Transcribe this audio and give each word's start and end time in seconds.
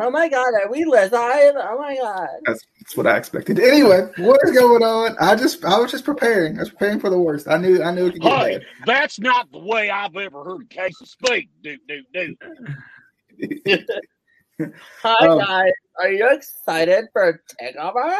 Oh 0.00 0.10
my 0.10 0.28
god, 0.28 0.54
are 0.54 0.70
we 0.70 0.84
live? 0.84 1.10
Oh 1.12 1.76
my 1.78 1.96
god. 1.96 2.28
That's, 2.46 2.64
that's 2.80 2.96
what 2.96 3.06
I 3.06 3.16
expected. 3.16 3.60
Anyway, 3.60 4.08
what 4.18 4.40
is 4.44 4.50
going 4.52 4.82
on? 4.82 5.16
I 5.20 5.36
just 5.36 5.64
I 5.64 5.78
was 5.78 5.92
just 5.92 6.04
preparing. 6.04 6.56
I 6.56 6.60
was 6.60 6.70
preparing 6.70 6.98
for 6.98 7.10
the 7.10 7.18
worst. 7.18 7.46
I 7.48 7.58
knew 7.58 7.80
I 7.82 7.92
knew 7.92 8.06
it 8.06 8.12
could 8.14 8.22
get 8.22 8.38
Hey, 8.42 8.58
bad. 8.58 8.66
that's 8.86 9.20
not 9.20 9.50
the 9.52 9.58
way 9.60 9.88
I've 9.90 10.16
ever 10.16 10.42
heard 10.42 10.68
Casey 10.68 11.04
speak. 11.04 11.48
Do 11.62 11.76
do 11.86 12.02
do. 12.12 12.36
Hi 15.02 15.26
Um, 15.28 15.38
guys, 15.38 15.72
are 16.00 16.10
you 16.10 16.28
excited 16.28 17.04
for 17.12 17.40
takeover? 17.60 18.18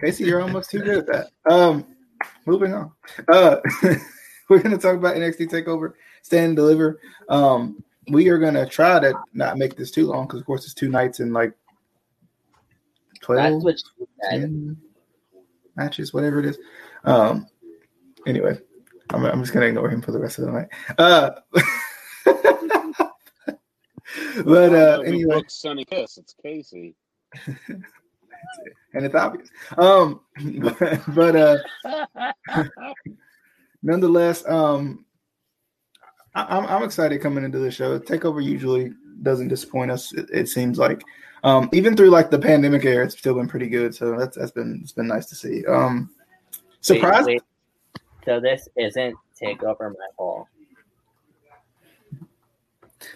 Casey, 0.00 0.24
you're 0.24 0.40
almost 0.40 0.70
too 0.70 0.78
good 0.80 0.98
at 0.98 1.06
that. 1.06 1.52
Um, 1.52 1.86
moving 2.46 2.72
on. 2.72 2.92
Uh, 3.28 3.56
we're 4.48 4.60
gonna 4.62 4.78
talk 4.78 4.96
about 4.96 5.16
NXT 5.16 5.48
Takeover, 5.50 5.92
Stand 6.24 6.46
and 6.46 6.56
Deliver. 6.56 7.00
Um, 7.28 7.84
we 8.08 8.28
are 8.30 8.38
gonna 8.38 8.66
try 8.66 8.98
to 8.98 9.12
not 9.34 9.58
make 9.58 9.76
this 9.76 9.90
too 9.90 10.06
long 10.06 10.26
because, 10.26 10.40
of 10.40 10.46
course, 10.46 10.64
it's 10.64 10.72
two 10.74 10.88
nights 10.88 11.20
and 11.20 11.34
like 11.34 11.52
twelve 13.20 13.52
That's 13.52 13.64
what 13.64 13.78
she 13.78 13.84
said. 14.22 14.40
10 14.40 14.76
matches, 15.76 16.14
whatever 16.14 16.40
it 16.40 16.46
is. 16.46 16.58
Um, 17.04 17.46
anyway, 18.26 18.58
I'm, 19.10 19.26
I'm 19.26 19.42
just 19.42 19.52
gonna 19.52 19.66
ignore 19.66 19.90
him 19.90 20.00
for 20.00 20.12
the 20.12 20.18
rest 20.18 20.38
of 20.38 20.46
the 20.46 20.52
night. 20.52 20.68
Uh, 20.96 21.32
but 24.44 24.74
uh, 24.74 25.02
anyway, 25.04 25.34
booked 25.34 25.52
Sonny 25.52 25.84
Kiss? 25.84 26.16
It's 26.16 26.34
Casey. 26.42 26.94
and 27.68 27.84
it's 28.94 29.14
obvious. 29.14 29.50
Um, 29.76 30.22
but, 30.58 31.02
but 31.14 31.36
uh, 31.36 31.58
nonetheless, 33.82 34.42
um, 34.48 34.94
I, 34.94 35.03
I'm 36.34 36.66
I'm 36.66 36.82
excited 36.82 37.20
coming 37.20 37.44
into 37.44 37.58
the 37.58 37.70
show. 37.70 37.98
Takeover 37.98 38.42
usually 38.42 38.92
doesn't 39.22 39.48
disappoint 39.48 39.90
us. 39.90 40.12
It, 40.12 40.28
it 40.32 40.48
seems 40.48 40.78
like, 40.78 41.02
um, 41.44 41.68
even 41.72 41.96
through 41.96 42.10
like 42.10 42.30
the 42.30 42.38
pandemic 42.38 42.84
era, 42.84 43.04
it's 43.04 43.16
still 43.16 43.34
been 43.34 43.48
pretty 43.48 43.68
good. 43.68 43.94
So 43.94 44.18
that's 44.18 44.36
that's 44.36 44.50
been 44.50 44.80
it's 44.82 44.92
been 44.92 45.06
nice 45.06 45.26
to 45.26 45.34
see. 45.34 45.64
Um, 45.66 46.10
surprised. 46.80 47.26
Wait, 47.26 47.42
wait. 47.94 48.02
So 48.24 48.40
this 48.40 48.68
isn't 48.76 49.14
takeover 49.40 49.90
my 49.90 50.08
hall. 50.16 50.48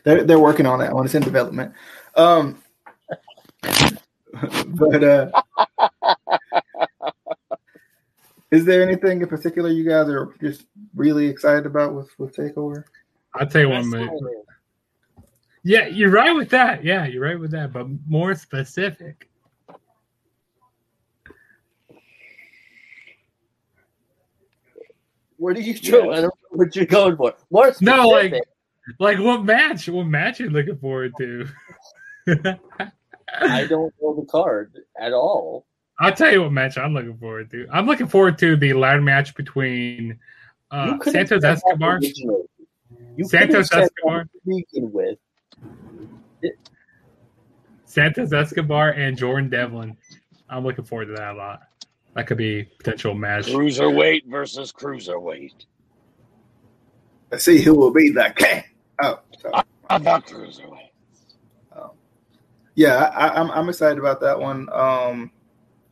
They're 0.04 0.22
they're 0.24 0.38
working 0.38 0.66
on 0.66 0.78
that 0.78 0.92
one. 0.94 1.04
It's 1.04 1.14
in 1.14 1.22
development. 1.22 1.72
Um, 2.14 2.62
but 4.66 5.02
uh, 5.02 5.30
is 8.50 8.64
there 8.64 8.82
anything 8.82 9.22
in 9.22 9.28
particular 9.28 9.70
you 9.70 9.84
guys 9.88 10.08
are 10.08 10.34
just 10.40 10.66
really 10.94 11.26
excited 11.26 11.66
about 11.66 11.94
with 11.94 12.16
with 12.18 12.36
Takeover? 12.36 12.84
I'll 13.34 13.46
tell 13.46 13.62
you 13.62 13.68
one 13.68 13.90
minute. 13.90 14.10
Yeah, 15.62 15.86
you're 15.86 16.10
right 16.10 16.34
with 16.34 16.50
that. 16.50 16.84
Yeah, 16.84 17.06
you're 17.06 17.22
right 17.22 17.38
with 17.38 17.50
that. 17.50 17.72
But 17.72 17.86
more 18.06 18.34
specific. 18.34 19.28
What 25.36 25.56
are 25.56 25.60
you 25.60 25.74
doing? 25.74 26.10
I 26.10 26.14
don't 26.16 26.24
know 26.24 26.30
what 26.50 26.74
you're 26.74 26.86
going 26.86 27.16
for. 27.16 27.34
More 27.50 27.72
specific. 27.72 27.96
No, 27.96 28.08
like, 28.08 28.34
like 28.98 29.18
what 29.18 29.44
match? 29.44 29.88
What 29.88 30.04
match 30.04 30.40
are 30.40 30.44
you 30.44 30.50
looking 30.50 30.76
forward 30.78 31.12
to? 31.18 31.48
I 33.40 33.66
don't 33.66 33.94
know 34.00 34.14
the 34.14 34.26
card 34.28 34.72
at 35.00 35.12
all. 35.12 35.66
I'll 36.00 36.14
tell 36.14 36.32
you 36.32 36.42
what 36.42 36.52
match 36.52 36.78
I'm 36.78 36.94
looking 36.94 37.16
forward 37.18 37.50
to. 37.50 37.66
I'm 37.72 37.86
looking 37.86 38.06
forward 38.08 38.38
to 38.38 38.56
the 38.56 38.72
ladder 38.72 39.00
match 39.00 39.34
between 39.34 40.18
uh, 40.70 40.92
You 40.92 40.98
could've 40.98 41.12
Santos 41.28 41.44
Escobar, 41.44 41.96
originally. 41.96 42.42
You 43.18 43.28
Santos 43.28 43.68
could've 43.68 43.68
said 43.68 43.82
that 43.82 43.92
Escobar. 43.96 44.24
to 44.24 44.40
begin 44.46 44.92
with. 44.92 45.18
Santos 47.84 48.32
Escobar, 48.32 48.90
and 48.90 49.16
Jordan 49.16 49.50
Devlin. 49.50 49.96
I'm 50.48 50.64
looking 50.64 50.84
forward 50.84 51.06
to 51.06 51.12
that 51.14 51.34
a 51.34 51.36
lot. 51.36 51.62
That 52.14 52.28
could 52.28 52.38
be 52.38 52.64
potential 52.78 53.14
match. 53.14 53.46
Cruiserweight 53.46 54.22
versus 54.28 54.72
cruiserweight. 54.72 55.64
Let's 57.32 57.44
see 57.44 57.60
who 57.60 57.74
will 57.74 57.92
be 57.92 58.10
the 58.10 58.32
king. 58.36 58.62
Oh, 59.02 59.20
sorry. 59.40 59.54
How 59.90 59.96
about 59.96 60.26
cruiserweight? 60.26 60.90
yeah, 62.76 63.10
I, 63.14 63.30
I'm 63.40 63.50
I'm 63.50 63.68
excited 63.68 63.98
about 63.98 64.20
that 64.20 64.38
one. 64.38 64.68
Um, 64.72 65.32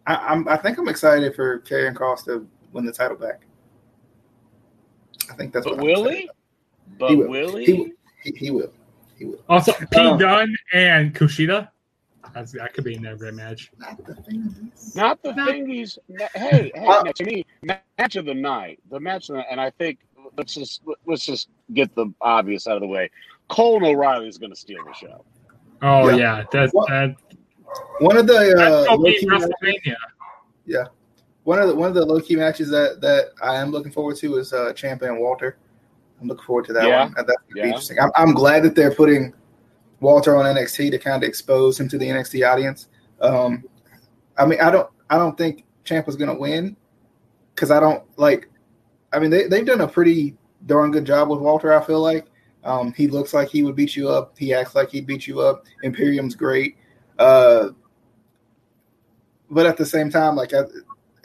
I, 0.06 0.14
I'm 0.14 0.46
I 0.48 0.56
think 0.56 0.78
I'm 0.78 0.88
excited 0.88 1.34
for 1.34 1.60
Karrion 1.62 1.94
Kross 1.94 2.24
to 2.26 2.46
win 2.72 2.86
the 2.86 2.92
title 2.92 3.16
back. 3.16 3.42
I 5.28 5.34
think 5.34 5.52
that's 5.52 5.66
But 5.66 5.74
what 5.76 5.80
I'm 5.80 5.86
will 5.86 6.06
excited 6.06 6.18
he? 6.20 6.30
About. 6.86 6.98
But 6.98 7.10
He 7.10 7.16
will. 7.16 7.28
will 7.28 7.56
he? 7.56 7.64
He, 7.64 7.72
will. 7.74 7.90
he, 8.22 8.30
he 8.32 8.50
will. 8.50 8.72
He 9.18 9.24
will. 9.24 9.42
Also, 9.48 9.72
Pete 9.72 9.96
Um, 9.96 10.18
Dunne 10.18 10.54
and 10.72 11.14
Kushida. 11.14 11.68
That's, 12.34 12.52
that 12.52 12.74
could 12.74 12.84
be 12.84 12.94
in 12.96 13.02
that 13.04 13.18
great 13.18 13.34
match. 13.34 13.70
Not 13.78 14.04
the 14.04 14.14
thing. 14.14 14.72
Not 14.94 15.22
the 15.22 15.32
Not- 15.32 15.48
thingies. 15.48 15.96
Hey, 16.34 16.70
hey, 16.74 16.86
Uh, 16.86 17.04
to 17.04 17.24
me, 17.24 17.46
match 17.62 18.16
of 18.16 18.26
the 18.26 18.34
night. 18.34 18.80
The 18.90 19.00
match, 19.00 19.30
of 19.30 19.36
the, 19.36 19.50
and 19.50 19.60
I 19.60 19.70
think 19.70 20.00
let's 20.36 20.52
just 20.54 20.82
let's 21.06 21.24
just 21.24 21.48
get 21.72 21.94
the 21.94 22.12
obvious 22.20 22.66
out 22.66 22.74
of 22.76 22.80
the 22.82 22.88
way. 22.88 23.10
Cole 23.48 23.82
O'Reilly 23.86 24.28
is 24.28 24.38
going 24.38 24.50
to 24.50 24.56
steal 24.56 24.84
the 24.84 24.92
show. 24.92 25.24
Oh 25.82 26.08
Yeah. 26.10 26.16
yeah, 26.16 26.44
that's 26.50 26.72
What- 26.74 26.88
that, 26.88 27.14
One 28.00 28.16
of 28.16 28.26
the 28.26 28.32
that's 28.56 28.60
uh, 28.60 28.84
gonna 28.86 29.02
be 29.02 29.10
low-key 29.12 29.26
matches- 29.26 29.50
WrestleMania. 30.66 30.88
one 31.44 31.58
of 31.60 31.68
the 31.68 31.74
one 31.76 31.88
of 31.88 31.94
the 31.94 32.04
low 32.04 32.20
key 32.20 32.36
matches 32.36 32.68
that 32.70 33.00
that 33.00 33.26
I 33.40 33.56
am 33.56 33.70
looking 33.70 33.92
forward 33.92 34.16
to 34.16 34.36
is 34.36 34.52
uh, 34.52 34.72
Ciampa 34.74 35.02
and 35.02 35.20
Walter. 35.20 35.56
I'm 36.20 36.28
looking 36.28 36.44
forward 36.44 36.64
to 36.66 36.72
that 36.74 36.86
Yeah. 36.88 37.04
one. 37.04 37.14
That's 37.16 37.26
gonna 37.28 37.36
Yeah. 37.54 37.62
be 37.64 37.68
interesting. 37.68 37.98
I'm, 38.00 38.10
I'm 38.16 38.34
glad 38.34 38.62
that 38.62 38.74
they're 38.74 38.94
putting 38.94 39.32
Walter 40.00 40.36
on 40.36 40.44
NXT 40.46 40.90
to 40.90 40.98
kind 40.98 41.22
of 41.22 41.28
expose 41.28 41.78
him 41.78 41.88
to 41.88 41.98
the 41.98 42.08
NXT 42.08 42.42
audience. 42.46 42.88
Um, 43.20 43.64
I 44.36 44.46
mean, 44.46 44.60
I 44.60 44.70
don't 44.70 44.88
I 45.10 45.18
don't 45.18 45.36
think 45.38 45.64
Ciampa's 45.84 46.16
gonna 46.16 46.38
win 46.38 46.76
because 47.54 47.70
I 47.70 47.80
don't 47.80 48.02
like. 48.18 48.48
I 49.12 49.18
mean, 49.18 49.30
they 49.30 49.46
they've 49.46 49.66
done 49.66 49.80
a 49.82 49.88
pretty 49.88 50.36
darn 50.66 50.90
good 50.90 51.04
job 51.04 51.28
with 51.28 51.40
Walter. 51.40 51.72
I 51.72 51.82
feel 51.84 52.00
like 52.00 52.26
um, 52.64 52.92
he 52.94 53.06
looks 53.06 53.32
like 53.32 53.48
he 53.48 53.62
would 53.62 53.76
beat 53.76 53.94
you 53.96 54.08
up. 54.08 54.36
He 54.36 54.52
acts 54.52 54.74
like 54.74 54.90
he'd 54.90 55.06
beat 55.06 55.26
you 55.26 55.40
up. 55.40 55.64
Imperium's 55.84 56.34
great. 56.34 56.76
Uh, 57.18 57.68
but 59.50 59.66
at 59.66 59.76
the 59.76 59.86
same 59.86 60.10
time, 60.10 60.34
like 60.34 60.52
I, 60.52 60.62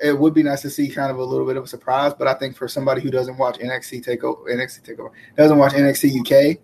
it 0.02 0.18
would 0.18 0.34
be 0.34 0.44
nice 0.44 0.62
to 0.62 0.70
see 0.70 0.90
kind 0.90 1.12
of 1.12 1.18
a 1.18 1.24
little 1.24 1.46
bit 1.46 1.58
of 1.58 1.64
a 1.64 1.68
surprise. 1.68 2.14
But 2.14 2.28
I 2.28 2.34
think 2.34 2.56
for 2.56 2.68
somebody 2.68 3.02
who 3.02 3.12
doesn't 3.12 3.38
watch 3.38 3.60
NXT 3.60 4.06
takeover, 4.06 4.48
NXT 4.50 4.84
takeover, 4.84 5.12
doesn't 5.38 5.58
watch 5.58 5.74
NXT 5.74 6.20
UK, 6.56 6.60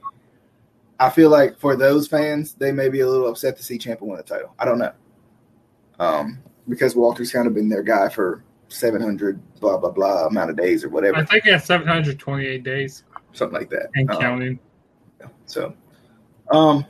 I 0.99 1.09
feel 1.09 1.29
like 1.29 1.59
for 1.59 1.75
those 1.75 2.07
fans, 2.07 2.53
they 2.53 2.71
may 2.71 2.89
be 2.89 3.01
a 3.01 3.09
little 3.09 3.27
upset 3.27 3.57
to 3.57 3.63
see 3.63 3.77
Ciampa 3.77 4.01
win 4.01 4.17
the 4.17 4.23
title. 4.23 4.53
I 4.57 4.65
don't 4.65 4.79
know, 4.79 4.93
um, 5.99 6.39
because 6.67 6.95
Walter's 6.95 7.31
kind 7.31 7.47
of 7.47 7.53
been 7.53 7.69
their 7.69 7.83
guy 7.83 8.09
for 8.09 8.43
seven 8.69 9.01
hundred 9.01 9.39
blah 9.59 9.77
blah 9.77 9.91
blah 9.91 10.25
amount 10.27 10.49
of 10.49 10.57
days 10.57 10.83
or 10.83 10.89
whatever, 10.89 11.17
I 11.17 11.25
think 11.25 11.43
he 11.43 11.51
has 11.51 11.63
728 11.65 12.63
days 12.63 13.03
something 13.33 13.57
like 13.57 13.69
that. 13.69 13.89
and 13.95 14.09
Um, 14.09 14.19
counting. 14.19 14.59
so, 15.45 15.73
um, 16.51 16.85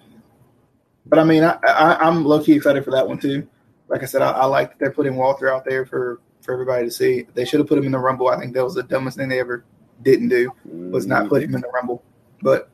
but 1.06 1.20
I 1.20 1.24
mean, 1.24 1.44
I, 1.44 1.58
I 1.64 2.08
I'm 2.08 2.26
low 2.26 2.44
key 2.44 2.54
excited 2.54 2.84
for 2.84 2.92
that 2.92 3.08
one 3.08 3.20
too. 3.20 3.48
Like 3.90 4.04
I 4.04 4.06
said, 4.06 4.22
I, 4.22 4.32
I 4.32 4.46
like 4.46 4.70
that 4.72 4.80
they're 4.80 4.92
putting 4.92 5.16
Walter 5.16 5.54
out 5.54 5.66
there 5.66 5.86
for 5.86 6.20
for 6.48 6.54
everybody 6.54 6.86
to 6.86 6.92
see. 6.92 7.28
They 7.36 7.46
should 7.46 7.60
have 7.60 7.68
put 7.68 7.78
him 7.78 7.86
in 7.86 7.92
the 7.92 8.00
Rumble. 8.00 8.30
I 8.30 8.40
think 8.40 8.54
that 8.56 8.64
was 8.64 8.74
the 8.74 8.84
dumbest 8.84 9.18
thing 9.18 9.28
they 9.28 9.40
ever 9.40 9.66
didn't 10.02 10.30
do 10.30 10.52
was 10.64 11.06
not 11.06 11.28
put 11.28 11.44
him 11.44 11.54
in 11.54 11.62
the 11.62 11.68
Rumble. 11.68 12.02
But 12.42 12.70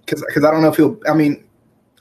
because 0.00 0.24
because 0.26 0.44
I 0.44 0.50
don't 0.50 0.62
know 0.62 0.70
if 0.70 0.76
he'll. 0.76 0.98
I 1.06 1.12
mean, 1.12 1.44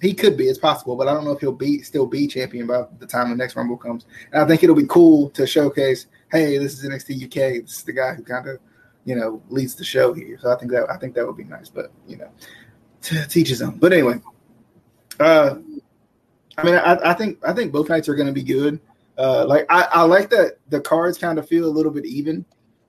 he 0.02 0.14
could 0.14 0.38
be. 0.38 0.46
It's 0.46 0.58
possible, 0.58 0.96
but 0.96 1.10
I 1.10 1.14
don't 1.14 1.26
know 1.26 1.32
if 1.32 1.42
he'll 1.42 1.52
be 1.52 1.82
still 1.82 2.08
be 2.08 2.28
champion 2.28 2.66
by 2.66 2.86
the 2.98 3.06
time 3.06 3.30
the 3.30 3.36
next 3.36 3.58
Rumble 3.58 3.78
comes. 3.78 4.06
And 4.32 4.42
I 4.42 4.48
think 4.48 4.64
it'll 4.64 4.76
be 4.76 4.88
cool 4.88 5.30
to 5.32 5.46
showcase. 5.46 6.08
Hey, 6.32 6.58
this 6.58 6.82
is 6.82 6.90
NXT 6.90 7.26
UK. 7.26 7.66
This 7.66 7.78
is 7.78 7.84
the 7.84 7.94
guy 7.94 8.14
who 8.14 8.24
kind 8.24 8.48
of 8.48 8.60
you 9.04 9.16
know 9.16 9.42
leads 9.50 9.76
the 9.76 9.84
show 9.84 10.14
here. 10.14 10.40
So 10.42 10.52
I 10.52 10.56
think 10.58 10.72
that 10.72 10.90
I 10.90 10.98
think 10.98 11.14
that 11.16 11.28
would 11.28 11.38
be 11.38 11.44
nice. 11.44 11.68
But 11.68 11.92
you 12.08 12.18
know, 12.18 12.30
to 13.02 13.28
teach 13.28 13.50
his 13.50 13.62
own. 13.62 13.80
But 13.80 13.92
anyway, 13.92 14.22
uh, 15.20 15.56
I 16.58 16.64
mean, 16.64 16.76
I, 16.76 17.12
I 17.12 17.14
think 17.16 17.46
I 17.46 17.52
think 17.52 17.74
both 17.74 17.90
nights 17.90 18.08
are 18.08 18.16
going 18.16 18.28
to 18.28 18.34
be 18.34 18.44
good. 18.44 18.80
Uh, 19.20 19.46
like 19.46 19.66
I, 19.70 19.86
I 19.92 20.04
like 20.04 20.30
that 20.30 20.60
the 20.70 20.80
cards 20.80 21.18
kind 21.18 21.38
of 21.38 21.48
feel 21.48 21.66
a 21.66 21.70
little 21.70 21.92
bit 21.92 22.06
even. 22.06 22.46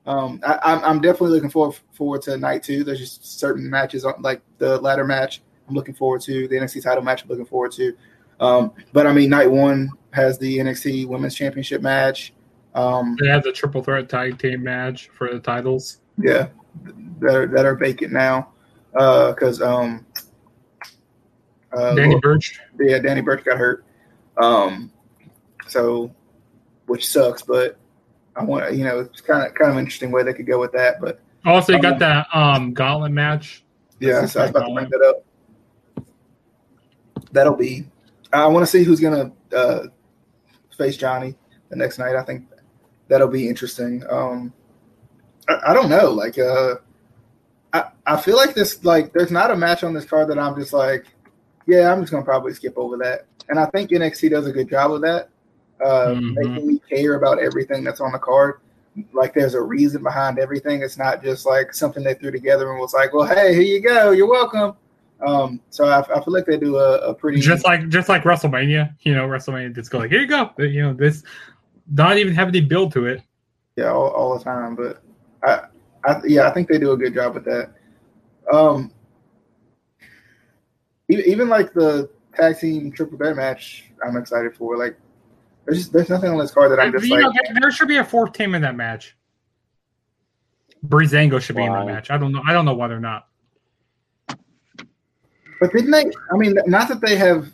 Um, 0.06 0.40
I, 0.46 0.58
I'm, 0.62 0.84
I'm 0.84 1.00
definitely 1.00 1.32
looking 1.32 1.50
forward 1.50 1.76
forward 1.92 2.22
to 2.22 2.36
night 2.36 2.62
two. 2.62 2.84
There's 2.84 3.00
just 3.00 3.38
certain 3.40 3.68
matches 3.68 4.04
on 4.04 4.22
like 4.22 4.40
the 4.58 4.78
ladder 4.80 5.04
match. 5.04 5.42
I'm 5.68 5.74
looking 5.74 5.94
forward 5.94 6.20
to 6.22 6.46
the 6.46 6.56
NXT 6.56 6.84
title 6.84 7.02
match. 7.02 7.24
I'm 7.24 7.28
looking 7.28 7.44
forward 7.44 7.72
to. 7.72 7.94
Um, 8.38 8.72
but 8.92 9.06
I 9.06 9.12
mean, 9.12 9.28
night 9.28 9.50
one 9.50 9.90
has 10.12 10.38
the 10.38 10.58
NXT 10.58 11.06
Women's 11.06 11.34
Championship 11.34 11.82
match. 11.82 12.32
Um, 12.74 13.16
They 13.20 13.28
have 13.28 13.42
the 13.42 13.52
triple 13.52 13.82
threat 13.82 14.08
tag 14.08 14.38
team 14.38 14.62
match 14.62 15.08
for 15.08 15.32
the 15.32 15.40
titles. 15.40 15.98
yeah, 16.16 16.48
that 17.18 17.34
are, 17.34 17.46
that 17.48 17.64
are 17.66 17.74
vacant 17.74 18.12
now 18.12 18.52
because 18.92 19.60
um, 19.60 20.06
uh, 21.72 21.94
Danny 21.94 22.18
Burch. 22.20 22.60
yeah, 22.78 22.98
Danny 22.98 23.20
Burch 23.20 23.44
got 23.44 23.58
hurt. 23.58 23.84
Um, 24.40 24.92
so, 25.66 26.12
which 26.90 27.06
sucks, 27.08 27.42
but 27.42 27.78
I 28.36 28.44
want 28.44 28.74
you 28.74 28.84
know 28.84 29.00
it's 29.00 29.20
kind 29.20 29.46
of 29.46 29.54
kind 29.54 29.70
of 29.70 29.78
interesting 29.78 30.10
way 30.10 30.22
they 30.22 30.34
could 30.34 30.46
go 30.46 30.58
with 30.60 30.72
that. 30.72 31.00
But 31.00 31.20
Also, 31.44 31.72
you 31.72 31.78
Um, 31.78 31.82
got 31.82 31.98
that 32.00 32.26
um 32.34 32.74
gauntlet 32.74 33.12
match 33.12 33.64
Yeah, 34.00 34.26
so 34.26 34.40
I 34.40 34.42
was 34.44 34.50
about 34.50 34.66
to 34.68 34.74
bring 34.74 34.90
that 34.90 35.02
up. 35.08 36.04
That'll 37.32 37.56
be. 37.56 37.86
I 38.32 38.46
want 38.46 38.62
to 38.64 38.70
see 38.70 38.82
who's 38.84 39.00
gonna 39.00 39.32
uh, 39.54 39.84
face 40.76 40.96
Johnny 40.96 41.36
the 41.68 41.76
next 41.76 41.98
night. 41.98 42.16
I 42.16 42.22
think 42.22 42.46
that'll 43.08 43.28
be 43.28 43.48
interesting. 43.48 44.02
Um, 44.08 44.52
I, 45.48 45.70
I 45.70 45.74
don't 45.74 45.88
know. 45.90 46.10
Like, 46.10 46.38
uh, 46.38 46.76
I 47.72 47.84
I 48.06 48.20
feel 48.20 48.36
like 48.36 48.54
this. 48.54 48.84
Like, 48.84 49.12
there's 49.12 49.30
not 49.30 49.50
a 49.50 49.56
match 49.56 49.84
on 49.84 49.94
this 49.94 50.04
card 50.04 50.28
that 50.28 50.38
I'm 50.38 50.56
just 50.56 50.72
like, 50.72 51.06
yeah, 51.66 51.92
I'm 51.92 52.00
just 52.00 52.12
gonna 52.12 52.24
probably 52.24 52.54
skip 52.54 52.74
over 52.76 52.96
that. 52.98 53.26
And 53.48 53.58
I 53.58 53.66
think 53.66 53.90
NXT 53.90 54.30
does 54.30 54.46
a 54.46 54.52
good 54.52 54.68
job 54.68 54.92
of 54.92 55.00
that, 55.02 55.28
uh, 55.84 56.14
Mhm. 56.14 56.34
making 56.34 56.66
me 56.66 56.82
care 56.88 57.14
about 57.14 57.38
everything 57.38 57.82
that's 57.84 58.00
on 58.00 58.12
the 58.12 58.18
card. 58.18 58.60
Like, 59.12 59.34
there's 59.34 59.54
a 59.54 59.62
reason 59.62 60.02
behind 60.02 60.38
everything. 60.38 60.82
It's 60.82 60.98
not 60.98 61.22
just 61.22 61.46
like 61.46 61.72
something 61.72 62.02
they 62.02 62.14
threw 62.14 62.30
together 62.30 62.70
and 62.70 62.80
was 62.80 62.92
like, 62.92 63.14
well, 63.14 63.26
hey, 63.26 63.54
here 63.54 63.62
you 63.62 63.80
go, 63.80 64.10
you're 64.10 64.28
welcome. 64.28 64.74
Um, 65.26 65.60
so 65.70 65.84
I, 65.84 66.00
I 66.00 66.24
feel 66.24 66.32
like 66.32 66.46
they 66.46 66.56
do 66.56 66.76
a, 66.76 66.98
a 66.98 67.14
pretty 67.14 67.40
just 67.40 67.64
like 67.64 67.88
just 67.88 68.08
like 68.08 68.22
WrestleMania, 68.24 68.94
you 69.02 69.14
know, 69.14 69.28
WrestleMania 69.28 69.74
just 69.74 69.90
go 69.90 69.98
like, 69.98 70.10
here 70.10 70.20
you 70.20 70.26
go, 70.26 70.50
you 70.58 70.82
know, 70.82 70.94
this 70.94 71.22
not 71.92 72.16
even 72.16 72.34
have 72.34 72.48
any 72.48 72.60
build 72.62 72.92
to 72.94 73.06
it. 73.06 73.22
yeah 73.76 73.90
all, 73.92 74.08
all 74.08 74.38
the 74.38 74.42
time. 74.42 74.74
But 74.74 75.02
I, 75.44 75.66
I 76.04 76.20
yeah, 76.26 76.48
I 76.48 76.52
think 76.52 76.68
they 76.68 76.78
do 76.78 76.92
a 76.92 76.96
good 76.96 77.14
job 77.14 77.34
with 77.34 77.44
that. 77.44 77.74
Um, 78.50 78.90
even, 81.08 81.24
even 81.26 81.48
like 81.48 81.72
the 81.72 82.08
tag 82.34 82.58
team 82.58 82.90
triple 82.90 83.18
threat 83.18 83.36
match, 83.36 83.90
I'm 84.04 84.16
excited 84.16 84.56
for. 84.56 84.78
Like, 84.78 84.96
there's 85.66 85.78
just, 85.78 85.92
there's 85.92 86.08
nothing 86.08 86.30
on 86.30 86.38
this 86.38 86.50
card 86.50 86.72
that 86.72 86.80
I'm 86.80 86.92
just 86.92 87.04
you 87.04 87.14
like. 87.14 87.22
know, 87.22 87.32
there, 87.32 87.60
there 87.60 87.70
should 87.70 87.88
be 87.88 87.96
a 87.98 88.04
fourth 88.04 88.32
team 88.32 88.54
in 88.54 88.62
that 88.62 88.76
match. 88.76 89.16
Breezango 90.86 91.40
should 91.40 91.56
be 91.56 91.62
in 91.64 91.72
that 91.72 91.86
match. 91.86 92.10
I 92.10 92.16
don't 92.18 92.32
know. 92.32 92.42
I 92.46 92.52
don't 92.52 92.64
know 92.64 92.74
why 92.74 92.88
they're 92.88 93.00
not. 93.00 93.26
But 94.28 95.72
didn't 95.72 95.90
they? 95.90 96.06
I 96.32 96.36
mean, 96.36 96.54
not 96.66 96.88
that 96.88 97.00
they 97.02 97.16
have. 97.16 97.48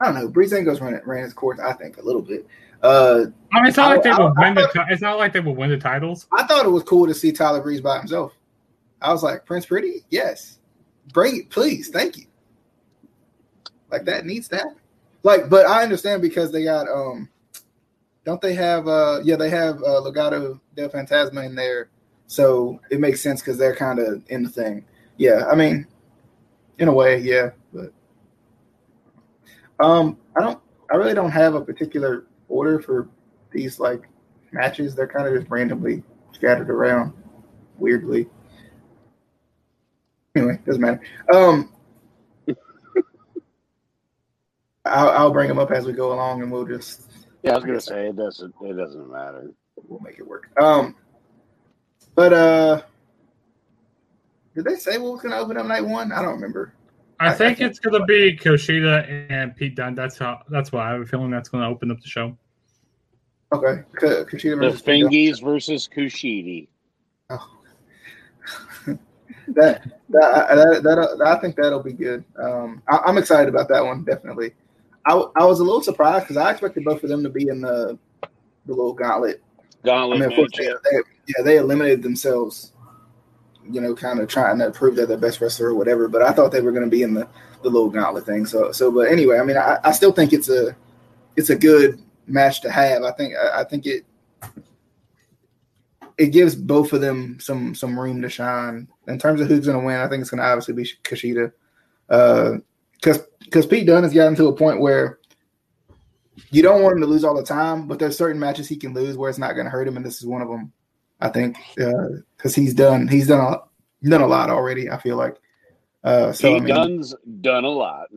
I 0.00 0.06
don't 0.06 0.14
know. 0.14 0.28
Breezango's 0.28 0.80
ran 0.80 1.00
ran 1.04 1.24
his 1.24 1.34
course. 1.34 1.60
I 1.60 1.74
think 1.74 1.98
a 1.98 2.02
little 2.02 2.22
bit. 2.22 2.46
Uh, 2.82 3.26
I 3.52 3.60
mean, 3.60 3.68
it's 3.68 3.76
not 3.76 3.90
I- 3.90 3.94
like 3.94 4.02
they 4.02 4.10
I- 4.10 4.18
will 4.18 4.32
I 4.38 4.40
win 4.40 4.54
the. 4.54 4.62
thought- 4.62 4.86
ti- 4.88 4.92
It's 4.92 5.02
not 5.02 5.18
like 5.18 5.32
they 5.34 5.40
will 5.40 5.54
win 5.54 5.68
the 5.70 5.76
titles. 5.76 6.26
I 6.32 6.44
thought 6.44 6.64
it 6.64 6.70
was 6.70 6.82
cool 6.82 7.06
to 7.06 7.14
see 7.14 7.30
Tyler 7.30 7.60
Breeze 7.60 7.80
by 7.82 7.98
himself. 7.98 8.32
I 9.02 9.12
was 9.12 9.22
like, 9.22 9.44
Prince 9.44 9.66
Pretty, 9.66 10.04
yes, 10.10 10.58
bring 11.12 11.36
it, 11.40 11.50
please, 11.50 11.88
thank 11.88 12.16
you. 12.16 12.24
Like 13.90 14.04
that 14.06 14.24
needs 14.24 14.48
to 14.48 14.56
happen. 14.56 14.76
Like, 15.22 15.48
but 15.48 15.66
I 15.66 15.82
understand 15.82 16.22
because 16.22 16.50
they 16.50 16.64
got 16.64 16.88
um, 16.88 17.28
don't 18.24 18.40
they 18.40 18.54
have 18.54 18.88
uh, 18.88 19.20
yeah, 19.22 19.36
they 19.36 19.50
have 19.50 19.76
uh, 19.76 20.00
Legado 20.00 20.60
del 20.74 20.88
Fantasma 20.88 21.44
in 21.44 21.54
there, 21.54 21.88
so 22.26 22.80
it 22.90 23.00
makes 23.00 23.20
sense 23.20 23.40
because 23.40 23.58
they're 23.58 23.76
kind 23.76 23.98
of 23.98 24.22
in 24.28 24.42
the 24.42 24.50
thing. 24.50 24.84
Yeah, 25.16 25.46
I 25.50 25.54
mean, 25.54 25.86
in 26.78 26.88
a 26.88 26.92
way, 26.92 27.18
yeah, 27.18 27.50
but 27.72 27.92
um, 29.78 30.16
I 30.36 30.40
don't, 30.40 30.60
I 30.90 30.96
really 30.96 31.14
don't 31.14 31.30
have 31.30 31.54
a 31.54 31.60
particular 31.60 32.26
order 32.48 32.80
for 32.80 33.08
these 33.50 33.78
like 33.78 34.08
matches. 34.52 34.94
They're 34.94 35.08
kind 35.08 35.26
of 35.26 35.34
just 35.34 35.50
randomly 35.50 36.02
scattered 36.32 36.70
around 36.70 37.12
weirdly. 37.78 38.28
Anyway, 40.34 40.58
doesn't 40.64 40.80
matter. 40.80 41.00
Um, 41.32 41.71
I'll, 44.84 45.10
I'll 45.10 45.30
bring 45.32 45.48
them 45.48 45.58
up 45.58 45.70
as 45.70 45.86
we 45.86 45.92
go 45.92 46.12
along, 46.12 46.42
and 46.42 46.50
we'll 46.50 46.64
just 46.66 47.10
Yeah, 47.42 47.52
I 47.52 47.54
was 47.56 47.64
gonna 47.64 47.80
say 47.80 48.08
it 48.08 48.16
doesn't. 48.16 48.54
It 48.62 48.74
doesn't 48.76 49.10
matter. 49.10 49.50
we'll 49.88 50.00
make 50.00 50.18
it 50.18 50.26
work. 50.26 50.48
Um, 50.60 50.96
but 52.14 52.32
uh, 52.32 52.82
did 54.54 54.64
they 54.64 54.76
say 54.76 54.98
what 54.98 55.12
was 55.12 55.22
going 55.22 55.32
to 55.32 55.38
open 55.38 55.56
up 55.56 55.66
night 55.66 55.84
one? 55.84 56.12
I 56.12 56.20
don't 56.22 56.34
remember. 56.34 56.74
I- 57.20 57.26
I 57.26 57.28
I 57.30 57.34
think 57.34 57.58
think- 57.58 57.70
it's 57.70 57.78
going 57.78 57.98
to 57.98 58.04
be 58.04 58.36
Kushida 58.36 59.26
and 59.30 59.54
Pete 59.56 59.76
Dunne. 59.76 59.94
That's 59.94 60.18
how. 60.18 60.40
That's 60.50 60.72
why 60.72 60.88
I 60.88 60.92
have 60.92 61.00
a 61.02 61.06
feeling 61.06 61.30
that's 61.30 61.48
going 61.48 61.62
to 61.62 61.68
open 61.70 61.90
up 61.90 62.00
the 62.00 62.08
show. 62.08 62.36
Okay, 63.52 63.82
K- 64.00 64.24
Kushida 64.24 64.58
The 64.60 64.70
versus 64.70 64.82
Fingies 64.82 65.42
versus 65.42 65.88
Kushidi. 65.94 66.68
Oh. 67.30 67.48
that, 68.86 68.98
that, 69.48 69.92
that, 70.08 70.80
that, 70.82 71.22
I 71.26 71.36
think 71.40 71.56
that'll 71.56 71.82
be 71.82 71.92
good. 71.92 72.24
Um, 72.36 72.82
I, 72.88 72.98
I'm 73.06 73.18
excited 73.18 73.48
about 73.48 73.68
that 73.68 73.84
one, 73.84 74.04
definitely. 74.04 74.52
I, 75.04 75.14
I 75.36 75.44
was 75.44 75.60
a 75.60 75.64
little 75.64 75.82
surprised 75.82 76.24
because 76.24 76.36
I 76.36 76.50
expected 76.50 76.84
both 76.84 77.02
of 77.02 77.08
them 77.08 77.22
to 77.22 77.30
be 77.30 77.48
in 77.48 77.60
the 77.60 77.98
the 78.66 78.72
little 78.72 78.92
gauntlet. 78.92 79.42
I 79.82 79.86
Gauntlet 79.86 80.20
mean, 80.20 80.30
course, 80.30 80.50
match. 80.56 80.66
they, 80.84 80.90
they, 80.90 81.02
yeah, 81.26 81.42
they 81.44 81.56
eliminated 81.56 82.02
themselves, 82.02 82.72
you 83.68 83.80
know, 83.80 83.94
kind 83.94 84.20
of 84.20 84.28
trying 84.28 84.58
to 84.58 84.70
prove 84.70 84.96
that 84.96 85.08
they're 85.08 85.16
the 85.16 85.26
best 85.26 85.40
wrestler 85.40 85.68
or 85.68 85.74
whatever. 85.74 86.06
But 86.08 86.22
I 86.22 86.32
thought 86.32 86.52
they 86.52 86.60
were 86.60 86.72
going 86.72 86.84
to 86.84 86.90
be 86.90 87.02
in 87.02 87.14
the, 87.14 87.26
the 87.62 87.70
little 87.70 87.90
gauntlet 87.90 88.26
thing. 88.26 88.46
So, 88.46 88.70
so, 88.72 88.92
but 88.92 89.10
anyway, 89.10 89.38
I 89.38 89.42
mean, 89.42 89.56
I, 89.56 89.78
I 89.82 89.92
still 89.92 90.12
think 90.12 90.32
it's 90.32 90.48
a 90.48 90.76
it's 91.36 91.50
a 91.50 91.56
good 91.56 92.00
match 92.26 92.60
to 92.62 92.70
have. 92.70 93.02
I 93.02 93.12
think 93.12 93.34
I, 93.36 93.62
I 93.62 93.64
think 93.64 93.86
it 93.86 94.04
it 96.18 96.28
gives 96.28 96.54
both 96.54 96.92
of 96.92 97.00
them 97.00 97.38
some 97.40 97.74
some 97.74 97.98
room 97.98 98.22
to 98.22 98.28
shine 98.28 98.86
in 99.08 99.18
terms 99.18 99.40
of 99.40 99.48
who's 99.48 99.66
going 99.66 99.78
to 99.80 99.84
win. 99.84 99.96
I 99.96 100.08
think 100.08 100.20
it's 100.20 100.30
going 100.30 100.40
to 100.40 100.46
obviously 100.46 100.74
be 100.74 100.84
Kushida, 101.02 101.52
uh, 102.08 102.58
because 102.94 103.20
because 103.52 103.66
Pete 103.66 103.86
Dunne 103.86 104.02
has 104.02 104.14
gotten 104.14 104.34
to 104.36 104.46
a 104.46 104.56
point 104.56 104.80
where 104.80 105.18
you 106.50 106.62
don't 106.62 106.82
want 106.82 106.94
him 106.94 107.02
to 107.02 107.06
lose 107.06 107.22
all 107.22 107.36
the 107.36 107.42
time, 107.42 107.86
but 107.86 107.98
there's 107.98 108.16
certain 108.16 108.40
matches 108.40 108.66
he 108.66 108.76
can 108.76 108.94
lose 108.94 109.18
where 109.18 109.28
it's 109.28 109.38
not 109.38 109.52
going 109.52 109.66
to 109.66 109.70
hurt 109.70 109.86
him, 109.86 109.98
and 109.98 110.06
this 110.06 110.16
is 110.16 110.26
one 110.26 110.40
of 110.40 110.48
them. 110.48 110.72
I 111.20 111.28
think 111.28 111.58
because 111.76 112.54
he's 112.54 112.74
done 112.74 113.06
he's 113.06 113.28
done 113.28 113.40
a 113.40 114.08
done 114.08 114.22
a 114.22 114.26
lot 114.26 114.48
already. 114.48 114.90
I 114.90 114.98
feel 114.98 115.16
like 115.16 115.36
uh, 116.02 116.32
so. 116.32 116.48
I 116.48 116.54
Pete 116.54 116.64
mean, 116.64 116.74
Dunne's 116.74 117.14
done 117.42 117.64
a 117.64 117.68
lot. 117.68 118.08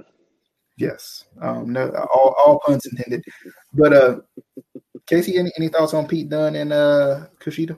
yes, 0.77 1.25
um, 1.41 1.73
no, 1.73 1.89
all, 2.13 2.33
all 2.43 2.61
puns 2.65 2.85
intended. 2.85 3.23
But 3.73 3.93
uh, 3.93 4.19
Casey, 5.05 5.37
any, 5.37 5.51
any 5.57 5.67
thoughts 5.67 5.93
on 5.93 6.07
Pete 6.07 6.29
Dunne 6.29 6.55
and 6.55 6.71
uh, 6.71 7.27
Kushida? 7.39 7.77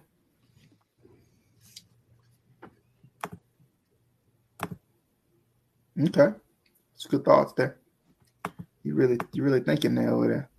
Okay, 6.00 6.32
it's 6.98 7.06
good 7.06 7.24
thoughts 7.24 7.54
there. 7.56 7.78
You 8.84 8.96
really, 8.96 9.20
you 9.34 9.44
really 9.44 9.60
thinking 9.60 9.94
there 9.94 10.10
over 10.10 10.28
there. 10.28 10.50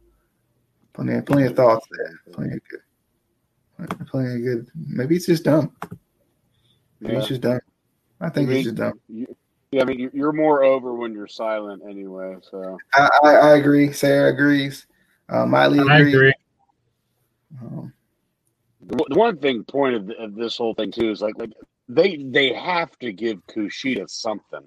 Plenty, 0.92 1.14
of, 1.14 1.26
plenty 1.26 1.46
of 1.46 1.56
thoughts 1.56 1.84
there. 1.90 2.20
Plenty 2.32 2.54
of 2.54 2.60
good. 2.68 4.06
Plenty 4.06 4.34
of 4.36 4.42
good. 4.42 4.68
Maybe 4.76 5.16
it's 5.16 5.26
just 5.26 5.42
dumb. 5.42 5.74
Maybe 7.00 7.14
Yeah. 7.14 7.18
it's 7.18 7.28
just 7.28 7.40
dumb. 7.40 7.58
I 8.20 8.28
think 8.30 8.46
I 8.48 8.50
mean, 8.50 8.58
it's 8.58 8.64
just 8.66 8.76
dumb. 8.76 9.00
you- 9.08 9.36
yeah, 9.72 9.82
I 9.82 9.84
mean, 9.84 9.98
you- 9.98 10.10
you're 10.14 10.32
more 10.32 10.62
over 10.62 10.94
when 10.94 11.12
you're 11.12 11.26
silent 11.26 11.82
anyway. 11.88 12.36
So 12.48 12.78
I, 12.94 13.08
I, 13.24 13.28
I 13.34 13.56
agree. 13.56 13.92
Sarah 13.92 14.32
agrees. 14.32 14.86
Uh, 15.28 15.44
Miley 15.44 15.80
I 15.80 15.98
agrees. 15.98 16.14
agree. 16.14 16.34
Um, 17.60 17.92
the 18.80 18.96
one- 18.96 19.06
the 19.10 19.18
one 19.18 19.38
thing 19.38 19.64
point 19.64 19.96
of, 19.96 20.10
of 20.18 20.34
this 20.36 20.56
whole 20.56 20.74
thing 20.74 20.92
too 20.92 21.10
is 21.10 21.20
like 21.20 21.34
like 21.38 21.52
they 21.88 22.16
they 22.30 22.52
have 22.54 22.96
to 23.00 23.12
give 23.12 23.44
Kushida 23.46 24.08
something. 24.08 24.62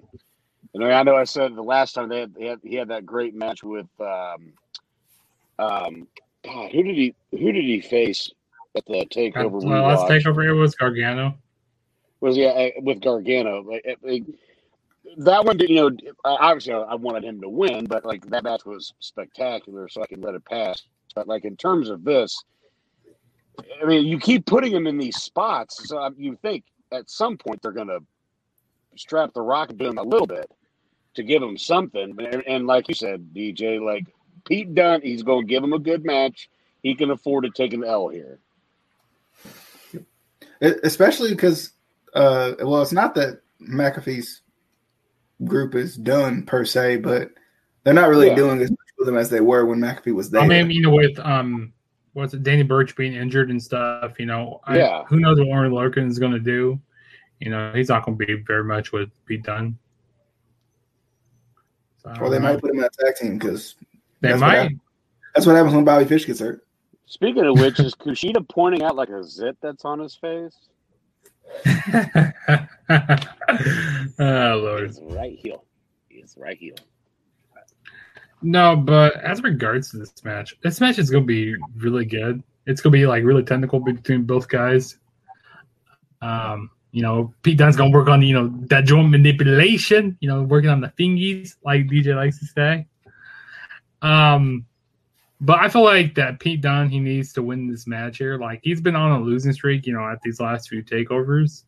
Know, 0.74 0.90
I 0.90 1.02
know 1.02 1.16
I 1.16 1.24
said 1.24 1.54
the 1.54 1.62
last 1.62 1.92
time 1.92 2.08
they 2.08 2.20
had, 2.20 2.34
they 2.34 2.46
had 2.46 2.60
he 2.62 2.76
had 2.76 2.88
that 2.88 3.04
great 3.04 3.34
match 3.34 3.62
with 3.62 3.88
um 4.00 4.52
um 5.58 6.08
God, 6.44 6.72
who 6.72 6.82
did 6.82 6.96
he 6.96 7.14
who 7.30 7.52
did 7.52 7.64
he 7.64 7.80
face 7.80 8.30
at 8.74 8.84
the 8.86 9.06
takeover? 9.06 9.62
we 9.62 9.68
Well, 9.68 9.86
let's 9.86 10.02
watched? 10.02 10.24
take. 10.24 10.26
It 10.26 10.52
was 10.52 10.74
Gargano. 10.74 11.34
was 12.20 12.36
yeah 12.36 12.48
uh, 12.48 12.70
with 12.80 13.00
Gargano. 13.02 13.62
Like, 14.02 14.24
that 15.18 15.44
one, 15.44 15.58
you 15.58 15.74
know, 15.74 15.88
uh, 16.24 16.36
obviously 16.40 16.72
I 16.72 16.94
wanted 16.94 17.24
him 17.24 17.40
to 17.42 17.48
win, 17.48 17.84
but 17.86 18.06
like 18.06 18.24
that 18.30 18.44
match 18.44 18.64
was 18.64 18.94
spectacular, 18.98 19.88
so 19.88 20.02
I 20.02 20.06
can 20.06 20.22
let 20.22 20.34
it 20.34 20.44
pass. 20.46 20.82
But 21.14 21.28
like 21.28 21.44
in 21.44 21.56
terms 21.56 21.90
of 21.90 22.02
this, 22.02 22.42
I 23.82 23.84
mean, 23.84 24.06
you 24.06 24.18
keep 24.18 24.46
putting 24.46 24.72
him 24.72 24.86
in 24.86 24.96
these 24.96 25.16
spots, 25.16 25.86
so 25.88 25.98
um, 25.98 26.14
you 26.16 26.38
think 26.40 26.64
at 26.92 27.10
some 27.10 27.36
point 27.36 27.60
they're 27.60 27.72
gonna 27.72 27.98
strap 28.96 29.34
the 29.34 29.42
rocket 29.42 29.78
to 29.78 29.86
him 29.86 29.98
a 29.98 30.02
little 30.02 30.26
bit 30.26 30.50
to 31.14 31.22
give 31.22 31.42
him 31.42 31.56
something. 31.58 32.16
And, 32.18 32.42
and 32.46 32.66
like 32.66 32.88
you 32.88 32.94
said, 32.94 33.34
DJ, 33.34 33.80
like 33.84 34.06
Pete 34.44 34.74
Dunne, 34.74 35.02
he's 35.02 35.22
going 35.22 35.46
to 35.46 35.50
give 35.50 35.62
him 35.62 35.72
a 35.72 35.78
good 35.78 36.04
match. 36.04 36.48
He 36.82 36.94
can 36.94 37.10
afford 37.10 37.44
to 37.44 37.50
take 37.50 37.72
an 37.72 37.84
L 37.84 38.08
here. 38.08 38.38
especially 40.60 41.30
because, 41.30 41.72
uh, 42.14 42.52
well, 42.60 42.82
it's 42.82 42.92
not 42.92 43.14
that 43.16 43.40
McAfee's 43.60 44.42
group 45.44 45.74
is 45.74 45.96
done 45.96 46.44
per 46.44 46.64
se, 46.64 46.98
but 46.98 47.30
they're 47.84 47.94
not 47.94 48.08
really 48.08 48.28
Yeah. 48.28 48.36
doing 48.36 48.60
as 48.60 48.70
much 48.70 48.78
with 48.98 49.06
them 49.06 49.16
as 49.16 49.28
they 49.28 49.40
were 49.40 49.66
when 49.66 49.80
McAfee 49.80 50.14
was 50.14 50.30
there. 50.30 50.40
I 50.42 50.46
mean, 50.46 50.70
you 50.70 50.82
know, 50.82 50.90
with 50.90 51.18
um, 51.18 51.72
what's 52.12 52.34
it, 52.34 52.42
Danny 52.42 52.62
Burch 52.62 52.94
being 52.94 53.14
injured 53.14 53.50
and 53.50 53.60
stuff. 53.62 54.18
You 54.20 54.26
know, 54.26 54.60
I, 54.64 54.78
Yeah. 54.78 55.04
Who 55.04 55.18
knows 55.18 55.38
what 55.38 55.48
Aaron 55.48 55.72
Lorcan 55.72 56.08
is 56.08 56.18
going 56.18 56.32
to 56.32 56.38
do? 56.40 56.80
You 57.40 57.50
know, 57.50 57.72
he's 57.74 57.88
not 57.88 58.04
going 58.04 58.16
to 58.16 58.24
be 58.26 58.34
very 58.46 58.62
much 58.64 58.92
with 58.92 59.10
Pete 59.26 59.42
Dunne. 59.42 59.76
So, 62.02 62.12
or 62.20 62.30
they 62.30 62.38
know. 62.38 62.44
might 62.52 62.60
put 62.60 62.70
him 62.70 62.78
in 62.78 62.84
a 62.84 62.88
tag 62.90 63.16
team 63.16 63.38
because 63.38 63.76
They 64.20 64.28
that's 64.30 64.40
what 64.40 64.46
might. 64.48 64.56
happened. 64.56 64.80
that's 65.34 65.46
what 65.46 65.54
happens 65.56 65.74
when 65.74 65.84
Bobby 65.84 66.04
Fish 66.04 66.26
gets 66.26 66.40
hurt. 66.40 66.66
Speaking 67.06 67.44
of 67.44 67.58
which, 67.58 67.78
is 67.78 67.94
Kushida 67.94 68.48
pointing 68.48 68.82
out 68.82 68.96
like 68.96 69.10
a 69.10 69.22
zit 69.22 69.56
that's 69.60 69.84
on 69.84 69.98
his 69.98 70.14
face? 70.16 70.56
oh 74.18 74.60
lord. 74.64 74.86
He's 74.88 75.00
right 75.02 75.38
heel. 75.38 75.64
He's 76.08 76.34
right 76.38 76.56
heel. 76.56 76.74
No, 78.42 78.74
but 78.76 79.16
as 79.22 79.42
regards 79.42 79.90
to 79.90 79.98
this 79.98 80.12
match, 80.24 80.56
this 80.62 80.80
match 80.80 80.98
is 80.98 81.10
going 81.10 81.22
to 81.24 81.26
be 81.26 81.54
really 81.76 82.04
good. 82.04 82.42
It's 82.66 82.80
going 82.80 82.92
to 82.92 82.98
be 82.98 83.06
like 83.06 83.22
really 83.24 83.44
technical 83.44 83.78
between 83.80 84.24
both 84.24 84.48
guys. 84.48 84.96
Um, 86.22 86.70
you 86.92 87.00
know, 87.02 87.34
Pete 87.42 87.56
Dunne's 87.56 87.76
to 87.76 87.88
work 87.88 88.08
on 88.08 88.22
you 88.22 88.34
know 88.34 88.52
that 88.68 88.84
joint 88.84 89.10
manipulation. 89.10 90.16
You 90.20 90.28
know, 90.28 90.42
working 90.42 90.70
on 90.70 90.80
the 90.80 90.92
thingies, 90.98 91.56
like 91.64 91.86
DJ 91.86 92.14
likes 92.14 92.38
to 92.38 92.46
say. 92.46 92.86
Um, 94.02 94.66
but 95.40 95.58
I 95.58 95.68
feel 95.68 95.82
like 95.82 96.14
that 96.16 96.38
Pete 96.38 96.60
Dunne 96.60 96.88
he 96.88 97.00
needs 97.00 97.32
to 97.32 97.42
win 97.42 97.68
this 97.68 97.86
match 97.86 98.18
here. 98.18 98.38
Like 98.38 98.60
he's 98.62 98.80
been 98.80 98.94
on 98.94 99.20
a 99.20 99.24
losing 99.24 99.52
streak, 99.52 99.86
you 99.86 99.94
know, 99.94 100.06
at 100.06 100.20
these 100.22 100.38
last 100.38 100.68
few 100.68 100.84
takeovers. 100.84 101.64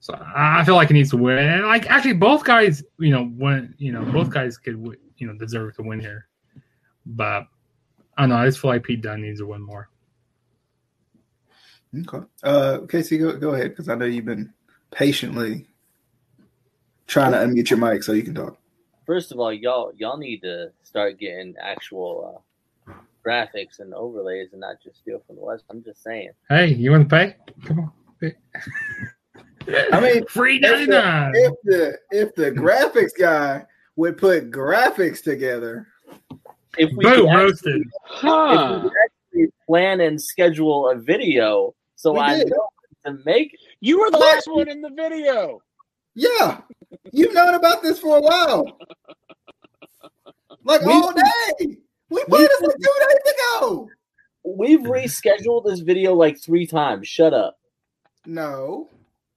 So 0.00 0.20
I 0.20 0.64
feel 0.64 0.74
like 0.74 0.88
he 0.88 0.94
needs 0.94 1.10
to 1.10 1.16
win. 1.16 1.38
And 1.38 1.62
like 1.62 1.88
actually, 1.88 2.14
both 2.14 2.44
guys, 2.44 2.82
you 2.98 3.12
know, 3.12 3.30
win. 3.36 3.74
You 3.78 3.92
know, 3.92 4.04
both 4.04 4.30
guys 4.30 4.58
could, 4.58 4.74
you 5.16 5.26
know, 5.26 5.34
deserve 5.34 5.76
to 5.76 5.82
win 5.82 6.00
here. 6.00 6.26
But 7.06 7.46
I 8.16 8.22
don't 8.22 8.30
know. 8.30 8.36
I 8.36 8.46
just 8.46 8.58
feel 8.58 8.72
like 8.72 8.82
Pete 8.82 9.00
Dunne 9.00 9.22
needs 9.22 9.38
to 9.38 9.46
win 9.46 9.62
more. 9.62 9.88
Okay. 11.94 12.24
Uh, 12.42 12.78
Casey, 12.88 13.18
go 13.18 13.36
go 13.36 13.50
ahead 13.50 13.70
because 13.70 13.88
I 13.88 13.94
know 13.94 14.06
you've 14.06 14.24
been 14.24 14.52
patiently 14.90 15.66
trying 17.06 17.32
to 17.32 17.38
unmute 17.38 17.68
your 17.70 17.78
mic 17.78 18.02
so 18.02 18.12
you 18.12 18.22
can 18.22 18.34
talk. 18.34 18.56
First 19.06 19.32
of 19.32 19.38
all, 19.38 19.52
y'all 19.52 19.92
y'all 19.96 20.16
need 20.16 20.40
to 20.42 20.72
start 20.82 21.18
getting 21.18 21.54
actual 21.60 22.42
uh, 22.88 22.92
graphics 23.26 23.80
and 23.80 23.92
overlays 23.92 24.52
and 24.52 24.60
not 24.60 24.76
just 24.82 24.98
steal 25.00 25.22
from 25.26 25.36
the 25.36 25.42
West. 25.42 25.64
I'm 25.70 25.82
just 25.84 26.02
saying. 26.02 26.30
Hey, 26.48 26.68
you 26.68 26.90
want 26.92 27.08
to 27.08 27.14
pay? 27.14 27.36
Come 27.66 27.80
on. 27.80 27.92
Pay. 28.20 28.34
I 29.92 30.00
mean, 30.00 30.24
free 30.28 30.60
if 30.62 30.88
the, 30.88 31.30
if 31.34 31.54
the 31.64 31.98
if 32.10 32.34
the 32.34 32.50
graphics 32.52 33.12
guy 33.18 33.64
would 33.96 34.16
put 34.16 34.50
graphics 34.50 35.22
together, 35.22 35.88
If 36.78 36.90
we 36.96 37.04
Boom, 37.04 37.26
could 37.26 37.28
actually, 37.28 37.42
roasted. 37.42 37.82
if 37.82 38.22
we 38.22 38.28
could 38.30 38.92
actually 39.04 39.52
plan 39.66 40.00
and 40.00 40.20
schedule 40.20 40.88
a 40.88 40.96
video, 40.96 41.74
so 42.02 42.12
We 42.14 42.18
I 42.20 42.38
did. 42.38 42.50
know 42.50 42.68
to 43.06 43.18
make. 43.24 43.56
You 43.80 44.00
were 44.00 44.10
the 44.10 44.18
What? 44.18 44.34
last 44.34 44.48
one 44.50 44.68
in 44.68 44.80
the 44.80 44.90
video. 44.90 45.60
yeah, 46.14 46.60
you've 47.12 47.32
known 47.34 47.54
about 47.54 47.82
this 47.82 47.98
for 48.00 48.16
a 48.16 48.20
while, 48.20 48.76
like 50.64 50.80
We- 50.82 50.92
all 50.92 51.12
day. 51.12 51.76
We 52.10 52.22
put 52.24 52.38
this 52.40 52.60
like 52.60 52.76
two 52.76 53.06
days 53.08 53.34
ago. 53.34 53.88
We've 54.44 54.80
rescheduled 54.80 55.64
this 55.64 55.80
video 55.80 56.14
like 56.14 56.38
three 56.38 56.66
times. 56.66 57.08
Shut 57.08 57.32
up. 57.32 57.56
No, 58.26 58.88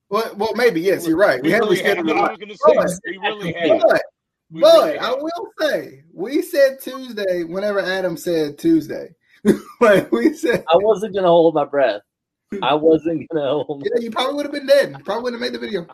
well, 0.09 0.33
well, 0.35 0.53
maybe 0.55 0.81
yes, 0.81 1.07
you're 1.07 1.17
right. 1.17 1.41
We, 1.41 1.49
We 1.49 1.51
have 1.53 1.61
really 1.61 1.81
had. 1.81 1.97
rescheduled 1.97 2.17
I 2.17 2.29
was 2.31 2.37
going 2.37 2.49
to 2.49 2.57
say 2.57 2.73
But- 2.75 3.01
we 3.05 3.17
really 3.17 3.53
had. 3.53 3.81
But 3.81 4.01
We 4.51 4.61
But 4.61 4.83
really 4.85 4.99
I 4.99 5.11
will 5.11 5.49
say, 5.59 6.03
we 6.13 6.41
said 6.41 6.79
Tuesday 6.81 7.43
whenever 7.43 7.79
Adam 7.79 8.15
said 8.17 8.57
Tuesday. 8.57 9.15
like 9.81 10.11
we 10.11 10.33
said, 10.33 10.63
I 10.71 10.77
wasn't 10.77 11.13
gonna 11.15 11.27
hold 11.27 11.55
my 11.55 11.65
breath. 11.65 12.01
I 12.61 12.73
wasn't 12.73 13.27
gonna 13.29 13.63
hold. 13.63 13.83
yeah, 13.85 14.01
you 14.01 14.11
probably 14.11 14.35
would 14.35 14.45
have 14.45 14.53
been 14.53 14.67
dead. 14.67 15.03
Probably 15.03 15.23
wouldn't 15.23 15.41
have 15.41 15.51
made 15.51 15.59
the 15.59 15.65
video. 15.65 15.87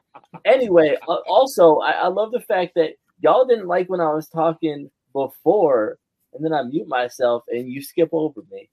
Anyway, 0.46 0.98
uh, 1.08 1.16
also 1.28 1.78
I, 1.80 1.92
I 1.92 2.08
love 2.08 2.32
the 2.32 2.42
fact 2.42 2.74
that 2.76 2.92
y'all 3.22 3.46
didn't 3.46 3.68
like 3.68 3.90
when 3.90 4.02
I 4.02 4.14
was 4.14 4.28
talking 4.28 4.90
before, 5.14 5.98
and 6.34 6.44
then 6.44 6.54
I 6.54 6.64
mute 6.64 6.88
myself 6.88 7.44
and 7.50 7.68
you 7.70 7.82
skip 7.82 8.10
over 8.12 8.42
me. 8.52 8.70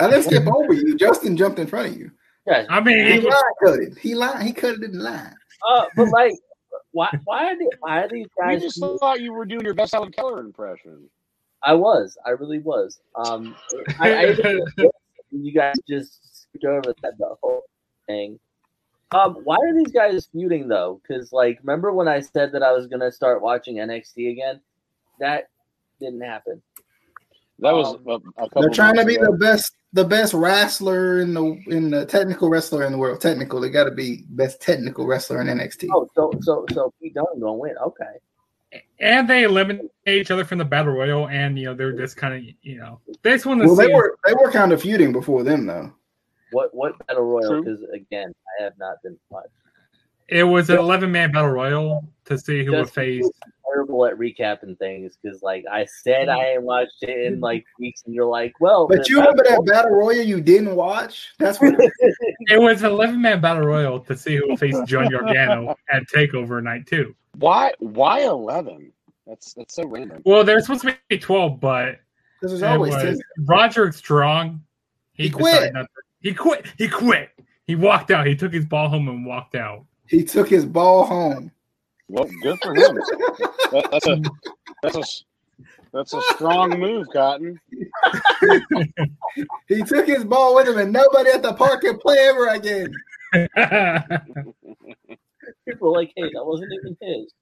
I 0.00 0.08
didn't 0.08 0.24
skip 0.24 0.46
over 0.46 0.72
you. 0.72 0.96
Justin 0.96 1.36
jumped 1.36 1.58
in 1.58 1.66
front 1.66 1.88
of 1.88 1.96
you. 1.98 2.10
Guys, 2.46 2.66
I 2.68 2.78
He 2.80 2.84
mean, 2.84 3.24
line 3.24 3.32
cut 3.64 3.78
it. 3.80 3.98
He 3.98 4.14
lied. 4.14 4.42
He 4.42 4.52
cut 4.52 4.74
it 4.74 4.82
in 4.82 4.98
line. 4.98 5.34
uh, 5.68 5.86
but 5.96 6.08
like, 6.10 6.34
why? 6.92 7.08
Why 7.24 7.46
are, 7.52 7.58
they, 7.58 7.66
why 7.80 8.02
are 8.02 8.08
these 8.08 8.26
We 8.38 8.44
guys? 8.44 8.62
just 8.62 8.78
thought 9.00 9.20
you 9.20 9.32
were 9.32 9.46
doing 9.46 9.64
your 9.64 9.74
best 9.74 9.92
Helen 9.94 10.12
Keller 10.12 10.40
impression. 10.40 11.08
I 11.62 11.72
was. 11.72 12.16
I 12.26 12.30
really 12.30 12.58
was. 12.58 13.00
Um, 13.14 13.56
I, 13.98 14.12
I 14.12 14.30
even- 14.32 14.60
you 15.30 15.52
guys 15.52 15.74
just 15.88 16.20
skipped 16.22 16.33
over 16.64 16.94
that 17.02 17.18
the 17.18 17.34
whole 17.42 17.62
thing. 18.06 18.38
Um, 19.12 19.34
why 19.44 19.56
are 19.56 19.74
these 19.74 19.92
guys 19.92 20.28
feuding 20.32 20.68
though? 20.68 21.00
Because 21.02 21.32
like, 21.32 21.58
remember 21.62 21.92
when 21.92 22.08
I 22.08 22.20
said 22.20 22.52
that 22.52 22.62
I 22.62 22.72
was 22.72 22.86
gonna 22.86 23.12
start 23.12 23.42
watching 23.42 23.76
NXT 23.76 24.30
again? 24.32 24.60
That 25.20 25.48
didn't 26.00 26.20
happen. 26.22 26.60
That 27.60 27.72
was 27.72 27.94
Um, 27.94 28.02
a, 28.08 28.14
a 28.14 28.48
couple. 28.48 28.62
They're 28.62 28.70
trying 28.70 28.96
to 28.96 29.04
be 29.04 29.14
ago. 29.14 29.26
the 29.30 29.38
best, 29.38 29.76
the 29.92 30.04
best 30.04 30.34
wrestler 30.34 31.20
in 31.20 31.34
the 31.34 31.56
in 31.68 31.90
the 31.90 32.04
technical 32.04 32.48
wrestler 32.48 32.84
in 32.84 32.90
the 32.92 32.98
world. 32.98 33.20
Technical, 33.20 33.60
they 33.60 33.70
got 33.70 33.84
to 33.84 33.92
be 33.92 34.24
best 34.30 34.60
technical 34.60 35.06
wrestler 35.06 35.40
in 35.40 35.46
NXT. 35.46 35.88
Oh, 35.92 36.08
so 36.16 36.32
so 36.40 36.66
so 36.72 36.92
Pete 37.00 37.14
Dunne 37.14 37.24
gonna 37.40 37.52
win? 37.54 37.74
Okay. 37.80 38.82
and 38.98 39.28
they 39.28 39.44
eliminate 39.44 39.88
each 40.08 40.32
other 40.32 40.44
from 40.44 40.58
the 40.58 40.64
battle 40.64 40.92
royal, 40.92 41.28
and 41.28 41.56
you 41.56 41.66
know 41.66 41.74
they're 41.74 41.92
just 41.96 42.16
kind 42.16 42.34
of 42.34 42.54
you 42.62 42.78
know 42.78 42.98
they 43.22 43.30
just 43.30 43.46
want 43.46 43.60
to 43.60 43.68
well, 43.68 43.76
see. 43.76 43.86
they 43.86 43.94
were 43.94 44.18
they 44.26 44.34
were 44.34 44.50
kind 44.50 44.72
of 44.72 44.82
feuding 44.82 45.12
before 45.12 45.44
them 45.44 45.66
though. 45.66 45.92
What 46.54 46.72
what 46.72 47.06
battle 47.06 47.24
royal? 47.24 47.48
True. 47.48 47.64
Because 47.64 47.82
again, 47.92 48.32
I 48.58 48.62
have 48.62 48.74
not 48.78 49.02
been 49.02 49.18
much 49.32 49.46
It 50.28 50.44
was 50.44 50.70
an 50.70 50.78
eleven 50.78 51.10
man 51.10 51.32
battle 51.32 51.50
royal 51.50 52.08
to 52.26 52.38
see 52.38 52.64
who 52.64 52.72
would 52.72 52.90
face. 52.90 53.28
terrible 53.66 54.06
at 54.06 54.14
recapping 54.16 54.78
things. 54.78 55.18
Because 55.20 55.42
like 55.42 55.64
I 55.70 55.84
said, 56.02 56.28
mm. 56.28 56.38
I 56.38 56.52
ain't 56.52 56.62
watched 56.62 57.02
it 57.02 57.32
in 57.32 57.40
like 57.40 57.64
weeks, 57.80 58.02
and 58.06 58.14
you're 58.14 58.24
like, 58.24 58.52
well, 58.60 58.86
But 58.86 59.08
you 59.08 59.18
remember 59.18 59.42
that 59.42 59.64
battle 59.66 59.90
royal 59.90 60.22
you 60.22 60.40
didn't 60.40 60.76
watch? 60.76 61.34
That's 61.38 61.60
what. 61.60 61.74
It 62.50 62.60
was 62.60 62.82
an 62.82 62.90
eleven 62.90 63.20
man 63.20 63.40
battle 63.40 63.66
royal 63.66 63.98
to 64.00 64.16
see 64.16 64.36
who 64.36 64.48
would 64.48 64.60
face 64.60 64.76
John 64.86 65.10
Gargano 65.10 65.74
at 65.90 66.04
Takeover 66.14 66.62
Night 66.62 66.86
Two. 66.86 67.14
Why? 67.38 67.72
Why 67.80 68.20
eleven? 68.20 68.92
That's 69.26 69.54
that's 69.54 69.74
so 69.74 69.86
random. 69.86 70.22
Well, 70.24 70.44
there's 70.44 70.66
supposed 70.66 70.82
to 70.82 70.96
be 71.08 71.18
twelve, 71.18 71.58
but 71.58 72.00
Because 72.40 72.60
there's 72.60 72.62
always 72.62 72.94
was 72.94 73.02
ten. 73.02 73.20
Roderick 73.40 73.94
Strong. 73.94 74.62
He 75.14 75.28
decided 75.28 75.72
quit. 75.72 75.86
Not 76.24 76.30
to- 76.30 76.30
he 76.30 76.34
quit. 76.34 76.66
He 76.78 76.88
quit. 76.88 77.30
He 77.66 77.74
walked 77.76 78.10
out. 78.10 78.26
He 78.26 78.36
took 78.36 78.52
his 78.52 78.64
ball 78.66 78.88
home 78.88 79.08
and 79.08 79.24
walked 79.26 79.54
out. 79.54 79.84
He 80.08 80.24
took 80.24 80.48
his 80.48 80.66
ball 80.66 81.04
home. 81.04 81.50
Well, 82.08 82.28
good 82.42 82.58
for 82.60 82.74
him. 82.74 82.94
That, 83.72 83.88
that's 83.90 84.06
a 84.06 84.22
that's 84.82 84.96
a 84.96 85.00
s- 85.00 85.24
that's 85.92 86.12
a 86.12 86.20
strong 86.34 86.78
move, 86.78 87.06
Cotton. 87.12 87.58
He 89.68 89.82
took 89.82 90.06
his 90.06 90.24
ball 90.24 90.54
with 90.54 90.68
him, 90.68 90.78
and 90.78 90.92
nobody 90.92 91.30
at 91.30 91.42
the 91.42 91.54
park 91.54 91.80
can 91.80 91.98
play 91.98 92.18
ever 92.18 92.48
again. 92.48 92.86
people 95.66 95.88
are 95.88 95.92
like, 95.92 96.12
hey, 96.16 96.30
that 96.32 96.44
wasn't 96.44 96.70
even 96.72 96.96
his. 97.00 97.32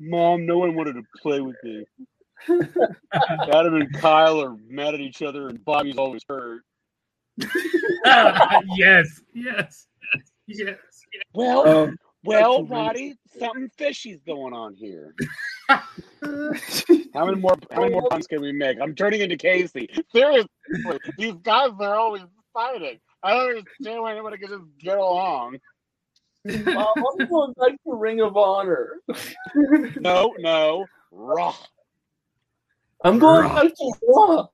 Mom, 0.00 0.46
no 0.46 0.58
one 0.58 0.74
wanted 0.74 0.94
to 0.94 1.02
play 1.20 1.40
with 1.40 1.56
me. 2.48 2.66
Adam 3.52 3.74
and 3.76 3.92
Kyle 3.94 4.40
are 4.40 4.56
mad 4.68 4.94
at 4.94 5.00
each 5.00 5.22
other, 5.22 5.48
and 5.48 5.64
Bobby's 5.64 5.96
always 5.96 6.22
hurt. 6.28 6.62
yes, 8.76 9.20
yes, 9.32 9.86
yes. 10.46 10.76
Well, 11.34 11.68
Um, 11.68 11.96
well, 12.24 12.64
Roddy, 12.64 13.14
something 13.38 13.70
fishy's 13.78 14.20
going 14.26 14.52
on 14.52 14.74
here. 14.74 15.14
How 15.68 17.24
many 17.24 17.36
more? 17.36 17.56
How 17.70 17.82
many 17.82 17.92
more 17.92 18.08
puns 18.08 18.26
can 18.26 18.40
we 18.40 18.52
make? 18.52 18.78
I'm 18.82 18.94
turning 18.94 19.20
into 19.20 19.36
Casey. 19.36 19.88
Seriously, 20.12 20.48
these 21.16 21.34
guys 21.42 21.70
are 21.80 21.94
always 21.94 22.22
fighting. 22.52 22.98
I 23.22 23.32
don't 23.34 23.50
understand 23.58 24.02
why 24.02 24.12
anybody 24.12 24.38
can 24.38 24.48
just 24.48 24.64
get 24.80 24.98
along. 24.98 25.58
Mom, 26.44 26.86
I'm 27.20 27.28
going 27.28 27.52
back 27.54 27.72
to 27.84 27.94
Ring 27.94 28.20
of 28.20 28.36
Honor. 28.36 29.00
No, 30.00 30.34
no, 30.38 30.86
raw. 31.10 31.54
I'm 33.04 33.18
going 33.18 33.42
Raw. 33.42 33.54
back 33.54 33.72
to 33.74 33.92
Raw. 34.08 34.46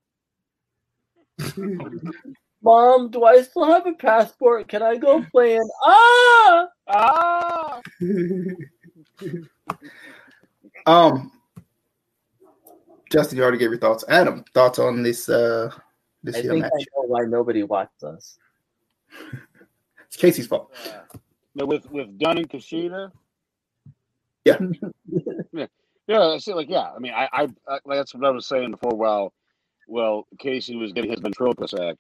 Mom, 2.62 3.10
do 3.10 3.24
I 3.24 3.42
still 3.42 3.64
have 3.66 3.86
a 3.86 3.92
passport? 3.92 4.68
Can 4.68 4.82
I 4.82 4.96
go 4.96 5.22
play 5.30 5.56
in? 5.56 5.68
Ah! 5.84 6.68
Ah, 6.88 7.80
um, 10.86 11.32
Justin, 13.10 13.38
you 13.38 13.42
already 13.42 13.58
gave 13.58 13.70
your 13.70 13.78
thoughts. 13.78 14.04
Adam, 14.08 14.44
thoughts 14.52 14.78
on 14.78 15.02
this 15.02 15.28
uh 15.28 15.70
this 16.22 16.36
I 16.36 16.42
here 16.42 16.50
think 16.52 16.64
I 16.64 16.68
match? 16.68 16.86
know 16.94 17.02
why 17.06 17.24
nobody 17.26 17.62
watched 17.62 18.02
us. 18.02 18.38
It's 20.06 20.16
Casey's 20.20 20.46
fault. 20.46 20.72
no, 21.56 21.64
with 21.66 21.90
with 21.90 22.16
Dunne 22.18 22.38
and 22.38 22.48
Kushida. 22.48 23.10
Yeah. 24.44 24.58
yeah. 26.06 26.20
I 26.20 26.38
see. 26.38 26.54
Like, 26.54 26.68
yeah. 26.68 26.90
I 26.94 26.98
mean, 26.98 27.12
I, 27.12 27.28
I, 27.32 27.48
I 27.68 27.78
that's 27.86 28.14
what 28.14 28.24
I 28.24 28.30
was 28.30 28.46
saying 28.46 28.72
before. 28.72 28.94
Well, 28.94 29.32
well, 29.86 30.26
Casey 30.38 30.76
was 30.76 30.92
getting 30.92 31.10
his 31.10 31.20
ventriloquist 31.20 31.74
act. 31.74 31.98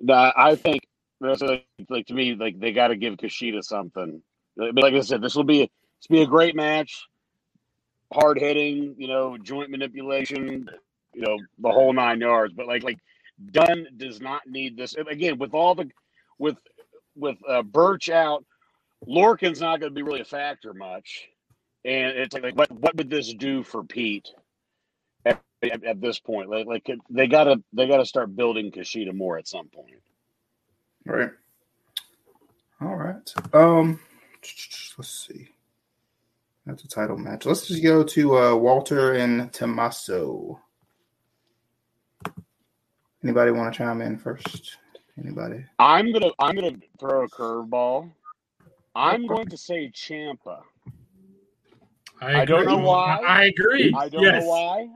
Now, 0.00 0.32
I 0.36 0.54
think 0.54 0.86
that's 1.20 1.42
like, 1.42 2.06
to 2.06 2.14
me, 2.14 2.34
like 2.34 2.58
they 2.58 2.72
got 2.72 2.88
to 2.88 2.96
give 2.96 3.14
Kushida 3.14 3.62
something. 3.62 4.22
Like 4.56 4.94
I 4.94 5.00
said, 5.00 5.22
this 5.22 5.34
will 5.34 5.44
be 5.44 5.60
this 5.60 6.06
be 6.08 6.22
a 6.22 6.26
great 6.26 6.56
match. 6.56 7.06
Hard 8.12 8.38
hitting, 8.38 8.94
you 8.98 9.06
know, 9.06 9.38
joint 9.38 9.70
manipulation, 9.70 10.68
you 11.14 11.22
know, 11.22 11.38
the 11.58 11.70
whole 11.70 11.92
nine 11.92 12.20
yards. 12.20 12.52
But 12.54 12.66
like, 12.66 12.82
like 12.82 12.98
Dunne 13.52 13.86
does 13.96 14.20
not 14.20 14.42
need 14.46 14.76
this. 14.76 14.94
Again, 14.94 15.38
with 15.38 15.54
all 15.54 15.74
the 15.74 15.88
with 16.38 16.56
with 17.14 17.36
uh, 17.48 17.62
Burch 17.62 18.08
out, 18.08 18.44
Lorcan's 19.06 19.60
not 19.60 19.80
going 19.80 19.92
to 19.92 19.94
be 19.94 20.02
really 20.02 20.20
a 20.20 20.24
factor 20.24 20.74
much. 20.74 21.28
And 21.84 22.16
it's 22.16 22.34
like, 22.34 22.56
what 22.56 22.70
what 22.70 22.96
would 22.96 23.08
this 23.08 23.32
do 23.34 23.62
for 23.62 23.82
Pete 23.82 24.28
at, 25.24 25.40
at, 25.62 25.84
at 25.84 26.00
this 26.00 26.18
point? 26.18 26.50
Like, 26.50 26.66
like 26.66 26.86
they 27.08 27.26
gotta 27.26 27.62
they 27.72 27.88
gotta 27.88 28.04
start 28.04 28.36
building 28.36 28.70
Kushida 28.70 29.14
more 29.14 29.38
at 29.38 29.48
some 29.48 29.68
point. 29.68 30.02
Right. 31.06 31.30
All 32.80 32.96
right. 32.96 33.34
Um, 33.54 34.00
let's 34.98 35.26
see. 35.26 35.48
That's 36.66 36.84
a 36.84 36.88
title 36.88 37.16
match. 37.16 37.46
Let's 37.46 37.66
just 37.66 37.82
go 37.82 38.04
to 38.04 38.38
uh, 38.38 38.54
Walter 38.54 39.14
and 39.14 39.52
Tommaso. 39.52 40.60
Anybody 43.24 43.50
want 43.50 43.72
to 43.72 43.78
chime 43.78 44.00
in 44.00 44.16
first? 44.18 44.76
Anybody? 45.18 45.64
I'm 45.78 46.12
gonna 46.12 46.30
I'm 46.38 46.54
gonna 46.54 46.76
throw 46.98 47.24
a 47.24 47.28
curveball. 47.28 48.10
I'm 48.94 49.26
going 49.26 49.48
to 49.48 49.56
say 49.56 49.90
Ciampa. 49.94 50.60
I 52.20 52.44
don't 52.44 52.66
know 52.66 52.78
why. 52.78 53.18
I 53.26 53.44
agree. 53.46 53.94
I 53.96 54.08
don't 54.08 54.22
yes. 54.22 54.42
know 54.42 54.48
why. 54.48 54.88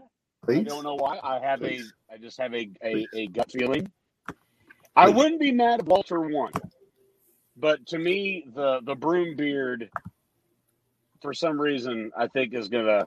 I 0.49 0.63
don't 0.63 0.85
know 0.85 0.95
why. 0.95 1.19
I 1.23 1.39
have 1.39 1.61
Please. 1.61 1.93
a 2.11 2.15
I 2.15 2.19
just 2.19 2.39
have 2.39 2.55
a, 2.55 2.69
a, 2.85 3.07
a 3.15 3.27
gut 3.29 3.51
feeling. 3.51 3.91
I 4.95 5.09
wouldn't 5.09 5.41
be 5.41 5.51
mad 5.51 5.81
if 5.81 5.87
Walter 5.87 6.21
won. 6.21 6.53
But 7.57 7.87
to 7.89 7.99
me, 7.99 8.47
the 8.55 8.81
the 8.85 8.95
broom 8.95 9.37
beard 9.37 9.91
for 11.23 11.33
some 11.33 11.61
reason 11.61 12.13
I 12.17 12.27
think 12.29 12.55
is 12.55 12.69
gonna 12.69 13.07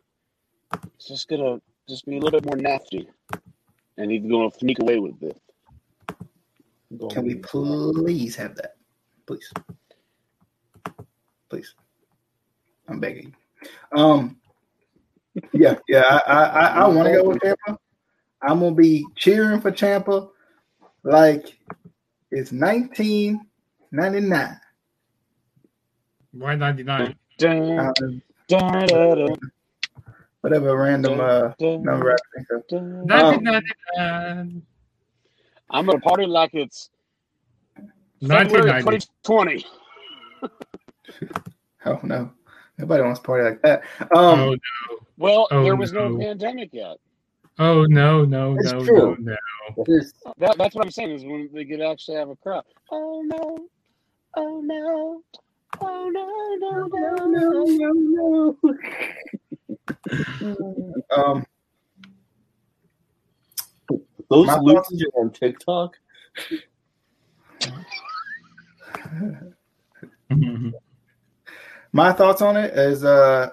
it's 0.96 1.08
just 1.08 1.28
gonna 1.30 1.62
just 1.88 2.06
be 2.06 2.18
a 2.18 2.20
little 2.20 2.40
bit 2.40 2.46
more 2.46 2.58
nasty. 2.58 3.08
And 3.98 4.12
he's 4.12 4.24
gonna 4.24 4.52
sneak 4.52 4.80
away 4.80 5.00
with 5.00 5.22
it. 5.22 5.40
Can 7.12 7.26
we 7.26 7.36
please 7.36 8.36
have 8.36 8.56
that? 8.56 8.76
Please. 9.26 9.52
Please. 11.50 11.76
I'm 12.88 13.00
begging. 13.00 13.36
Um 13.96 14.38
yeah, 15.54 15.76
yeah, 15.88 16.02
I 16.02 16.22
I, 16.34 16.44
I, 16.44 16.68
I 16.84 16.88
want 16.88 17.08
to 17.08 17.14
go 17.16 17.24
with 17.30 17.40
Ciampa. 17.40 17.78
I'm 18.42 18.60
gonna 18.60 18.76
be 18.76 19.06
cheering 19.16 19.62
for 19.62 19.72
Ciampa 19.72 20.30
like 21.04 21.58
it's 22.32 22.52
1999. 22.52 24.60
Why 26.32 26.56
99? 26.56 27.16
Dun, 27.38 27.80
Uh, 27.80 27.94
whatever 30.42 30.76
random 30.76 31.20
uh 31.20 31.54
number 31.60 32.14
I 32.14 32.18
can 32.34 32.46
think 32.46 32.50
of. 32.52 32.68
dun. 32.68 33.08
1999. 33.08 34.62
I'm 35.70 35.86
gonna 35.86 36.00
party 36.00 36.26
like 36.26 36.54
it's 36.54 36.90
February 38.22 38.72
1990. 38.72 39.06
2020. 39.24 39.66
Oh 41.86 42.00
no. 42.04 42.32
Nobody 42.78 43.04
wants 43.04 43.20
to 43.20 43.26
party 43.26 43.44
like 43.44 43.62
that. 43.64 43.82
Um 44.16 44.40
Oh, 44.40 44.52
no. 44.52 44.58
Well, 45.18 45.48
Oh, 45.52 45.64
there 45.64 45.76
was 45.76 45.92
no. 45.92 46.10
no. 46.10 46.20
pandemic 46.20 46.70
yet. 46.74 46.98
oh 47.60 47.86
no, 47.86 48.24
no, 48.24 48.56
It's 48.60 48.72
no, 48.72 48.84
true. 48.86 49.16
no, 49.20 49.36
no. 49.76 49.84
That, 50.38 50.58
that's 50.58 50.76
what 50.76 50.86
I'm 50.86 50.92
saying 50.92 51.12
is 51.12 51.24
when 51.26 51.50
they 51.54 51.66
could 51.66 51.82
actually 51.82 52.18
have 52.18 52.30
a 52.30 52.36
crowd. 52.36 52.64
Oh 52.92 53.22
no! 53.26 53.58
Oh 54.36 54.62
no! 54.64 55.22
Oh 55.82 56.10
no! 56.10 56.28
No! 56.60 56.88
No! 57.28 57.64
No! 57.66 58.56
No! 58.62 60.56
um 61.16 61.46
Those 64.30 64.46
My 64.48 64.58
losers 64.60 65.04
are 65.16 65.22
on 65.22 65.32
TikTok. 65.32 65.98
my 71.98 72.14
thoughts 72.14 72.44
on 72.44 72.56
it 72.56 72.78
is 72.78 73.04
uh 73.04 73.50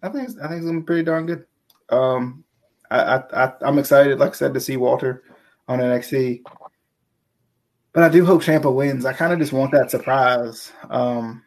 I 0.00 0.08
think 0.10 0.28
I 0.40 0.46
think 0.46 0.58
it's 0.58 0.66
gonna 0.66 0.78
be 0.78 0.86
pretty 0.86 1.02
darn 1.02 1.26
good. 1.26 1.44
Um 1.88 2.44
I, 2.88 3.16
I, 3.16 3.46
I 3.46 3.52
I'm 3.62 3.80
excited, 3.80 4.20
like 4.20 4.30
I 4.30 4.34
said, 4.34 4.54
to 4.54 4.60
see 4.60 4.76
Walter 4.76 5.24
on 5.66 5.80
NXT. 5.80 6.42
But 7.92 8.04
I 8.04 8.08
do 8.10 8.24
hope 8.24 8.42
Ciampa 8.42 8.72
wins. 8.72 9.04
I 9.04 9.12
kind 9.12 9.32
of 9.32 9.40
just 9.40 9.52
want 9.52 9.72
that 9.72 9.90
surprise. 9.90 10.72
Um 10.88 11.42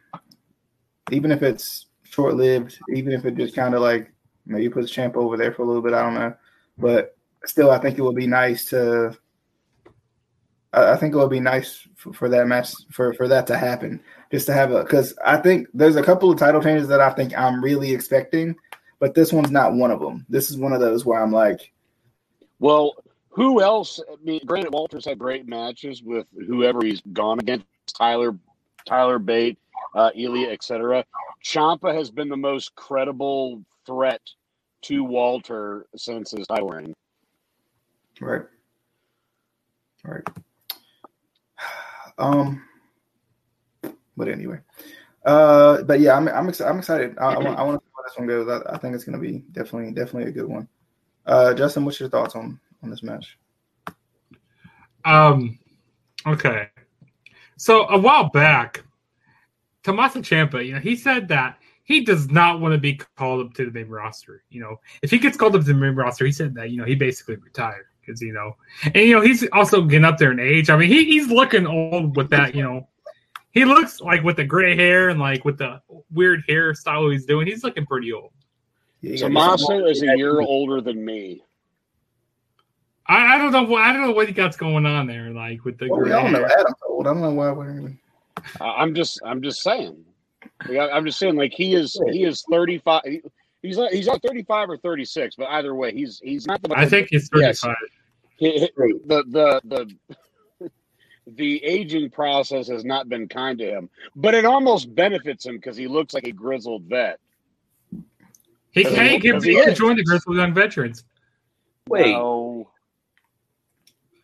even 1.10 1.32
if 1.32 1.42
it's 1.42 1.86
short 2.04 2.34
lived, 2.34 2.78
even 2.94 3.14
if 3.14 3.24
it 3.24 3.34
just 3.34 3.56
kind 3.56 3.74
of 3.74 3.80
like 3.80 4.12
maybe 4.44 4.68
puts 4.68 4.92
Ciampa 4.92 5.16
over 5.16 5.38
there 5.38 5.52
for 5.52 5.62
a 5.62 5.66
little 5.66 5.82
bit, 5.82 5.94
I 5.94 6.02
don't 6.02 6.14
know. 6.14 6.34
But 6.76 7.16
still 7.46 7.70
I 7.70 7.78
think 7.78 7.96
it 7.96 8.02
would 8.02 8.16
be 8.16 8.26
nice 8.26 8.66
to 8.66 9.16
I 10.74 10.92
I 10.92 10.96
think 10.98 11.14
it 11.14 11.16
would 11.16 11.30
be 11.30 11.40
nice 11.40 11.88
for, 11.96 12.12
for 12.12 12.28
that 12.28 12.46
match 12.46 12.74
for, 12.90 13.14
for 13.14 13.28
that 13.28 13.46
to 13.46 13.56
happen 13.56 14.02
just 14.32 14.46
to 14.46 14.54
have 14.54 14.72
a 14.72 14.82
because 14.82 15.14
I 15.24 15.36
think 15.36 15.68
there's 15.74 15.96
a 15.96 16.02
couple 16.02 16.30
of 16.30 16.38
title 16.38 16.62
changes 16.62 16.88
that 16.88 17.00
I 17.00 17.10
think 17.10 17.38
I'm 17.38 17.62
really 17.62 17.92
expecting, 17.92 18.56
but 18.98 19.14
this 19.14 19.32
one's 19.32 19.50
not 19.50 19.74
one 19.74 19.90
of 19.90 20.00
them. 20.00 20.24
This 20.28 20.50
is 20.50 20.56
one 20.56 20.72
of 20.72 20.80
those 20.80 21.04
where 21.04 21.22
I'm 21.22 21.30
like, 21.30 21.70
Well, 22.58 22.94
who 23.28 23.60
else? 23.60 24.00
I 24.10 24.16
mean, 24.24 24.40
granted, 24.46 24.72
Walter's 24.72 25.04
had 25.04 25.18
great 25.18 25.46
matches 25.46 26.02
with 26.02 26.26
whoever 26.46 26.82
he's 26.82 27.02
gone 27.12 27.38
against. 27.38 27.66
Tyler, 27.86 28.38
Tyler 28.86 29.18
Bate, 29.18 29.58
uh, 29.94 30.10
Ilya, 30.14 30.48
etc. 30.50 31.04
Ciampa 31.44 31.94
has 31.94 32.10
been 32.10 32.28
the 32.28 32.36
most 32.36 32.74
credible 32.74 33.62
threat 33.86 34.22
to 34.82 35.04
Walter 35.04 35.86
since 35.94 36.30
his 36.30 36.46
title 36.46 36.68
reign. 36.68 36.94
right, 38.20 38.42
right. 40.04 40.26
Um, 42.18 42.62
but 44.16 44.28
anyway, 44.28 44.58
uh, 45.24 45.82
but 45.82 46.00
yeah, 46.00 46.16
I'm 46.16 46.28
I'm, 46.28 46.48
ex- 46.48 46.60
I'm 46.60 46.78
excited. 46.78 47.16
I, 47.18 47.34
I, 47.34 47.38
want, 47.38 47.58
I 47.58 47.62
want 47.62 47.80
to 47.80 47.86
see 47.86 47.92
where 47.92 48.04
this 48.04 48.18
one 48.18 48.26
goes. 48.26 48.62
I, 48.66 48.74
I 48.74 48.78
think 48.78 48.94
it's 48.94 49.04
going 49.04 49.20
to 49.20 49.24
be 49.24 49.44
definitely 49.52 49.92
definitely 49.92 50.30
a 50.30 50.32
good 50.32 50.48
one. 50.48 50.68
Uh, 51.26 51.54
Justin, 51.54 51.84
what's 51.84 52.00
your 52.00 52.08
thoughts 52.08 52.34
on 52.34 52.58
on 52.82 52.90
this 52.90 53.02
match? 53.02 53.38
Um, 55.04 55.58
okay. 56.26 56.68
So 57.56 57.88
a 57.88 57.98
while 57.98 58.28
back, 58.30 58.82
Tommaso 59.82 60.20
Ciampa, 60.20 60.64
you 60.64 60.74
know, 60.74 60.80
he 60.80 60.96
said 60.96 61.28
that 61.28 61.58
he 61.84 62.04
does 62.04 62.28
not 62.30 62.60
want 62.60 62.72
to 62.72 62.78
be 62.78 63.00
called 63.16 63.46
up 63.46 63.54
to 63.54 63.64
the 63.66 63.70
main 63.70 63.88
roster. 63.88 64.42
You 64.50 64.60
know, 64.60 64.76
if 65.02 65.10
he 65.10 65.18
gets 65.18 65.36
called 65.36 65.54
up 65.54 65.62
to 65.62 65.66
the 65.66 65.74
main 65.74 65.94
roster, 65.94 66.24
he 66.24 66.32
said 66.32 66.54
that 66.54 66.70
you 66.70 66.78
know 66.78 66.84
he 66.84 66.94
basically 66.94 67.36
retired 67.36 67.86
because 68.00 68.20
you 68.20 68.32
know, 68.32 68.56
and 68.84 68.96
you 68.96 69.14
know 69.14 69.20
he's 69.20 69.46
also 69.52 69.82
getting 69.82 70.04
up 70.04 70.18
there 70.18 70.32
in 70.32 70.40
age. 70.40 70.70
I 70.70 70.76
mean, 70.76 70.88
he, 70.88 71.04
he's 71.04 71.28
looking 71.28 71.66
old 71.66 72.16
with 72.16 72.30
that. 72.30 72.54
You 72.54 72.62
know, 72.62 72.88
he 73.52 73.64
looks 73.64 74.00
like 74.00 74.22
with 74.22 74.36
the 74.36 74.44
gray 74.44 74.74
hair 74.76 75.08
and 75.10 75.20
like 75.20 75.44
with 75.44 75.58
the 75.58 75.80
weird 76.12 76.42
hairstyle 76.48 77.12
he's 77.12 77.26
doing, 77.26 77.46
he's 77.46 77.62
looking 77.64 77.86
pretty 77.86 78.12
old. 78.12 78.32
Yeah, 79.00 79.12
you 79.12 79.18
gotta 79.20 79.32
get 79.32 79.58
some- 79.58 79.58
Tommaso 79.68 79.86
is 79.86 80.02
a 80.02 80.16
year 80.16 80.40
older 80.40 80.80
than 80.80 81.04
me. 81.04 81.42
I, 83.06 83.34
I 83.34 83.38
don't 83.38 83.52
know. 83.52 83.64
what- 83.64 83.82
I 83.82 83.92
don't 83.92 84.02
know 84.02 84.12
what 84.12 84.28
he 84.28 84.32
got 84.32 84.56
going 84.56 84.86
on 84.86 85.06
there, 85.06 85.30
like 85.30 85.64
with 85.64 85.78
the 85.78 85.88
Well, 85.88 86.00
we 86.00 86.04
gray 86.06 86.14
all 86.14 86.28
know 86.30 86.38
hair. 86.38 86.58
Adam's 86.58 86.74
old. 86.88 87.06
I 87.06 87.12
don't 87.12 87.22
know 87.22 87.30
why 87.32 87.50
we're 87.52 87.70
even. 87.78 87.98
I- 88.60 88.64
I'm 88.82 88.94
just, 88.94 89.20
I'm 89.24 89.42
just 89.42 89.62
saying. 89.62 90.04
I- 90.68 90.90
I'm 90.90 91.04
just 91.04 91.18
saying, 91.18 91.36
like 91.36 91.52
he 91.52 91.74
is, 91.74 92.00
he 92.10 92.24
is 92.24 92.44
35. 92.50 93.02
He's 93.62 93.76
not, 93.76 93.92
he's 93.92 94.06
not 94.06 94.22
35 94.22 94.70
or 94.70 94.76
36, 94.76 95.36
but 95.36 95.48
either 95.50 95.74
way, 95.74 95.92
he's 95.92 96.20
he's 96.22 96.46
not 96.46 96.62
the. 96.62 96.72
I 96.76 96.86
think 96.86 97.08
he's 97.10 97.28
Yes. 97.34 97.60
35. 97.60 97.76
He- 98.36 98.58
he- 98.60 98.70
the 99.06 99.24
the 99.28 99.60
the 99.64 100.16
the 101.26 101.62
aging 101.64 102.10
process 102.10 102.68
has 102.68 102.84
not 102.84 103.08
been 103.08 103.28
kind 103.28 103.58
to 103.58 103.64
him, 103.66 103.88
but 104.16 104.34
it 104.34 104.44
almost 104.44 104.94
benefits 104.94 105.46
him 105.46 105.56
because 105.56 105.76
he 105.76 105.86
looks 105.86 106.14
like 106.14 106.26
a 106.26 106.32
grizzled 106.32 106.82
vet. 106.84 107.18
He 107.90 108.82
Because 108.82 108.94
can't 108.94 109.10
he- 109.12 109.18
get 109.18 109.32
because 109.40 109.44
he 109.44 109.64
to 109.64 109.74
join 109.74 109.96
the 109.96 110.02
Grizzled 110.04 110.36
Young 110.36 110.54
Veterans. 110.54 111.04
Wait, 111.88 112.12
No. 112.12 112.68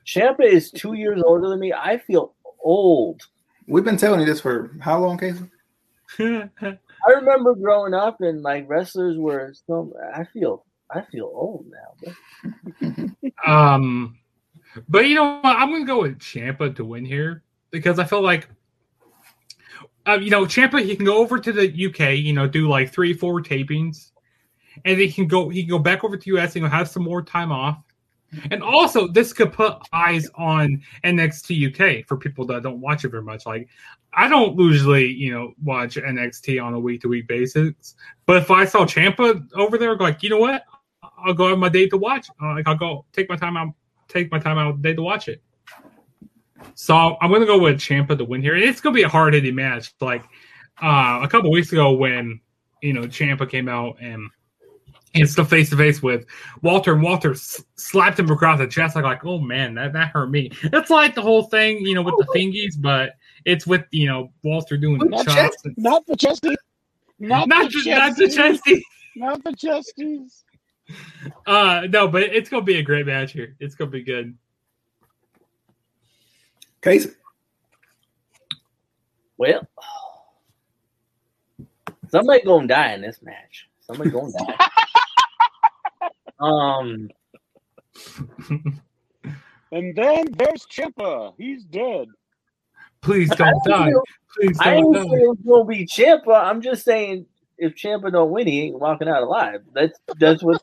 Ciampa 0.07 0.41
is 0.45 0.71
two 0.71 0.95
years 0.95 1.23
older 1.25 1.49
than 1.51 1.61
me. 1.61 1.73
I 1.73 1.99
feel 1.99 2.35
old. 2.65 3.21
We've 3.67 3.85
been 3.85 3.99
telling 3.99 4.21
you 4.21 4.27
this 4.27 4.41
for 4.41 4.71
how 4.81 4.99
long, 5.01 5.19
Casey? 5.19 5.45
I 6.19 7.11
remember 7.15 7.55
growing 7.55 7.93
up 7.93 8.23
and 8.23 8.41
like 8.43 8.65
wrestlers 8.69 9.19
were 9.19 9.53
still. 9.53 9.93
I 10.15 10.25
feel 10.25 10.65
I 10.91 11.03
feel 11.03 11.27
old 11.27 11.67
now. 12.81 13.09
um, 13.47 14.17
but 14.89 15.07
you 15.07 15.15
know 15.15 15.41
what? 15.41 15.57
I'm 15.57 15.71
gonna 15.71 15.85
go 15.85 16.03
with 16.03 16.19
Ciampa 16.19 16.75
to 16.77 16.85
win 16.85 17.05
here 17.05 17.43
because 17.71 17.99
I 17.99 18.05
feel 18.05 18.23
like, 18.23 18.49
uh, 20.07 20.19
you 20.21 20.31
know, 20.31 20.45
Ciampa 20.45 20.83
he 20.83 20.97
can 20.97 21.05
go 21.05 21.19
over 21.19 21.39
to 21.39 21.53
the 21.53 21.67
UK, 21.87 22.17
you 22.17 22.33
know, 22.33 22.47
do 22.47 22.69
like 22.69 22.93
three, 22.93 23.13
four 23.13 23.43
tapings, 23.43 24.13
and 24.85 24.99
he 24.99 25.11
can 25.11 25.27
go 25.27 25.49
he 25.49 25.63
can 25.63 25.71
go 25.71 25.79
back 25.79 26.05
over 26.05 26.17
to 26.17 26.37
US 26.37 26.57
and 26.57 26.67
have 26.67 26.89
some 26.89 27.03
more 27.03 27.23
time 27.23 27.53
off. 27.53 27.79
And 28.51 28.63
also, 28.63 29.09
this 29.09 29.33
could 29.33 29.53
put 29.53 29.79
eyes 29.93 30.29
on 30.35 30.83
NXT 31.03 32.01
UK 32.01 32.07
for 32.07 32.17
people 32.17 32.45
that 32.47 32.63
don't 32.63 32.81
watch 32.81 33.05
it 33.05 33.09
very 33.09 33.23
much. 33.23 33.47
Like, 33.47 33.69
I 34.13 34.29
don't 34.29 34.59
usually, 34.59 35.07
you 35.07 35.33
know, 35.33 35.55
watch 35.63 35.97
NXT 35.97 36.63
on 36.63 36.75
a 36.75 36.81
week 36.81 37.01
to 37.03 37.09
week 37.09 37.27
basis. 37.27 37.95
But 38.27 38.37
if 38.37 38.51
I 38.51 38.67
saw 38.67 38.85
Ciampa 38.85 39.49
over 39.55 39.79
there, 39.79 39.97
like, 39.97 40.23
you 40.23 40.29
know 40.29 40.39
what? 40.39 40.63
I'll 41.25 41.33
go 41.33 41.49
have 41.49 41.59
my 41.59 41.71
day 41.71 41.89
to 41.89 41.97
watch. 41.97 42.29
Uh, 42.43 42.55
like, 42.55 42.69
I'll 42.69 42.77
go 42.77 43.07
take 43.13 43.31
my 43.31 43.37
time 43.37 43.57
out 43.57 43.73
take 44.09 44.31
my 44.33 44.39
time 44.39 44.59
out 44.59 44.71
of 44.71 44.83
the 44.83 44.89
day 44.89 44.95
to 44.95 45.03
watch 45.03 45.29
it. 45.29 45.43
So 46.75 47.17
I'm 47.21 47.31
gonna 47.33 47.47
go 47.47 47.59
with 47.59 47.77
Ciampa 47.77 48.17
to 48.19 48.25
win 48.25 48.43
here. 48.43 48.57
It's 48.57 48.81
gonna 48.81 48.95
be 48.95 49.03
a 49.03 49.09
hard 49.09 49.35
hitting 49.35 49.55
match. 49.55 49.93
Like 50.01 50.25
uh, 50.83 51.21
a 51.23 51.29
couple 51.29 51.51
weeks 51.51 51.73
ago 51.73 51.93
when 51.93 52.41
you 52.83 52.93
know 52.93 53.03
Ciampa 53.03 53.49
came 53.49 53.69
out 53.69 53.97
and 54.01 54.29
and 55.15 55.29
stuff 55.29 55.49
face 55.49 55.71
to 55.71 55.77
face 55.77 56.03
with 56.03 56.27
Walter, 56.63 56.93
and 56.93 57.03
Walter 57.03 57.33
s- 57.33 57.65
slapped 57.77 58.19
him 58.19 58.31
across 58.31 58.59
the 58.59 58.67
chest. 58.67 58.95
Like, 58.95 59.05
like, 59.05 59.25
oh 59.25 59.39
man, 59.39 59.75
that, 59.75 59.93
that 59.95 60.09
hurt 60.09 60.31
me. 60.31 60.51
It's 60.65 60.91
like 60.91 61.15
the 61.15 61.23
whole 61.23 61.45
thing, 61.45 61.79
you 61.79 61.95
know, 61.95 62.03
with 62.03 62.15
the 62.19 62.27
fingies, 62.37 62.75
but 62.79 63.13
it's 63.45 63.67
with 63.67 63.85
you 63.91 64.07
know 64.07 64.31
Walter 64.43 64.77
doing 64.77 64.99
the 64.99 65.07
Not 65.07 65.27
chops. 65.27 65.57
and- 65.65 65.75
Not 65.79 66.05
the 66.07 66.17
chesty. 66.17 66.55
Not, 67.21 67.49
not, 67.49 67.73
the 67.73 67.81
the, 67.83 67.91
not 67.95 68.17
the 68.17 68.25
chesties. 68.27 68.37
chesty. 68.37 68.85
Not 69.17 69.43
the 69.45 69.51
chesties. 69.53 70.45
Uh, 71.47 71.87
no, 71.91 72.09
but 72.09 72.23
it's 72.23 72.49
gonna 72.49 72.63
be 72.63 72.77
a 72.79 72.83
great 72.83 73.07
match 73.07 73.33
here. 73.33 73.57
It's 73.61 73.75
gonna 73.75 73.91
be 73.91 74.03
good. 74.03 74.37
Casey. 76.81 77.11
Well, 79.37 79.67
somebody 82.09 82.43
gonna 82.45 82.67
die 82.67 82.95
in 82.95 83.03
this 83.03 83.21
match. 83.23 83.69
Somebody 83.81 84.11
gonna 84.11 84.33
die. 84.33 84.69
um, 86.41 87.09
And 89.71 89.95
then 89.95 90.27
there's 90.37 90.67
Ciampa. 90.67 91.35
He's 91.37 91.65
dead. 91.65 92.09
Please 93.01 93.29
don't 93.31 93.63
don't 93.65 93.93
die. 93.93 93.93
Please 94.37 94.59
I 94.61 94.75
don't 94.75 94.85
ain't 94.85 94.95
die. 94.95 95.03
saying 95.03 95.35
it's 95.35 95.49
gonna 95.49 95.65
be 95.65 95.87
Ciampa. 95.87 96.45
I'm 96.45 96.61
just 96.61 96.85
saying 96.85 97.27
if 97.59 97.75
Ciampa 97.75 98.11
don't 98.13 98.31
win, 98.31 98.47
he 98.47 98.63
ain't 98.63 98.79
walking 98.79 99.09
out 99.09 99.23
alive. 99.23 99.63
That's 99.75 99.99
that's 100.19 100.43
what. 100.43 100.63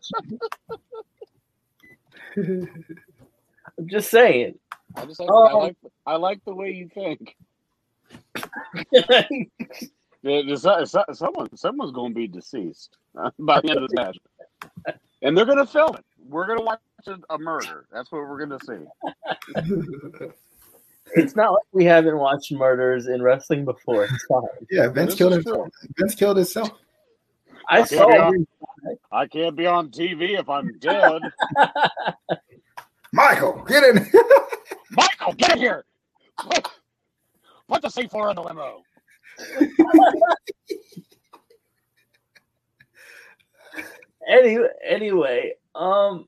I'm 2.38 3.88
just 3.88 4.10
saying. 4.10 4.58
I 4.96 5.06
just 5.06 5.20
like, 5.20 5.30
Oh. 5.32 5.46
I 5.48 5.54
like 5.54 5.76
I 6.06 6.16
like 6.16 6.46
the 6.46 6.54
way 6.56 6.72
you 6.72 6.90
think. 6.94 7.36
Yeah, 8.92 10.42
there's 10.48 10.64
so- 10.64 10.84
so- 10.86 11.04
Someone 11.14 11.56
someone's 11.56 11.92
going 11.92 12.12
to 12.14 12.16
be 12.16 12.28
deceased 12.28 12.98
uh, 13.18 13.30
by 13.40 13.62
the 13.62 13.70
end 13.70 13.84
of 13.84 13.90
this 13.90 13.96
match, 13.96 14.18
and 15.22 15.38
they're 15.38 15.46
going 15.46 15.60
to 15.60 15.68
film 15.68 15.96
it. 15.96 16.06
We're 16.28 16.48
going 16.48 16.58
to 16.60 16.66
watch 16.66 16.80
a, 17.06 17.20
a 17.34 17.38
murder. 17.38 17.86
That's 17.94 18.12
what 18.12 18.22
we're 18.28 18.44
going 18.44 18.60
to 18.60 18.66
see. 18.66 18.80
it's 21.16 21.36
not 21.36 21.52
like 21.52 21.62
we 21.74 21.86
haven't 21.86 22.18
watched 22.18 22.52
murders 22.52 23.06
in 23.06 23.22
wrestling 23.22 23.66
before. 23.66 24.06
It's 24.06 24.26
fine. 24.26 24.42
Yeah, 24.72 24.88
Vince 24.88 25.12
This 25.12 25.18
killed 25.20 25.34
himself. 25.34 25.68
Vince 25.96 26.16
killed 26.16 26.38
himself. 26.38 26.72
I 27.70 27.84
Okay, 27.84 27.96
saw. 27.96 28.08
yeah. 28.10 28.32
him- 28.32 28.48
I 29.12 29.28
can't 29.28 29.56
be 29.56 29.68
on 29.68 29.92
TV 29.92 30.40
if 30.40 30.50
I'm 30.50 30.78
dead. 30.80 31.32
Michael, 33.14 33.64
get 33.68 33.84
in. 33.84 33.96
Michael, 34.92 35.34
get 35.34 35.54
in 35.54 35.58
here. 35.60 35.86
Put, 36.38 36.68
put 37.68 37.82
the 37.82 37.90
C4 37.90 38.32
in 38.32 38.36
the 38.38 38.44
limo. 38.44 38.86
Anyway, 44.28 44.68
anyway, 44.86 45.54
um, 45.76 46.28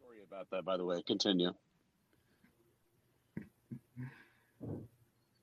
Sorry 0.00 0.18
about 0.26 0.48
that, 0.52 0.64
by 0.64 0.76
the 0.76 0.84
way. 0.84 1.02
Continue. 1.06 1.52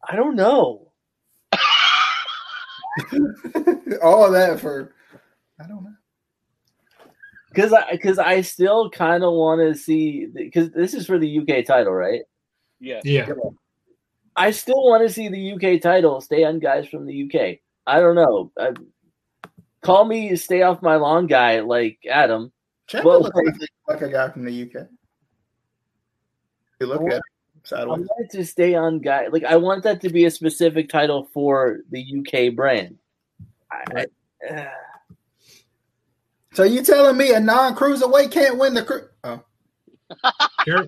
I 0.08 0.16
don't 0.16 0.36
know. 0.36 0.89
All 4.04 4.32
that 4.32 4.60
for 4.60 4.94
I 5.60 5.68
don't 5.68 5.84
know. 5.84 5.94
Because 7.50 7.74
I 7.74 7.92
because 7.92 8.20
I 8.20 8.42
still 8.42 8.90
kind 8.90 9.24
of 9.24 9.34
want 9.34 9.62
to 9.62 9.76
see 9.76 10.28
because 10.28 10.72
this 10.72 10.94
is 10.94 11.06
for 11.06 11.18
the 11.18 11.40
UK 11.40 11.66
title, 11.66 11.94
right? 11.94 12.22
Yes. 12.80 13.02
Yeah. 13.06 13.28
I 14.36 14.52
still 14.52 14.84
want 14.84 15.06
to 15.06 15.14
see 15.14 15.28
the 15.28 15.54
UK 15.54 15.82
title 15.82 16.22
stay 16.22 16.44
on 16.44 16.60
guys 16.60 16.88
from 16.88 17.06
the 17.06 17.24
UK. 17.24 17.60
I 17.86 18.00
don't 18.00 18.16
know. 18.16 18.52
I, 18.58 18.74
call 19.82 20.06
me 20.06 20.36
stay 20.36 20.62
off 20.62 20.82
my 20.82 20.96
lawn 20.96 21.28
guy 21.28 21.60
like 21.62 22.00
Adam. 22.10 22.52
Ciampa 22.90 23.04
Well, 23.04 23.22
looks 23.22 23.36
like, 23.36 23.56
like 23.88 24.02
a 24.02 24.10
guy 24.10 24.30
from 24.30 24.46
the 24.46 24.64
UK. 24.64 24.88
You 26.80 26.88
look 26.88 27.02
at 27.08 27.14
him 27.14 27.22
I 27.66 27.70
sideways. 27.70 28.08
want 28.08 28.10
it 28.20 28.32
to 28.38 28.46
stay 28.46 28.76
on 28.76 29.00
guy. 29.00 29.28
Like 29.28 29.44
I 29.44 29.58
want 29.58 29.84
that 29.84 30.02
to 30.02 30.10
be 30.10 30.26
a 30.26 30.32
specific 30.32 30.90
title 30.90 31.30
for 31.34 31.80
the 31.92 32.04
UK 32.20 32.56
brand. 32.56 32.98
I, 33.72 34.06
I, 34.50 34.54
uh, 34.54 34.70
So 36.54 36.64
you 36.64 36.84
telling 36.84 37.16
me 37.16 37.32
a 37.32 37.40
non-cruiserweight 37.40 38.32
can't 38.32 38.58
win 38.58 38.74
the 38.74 38.84
cru- 38.84 39.08
oh. 39.24 39.42
Here, 40.66 40.88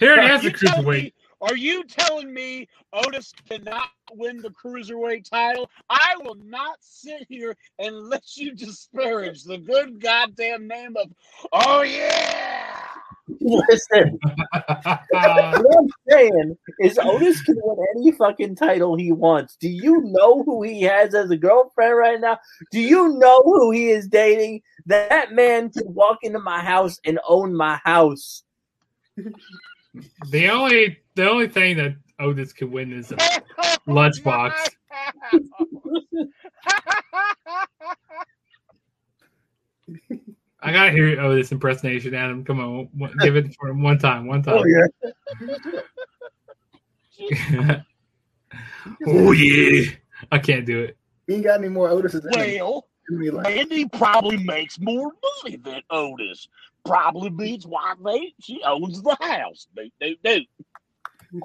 here 0.00 0.14
it 0.14 0.22
has 0.24 0.42
You 0.42 0.50
the 0.50 0.56
cruiserweight. 0.56 1.12
Are 1.42 1.56
you 1.56 1.84
telling 1.84 2.32
me 2.32 2.66
Otis 2.92 3.32
cannot 3.48 3.90
win 4.12 4.38
the 4.38 4.50
cruiserweight 4.50 5.28
title? 5.28 5.70
I 5.90 6.14
will 6.22 6.36
not 6.36 6.78
sit 6.80 7.26
here 7.28 7.54
and 7.78 8.08
let 8.08 8.36
you 8.36 8.54
disparage 8.54 9.44
the 9.44 9.58
good 9.58 10.00
goddamn 10.00 10.66
name 10.66 10.96
of. 10.96 11.12
Oh 11.52 11.82
yeah. 11.82 12.85
Listen, 13.28 14.18
what 15.10 15.78
I'm 15.78 15.88
saying 16.08 16.56
is 16.78 16.98
Otis 16.98 17.42
can 17.42 17.56
win 17.58 17.86
any 17.96 18.12
fucking 18.12 18.56
title 18.56 18.96
he 18.96 19.12
wants. 19.12 19.56
Do 19.56 19.68
you 19.68 20.02
know 20.04 20.42
who 20.44 20.62
he 20.62 20.82
has 20.82 21.14
as 21.14 21.30
a 21.30 21.36
girlfriend 21.36 21.96
right 21.96 22.20
now? 22.20 22.38
Do 22.70 22.80
you 22.80 23.18
know 23.18 23.42
who 23.44 23.70
he 23.70 23.88
is 23.88 24.08
dating? 24.08 24.62
That 24.86 25.32
man 25.32 25.70
can 25.70 25.94
walk 25.94 26.18
into 26.22 26.38
my 26.38 26.62
house 26.62 26.98
and 27.04 27.18
own 27.26 27.54
my 27.54 27.80
house. 27.84 28.42
the 30.30 30.48
only 30.48 30.98
the 31.14 31.28
only 31.28 31.48
thing 31.48 31.76
that 31.78 31.96
Otis 32.18 32.52
can 32.52 32.70
win 32.70 32.92
is 32.92 33.12
a 33.12 33.16
Lunchbox. 33.88 34.52
I 40.60 40.72
gotta 40.72 40.90
hear 40.90 41.20
oh, 41.20 41.32
Otis 41.32 41.52
impersonation, 41.52 42.14
Adam. 42.14 42.44
Come 42.44 42.60
on, 42.60 42.88
one- 42.96 43.14
give 43.20 43.36
it 43.36 43.54
for 43.54 43.68
him 43.68 43.82
one 43.82 43.98
time, 43.98 44.26
one 44.26 44.42
oh, 44.46 44.62
time. 44.62 44.62
oh 44.62 44.64
yeah, 47.20 47.80
oh 49.06 49.32
yeah. 49.32 49.90
I 50.32 50.38
can't 50.38 50.64
do 50.64 50.80
it. 50.80 50.96
He 51.26 51.34
ain't 51.34 51.44
got 51.44 51.58
any 51.58 51.68
more 51.68 51.88
Otis's 51.88 52.24
in 52.24 52.32
him. 52.40 52.60
well, 52.60 52.86
Give 53.08 53.18
me 53.18 53.30
Mandy 53.30 53.86
probably 53.88 54.36
makes 54.36 54.80
more 54.80 55.12
money 55.42 55.56
than 55.56 55.82
Otis. 55.90 56.48
Probably 56.84 57.30
means 57.30 57.66
why 57.66 57.94
they 58.04 58.34
she 58.40 58.60
owns 58.64 59.02
the 59.02 59.16
house. 59.20 59.68
Do 59.76 59.88
do 60.00 60.16
do. 60.22 60.40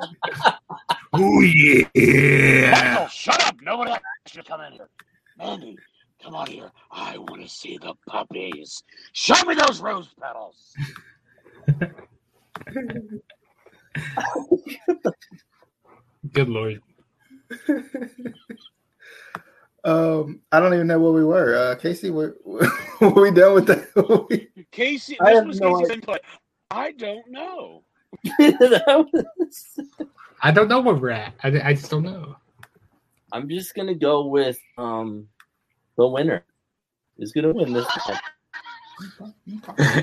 Oh 1.13 1.41
yeah. 1.41 2.71
Michael, 2.71 3.07
shut 3.07 3.45
up! 3.45 3.57
Nobody 3.61 3.91
else 3.91 4.01
should 4.27 4.45
come 4.45 4.61
in 4.61 4.71
here. 4.71 4.87
Mandy, 5.37 5.77
come 6.23 6.35
on 6.35 6.47
here. 6.47 6.71
I 6.91 7.17
want 7.17 7.41
to 7.41 7.49
see 7.49 7.77
the 7.81 7.93
puppies. 8.07 8.83
Show 9.13 9.43
me 9.45 9.55
those 9.55 9.79
rose 9.81 10.09
petals. 10.21 10.73
Good 16.33 16.49
lord. 16.49 16.81
um, 19.83 20.41
I 20.51 20.59
don't 20.59 20.73
even 20.73 20.87
know 20.87 20.99
where 20.99 21.11
we 21.11 21.23
were. 21.25 21.55
Uh, 21.55 21.75
Casey, 21.75 22.09
were, 22.11 22.37
were 22.45 23.21
we 23.21 23.31
done 23.31 23.55
with 23.55 23.67
that? 23.67 23.87
Casey, 24.71 25.19
I 25.19 25.31
this 25.31 25.35
have 25.39 25.47
was 25.47 25.59
no 25.59 25.69
Casey's 25.73 25.85
idea. 25.85 25.95
input. 25.95 26.19
I 26.69 26.91
don't 26.93 27.29
know. 27.29 27.83
Was- 29.37 29.79
I 30.43 30.51
don't 30.51 30.67
know 30.67 30.79
where 30.81 30.95
we're 30.95 31.09
at. 31.11 31.33
I, 31.43 31.49
I 31.69 31.73
just 31.73 31.89
don't 31.91 32.03
know. 32.03 32.35
I'm 33.33 33.47
just 33.49 33.73
gonna 33.75 33.95
go 33.95 34.25
with 34.27 34.59
um 34.77 35.27
the 35.97 36.07
winner. 36.07 36.43
Is 37.17 37.31
gonna 37.31 37.51
win 37.51 37.73
this 37.73 37.85
match. 38.07 38.21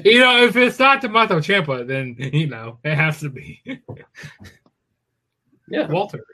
You 0.04 0.20
know, 0.20 0.42
if 0.44 0.56
it's 0.56 0.78
not 0.78 1.00
Tommaso 1.00 1.38
Ciampa, 1.38 1.86
then 1.86 2.16
you 2.18 2.46
know 2.46 2.78
it 2.84 2.94
has 2.94 3.20
to 3.20 3.30
be 3.30 3.60
Yeah. 5.70 5.86
Walter. 5.88 6.24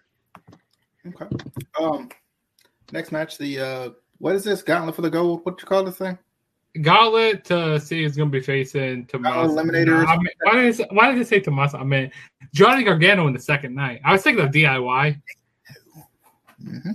okay. 1.07 1.27
Um, 1.81 2.09
next 2.93 3.11
match, 3.12 3.37
the 3.38 3.59
uh, 3.61 3.90
what 4.19 4.35
is 4.35 4.45
this 4.45 4.62
gauntlet 4.62 4.95
for 4.95 5.03
the 5.03 5.11
gold? 5.11 5.40
What 5.45 5.61
you 5.61 5.67
call 5.67 5.85
this 5.85 5.97
thing? 5.97 6.19
Gauntlet 6.83 7.45
to 7.47 7.79
see 7.81 8.05
is 8.05 8.17
going 8.17 8.31
to 8.31 8.38
be 8.38 8.45
facing 8.45 9.07
Tommaso. 9.07 9.55
Eliminators. 9.55 10.07
I 10.07 10.17
mean, 10.17 10.29
why, 10.43 10.55
did 10.55 10.64
it 10.67 10.77
say, 10.77 10.87
why 10.90 11.12
did 11.12 11.21
it 11.21 11.29
say 11.29 11.40
Tommaso? 11.40 11.79
I 11.79 11.85
mean, 11.85 12.11
Johnny 12.53 12.85
Gargano 12.85 13.27
in 13.27 13.33
the 13.33 13.40
second 13.40 13.75
night. 13.75 14.01
I 14.05 14.12
was 14.12 14.23
thinking 14.23 14.45
of 14.45 14.51
DIY. 14.53 15.21
hmm 16.61 16.90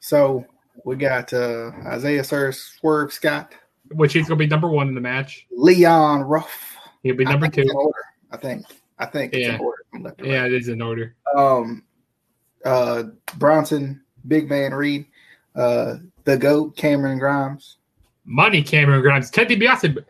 So 0.00 0.44
we 0.84 0.96
got 0.96 1.32
uh, 1.32 1.70
Isaiah 1.86 2.24
Sir, 2.24 2.52
Swerve 2.52 3.12
Scott, 3.12 3.52
which 3.92 4.12
he's 4.12 4.28
going 4.28 4.38
to 4.38 4.44
be 4.44 4.48
number 4.48 4.68
one 4.68 4.88
in 4.88 4.94
the 4.94 5.00
match. 5.00 5.46
Leon 5.50 6.22
Ruff. 6.22 6.76
He'll 7.02 7.16
be 7.16 7.24
number 7.24 7.48
two. 7.48 7.68
order. 7.74 7.98
I 8.30 8.36
think. 8.36 8.64
I 8.98 9.06
think 9.06 9.32
it's 9.34 9.46
Yeah. 9.46 9.54
in 9.56 9.60
order 9.60 9.82
from 9.90 10.02
left 10.04 10.20
Yeah, 10.24 10.46
it 10.46 10.52
is 10.52 10.68
in 10.68 10.80
order. 10.80 11.14
Um, 11.36 11.82
uh, 12.64 13.04
Bronson, 13.36 14.00
Big 14.28 14.48
Man 14.48 14.72
Reed, 14.72 15.06
uh, 15.56 15.96
the 16.24 16.36
Goat, 16.36 16.76
Cameron 16.76 17.18
Grimes, 17.18 17.78
Money 18.24 18.62
Cameron 18.62 19.02
Grimes, 19.02 19.30
Ted 19.30 19.48
DiBiase. 19.48 20.04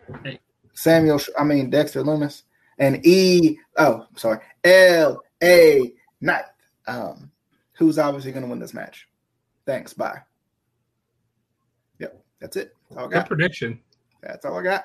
Samuel. 0.75 1.21
I 1.39 1.45
mean 1.45 1.71
Dexter 1.71 2.03
Lumis, 2.03 2.43
and 2.79 3.05
E. 3.07 3.59
Oh, 3.79 4.07
sorry, 4.17 4.41
L 4.65 5.23
A 5.43 5.93
Knight. 6.21 6.45
Um, 6.87 7.31
who's 7.73 7.99
obviously 7.99 8.33
going 8.33 8.45
to 8.45 8.51
win 8.51 8.59
this 8.59 8.75
match? 8.75 9.09
Thanks. 9.65 9.95
Bye. 9.95 10.21
Yep, 11.99 12.23
that's 12.41 12.57
it. 12.57 12.75
That's 12.89 12.99
all 12.99 13.07
I 13.07 13.11
Good 13.11 13.27
prediction. 13.27 13.81
That's 14.23 14.45
all 14.45 14.59
I 14.59 14.63
got. 14.63 14.85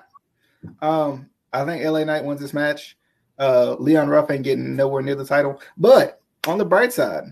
Um, 0.81 1.29
I 1.53 1.65
think 1.65 1.83
LA 1.83 2.03
Knight 2.03 2.23
wins 2.23 2.41
this 2.41 2.53
match. 2.53 2.97
Uh, 3.39 3.75
Leon 3.79 4.09
Ruff 4.09 4.31
ain't 4.31 4.43
getting 4.43 4.75
nowhere 4.75 5.01
near 5.01 5.15
the 5.15 5.25
title, 5.25 5.61
but 5.77 6.21
on 6.47 6.57
the 6.57 6.65
bright 6.65 6.91
side, 6.91 7.23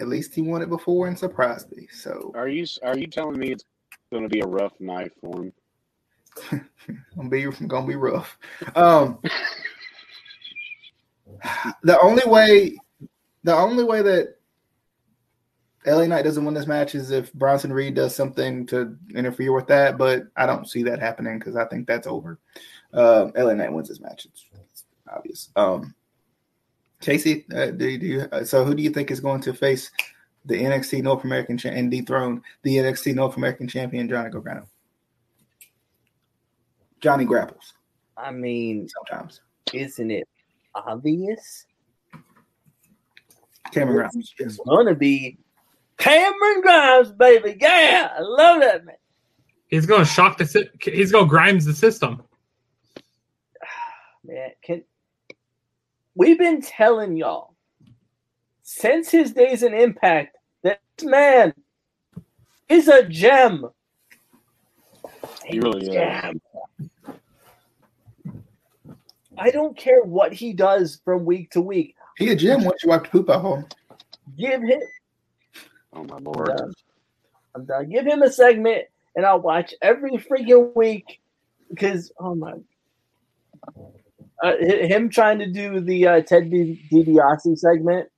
at 0.00 0.08
least 0.08 0.34
he 0.34 0.42
won 0.42 0.62
it 0.62 0.68
before 0.68 1.06
and 1.06 1.18
surprised 1.18 1.74
me. 1.76 1.86
So 1.92 2.32
Are 2.34 2.48
you 2.48 2.66
are 2.82 2.96
you 2.96 3.06
telling 3.06 3.38
me 3.38 3.52
it's 3.52 3.64
going 4.10 4.24
to 4.24 4.28
be 4.28 4.40
a 4.40 4.46
rough 4.46 4.72
night 4.80 5.12
for 5.20 5.42
him? 5.42 5.52
gonna 7.16 7.28
be 7.28 7.44
gonna 7.66 7.86
be 7.86 7.96
rough. 7.96 8.38
Um, 8.76 9.18
the 11.82 11.98
only 12.00 12.24
way, 12.26 12.76
the 13.44 13.54
only 13.54 13.84
way 13.84 14.02
that 14.02 14.37
LA 15.86 16.06
Knight 16.06 16.22
doesn't 16.24 16.44
win 16.44 16.54
this 16.54 16.66
match 16.66 16.94
is 16.94 17.10
if 17.10 17.32
Bronson 17.32 17.72
Reed 17.72 17.94
does 17.94 18.14
something 18.14 18.66
to 18.66 18.96
interfere 19.14 19.52
with 19.52 19.66
that, 19.68 19.96
but 19.96 20.24
I 20.36 20.44
don't 20.46 20.68
see 20.68 20.82
that 20.84 20.98
happening 21.00 21.38
because 21.38 21.56
I 21.56 21.64
think 21.66 21.86
that's 21.86 22.06
over. 22.06 22.38
Um, 22.92 23.32
LA 23.36 23.54
Knight 23.54 23.72
wins 23.72 23.88
this 23.88 24.00
match. 24.00 24.26
It's, 24.26 24.44
it's 24.70 24.84
obvious. 25.10 25.50
Um, 25.56 25.94
Casey, 27.00 27.46
uh, 27.54 27.66
do, 27.70 27.88
you- 27.88 27.98
do 27.98 28.06
you, 28.06 28.20
uh, 28.32 28.44
so 28.44 28.64
who 28.64 28.74
do 28.74 28.82
you 28.82 28.90
think 28.90 29.10
is 29.10 29.20
going 29.20 29.40
to 29.42 29.54
face 29.54 29.90
the 30.44 30.56
NXT 30.56 31.02
North 31.02 31.24
American 31.24 31.56
cha- 31.56 31.68
and 31.68 31.90
dethrone 31.90 32.42
the 32.62 32.76
NXT 32.76 33.14
North 33.14 33.36
American 33.36 33.68
champion 33.68 34.08
Johnny 34.08 34.30
Gargano? 34.30 34.66
Johnny 37.00 37.24
grapples 37.24 37.74
I 38.16 38.32
mean, 38.32 38.88
sometimes. 38.88 39.40
isn't 39.72 40.10
it 40.10 40.26
obvious? 40.74 41.66
Cameron 43.72 43.96
Grimes. 43.98 44.34
Yes. 44.40 44.54
It's 44.54 44.60
gonna 44.66 44.94
be 44.94 45.38
Cameron 45.98 46.60
Grimes, 46.62 47.12
baby. 47.12 47.56
Yeah, 47.60 48.12
I 48.16 48.20
love 48.20 48.60
that 48.60 48.84
man. 48.84 48.96
He's 49.68 49.84
gonna 49.84 50.04
shock 50.04 50.38
the. 50.38 50.46
sy- 50.46 50.70
He's 50.80 51.12
gonna 51.12 51.26
grimes 51.26 51.64
the 51.64 51.74
system. 51.74 52.22
Man, 54.24 54.50
can 54.62 54.82
we've 56.14 56.38
been 56.38 56.62
telling 56.62 57.16
y'all 57.16 57.54
since 58.62 59.10
his 59.10 59.32
days 59.32 59.62
in 59.62 59.74
Impact 59.74 60.36
that 60.62 60.80
this 60.96 61.06
man 61.06 61.52
is 62.68 62.88
a 62.88 63.04
gem. 63.04 63.66
He 65.44 65.60
really 65.60 65.86
is. 65.86 66.40
I 69.38 69.50
don't 69.50 69.76
care 69.76 70.02
what 70.02 70.32
he 70.32 70.52
does 70.52 71.00
from 71.04 71.24
week 71.24 71.50
to 71.52 71.60
week. 71.60 71.94
He 72.16 72.30
a 72.30 72.36
gym 72.36 72.64
once 72.64 72.82
you 72.82 72.90
wipe 72.90 73.04
the 73.04 73.10
poop 73.10 73.30
out 73.30 73.44
of 73.44 73.58
him. 73.58 73.66
Give 74.36 74.60
him 74.62 74.80
Oh 75.92 76.04
my 76.04 76.16
I'm 76.16 76.24
lord! 76.24 76.56
done. 76.56 76.72
I'm 77.54 77.64
done. 77.64 77.88
Give 77.88 78.06
him 78.06 78.22
a 78.22 78.30
segment, 78.30 78.84
and 79.16 79.24
I'll 79.24 79.40
watch 79.40 79.74
every 79.82 80.12
freaking 80.12 80.74
week 80.76 81.20
because 81.70 82.12
oh 82.18 82.34
my, 82.34 82.54
uh, 84.42 84.56
him 84.58 85.08
trying 85.08 85.38
to 85.38 85.50
do 85.50 85.80
the 85.80 86.06
uh, 86.06 86.20
Ted 86.22 86.50
Di- 86.50 86.80
DiBiase 86.92 87.58
segment 87.58 88.08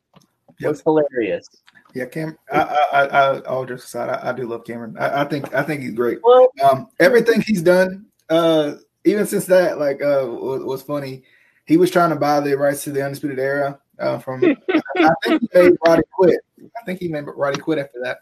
was 0.61 0.83
hilarious. 0.83 1.48
Yeah, 1.94 2.06
Cam. 2.06 2.38
I, 2.52 2.61
I, 2.61 2.87
I, 2.92 3.04
I 3.04 3.40
all 3.40 3.66
just 3.66 3.87
aside, 3.87 4.11
I, 4.11 4.30
I 4.30 4.33
do 4.33 4.46
love 4.46 4.64
Cameron. 4.64 4.96
I, 4.98 5.22
I 5.22 5.24
think, 5.24 5.52
I 5.54 5.62
think 5.62 5.83
he's 5.83 5.92
great. 5.92 6.18
Well, 6.22 6.48
Um, 6.62 6.88
everything 7.00 7.40
he's 7.40 7.62
done, 7.62 8.06
uh, 8.28 8.74
even 9.04 9.26
since 9.26 9.46
that, 9.46 9.78
like, 9.78 10.02
uh, 10.02 10.24
was, 10.28 10.62
was 10.62 10.83
funny. 10.83 11.24
He 11.66 11.76
was 11.76 11.90
trying 11.90 12.11
to 12.11 12.16
buy 12.16 12.40
the 12.40 12.56
rights 12.56 12.85
to 12.85 12.92
the 12.92 13.04
Undisputed 13.04 13.38
Era 13.38 13.80
uh, 13.98 14.18
from. 14.18 14.44
I 14.96 15.11
think 15.24 15.40
he 15.40 15.48
made 15.52 15.72
Roddy 15.85 16.02
quit. 16.12 16.40
I 16.81 16.85
think 16.85 17.01
he 17.01 17.09
made 17.09 17.25
Roddy 17.27 17.59
quit 17.59 17.79
after 17.79 18.01
that. 18.03 18.20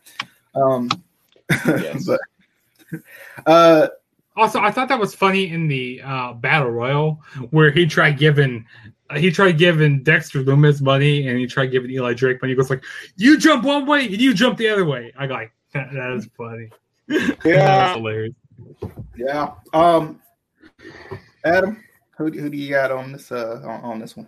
Um, 0.54 0.88
Yes. 1.66 2.04
but 2.06 2.20
uh, 3.46 3.88
Also, 4.36 4.60
I 4.60 4.70
thought 4.70 4.88
that 4.88 5.00
was 5.00 5.14
funny 5.14 5.50
in 5.50 5.68
the 5.68 6.00
uh, 6.04 6.32
battle 6.34 6.70
royal 6.70 7.22
where 7.50 7.70
he 7.70 7.86
tried 7.86 8.18
giving 8.18 8.66
uh, 9.10 9.18
he 9.18 9.30
tried 9.30 9.58
giving 9.58 10.02
Dexter 10.02 10.42
Lumis 10.42 10.82
money 10.82 11.28
and 11.28 11.38
he 11.38 11.46
tried 11.46 11.66
giving 11.66 11.90
Eli 11.90 12.12
Drake 12.14 12.42
money. 12.42 12.52
He 12.52 12.56
goes 12.56 12.70
like, 12.70 12.84
"You 13.16 13.38
jump 13.38 13.64
one 13.64 13.86
way 13.86 14.04
and 14.06 14.20
you 14.20 14.34
jump 14.34 14.58
the 14.58 14.68
other 14.68 14.84
way." 14.84 15.12
I 15.18 15.26
go 15.26 15.34
like, 15.34 15.52
"That, 15.72 15.90
that 15.92 16.12
is 16.12 16.28
funny." 16.36 16.70
Yeah. 17.44 17.88
was 17.94 17.96
hilarious. 17.96 18.34
yeah. 19.16 19.54
Um, 19.72 20.20
Adam, 21.44 21.82
who, 22.16 22.30
who 22.30 22.50
do 22.50 22.56
you 22.56 22.68
got 22.70 22.90
on 22.90 23.12
this 23.12 23.32
uh 23.32 23.62
on, 23.64 23.80
on 23.92 23.98
this 23.98 24.16
one? 24.16 24.26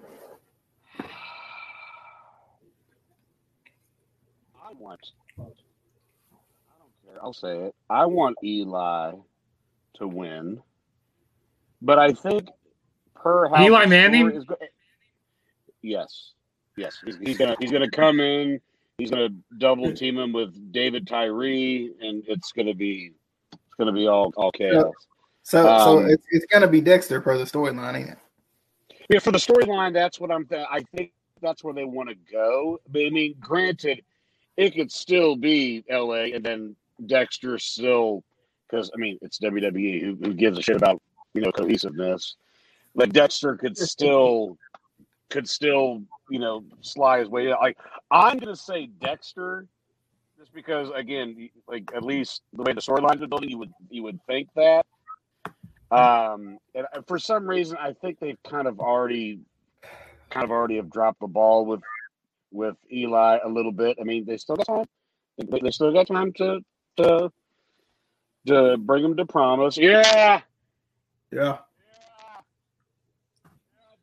I 4.71 4.73
want. 4.91 5.13
I 5.39 6.73
don't 6.79 7.15
care. 7.15 7.23
I'll 7.23 7.33
say 7.33 7.57
it. 7.67 7.75
I 7.89 8.07
want 8.07 8.37
Eli 8.43 9.13
to 9.95 10.09
win, 10.09 10.63
but 11.83 11.99
I 11.99 12.13
think 12.13 12.49
per 13.15 13.49
how 13.49 13.65
Eli 13.65 13.87
Manning? 13.87 14.31
is 14.31 14.45
go- 14.45 14.57
yes, 15.83 16.33
yes, 16.77 16.99
he's, 17.05 17.19
he's 17.19 17.37
gonna 17.39 17.57
he's 17.61 17.71
gonna 17.71 17.91
come 17.91 18.21
in. 18.21 18.61
He's 18.99 19.11
gonna 19.11 19.31
double 19.59 19.95
team 19.95 20.19
him 20.19 20.33
with 20.33 20.73
David 20.73 21.07
Tyree, 21.07 21.93
and 22.01 22.23
it's 22.27 22.53
gonna 22.53 22.75
be 22.75 23.13
it's 23.53 23.75
gonna 23.79 23.93
be 23.93 24.07
all 24.07 24.33
all 24.37 24.53
chaos. 24.53 24.93
So, 25.43 25.65
so 25.65 25.99
Um, 25.99 26.11
it's, 26.11 26.27
it's 26.31 26.47
gonna 26.47 26.69
be 26.69 26.81
Dexter 26.81 27.21
per 27.21 27.39
the 27.39 27.45
storyline, 27.45 27.95
ain't 27.95 28.11
it? 28.11 28.19
Yeah, 29.09 29.19
for 29.21 29.33
the 29.33 29.39
storyline, 29.39 29.93
that's 29.93 30.21
what 30.21 30.31
I'm. 30.31 30.47
Th- 30.47 30.67
I 30.71 30.83
think 30.95 31.13
that's 31.41 31.65
where 31.65 31.75
they 31.75 31.85
want 31.85 32.11
to 32.11 32.15
go. 32.31 32.79
But 32.89 33.07
I 33.07 33.11
mean, 33.11 33.35
granted, 33.41 34.03
it 34.61 34.75
could 34.75 34.93
still 34.93 35.37
be 35.37 35.83
L.A. 35.89 36.33
and 36.35 36.45
then 36.45 36.77
Dexter 37.07 37.59
still, 37.59 38.23
because 38.69 38.91
I 38.95 38.99
mean, 38.99 39.19
it's 39.23 39.39
WWE. 39.39 40.03
Who, 40.03 40.19
who 40.23 40.35
gives 40.35 40.59
a 40.59 40.63
shit 40.63 40.77
about 40.77 41.01
you 41.33 41.41
know 41.41 41.51
cohesiveness? 41.51 42.37
Like 42.95 43.15
Dexter 43.15 43.57
could 43.57 43.79
still, 43.79 44.59
could 45.31 45.49
still, 45.49 46.03
you 46.29 46.39
know, 46.39 46.63
slide 46.83 47.21
his 47.21 47.31
way. 47.31 47.51
out. 47.51 47.63
Like 47.63 47.79
I'm 48.11 48.37
gonna 48.37 48.55
say 48.55 48.87
Dexter, 49.01 49.67
just 50.39 50.53
because 50.53 50.91
again, 50.95 51.49
like 51.67 51.91
at 51.97 52.03
least 52.05 52.43
the 52.53 52.63
way 52.63 52.75
the 52.75 52.83
storylines 52.83 53.23
are 53.23 53.29
building, 53.29 53.49
you 53.49 53.59
would 53.59 53.73
you 53.89 54.03
would 54.03 54.21
think 54.27 54.51
that. 54.57 54.85
Um, 55.91 56.59
and 56.75 56.87
for 57.09 57.19
some 57.19 57.49
reason, 57.49 57.79
I 57.81 57.95
think 57.95 58.21
they've 58.21 58.41
kind 58.45 58.69
of 58.69 58.79
already, 58.79 59.41
kind 60.29 60.45
of 60.45 60.51
already 60.51 60.77
have 60.77 60.91
dropped 60.91 61.19
the 61.19 61.27
ball 61.27 61.65
with, 61.67 61.81
with 62.53 62.77
Eli 62.93 63.39
a 63.45 63.49
little 63.49 63.73
bit. 63.73 63.99
I 64.01 64.05
mean, 64.05 64.25
they 64.25 64.37
still 64.37 64.57
got 64.57 64.67
time. 64.67 64.87
They, 65.39 65.61
they 65.61 65.71
still 65.71 65.93
got 65.93 66.07
time 66.07 66.33
to, 66.35 66.61
to, 66.97 67.33
to 68.47 68.77
bring 68.79 69.05
him 69.05 69.17
to 69.17 69.27
promise. 69.27 69.77
Yeah, 69.77 70.03
Yeah. 70.05 70.41
yeah, 71.33 71.41
yeah 71.43 71.57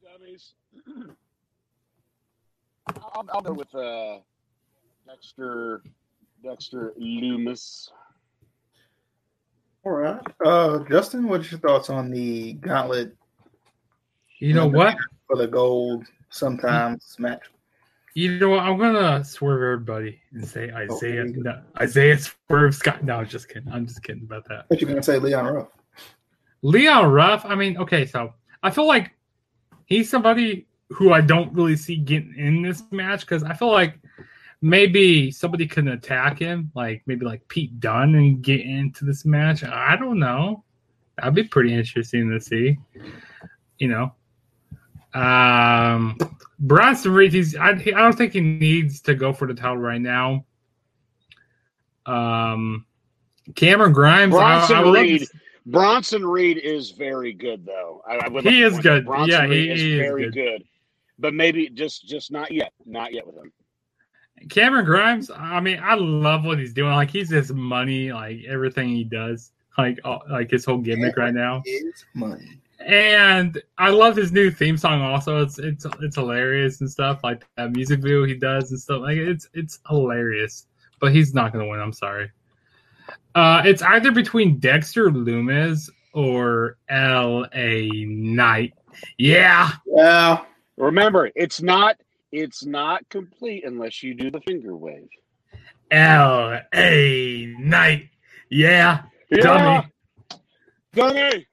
dummies. 0.04 0.54
I'll, 3.14 3.26
I'll 3.34 3.42
go 3.42 3.54
with 3.54 3.74
uh, 3.76 4.20
Dexter, 5.06 5.82
Dexter 6.44 6.94
Lumis. 7.00 7.90
All 9.84 9.92
right. 9.94 10.22
Uh, 10.46 10.80
Justin, 10.90 11.28
what's 11.28 11.52
your 11.52 11.60
thoughts 11.60 11.90
on 11.90 12.10
the 12.12 12.54
gauntlet 12.54 13.16
You 14.40 14.54
know 14.54 14.68
what? 14.68 14.98
for 15.28 15.38
the 15.38 15.48
gold 15.48 16.06
sometimes 16.30 17.16
match? 17.20 17.44
You 18.18 18.40
know 18.40 18.50
what? 18.50 18.62
I'm 18.62 18.80
gonna 18.80 19.24
swerve 19.24 19.62
everybody 19.62 20.20
and 20.34 20.44
say 20.44 20.72
Isaiah. 20.72 21.26
No, 21.26 21.62
Isaiah 21.80 22.18
swerve 22.18 22.74
Scott. 22.74 23.04
No, 23.04 23.18
I'm 23.18 23.28
just 23.28 23.48
kidding. 23.48 23.72
I'm 23.72 23.86
just 23.86 24.02
kidding 24.02 24.24
about 24.24 24.44
that. 24.50 24.66
What 24.70 24.82
you're 24.82 24.90
gonna 24.90 25.04
say, 25.04 25.20
Leon 25.20 25.46
Ruff? 25.46 25.68
Leon 26.64 27.12
Ruff. 27.12 27.46
I 27.46 27.54
mean, 27.54 27.78
okay, 27.78 28.08
so 28.08 28.34
I 28.64 28.72
feel 28.72 28.88
like 28.88 29.12
he's 29.86 30.10
somebody 30.10 30.66
who 30.90 31.14
I 31.14 31.22
don't 31.22 31.54
really 31.54 31.76
see 31.76 31.96
getting 31.96 32.34
in 32.36 32.64
this 32.64 32.82
match 32.90 33.20
because 33.20 33.44
I 33.44 33.54
feel 33.54 33.72
like 33.72 34.00
maybe 34.64 35.30
somebody 35.30 35.68
can 35.68 35.90
attack 35.90 36.40
him, 36.40 36.72
like 36.74 37.04
maybe 37.06 37.24
like 37.24 37.48
Pete 37.50 37.80
Dunne 37.80 38.16
and 38.16 38.42
get 38.42 38.62
into 38.62 39.06
this 39.06 39.26
match. 39.26 39.64
I 39.64 39.96
don't 39.96 40.18
know. 40.18 40.64
That'd 41.18 41.36
be 41.36 41.44
pretty 41.44 41.72
interesting 41.72 42.32
to 42.32 42.42
see. 42.42 42.80
You 43.78 43.90
know, 43.90 44.16
um, 45.14 46.18
Bronson 46.60 47.14
Reed. 47.14 47.34
He's. 47.34 47.56
I, 47.56 47.70
I 47.70 47.76
don't 47.76 48.18
think 48.18 48.34
he 48.34 48.42
needs 48.42 49.02
to 49.02 49.14
go 49.16 49.32
for 49.34 49.48
the 49.48 49.54
title 49.54 49.78
right 49.78 50.02
now. 50.02 50.46
Um, 52.06 52.86
Cameron 53.56 53.94
Grimes. 53.94 54.32
Bronson 54.34 54.76
I 54.76 54.80
would 54.82 54.86
love 54.88 54.96
to 54.96 55.02
Reed. 55.02 55.28
Bronson 55.66 56.26
Reed 56.26 56.58
is 56.60 56.92
very 56.92 57.34
good, 57.34 57.66
though. 57.66 58.02
I, 58.08 58.16
I 58.16 58.28
would 58.30 58.46
He 58.46 58.64
like 58.64 58.74
is 58.74 58.80
good. 58.80 59.06
Bronson 59.06 59.30
Yeah, 59.30 59.44
Reed 59.44 59.52
he- 59.68 59.72
is 59.72 59.82
is 59.84 60.00
very 60.00 60.24
good. 60.26 60.34
good. 60.34 60.64
But 61.20 61.34
maybe 61.34 61.70
just 61.70 62.08
just 62.08 62.32
not 62.32 62.52
yet, 62.52 62.72
not 62.86 63.14
yet 63.14 63.26
with 63.26 63.36
him. 63.36 63.52
Cameron 64.50 64.86
Grimes, 64.86 65.32
I 65.36 65.60
mean, 65.60 65.80
I 65.84 65.96
love 65.96 66.46
what 66.46 66.60
he's 66.60 66.74
doing. 66.74 66.92
Like 66.94 67.10
he's 67.10 67.30
just 67.30 67.52
money, 67.54 68.14
like 68.14 68.44
everything 68.48 68.88
he 68.90 69.04
does, 69.04 69.52
like 69.80 70.00
all, 70.06 70.22
like 70.30 70.52
his 70.52 70.64
whole 70.64 70.78
gimmick 70.78 71.18
right 71.18 71.34
now. 71.34 71.64
Is 71.66 72.06
money. 72.14 72.62
And 72.80 73.62
I 73.78 73.90
love 73.90 74.16
his 74.16 74.32
new 74.32 74.52
theme 74.52 74.78
song. 74.78 75.02
Also, 75.02 75.42
it's 75.42 75.58
it's 75.60 75.86
it's 76.02 76.16
hilarious 76.16 76.80
and 76.82 76.90
stuff 76.90 77.24
like 77.24 77.46
that 77.58 77.72
music 77.72 78.02
video 78.02 78.26
he 78.26 78.36
does 78.36 78.72
and 78.72 78.80
stuff 78.80 79.02
like 79.02 79.18
it's 79.18 79.50
it's 79.54 79.80
hilarious. 79.88 80.68
But 81.00 81.12
he's 81.14 81.34
not 81.34 81.52
gonna 81.54 81.68
win. 81.68 81.80
I'm 81.80 81.94
sorry. 81.94 82.32
Uh, 83.36 83.62
it's 83.66 83.82
either 83.82 84.12
between 84.12 84.60
Dexter 84.60 85.10
Lumis 85.10 85.90
or 86.14 86.78
L.A. 86.90 87.90
Knight. 88.06 88.74
Yeah, 89.18 89.72
Yeah. 89.86 90.44
Remember, 90.76 91.30
it's 91.36 91.62
not 91.62 91.98
it's 92.32 92.66
not 92.66 93.08
complete 93.10 93.64
unless 93.66 94.04
you 94.04 94.14
do 94.14 94.30
the 94.30 94.42
finger 94.42 94.76
wave. 94.76 95.10
L.A. 95.92 97.56
Knight. 97.60 98.10
Yeah, 98.50 99.04
dummy. 99.32 99.88
Dummy. 100.94 101.47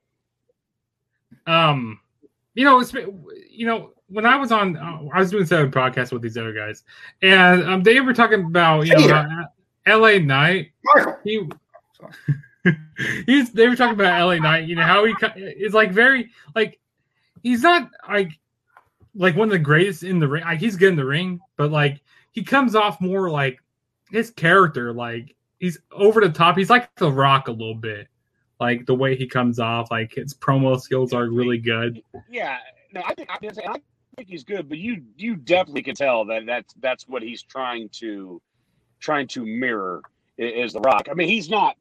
Um 1.47 2.01
you 2.55 2.65
know 2.65 2.81
it's 2.81 2.93
you 3.51 3.67
know 3.67 3.91
when 4.09 4.25
i 4.27 4.37
was 4.37 4.53
on 4.53 4.77
uh, 4.77 5.01
i 5.13 5.19
was 5.19 5.31
doing 5.31 5.45
seven 5.45 5.71
podcasts 5.73 6.13
with 6.13 6.23
these 6.23 6.37
other 6.37 6.53
guys 6.53 6.85
and 7.23 7.65
um 7.65 7.83
they 7.83 8.01
were 8.01 8.13
talking 8.13 8.45
about 8.45 8.87
you 8.87 8.97
know 8.97 9.15
uh, 9.15 9.45
LA 9.87 10.19
Knight. 10.19 10.73
He 11.25 11.49
he's 13.27 13.51
they 13.53 13.69
were 13.69 13.77
talking 13.77 13.95
about 13.95 14.27
LA 14.27 14.37
Knight. 14.37 14.67
you 14.67 14.77
know 14.77 14.83
how 14.83 15.05
he 15.05 15.15
is 15.41 15.75
like 15.75 15.93
very 15.93 16.31
like 16.55 16.79
he's 17.43 17.63
not 17.63 17.91
like 18.09 18.31
like 19.15 19.37
one 19.37 19.49
of 19.49 19.53
the 19.53 19.59
greatest 19.59 20.03
in 20.03 20.19
the 20.19 20.27
ring 20.27 20.45
like 20.45 20.61
he's 20.61 20.77
good 20.77 20.89
in 20.91 20.97
the 20.97 21.05
ring 21.05 21.41
but 21.57 21.71
like 21.71 22.01
he 22.33 22.43
comes 22.43 22.75
off 22.75 23.01
more 23.01 23.31
like 23.31 23.61
his 24.11 24.31
character 24.31 24.93
like 24.93 25.35
he's 25.59 25.79
over 25.93 26.21
the 26.21 26.29
top 26.29 26.57
he's 26.57 26.71
like 26.71 26.93
the 26.97 27.11
rock 27.11 27.49
a 27.49 27.53
little 27.53 27.75
bit 27.75 28.09
like 28.65 28.87
the 28.87 28.95
way 28.95 29.15
he 29.15 29.27
comes 29.27 29.59
off 29.59 29.91
like 29.91 30.15
his 30.15 30.33
promo 30.33 30.81
skills 30.81 31.13
are 31.13 31.27
really 31.27 31.59
good 31.59 32.03
Yeah, 32.31 32.57
no, 32.93 33.03
I 33.05 33.15
think 33.15 33.29
I, 33.31 33.39
can 33.39 33.55
say, 33.55 33.63
I 33.67 33.79
think 34.17 34.29
he's 34.29 34.45
good, 34.45 34.69
but 34.69 34.79
you 34.79 35.03
you 35.17 35.37
definitely 35.37 35.83
can 35.83 35.95
tell 35.95 36.25
that 36.27 36.47
that's 36.47 36.73
that's 36.81 37.09
what 37.09 37.23
he's 37.23 37.43
trying 37.43 37.89
to 38.01 38.41
trying 39.01 39.27
to 39.29 39.45
mirror 39.45 40.03
is 40.39 40.73
the 40.73 40.81
Rock. 40.81 41.09
I 41.11 41.15
mean, 41.15 41.29
he's 41.29 41.51
not. 41.51 41.77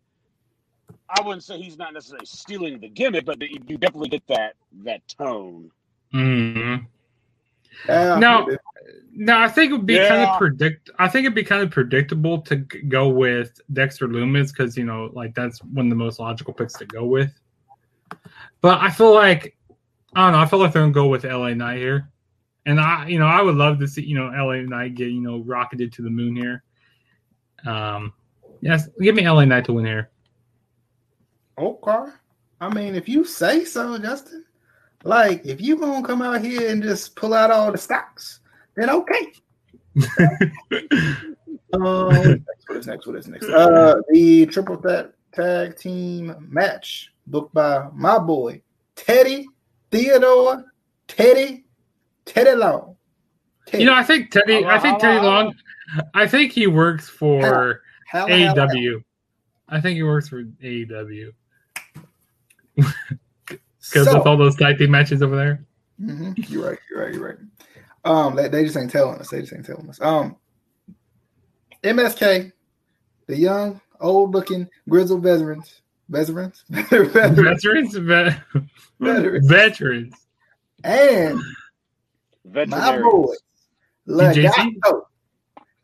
I 1.09 1.21
wouldn't 1.21 1.43
say 1.43 1.61
he's 1.61 1.77
not 1.77 1.93
necessarily 1.93 2.25
stealing 2.25 2.79
the 2.79 2.89
gimmick, 2.89 3.25
but 3.25 3.39
you 3.41 3.59
you 3.67 3.77
definitely 3.77 4.09
get 4.09 4.25
that 4.27 4.55
that 4.83 5.07
tone. 5.07 5.71
Mhm. 6.13 6.87
Yeah. 7.87 8.19
No. 8.19 8.49
No, 9.15 9.37
I 9.37 9.47
think 9.47 9.69
it 9.71 9.75
would 9.75 9.85
be 9.85 9.97
kind 9.97 10.23
of 10.23 10.39
predict. 10.39 10.89
I 10.97 11.07
think 11.07 11.25
it'd 11.25 11.35
be 11.35 11.43
kind 11.43 11.61
of 11.61 11.69
predictable 11.69 12.41
to 12.41 12.55
go 12.55 13.09
with 13.09 13.61
Dexter 13.71 14.07
Lumis 14.07 14.47
because 14.47 14.75
you 14.75 14.85
know, 14.85 15.11
like 15.13 15.35
that's 15.35 15.63
one 15.63 15.85
of 15.85 15.89
the 15.91 15.95
most 15.95 16.19
logical 16.19 16.51
picks 16.51 16.73
to 16.73 16.85
go 16.85 17.05
with. 17.05 17.31
But 18.61 18.81
I 18.81 18.89
feel 18.89 19.13
like 19.13 19.55
I 20.15 20.23
don't 20.23 20.31
know. 20.31 20.39
I 20.39 20.47
feel 20.47 20.59
like 20.59 20.73
they're 20.73 20.81
gonna 20.81 20.93
go 20.93 21.07
with 21.07 21.25
LA 21.25 21.53
Knight 21.53 21.77
here, 21.77 22.09
and 22.65 22.79
I, 22.79 23.07
you 23.07 23.19
know, 23.19 23.27
I 23.27 23.41
would 23.41 23.55
love 23.55 23.79
to 23.79 23.87
see 23.87 24.03
you 24.03 24.17
know 24.17 24.29
LA 24.29 24.61
Knight 24.61 24.95
get 24.95 25.09
you 25.09 25.21
know 25.21 25.43
rocketed 25.43 25.93
to 25.93 26.01
the 26.01 26.09
moon 26.09 26.35
here. 26.35 26.63
Um, 27.65 28.13
yes, 28.61 28.89
give 28.99 29.13
me 29.13 29.29
LA 29.29 29.45
Knight 29.45 29.65
to 29.65 29.73
win 29.73 29.85
here. 29.85 30.09
Okay. 31.57 32.05
I 32.59 32.73
mean, 32.73 32.95
if 32.95 33.07
you 33.07 33.25
say 33.25 33.63
so, 33.63 33.97
Justin. 33.99 34.42
Like, 35.03 35.45
if 35.45 35.59
you 35.61 35.77
gonna 35.77 36.05
come 36.05 36.21
out 36.21 36.43
here 36.43 36.69
and 36.69 36.81
just 36.81 37.15
pull 37.15 37.33
out 37.33 37.51
all 37.51 37.71
the 37.71 37.77
stocks, 37.77 38.39
then 38.75 38.89
okay. 38.89 39.33
Uh, 41.73 42.35
what 42.67 42.77
is 42.77 42.85
next? 42.85 43.07
What 43.07 43.15
is 43.15 43.27
next? 43.27 43.49
Uh, 43.49 43.95
the 44.09 44.45
triple 44.45 44.75
threat 44.75 45.11
tag 45.33 45.75
team 45.75 46.35
match 46.47 47.11
booked 47.25 47.51
by 47.51 47.87
my 47.93 48.19
boy 48.19 48.61
Teddy 48.95 49.47
Theodore 49.89 50.65
Teddy 51.07 51.65
Teddy 52.25 52.53
Long. 52.53 52.95
Teddy. 53.65 53.83
you 53.83 53.89
know, 53.89 53.95
I 53.95 54.03
think 54.03 54.29
Teddy. 54.29 54.63
I 54.63 54.77
think 54.77 54.99
Teddy 54.99 55.25
Long. 55.25 55.55
I 56.13 56.27
think 56.27 56.51
he 56.51 56.67
works 56.67 57.09
for. 57.09 57.81
AEW. 58.13 59.03
I 59.67 59.81
think 59.81 59.95
he 59.95 60.03
works 60.03 60.29
for 60.29 60.43
AEW 60.43 61.31
because 63.89 64.07
So- 64.07 64.17
with 64.17 64.27
all 64.27 64.37
those 64.37 64.55
tag 64.55 64.77
team 64.77 64.91
matches 64.91 65.21
over 65.21 65.35
there. 65.35 65.65
hmm 65.99 66.31
You're 66.37 66.69
right. 66.69 66.79
You're 66.89 67.05
right. 67.05 67.13
You're 67.13 67.27
right. 67.29 67.37
Um, 68.05 68.35
they, 68.35 68.47
they 68.49 68.63
just 68.65 68.75
ain't 68.77 68.91
telling 68.91 69.19
us. 69.19 69.29
They 69.29 69.41
just 69.41 69.53
ain't 69.53 69.65
telling 69.65 69.89
us. 69.89 69.99
Um, 70.01 70.35
MSK, 71.83 72.51
the 73.27 73.37
young, 73.37 73.79
old-looking 74.01 74.67
grizzled 74.89 75.23
veterans, 75.23 75.81
veterans, 76.09 76.63
veterans, 76.69 77.13
Veterans, 77.39 77.95
ve- 77.95 78.61
Veterans. 78.99 79.47
veterans. 79.47 80.13
and 80.83 81.37
my 81.37 82.65
Veterinarians. 82.65 83.03
boy 83.11 83.33
Legado, 84.07 85.01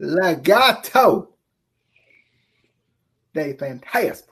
Legado. 0.01 1.27
They 3.33 3.53
fantastic. 3.53 4.25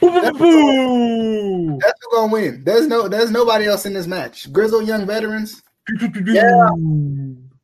Boo! 0.00 1.78
That's 1.80 2.00
who 2.02 2.16
gonna 2.16 2.32
win. 2.32 2.64
There's 2.64 2.86
no, 2.86 3.08
there's 3.08 3.30
nobody 3.30 3.66
else 3.66 3.86
in 3.86 3.94
this 3.94 4.06
match. 4.06 4.52
Grizzle 4.52 4.82
young 4.82 5.06
veterans, 5.06 5.62
Yeah. 6.26 6.68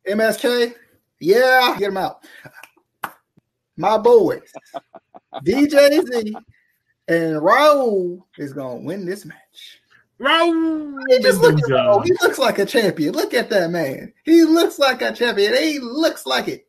MSK, 0.07 0.73
yeah, 1.19 1.75
get 1.77 1.89
him 1.89 1.97
out. 1.97 2.25
My 3.77 3.97
boys, 3.97 4.51
DJZ 5.45 6.33
and 7.07 7.35
Raul 7.35 8.23
is 8.37 8.53
gonna 8.53 8.81
win 8.81 9.05
this 9.05 9.25
match. 9.25 9.81
Raul 10.19 10.97
He 11.09 11.19
just 11.19 11.41
look 11.41 11.57
at. 11.57 12.05
He 12.05 12.13
looks 12.21 12.37
like 12.37 12.59
a 12.59 12.65
champion. 12.65 13.13
Look 13.13 13.33
at 13.33 13.49
that 13.49 13.71
man. 13.71 14.13
He 14.23 14.43
looks 14.43 14.77
like 14.77 15.01
a 15.01 15.11
champion. 15.11 15.55
He 15.55 15.79
looks 15.79 16.25
like 16.25 16.47
it. 16.47 16.67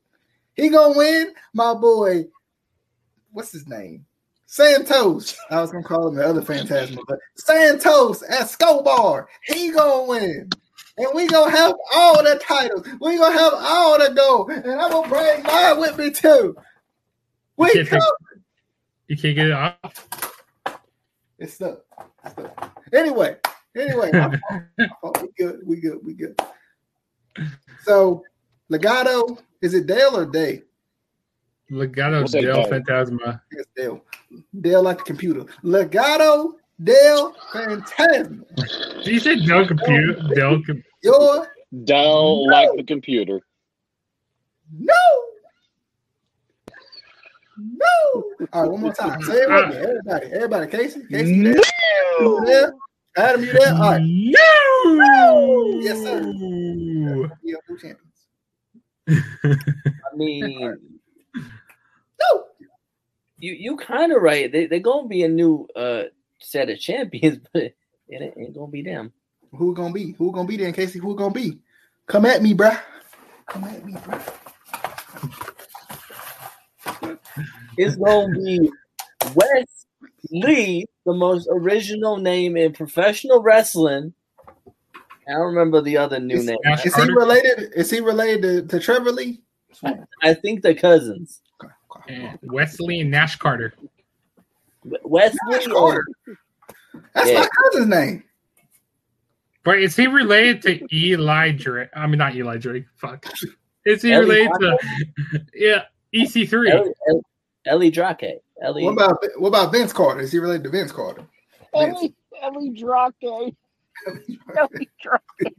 He 0.55 0.69
gonna 0.69 0.97
win, 0.97 1.33
my 1.53 1.75
boy. 1.75 2.27
What's 3.31 3.53
his 3.53 3.67
name? 3.67 4.07
Santos. 4.53 5.35
I 5.51 5.63
was 5.63 5.73
gonna 5.73 5.83
call 5.83 6.09
him 6.09 6.17
the 6.17 6.27
other 6.27 6.43
Phantasm, 6.43 6.99
but 7.09 7.19
Santos 7.37 8.23
Escobar. 8.23 9.27
He 9.47 9.71
gonna 9.71 10.05
win. 10.05 10.51
And 10.99 11.09
we 11.15 11.27
gonna 11.27 11.51
have 11.51 11.75
all 11.95 12.23
the 12.23 12.39
titles. 12.47 12.87
We 13.01 13.17
gonna 13.17 13.39
have 13.39 13.55
all 13.55 13.99
the 13.99 14.13
gold. 14.13 14.51
And 14.51 14.79
I'm 14.79 14.91
gonna 14.91 15.09
bring 15.09 15.43
mine 15.43 15.81
with 15.81 15.97
me 15.97 16.11
too. 16.11 16.55
We 17.57 17.73
You 17.73 17.87
can't 17.87 18.03
You 19.09 19.17
can't 19.17 19.37
get 19.37 19.47
it 19.47 19.53
off. 19.53 20.09
It's 21.39 21.55
stuck. 21.55 21.79
It's 22.23 22.33
stuck. 22.35 22.79
Anyway, 22.93 23.39
anyway, 23.75 24.13
my 24.13 24.37
fault, 24.37 24.63
my 24.77 24.89
fault. 25.01 25.23
we 25.23 25.29
good. 25.39 25.61
We 25.65 25.81
good. 25.81 25.99
We 26.05 26.13
good. 26.13 26.39
So, 27.85 28.23
Legado, 28.71 29.39
is 29.63 29.73
it 29.73 29.87
Dale 29.87 30.15
or 30.15 30.27
Day? 30.27 30.65
Legado 31.71 32.19
We'll 32.19 32.29
say 32.29 32.43
del 32.43 32.55
Dale. 32.65 32.69
Fantasma. 32.83 33.41
It's 33.51 33.69
Dale. 33.77 34.03
Dale 34.61 34.83
like 34.83 34.99
the 34.99 35.05
computer. 35.05 35.45
Legado, 35.65 36.55
Dale, 36.83 37.35
Phantasm. 37.53 38.45
Did 39.05 39.07
you 39.07 39.21
say 39.21 39.37
Del 39.47 39.67
Computer? 39.67 40.15
Del 40.35 40.63
Com- 40.65 40.83
Your 41.03 41.49
Dell 41.85 42.47
No. 42.47 42.53
like 42.53 42.71
the 42.77 42.83
computer. 42.85 43.41
no. 44.79 44.95
No. 47.59 48.25
All 48.53 48.63
right, 48.63 48.71
one 48.71 48.81
more 48.81 48.93
time. 48.95 49.23
Say 49.23 49.35
it 49.43 49.49
with 49.49 49.69
me. 49.69 49.77
Everybody. 49.77 50.27
Everybody. 50.33 50.67
Casey. 50.71 51.03
Casey, 51.11 51.35
you 51.35 51.43
there? 51.55 51.63
You 52.21 52.43
there? 52.47 52.73
Adam, 53.17 53.45
you 53.45 53.53
there? 53.53 53.75
All 53.75 53.81
right. 53.81 54.03
No! 54.03 55.81
Yes, 55.81 55.99
sir. 56.03 56.23
We 57.45 57.55
are 57.55 57.61
new 57.69 57.79
champions. 57.79 58.19
I 59.45 60.17
mean, 60.17 60.61
No. 60.61 60.77
You 63.43 63.55
you 63.55 63.77
kind 63.77 64.13
of 64.13 64.23
right. 64.23 64.51
They 64.51 64.67
they're 64.67 64.79
gonna 64.79 65.09
be 65.09 65.25
a 65.25 65.29
new 65.29 65.69
uh 65.77 66.05
set 66.39 66.71
of 66.71 66.79
champions, 66.79 67.41
but 67.53 67.75
it 68.09 68.35
ain't, 68.37 68.55
gonna 68.55 68.69
be 68.69 68.83
them. 68.83 69.13
Who 69.53 69.75
gonna 69.75 69.93
be? 69.93 70.13
Who 70.13 70.33
gonna 70.33 70.49
be 70.49 70.57
there, 70.57 70.73
Casey? 70.73 71.01
Who 71.01 71.15
gonna 71.17 71.35
be? 71.35 71.59
Come 72.07 72.25
at 72.25 72.43
me, 72.43 72.55
bruh. 72.55 72.81
Come 73.47 73.65
at 73.65 73.85
me, 73.85 73.95
bruh. 73.95 74.39
It's 77.77 77.97
gonna 77.97 78.33
be 78.39 78.71
Wes 79.35 79.87
Lee, 80.31 80.87
the 81.05 81.13
most 81.13 81.49
original 81.51 82.19
name 82.19 82.57
in 82.57 82.73
professional 82.73 83.43
wrestling. 83.43 84.15
I 85.29 85.33
don't 85.33 85.47
remember 85.47 85.81
the 85.81 85.97
other 85.97 86.21
new 86.21 86.37
Is- 86.37 86.47
name. 86.47 86.59
Is 86.85 86.95
he 86.95 87.11
related? 87.11 87.73
Is 87.75 87.91
he 87.91 88.01
related 88.01 88.43
to, 88.69 88.79
to 88.79 88.85
Trevor 88.85 89.11
Lee? 89.11 89.43
I 90.23 90.35
think 90.35 90.63
the 90.63 90.75
cousins. 90.75 91.41
Okay, 92.03 92.17
okay. 92.17 92.37
And 92.43 92.53
Wesley 92.53 93.01
and 93.01 93.11
Nash 93.11 93.37
Carter. 93.37 93.75
Wesley 95.05 95.39
Nash 95.49 95.67
or 95.69 95.75
Carter. 95.75 96.05
That's 97.15 97.31
Yeah. 97.31 97.41
my 97.41 97.49
cousin's 97.65 97.87
name. 97.89 98.25
But 99.65 99.79
is 99.79 99.95
he 99.95 100.09
related 100.09 100.63
to 100.63 100.95
Eli 100.95 101.53
Drake? 101.53 101.89
I 101.95 102.07
mean, 102.07 102.19
not 102.19 102.35
Eli 102.35 102.59
Drake. 102.59 102.85
Fuck. 102.97 103.27
Is 103.85 104.03
he 104.03 104.13
Ellie 104.13 104.47
related 104.49 104.53
to 104.61 104.79
yeah 105.55 105.83
E 106.13 106.25
EC3? 106.25 106.71
Ellie, 106.71 106.93
Ellie, 107.09 107.23
Ellie 107.67 107.91
Drake. 107.91 108.41
Ellie. 108.61 108.85
What 108.85 108.93
about 108.93 109.23
what 109.39 109.49
about 109.49 109.73
Vince 109.73 109.93
Carter? 109.93 110.21
Is 110.21 110.33
he 110.33 110.39
related 110.39 110.65
to 110.65 110.71
Vince 110.71 110.93
Carter? 110.93 111.23
Vince. 111.75 111.99
Ellie, 111.99 112.15
Ellie 112.43 112.71
Drake. 112.71 113.55
Ellie 114.57 114.91
Drake. 115.01 115.55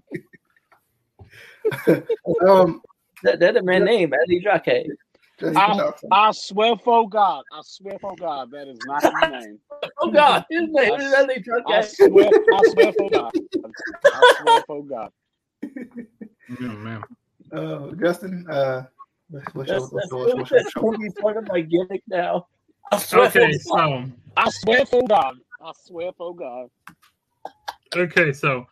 um, 2.47 2.81
That, 3.23 3.39
that's 3.39 3.57
a 3.57 3.61
man 3.63 3.85
name, 3.85 4.13
Eddie 4.13 4.41
Drake. 4.41 4.87
Jesse 5.43 5.61
I, 5.61 5.75
I 6.11 6.31
swear 6.33 6.77
for 6.77 7.09
God, 7.09 7.45
I 7.51 7.61
swear 7.63 7.99
for 7.99 8.17
God, 8.17 8.51
that 8.51 8.67
is 8.69 8.81
not 8.83 9.05
his 9.05 9.23
name. 9.25 9.59
Oh 10.01 10.11
God, 10.11 10.45
his 10.49 10.69
name 10.69 10.99
is 11.01 11.13
Eddie 11.13 11.41
I 11.65 11.81
Drake. 11.81 11.83
swear, 11.83 12.33
I 12.51 12.63
swear 12.63 12.93
for 12.93 13.11
God. 13.11 13.33
I 14.13 14.23
swear 14.25 14.61
for 14.67 14.83
God. 14.85 15.11
Oh, 16.61 16.67
man. 16.67 17.05
Uh, 17.53 17.91
Justin, 18.01 18.45
uh, 18.49 18.83
what's 19.29 19.53
what's 19.55 19.71
your, 19.71 19.87
That's, 19.89 19.89
what's 19.89 20.11
your, 20.11 20.29
what's 20.33 20.51
your 20.51 20.65
that's 20.65 20.65
show? 20.65 20.81
gonna 20.81 20.97
be 20.97 21.09
part 21.21 21.37
of 21.37 21.47
my 21.47 21.61
gimmick 21.61 22.03
now. 22.07 22.47
I 22.91 22.97
swear 22.99 23.27
Okay, 23.27 23.51
to 23.51 23.59
God. 23.65 23.81
so 23.81 24.05
I 24.37 24.49
swear 24.49 24.85
for 24.85 25.03
God. 25.07 25.35
I 25.61 25.71
swear 25.85 26.11
for 26.17 26.35
God. 26.35 26.69
okay, 27.95 28.33
so 28.33 28.67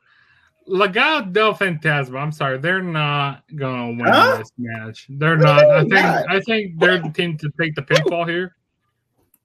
Legado 0.67 1.31
del 1.33 1.53
Fantasma. 1.53 2.19
I'm 2.21 2.31
sorry, 2.31 2.57
they're 2.57 2.81
not 2.81 3.43
gonna 3.55 3.87
win 3.87 4.05
Huh? 4.05 4.37
this 4.37 4.51
match. 4.57 5.07
They're 5.09 5.37
What 5.37 5.43
not. 5.45 5.69
I 5.69 5.79
think 5.81 5.91
not? 5.93 6.29
I 6.29 6.39
think 6.41 6.79
they're 6.79 6.99
the 6.99 7.09
team 7.09 7.37
to 7.37 7.49
take 7.59 7.75
the 7.75 7.81
pinfall 7.81 8.27
here. 8.29 8.55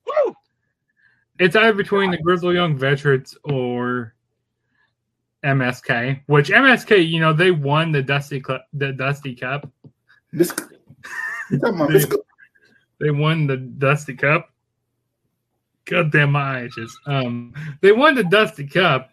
Woo! 0.06 0.34
It's 1.38 1.56
either 1.56 1.72
between 1.74 2.10
the 2.10 2.18
Grizzled 2.18 2.54
Young 2.54 2.76
Veterans 2.76 3.36
or 3.44 4.14
MSK. 5.44 6.20
Which 6.26 6.50
MSK, 6.50 7.06
you 7.08 7.20
know, 7.20 7.32
they 7.32 7.50
won 7.50 7.92
the 7.92 8.02
Dusty 8.02 8.42
Cl- 8.44 8.64
the 8.72 8.92
Dusty 8.92 9.34
Cup. 9.34 9.70
This, 10.32 10.54
you 11.50 11.58
talking 11.58 11.76
about 11.76 11.90
this, 11.90 12.06
They 13.00 13.10
won 13.10 13.46
the 13.46 13.56
Dusty 13.56 14.14
Cup. 14.14 14.50
God 15.84 16.10
damn 16.10 16.32
my 16.32 16.62
itches. 16.64 16.98
Um, 17.06 17.54
they 17.80 17.92
won 17.92 18.14
the 18.16 18.24
Dusty 18.24 18.66
Cup, 18.66 19.10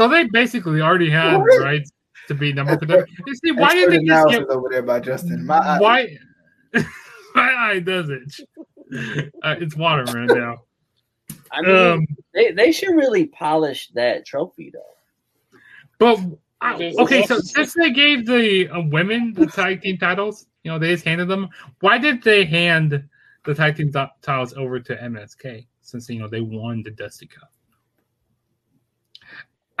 so 0.00 0.08
they 0.08 0.24
basically 0.24 0.80
already 0.80 1.10
had 1.10 1.34
the 1.34 1.38
What? 1.40 1.60
rights 1.60 1.92
to 2.28 2.34
be 2.34 2.52
number 2.54 2.76
one. 2.76 3.04
You 3.26 3.34
see, 3.34 3.52
why 3.52 3.74
did 3.74 3.84
expert 3.84 3.90
they 3.90 3.96
just 3.98 4.26
analysis 4.26 4.38
get 4.38 4.48
over 4.56 4.68
there 4.70 4.82
by 4.82 5.00
Justin? 5.00 5.44
My 5.44 5.58
eye- 5.58 5.78
why? 5.78 6.16
my 7.34 7.54
eye 7.54 7.80
does 7.80 8.08
it. 8.08 8.32
Uh, 9.42 9.56
it's 9.60 9.76
water 9.76 10.04
right 10.04 10.30
now. 10.30 10.56
I 11.52 11.62
mean, 11.62 11.92
Um, 11.92 12.06
they, 12.32 12.52
they 12.52 12.72
should 12.72 12.94
really 12.94 13.26
polish 13.26 13.88
that 13.94 14.24
trophy 14.24 14.72
though. 14.72 15.58
but 15.98 16.18
I- 16.62 16.94
okay, 16.98 17.26
so 17.26 17.38
since 17.40 17.74
they 17.74 17.90
gave 17.90 18.26
the 18.26 18.68
uh, 18.68 18.80
women 18.90 19.34
the 19.34 19.46
tag 19.46 19.82
team 19.82 19.98
titles, 19.98 20.46
you 20.62 20.70
know, 20.70 20.78
they 20.78 20.88
just 20.92 21.04
handed 21.04 21.28
them. 21.28 21.48
Why 21.80 21.98
did 21.98 22.22
they 22.22 22.44
hand 22.44 23.04
the 23.44 23.54
tag 23.54 23.76
team 23.76 23.92
t- 23.92 24.04
titles 24.22 24.54
over 24.54 24.80
to 24.80 24.96
MSK 24.96 25.66
since 25.82 26.08
you 26.08 26.20
know 26.20 26.28
they 26.28 26.40
won 26.40 26.82
the 26.82 26.90
Dusty 26.90 27.26
Cup? 27.26 27.49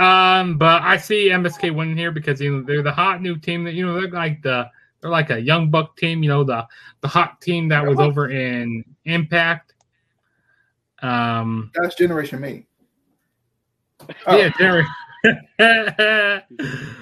Um, 0.00 0.56
but 0.56 0.80
I 0.80 0.96
see 0.96 1.28
MSK 1.28 1.74
winning 1.74 1.96
here 1.96 2.10
because 2.10 2.40
you 2.40 2.56
know 2.56 2.62
they're 2.62 2.82
the 2.82 2.90
hot 2.90 3.20
new 3.20 3.36
team 3.36 3.64
that 3.64 3.74
you 3.74 3.84
know 3.84 4.00
they're 4.00 4.10
like 4.10 4.42
the 4.42 4.70
they're 5.00 5.10
like 5.10 5.28
a 5.28 5.38
young 5.38 5.70
buck 5.70 5.94
team, 5.98 6.22
you 6.22 6.30
know 6.30 6.42
the 6.42 6.66
the 7.02 7.08
hot 7.08 7.42
team 7.42 7.68
that 7.68 7.86
was 7.86 8.00
over 8.00 8.30
in 8.30 8.82
Impact. 9.04 9.74
Um, 11.02 11.70
that's 11.74 11.96
Generation 11.96 12.40
Me. 12.40 12.66
Oh, 14.26 14.36
yeah, 14.38 14.50
Jerry. 14.58 14.86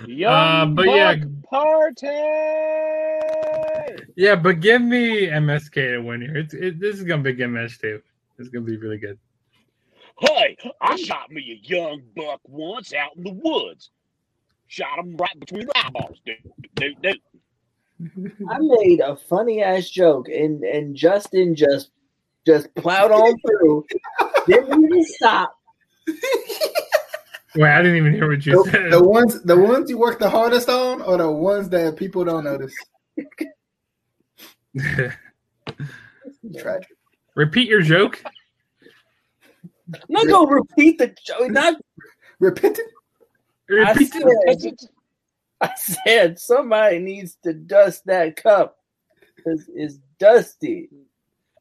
Young 0.08 0.32
Uh, 0.32 0.66
but 0.66 0.86
yeah, 0.86 1.14
Buck 1.14 1.50
party. 1.50 2.06
Yeah, 4.16 4.34
but 4.34 4.58
give 4.58 4.82
me 4.82 5.28
MSK 5.28 5.74
to 5.74 5.98
win 5.98 6.22
here. 6.22 6.36
It's 6.36 6.52
it, 6.52 6.80
this 6.80 6.96
is 6.96 7.04
gonna 7.04 7.22
be 7.22 7.30
a 7.30 7.34
good 7.34 7.46
match 7.46 7.78
too. 7.78 8.02
It's 8.40 8.48
gonna 8.48 8.66
be 8.66 8.76
really 8.76 8.98
good. 8.98 9.20
Hey, 10.20 10.56
I 10.80 10.96
shot 10.96 11.30
me 11.30 11.60
a 11.62 11.68
young 11.68 12.02
buck 12.16 12.40
once 12.44 12.92
out 12.92 13.16
in 13.16 13.24
the 13.24 13.32
woods. 13.32 13.90
Shot 14.66 14.98
him 14.98 15.16
right 15.16 15.38
between 15.38 15.66
the 15.66 15.78
eyeballs, 15.78 16.20
dude. 16.26 16.36
Dude, 16.74 17.00
dude. 17.02 17.20
I 18.50 18.58
made 18.60 19.00
a 19.00 19.16
funny 19.16 19.62
ass 19.62 19.88
joke, 19.90 20.28
and 20.28 20.62
and 20.62 20.94
Justin 20.94 21.54
just 21.54 21.90
just 22.46 22.72
plowed 22.74 23.10
on 23.10 23.36
through. 23.40 23.86
Didn't 24.46 24.84
even 24.84 25.04
stop. 25.04 25.54
Wait, 27.56 27.70
I 27.70 27.78
didn't 27.82 27.96
even 27.96 28.12
hear 28.12 28.28
what 28.28 28.44
you 28.44 28.62
The, 28.64 28.70
said. 28.70 28.92
the 28.92 29.02
ones, 29.02 29.42
the 29.42 29.56
ones 29.58 29.88
you 29.90 29.98
work 29.98 30.18
the 30.18 30.28
hardest 30.30 30.68
on, 30.68 31.00
or 31.02 31.16
the 31.16 31.30
ones 31.30 31.68
that 31.70 31.96
people 31.96 32.24
don't 32.24 32.44
notice. 32.44 32.74
Tragic. 36.58 36.88
Repeat 37.34 37.68
your 37.68 37.82
joke. 37.82 38.22
I'm 39.94 40.00
not 40.08 40.28
gonna 40.28 40.50
repeat 40.50 40.98
the 40.98 41.14
joke. 41.24 41.50
Not 41.50 41.76
Repentant. 42.40 42.88
I 43.70 43.92
Repeat 43.92 44.12
said, 44.12 44.74
I 45.60 45.74
said 45.76 46.38
somebody 46.38 46.98
needs 47.00 47.36
to 47.44 47.52
dust 47.52 48.06
that 48.06 48.36
cup 48.36 48.78
because 49.36 49.68
it's 49.74 49.98
dusty. 50.18 50.88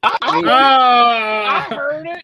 I, 0.04 0.18
I, 0.22 0.40
I 0.40 0.42
Ah! 0.50 1.68
heard 1.76 2.08
it 2.08 2.24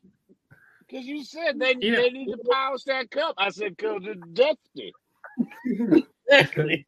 because 0.88 1.06
you 1.06 1.24
said 1.24 1.60
they, 1.60 1.76
Yeah. 1.80 1.96
they 1.96 2.10
need 2.12 2.28
to 2.32 2.38
polish 2.38 2.84
that 2.84 3.10
cup. 3.12 3.36
I 3.38 3.50
said, 3.50 3.76
because 3.76 4.02
it's 4.04 4.22
dusty. 4.34 4.94
Exactly. 6.30 6.86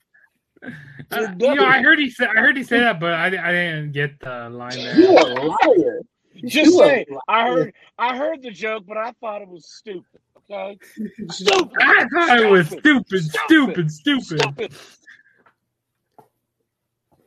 Uh, 1.12 1.28
you 1.40 1.56
know, 1.56 1.66
I 1.66 1.82
heard 1.82 2.00
he 2.00 2.10
said. 2.10 2.30
I 2.30 2.40
heard 2.40 2.58
he 2.58 2.64
say 2.64 2.80
that, 2.80 3.00
but 3.00 3.14
I, 3.14 3.28
I 3.28 3.52
didn't 3.52 3.92
get 3.92 4.20
the 4.20 4.50
line 4.50 4.78
there. 4.78 5.00
You 5.00 5.08
there. 5.08 5.38
a 5.38 5.46
liar. 5.46 6.02
Just 6.46 6.72
You 6.72 6.82
a 6.82 6.86
say. 6.86 7.06
I 7.28 7.48
heard 7.50 7.74
I 7.98 8.18
heard 8.18 8.42
the 8.42 8.52
joke, 8.52 8.84
but 8.88 8.98
I 8.98 9.12
thought 9.22 9.42
it 9.42 9.48
was 9.48 9.66
stupid. 9.66 10.22
Okay? 10.50 10.78
Stupid. 11.32 11.72
I 11.80 12.06
thought 12.14 12.40
it 12.40 12.50
was 12.50 12.68
stupid, 12.68 13.24
stupid, 13.24 13.92
stupid. 13.92 14.40
Stupid. 14.42 14.74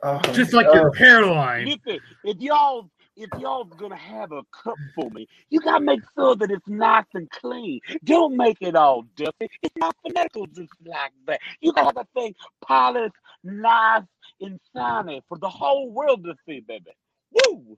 Oh, 0.01 0.19
Just 0.31 0.53
like 0.53 0.67
oh, 0.69 0.73
your 0.73 0.93
hairline. 0.93 1.77
If 2.23 2.39
y'all 2.39 2.89
if 3.17 3.29
y'all 3.37 3.65
gonna 3.65 3.97
have 3.97 4.31
a 4.31 4.43
cup 4.51 4.77
for 4.95 5.09
me, 5.09 5.27
you 5.49 5.59
gotta 5.59 5.83
make 5.83 5.99
sure 6.15 6.37
that 6.37 6.49
it's 6.49 6.67
nice 6.67 7.05
and 7.13 7.29
clean. 7.31 7.81
Don't 8.05 8.37
make 8.37 8.57
it 8.61 8.75
all 8.75 9.05
dirty. 9.17 9.49
It's 9.61 9.75
not 9.75 9.95
phonetical 10.01 10.47
just 10.47 10.71
like 10.85 11.11
that. 11.27 11.41
You 11.59 11.73
gotta 11.73 11.87
have 11.87 11.97
a 11.97 12.19
thing 12.19 12.33
polished, 12.61 13.15
nice, 13.43 14.03
and 14.39 14.57
shiny 14.73 15.21
for 15.27 15.37
the 15.37 15.49
whole 15.49 15.91
world 15.91 16.23
to 16.23 16.33
see, 16.47 16.61
baby. 16.61 16.91
Woo! 17.31 17.77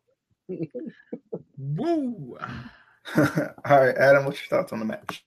Woo! 1.58 2.38
All 3.18 3.24
right, 3.66 3.95
Adam, 3.97 4.26
what's 4.26 4.39
your 4.39 4.47
thoughts 4.60 4.74
on 4.74 4.80
the 4.80 4.86
match? 4.86 5.24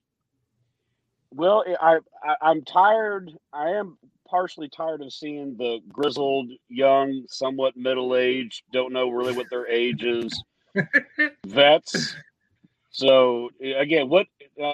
Well, 1.32 1.64
I, 1.80 1.98
I 2.22 2.36
I'm 2.42 2.62
tired. 2.64 3.30
I 3.52 3.70
am 3.70 3.98
partially 4.28 4.68
tired 4.68 5.00
of 5.02 5.12
seeing 5.12 5.56
the 5.56 5.80
grizzled, 5.92 6.50
young, 6.68 7.24
somewhat 7.28 7.76
middle 7.76 8.14
aged, 8.16 8.62
don't 8.72 8.92
know 8.92 9.10
really 9.10 9.36
what 9.36 9.46
their 9.50 9.66
age 9.66 10.02
is, 10.04 10.42
vets. 11.46 12.14
So 12.90 13.50
again, 13.62 14.08
what? 14.08 14.26
Uh, 14.62 14.72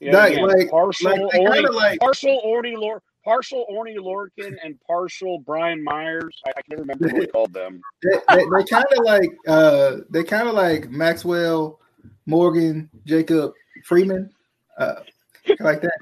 yeah, 0.00 0.12
Like- 0.12 0.32
again, 0.32 0.46
like- 0.48 0.70
partial, 0.70 1.10
like 1.24 1.30
they 1.32 1.60
like- 1.68 2.00
partial 2.00 2.40
Oney, 2.44 2.76
Lor- 2.76 3.02
partial 3.24 3.66
Oney 3.68 3.96
Lorcan, 3.96 4.56
and 4.62 4.78
partial 4.86 5.38
Brian 5.38 5.82
Myers. 5.82 6.40
I, 6.46 6.50
I 6.50 6.62
can't 6.62 6.80
remember 6.80 7.06
what 7.06 7.16
we 7.16 7.26
called 7.32 7.52
them. 7.52 7.80
They, 8.02 8.18
they, 8.36 8.44
they 8.44 8.64
kind 8.64 8.84
of 8.96 9.04
like 9.04 9.30
uh, 9.46 9.96
they 10.10 10.24
kind 10.24 10.48
of 10.48 10.54
like 10.54 10.90
Maxwell, 10.90 11.80
Morgan, 12.26 12.90
Jacob, 13.04 13.52
Freeman, 13.84 14.30
uh, 14.78 15.00
like 15.60 15.82
that. 15.82 15.98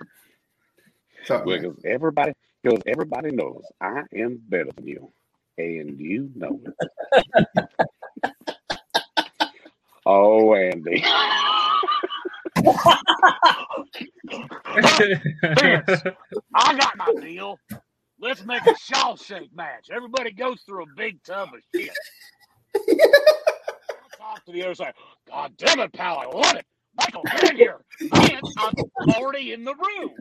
So 1.24 1.44
Because 1.44 1.76
everybody, 1.84 2.32
because 2.62 2.80
everybody 2.86 3.30
knows 3.30 3.62
I 3.80 4.02
am 4.14 4.40
better 4.48 4.70
than 4.76 4.86
you, 4.86 5.12
and 5.58 5.98
you 6.00 6.30
know 6.34 6.60
it. 6.64 7.68
oh, 10.06 10.54
Andy. 10.54 11.04
I 16.54 16.76
got 16.78 16.96
my 16.96 17.12
deal. 17.20 17.60
Let's 18.20 18.44
make 18.44 18.66
a 18.66 18.72
Shawshank 18.74 19.54
match. 19.54 19.88
Everybody 19.92 20.32
goes 20.32 20.62
through 20.62 20.84
a 20.84 20.88
big 20.88 21.22
tub 21.24 21.50
of 21.54 21.60
shit. 21.74 21.98
I'll 24.02 24.10
talk 24.18 24.44
to 24.46 24.52
the 24.52 24.64
other 24.64 24.74
side. 24.76 24.94
God 25.28 25.54
damn 25.58 25.80
it, 25.80 25.92
pal, 25.94 26.18
I 26.18 26.26
want 26.28 26.58
it. 26.58 26.66
Michael, 26.96 27.26
get 27.26 27.44
in 27.44 27.56
here. 27.56 27.78
And 28.28 28.42
I'm 28.56 28.74
already 29.08 29.52
in 29.52 29.64
the 29.64 29.74
room. 29.74 30.18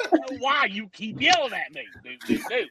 I 0.00 0.10
don't 0.10 0.20
know 0.32 0.38
why 0.38 0.66
you 0.70 0.88
keep 0.92 1.20
yelling 1.20 1.54
at 1.54 1.72
me, 1.74 1.94
dude, 2.04 2.20
dude, 2.26 2.48
dude. 2.48 2.70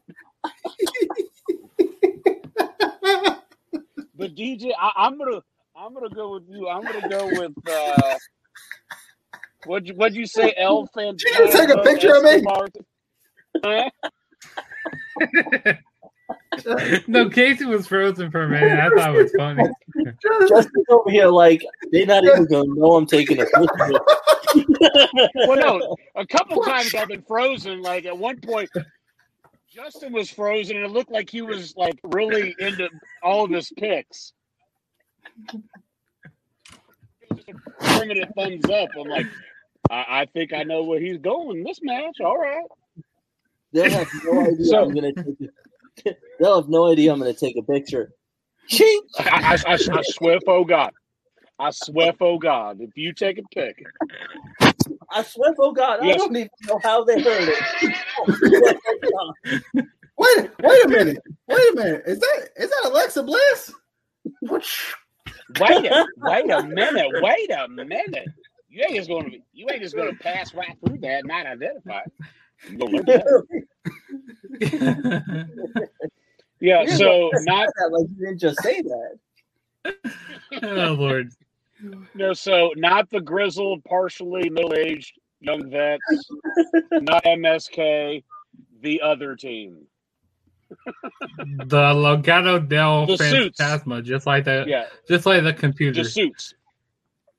But 4.18 4.36
DJ, 4.36 4.72
I, 4.80 4.92
I'm 4.96 5.18
gonna, 5.18 5.42
I'm 5.76 5.94
gonna 5.94 6.10
go 6.10 6.34
with 6.34 6.44
you. 6.50 6.70
I'm 6.70 6.84
gonna 6.84 7.10
go 7.10 7.28
with. 7.28 7.52
uh 7.68 8.18
What'd 9.66 9.88
you, 9.88 9.96
what'd 9.96 10.16
you 10.16 10.28
say, 10.28 10.54
Elephant? 10.58 11.20
She 11.22 11.32
didn't 11.34 11.52
take 11.52 11.70
a 11.70 11.82
picture 11.82 12.16
of 12.16 12.24
me. 12.24 12.44
No, 17.08 17.30
Casey 17.30 17.66
was 17.66 17.86
frozen 17.86 18.32
for 18.32 18.44
a 18.44 18.50
minute. 18.50 18.80
I 18.80 18.90
thought 18.90 19.16
it 19.16 19.24
was 19.24 19.32
funny. 19.38 19.64
Justin's 20.50 20.86
over 20.90 21.12
here 21.12 21.28
like 21.28 21.64
They're 21.92 22.06
not 22.06 22.24
even 22.24 22.46
gonna 22.46 22.74
know 22.74 22.96
I'm 22.96 23.06
taking 23.06 23.42
a 23.42 23.46
picture. 23.46 24.00
well, 25.48 25.58
no, 25.58 25.96
a 26.16 26.26
couple 26.26 26.64
times 26.64 26.96
I've 26.96 27.10
been 27.10 27.22
frozen. 27.22 27.82
Like 27.82 28.06
at 28.06 28.18
one 28.18 28.40
point, 28.40 28.70
Justin 29.76 30.14
was 30.14 30.30
frozen, 30.30 30.78
and 30.78 30.86
it 30.86 30.92
looked 30.92 31.12
like 31.12 31.30
he 31.30 31.42
was 31.42 31.76
like 31.76 32.00
really 32.04 32.56
into 32.60 32.88
all 33.22 33.44
of 33.44 33.52
his 33.52 33.70
picks. 33.78 34.32
Permanent 37.80 38.34
thumbs 38.36 38.64
up. 38.70 38.90
I'm 38.98 39.10
like, 39.10 39.26
I, 39.92 40.06
I 40.10 40.26
think 40.34 40.54
I 40.54 40.64
know 40.64 40.84
where 40.84 41.02
he's 41.02 41.18
going 41.18 41.64
this 41.64 41.80
match. 41.84 42.22
All 42.24 42.38
right. 42.38 42.64
They'll 43.74 43.90
have 43.90 44.08
no 44.24 44.40
idea 44.48 44.66
So- 44.66 44.84
I'm 44.84 44.94
gonna 44.94 45.12
take. 45.14 45.52
A, 46.06 46.16
they'll 46.40 46.62
have 46.62 46.70
no 46.70 46.90
idea 46.90 47.12
I'm 47.12 47.20
gonna 47.20 47.34
take 47.34 47.58
a 47.58 47.64
picture. 47.64 48.12
I, 49.20 49.58
I, 49.68 49.74
I, 49.74 49.74
I 49.74 50.02
swear, 50.04 50.40
oh 50.48 50.64
God. 50.64 50.92
I 51.60 51.72
swear, 51.72 52.14
oh 52.22 52.38
God, 52.38 52.78
if 52.82 52.92
you 52.96 53.14
take 53.14 53.40
a 53.40 53.44
pic, 53.54 53.84
I 55.10 55.24
swear, 55.24 55.54
oh 55.60 55.72
God, 55.72 56.00
I 56.02 56.14
don't 56.14 56.36
even 56.36 56.50
know 56.68 56.80
how 56.84 57.04
they 57.04 57.22
heard 57.22 57.50
it. 57.50 57.96
Wait, 60.18 60.50
wait 60.62 60.86
a 60.86 60.88
minute. 60.88 61.18
Wait 61.48 61.74
a 61.74 61.76
minute. 61.76 62.04
Is 62.08 62.20
that 62.20 62.48
is 62.56 62.70
that 62.70 62.82
Alexa 62.86 63.22
Bliss? 63.24 63.74
wait 64.42 64.64
a 65.60 66.06
wait 66.20 66.50
a 66.50 66.64
minute, 66.64 67.10
wait 67.22 67.52
a 67.52 67.68
minute. 67.68 68.28
You 68.70 68.84
ain't 68.84 68.96
just 68.96 69.10
gonna 69.10 69.28
you 69.52 69.68
ain't 69.70 69.82
just 69.82 69.94
gonna 69.96 70.14
pass 70.16 70.54
right 70.54 70.76
through 70.86 71.00
that 71.00 71.20
and 71.20 71.28
not 71.28 71.46
identify. 71.46 72.00
it. 72.00 72.14
You 72.72 72.78
gonna 72.78 72.92
learn 72.92 73.06
that. 74.60 75.90
Yeah, 76.62 76.84
Yeah, 76.84 76.96
so 76.96 77.30
but- 77.34 77.42
not 77.44 77.68
like 77.92 78.08
you 78.18 78.26
didn't 78.26 78.40
just 78.40 78.62
say 78.64 78.82
that. 78.82 79.18
oh 80.64 80.94
Lord. 80.94 81.32
no, 82.14 82.32
so 82.34 82.72
not 82.78 83.10
the 83.10 83.20
grizzled, 83.20 83.84
partially 83.84 84.50
middle-aged 84.50 85.20
young 85.46 85.70
vets, 85.70 86.30
not 86.92 87.24
MSK, 87.24 88.24
the 88.82 89.02
other 89.02 89.36
team. 89.36 89.78
The 91.68 91.94
Logano 91.94 92.68
del 92.68 93.06
The 93.06 93.18
suits. 93.18 93.60
Fantasma, 93.62 94.04
just 94.04 94.26
like 94.26 94.46
that, 94.46 94.68
Yeah, 94.68 94.86
just 95.08 95.26
like 95.26 95.44
the 95.44 95.54
computer. 95.54 96.04
the 96.04 96.10
suits, 96.10 96.54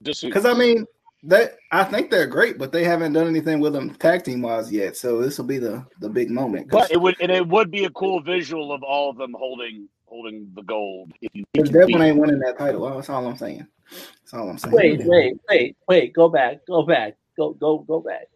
the 0.00 0.14
suits. 0.14 0.32
Because 0.32 0.46
I 0.46 0.54
mean, 0.54 0.86
that 1.24 1.56
I 1.72 1.82
think 1.84 2.10
they're 2.10 2.26
great, 2.26 2.56
but 2.56 2.70
they 2.72 2.84
haven't 2.84 3.12
done 3.12 3.26
anything 3.26 3.58
with 3.58 3.72
them 3.72 3.94
tag 3.94 4.24
team 4.24 4.42
wise 4.42 4.70
yet. 4.72 4.96
So 4.96 5.20
this 5.20 5.38
will 5.38 5.46
be 5.46 5.58
the 5.58 5.84
the 6.00 6.08
big 6.08 6.30
moment. 6.30 6.70
But 6.70 6.90
it 6.90 7.00
would 7.00 7.16
and 7.20 7.32
it 7.32 7.46
would 7.46 7.70
be 7.70 7.84
a 7.84 7.90
cool 7.90 8.20
visual 8.20 8.72
of 8.72 8.82
all 8.82 9.10
of 9.10 9.16
them 9.16 9.34
holding 9.36 9.88
holding 10.06 10.48
the 10.54 10.62
gold. 10.62 11.12
If 11.20 11.30
you, 11.34 11.44
Because 11.52 11.70
if 11.70 11.74
you 11.74 11.80
Devlin 11.80 12.02
ain't 12.02 12.18
winning 12.18 12.38
that 12.40 12.58
title. 12.58 12.88
That's 12.94 13.10
all 13.10 13.26
I'm 13.26 13.36
saying. 13.36 13.66
That's 13.90 14.34
all 14.34 14.48
I'm 14.48 14.58
saying. 14.58 14.74
Wait, 14.74 15.00
wait, 15.04 15.34
wait, 15.48 15.76
wait. 15.88 16.12
Go 16.14 16.28
back. 16.28 16.64
Go 16.66 16.84
back. 16.84 17.16
Go, 17.36 17.52
go, 17.52 17.78
go 17.78 18.00
back. 18.00 18.28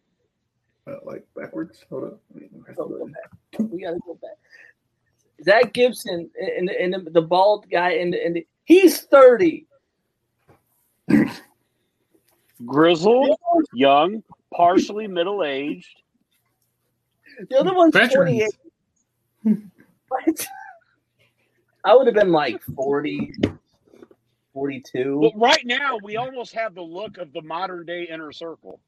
Uh, 0.86 0.96
like 1.04 1.26
backwards. 1.36 1.84
Hold 1.90 2.04
up. 2.04 2.20
Let 2.34 2.42
me 2.42 2.48
press 2.62 2.76
Go, 2.76 2.88
go 2.88 3.06
back. 3.06 3.70
We 3.70 3.82
gotta 3.82 3.98
go 4.06 4.18
back. 4.20 4.38
Zach 5.44 5.72
Gibson 5.72 6.30
and, 6.38 6.68
and, 6.68 6.94
and 6.94 7.08
the 7.14 7.22
bald 7.22 7.70
guy 7.70 7.92
and 7.92 8.14
and 8.14 8.38
he's 8.64 9.00
thirty. 9.00 9.66
grizzled, 12.66 13.36
young, 13.72 14.22
partially 14.54 15.06
middle 15.06 15.44
aged. 15.44 16.02
The 17.48 17.58
other 17.58 17.74
one's 17.74 17.94
twenty 17.94 18.42
eight. 18.42 19.58
What? 20.08 20.48
I 21.84 21.94
would 21.94 22.06
have 22.06 22.14
been 22.14 22.32
like 22.32 22.62
40, 22.74 23.32
42. 24.52 25.20
But 25.22 25.40
right 25.40 25.64
now, 25.64 25.98
we 26.02 26.16
almost 26.16 26.52
have 26.54 26.74
the 26.74 26.82
look 26.82 27.16
of 27.16 27.32
the 27.32 27.42
modern 27.42 27.86
day 27.86 28.08
inner 28.10 28.32
circle. 28.32 28.80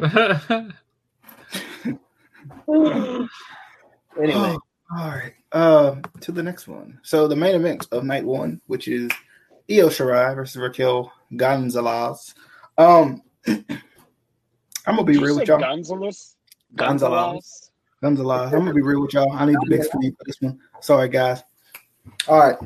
anyway, 4.18 4.56
Oh, 4.92 4.96
all 4.96 5.08
right. 5.08 5.34
Um, 5.52 6.02
to 6.20 6.32
the 6.32 6.42
next 6.42 6.66
one. 6.68 6.98
So 7.02 7.28
the 7.28 7.36
main 7.36 7.54
event 7.54 7.86
of 7.92 8.04
night 8.04 8.24
one, 8.24 8.60
which 8.66 8.88
is 8.88 9.10
Io 9.70 9.88
Shirai 9.88 10.34
versus 10.34 10.56
Raquel 10.56 11.12
Gonzalez. 11.36 12.34
Um, 12.76 13.22
I'm 13.46 14.96
gonna 14.96 15.04
be 15.04 15.12
Did 15.12 15.20
you 15.20 15.26
real 15.26 15.34
say 15.36 15.40
with 15.40 15.48
y'all. 15.48 15.60
Gonzalez? 15.60 16.36
Gonzalez. 16.74 17.70
Gonzalez. 18.02 18.52
I'm 18.52 18.60
gonna 18.60 18.74
be 18.74 18.82
real 18.82 19.02
with 19.02 19.12
y'all. 19.12 19.32
I 19.32 19.44
need 19.46 19.56
the 19.56 19.66
big 19.68 19.84
screen 19.84 20.12
for 20.12 20.24
this 20.24 20.40
one. 20.40 20.58
Sorry, 20.80 21.08
guys. 21.08 21.42
All 22.28 22.38
right, 22.38 22.56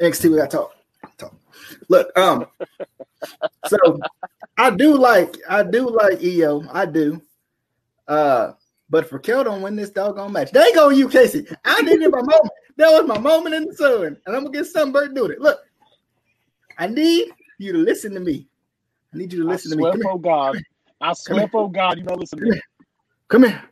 NXT. 0.00 0.30
We 0.30 0.36
got 0.38 0.50
to 0.50 0.56
talk. 0.56 0.74
Talk. 1.18 1.34
Look, 1.88 2.16
um, 2.18 2.46
so 3.66 4.00
I 4.56 4.70
do 4.70 4.96
like 4.96 5.36
I 5.48 5.62
do 5.62 5.88
like 5.88 6.22
Io. 6.22 6.64
I 6.72 6.86
do. 6.86 7.20
Uh, 8.06 8.52
but 8.90 9.08
for 9.08 9.16
Raquel 9.16 9.44
don't 9.44 9.62
win 9.62 9.76
this 9.76 9.90
doggone 9.90 10.32
match, 10.32 10.50
they 10.50 10.72
go 10.72 10.88
you, 10.88 11.08
Casey. 11.08 11.46
I 11.64 11.82
needed 11.82 12.10
my 12.10 12.20
moment. 12.20 12.50
That 12.76 12.90
was 12.90 13.06
my 13.06 13.18
moment 13.18 13.54
in 13.54 13.66
the 13.66 13.74
sun, 13.74 14.16
and 14.26 14.36
I'm 14.36 14.44
gonna 14.44 14.50
get 14.50 14.66
Sunbird 14.72 15.14
doing 15.14 15.32
it. 15.32 15.40
Look, 15.40 15.58
I 16.78 16.86
need 16.86 17.28
you 17.58 17.72
to 17.72 17.78
listen 17.78 18.14
to 18.14 18.20
me. 18.20 18.48
I 19.12 19.18
need 19.18 19.32
you 19.32 19.42
to 19.42 19.48
listen 19.48 19.70
to 19.72 19.76
me. 19.76 19.82
swear, 19.82 19.92
Come 19.92 20.00
here. 20.02 20.10
oh 20.12 20.18
God. 20.18 20.56
I 21.00 21.12
swear, 21.12 21.48
oh 21.52 21.68
God, 21.68 21.98
you 21.98 22.04
know, 22.04 22.14
listen 22.14 22.40
to 22.40 22.46
me. 22.46 22.60
Come 23.28 23.44
here. 23.44 23.62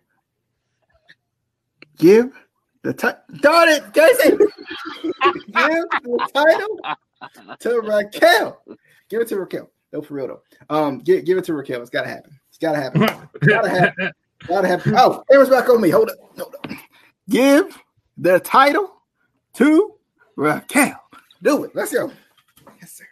Give 1.99 2.33
the 2.83 2.93
title. 2.93 3.21
Darn 3.41 3.69
it, 3.71 3.93
Casey. 3.95 4.37
Give 5.53 5.85
the 6.03 6.31
title 6.35 6.79
to 7.61 7.81
Raquel. 7.81 8.63
Give 9.09 9.21
it 9.21 9.29
to 9.29 9.39
Raquel. 9.39 9.71
No, 9.93 10.03
for 10.03 10.15
real 10.15 10.27
though. 10.29 10.43
Um, 10.69 10.99
give, 10.99 11.25
give 11.25 11.39
it 11.39 11.45
to 11.45 11.55
Raquel. 11.55 11.81
It's 11.81 11.91
gotta 11.91 12.09
happen. 12.09 12.39
It's 12.49 12.59
gotta 12.59 12.79
happen. 12.79 13.03
gotta 13.47 13.69
happen. 13.69 14.13
Gotta 14.47 14.69
happen. 14.69 14.95
Oh, 14.97 15.25
camera's 15.31 15.49
back 15.49 15.69
on 15.71 15.81
me. 15.81 15.89
Hold 15.89 16.11
up. 16.11 16.17
Hold 16.37 16.55
up. 16.55 16.71
Give 17.29 17.77
the 18.19 18.39
title 18.41 19.01
to 19.55 19.95
Raquel. 20.37 21.01
Do 21.43 21.65
it. 21.65 21.71
Let's 21.75 21.93
go. 21.93 22.13
Yes, 22.81 22.93
sir. 22.93 23.07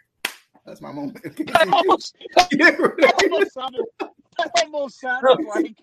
That's 0.65 0.81
my 0.81 0.91
moment. 0.91 1.19
That 1.37 1.67
almost, 1.71 2.15
that 2.35 3.23
almost 3.23 3.53
sounded, 3.53 3.85
that 3.99 4.51
almost 4.63 4.99
sounded 4.99 5.45
like 5.55 5.75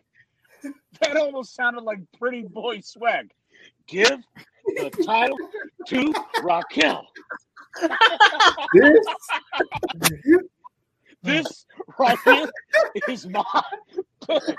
that 1.01 1.17
almost 1.17 1.55
sounded 1.55 1.83
like 1.83 1.99
pretty 2.19 2.43
boy 2.43 2.81
swag. 2.81 3.33
Give 3.87 4.21
the 4.77 4.91
title 5.05 5.39
to 5.89 6.15
Raquel. 6.43 7.07
This- 8.73 9.07
This 11.23 11.66
right 11.99 12.18
here 12.25 12.51
is 13.07 13.27
my 13.29 13.45
pick. 14.27 14.43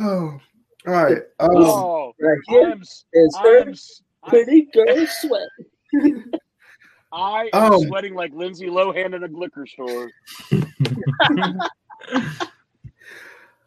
Oh, 0.00 0.38
all 0.86 0.92
right. 0.94 1.18
Um, 1.38 1.50
Oh, 1.54 2.14
right 2.18 2.38
I'm, 2.48 2.80
s- 2.80 3.04
is 3.12 3.36
I 3.38 3.42
her 3.42 3.58
am, 3.58 3.68
s- 3.70 4.02
I, 4.24 4.30
pretty 4.30 4.68
girl 4.72 5.06
sweat. 5.06 5.48
I 7.12 7.50
am 7.52 7.72
Um, 7.72 7.72
sweating 7.74 8.14
like 8.14 8.32
Lindsay 8.32 8.68
Lohan 8.68 9.14
in 9.14 9.22
a 9.22 9.26
liquor 9.26 9.66
store. 9.66 10.10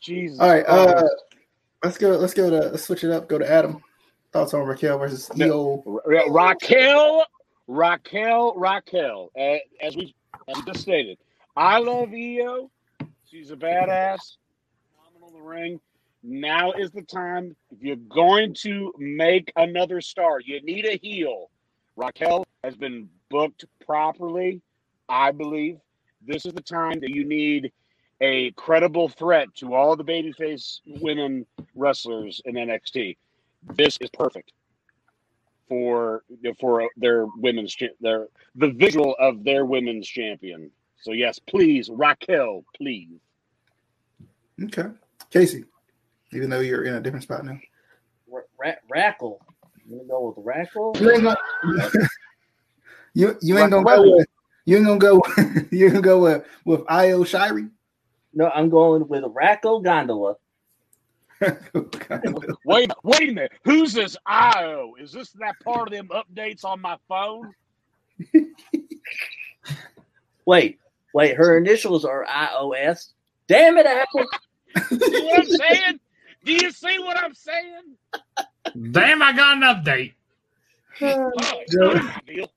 Jesus. 0.02 0.40
All 0.40 0.50
right, 0.50 0.66
uh, 0.68 1.04
let's 1.84 2.00
go. 2.00 2.18
Let's 2.18 2.34
go 2.34 2.50
to 2.50 2.70
let's 2.70 2.86
switch 2.86 3.04
it 3.04 3.12
up. 3.12 3.30
Go 3.30 3.38
to 3.38 3.50
Adam. 3.50 3.84
Thoughts 4.36 4.54
on 4.54 4.66
Raquel 4.68 4.98
versus 4.98 5.32
Io. 5.40 5.82
Ra- 6.06 6.26
Raquel, 6.30 7.26
Raquel, 7.68 8.54
Raquel. 8.58 9.32
As 9.82 9.96
we 9.96 10.14
as 10.50 10.58
we 10.58 10.64
just 10.64 10.82
stated, 10.82 11.18
I 11.56 11.80
love 11.80 12.10
Io. 12.14 12.70
She's 13.32 13.52
a 13.52 13.56
badass. 13.56 14.36
Phenomenal 14.92 15.30
in 15.30 15.34
the 15.36 15.42
ring. 15.42 15.80
Now 16.22 16.74
is 16.74 16.92
the 16.92 17.04
time. 17.04 17.56
If 17.72 17.82
you're 17.82 17.96
going 17.96 18.54
to 18.64 18.92
make 18.98 19.54
another 19.56 20.02
star, 20.02 20.42
you 20.42 20.62
need 20.64 20.86
a 20.86 20.98
heel. 20.98 21.50
Raquel 21.96 22.44
has 22.62 22.76
been 22.76 23.08
booked 23.30 23.64
properly. 23.86 24.62
I 25.08 25.32
believe 25.32 25.78
this 26.28 26.46
is 26.46 26.52
the 26.52 26.62
time 26.62 27.00
that 27.00 27.12
you 27.12 27.24
need 27.24 27.72
a 28.20 28.52
credible 28.52 29.08
threat 29.08 29.48
to 29.60 29.74
all 29.74 29.96
the 29.96 30.04
babyface 30.04 30.82
women 30.86 31.46
wrestlers 31.74 32.42
in 32.44 32.56
NXT. 32.56 33.16
This 33.74 33.98
is 34.02 34.10
perfect 34.12 34.52
for 35.68 36.24
for 36.60 36.90
their 36.98 37.26
women's 37.38 37.74
cha- 37.74 37.88
their 38.00 38.28
the 38.56 38.72
visual 38.72 39.16
of 39.20 39.44
their 39.44 39.66
women's 39.66 40.08
champion. 40.08 40.72
So 41.02 41.12
yes, 41.12 41.40
please, 41.40 41.90
Raquel, 41.90 42.64
please. 42.76 43.20
Okay, 44.64 44.90
Casey. 45.30 45.66
Even 46.34 46.50
though 46.50 46.60
you're 46.60 46.84
in 46.84 46.96
a 46.96 47.02
different 47.02 47.24
spot 47.24 47.46
now, 47.46 47.60
Ra- 48.28 48.42
Ra- 48.58 48.72
Rackle. 48.90 49.42
You 49.88 49.98
gonna 49.98 50.10
go 50.10 50.34
with 50.36 50.46
Rackle? 50.46 50.94
you 51.00 51.12
ain't 51.12 51.24
gonna, 51.24 51.38
you, 53.14 53.38
you 53.42 53.58
ain't 53.58 53.72
gonna 53.72 53.86
go 53.86 54.02
with 54.02 54.28
you 54.66 54.78
ain't 54.78 54.86
gonna 54.86 55.00
go 55.00 55.22
you 55.72 55.90
gonna 55.90 56.02
go 56.02 56.20
with 56.22 56.46
with 56.66 56.82
Io 56.90 57.24
Shirai. 57.24 57.70
No, 58.34 58.50
I'm 58.50 58.70
going 58.70 59.08
with 59.08 59.24
Rackle 59.28 59.82
Gondola. 59.82 60.36
wait, 62.64 62.92
wait 63.04 63.30
a 63.30 63.34
minute. 63.34 63.52
Who's 63.66 63.94
this 63.94 64.18
IO? 64.26 64.94
Is 65.00 65.12
this 65.14 65.32
that 65.40 65.56
part 65.64 65.88
of 65.90 65.94
them 65.94 66.10
updates 66.10 66.66
on 66.66 66.82
my 66.82 66.98
phone? 67.08 67.54
Wait, 70.46 70.80
wait. 71.14 71.36
Her 71.38 71.58
initials 71.58 72.06
are 72.06 72.26
iOS. 72.26 73.14
Damn 73.48 73.78
it, 73.78 73.88
Apple. 73.88 74.32
See 74.98 75.20
what 75.22 75.40
I'm 75.42 75.50
saying? 75.50 76.00
Do 76.46 76.54
you 76.54 76.72
see 76.72 77.00
what 77.00 77.18
I'm 77.18 77.34
saying? 77.34 77.98
Damn, 78.92 79.22
I 79.24 79.34
got 79.34 79.58
an 79.58 79.64
update. 79.64 80.14
Oh, 81.02 81.62
it's 81.62 81.78
not 81.80 81.98
a 81.98 82.02
big 82.04 82.26
deal. 82.26 82.52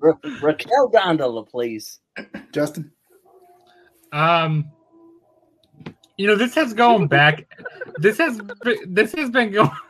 Ra- 0.00 0.18
Raquel 0.40 0.88
Gondola, 0.88 1.44
please. 1.44 2.00
Justin. 2.52 2.92
um, 4.12 4.72
you 6.16 6.26
know, 6.26 6.36
this 6.36 6.54
has 6.54 6.72
gone 6.74 7.06
back. 7.06 7.46
This 7.98 8.18
has 8.18 8.40
this 8.86 9.12
has 9.12 9.30
been 9.30 9.52
going. 9.52 9.70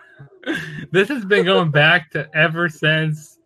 This 0.93 1.09
has 1.09 1.25
been 1.25 1.47
going 1.47 1.71
back 1.71 2.11
to 2.11 2.29
ever 2.35 2.69
since. 2.69 3.39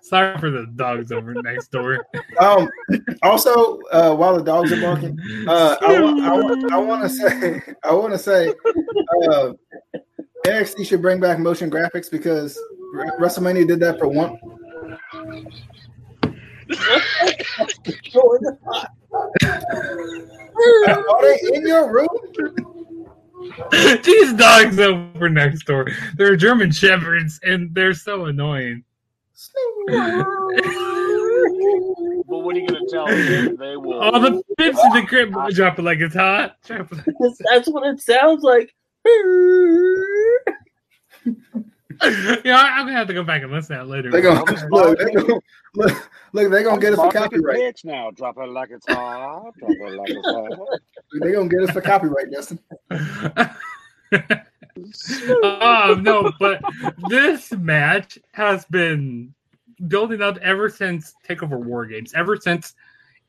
Sorry 0.00 0.38
for 0.38 0.50
the 0.50 0.66
dogs 0.76 1.12
over 1.12 1.34
next 1.42 1.70
door. 1.70 2.06
Um, 2.40 2.70
also, 3.22 3.80
uh, 3.92 4.14
while 4.14 4.34
the 4.34 4.42
dogs 4.42 4.72
are 4.72 4.80
barking, 4.80 5.18
uh, 5.46 5.76
I, 5.82 5.94
I, 5.96 6.76
I 6.76 6.78
want 6.78 7.02
to 7.02 7.08
say, 7.10 7.60
I 7.84 7.92
want 7.92 8.14
to 8.14 8.18
say, 8.18 8.48
uh, 9.30 9.52
NXT 10.46 10.86
should 10.86 11.02
bring 11.02 11.20
back 11.20 11.38
motion 11.38 11.70
graphics 11.70 12.10
because 12.10 12.58
WrestleMania 13.20 13.66
did 13.68 13.80
that 13.80 13.98
for 13.98 14.08
one. 14.08 14.38
Are 20.56 21.22
they 21.22 21.38
in 21.54 21.66
your 21.66 21.92
room? 21.92 22.08
These 24.02 24.32
dogs 24.34 24.78
over 24.78 25.28
next 25.28 25.64
door. 25.64 25.86
They're 26.16 26.36
German 26.36 26.70
shepherds, 26.72 27.40
and 27.42 27.74
they're 27.74 27.94
so 27.94 28.26
annoying. 28.26 28.84
But 32.26 32.38
what 32.38 32.56
are 32.56 32.58
you 32.58 32.66
going 32.66 32.86
to 32.86 32.88
tell 32.90 33.06
them? 33.06 33.56
They 33.56 33.76
will. 33.76 34.00
All 34.00 34.18
the 34.18 34.42
bits 34.56 34.82
in 34.84 34.92
the 34.92 35.04
crib 35.06 35.32
drop 35.52 35.78
it 35.78 35.82
like 35.82 35.98
it's 36.00 36.14
hot. 36.14 36.56
It 36.68 36.90
like- 36.92 37.04
Because 37.04 37.38
that's 37.50 37.68
what 37.68 37.86
it 37.86 38.00
sounds 38.00 38.42
like. 38.42 38.74
yeah, 42.44 42.56
I- 42.56 42.78
I'm 42.78 42.86
gonna 42.86 42.92
have 42.96 43.06
to 43.08 43.14
go 43.14 43.22
back 43.22 43.42
and 43.42 43.50
listen 43.52 43.76
to 43.76 43.82
that 43.84 43.88
later. 43.88 44.10
They're 44.10 44.20
gonna 44.22 44.44
look. 44.70 44.98
They're 44.98 45.10
gonna, 45.12 45.40
look, 45.74 46.10
look, 46.32 46.50
they're 46.50 46.62
gonna 46.62 46.80
get 46.80 46.92
us 46.92 46.98
for 46.98 47.04
Market 47.04 47.18
copyright. 47.18 47.56
pitch 47.56 47.84
now. 47.84 48.10
Drop 48.12 48.36
it 48.38 48.48
like 48.48 48.70
it's 48.70 48.86
hot. 48.88 49.52
Drop 49.58 49.70
it 49.70 49.94
like 49.96 50.10
it's 50.10 50.26
hot. 50.26 50.80
They're 51.20 51.32
gonna 51.32 51.48
get 51.48 51.62
us 51.62 51.70
for 51.70 51.80
copyright, 51.80 52.30
Justin. 52.32 52.58
oh 55.42 55.96
no, 56.00 56.32
but 56.38 56.60
this 57.08 57.52
match 57.52 58.18
has 58.32 58.64
been 58.66 59.34
building 59.88 60.22
up 60.22 60.36
ever 60.38 60.68
since 60.68 61.14
Takeover 61.28 61.62
War 61.62 61.86
Games. 61.86 62.12
Ever 62.14 62.36
since 62.36 62.74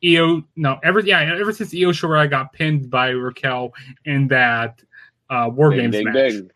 Io, 0.03 0.43
no, 0.55 0.79
ever 0.83 0.99
yeah, 0.99 1.21
ever 1.39 1.53
since 1.53 1.73
Io 1.73 1.91
Shirai 1.91 2.29
got 2.29 2.53
pinned 2.53 2.89
by 2.89 3.09
Raquel 3.09 3.73
in 4.05 4.27
that 4.27 4.81
uh, 5.29 5.49
War 5.51 5.71
Ding, 5.71 5.79
Games 5.91 5.95
ding, 5.95 6.05
match. 6.05 6.31
ding. 6.31 6.51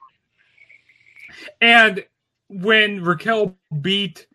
And 1.61 2.03
when 2.47 3.03
Raquel 3.03 3.55
beat 3.81 4.27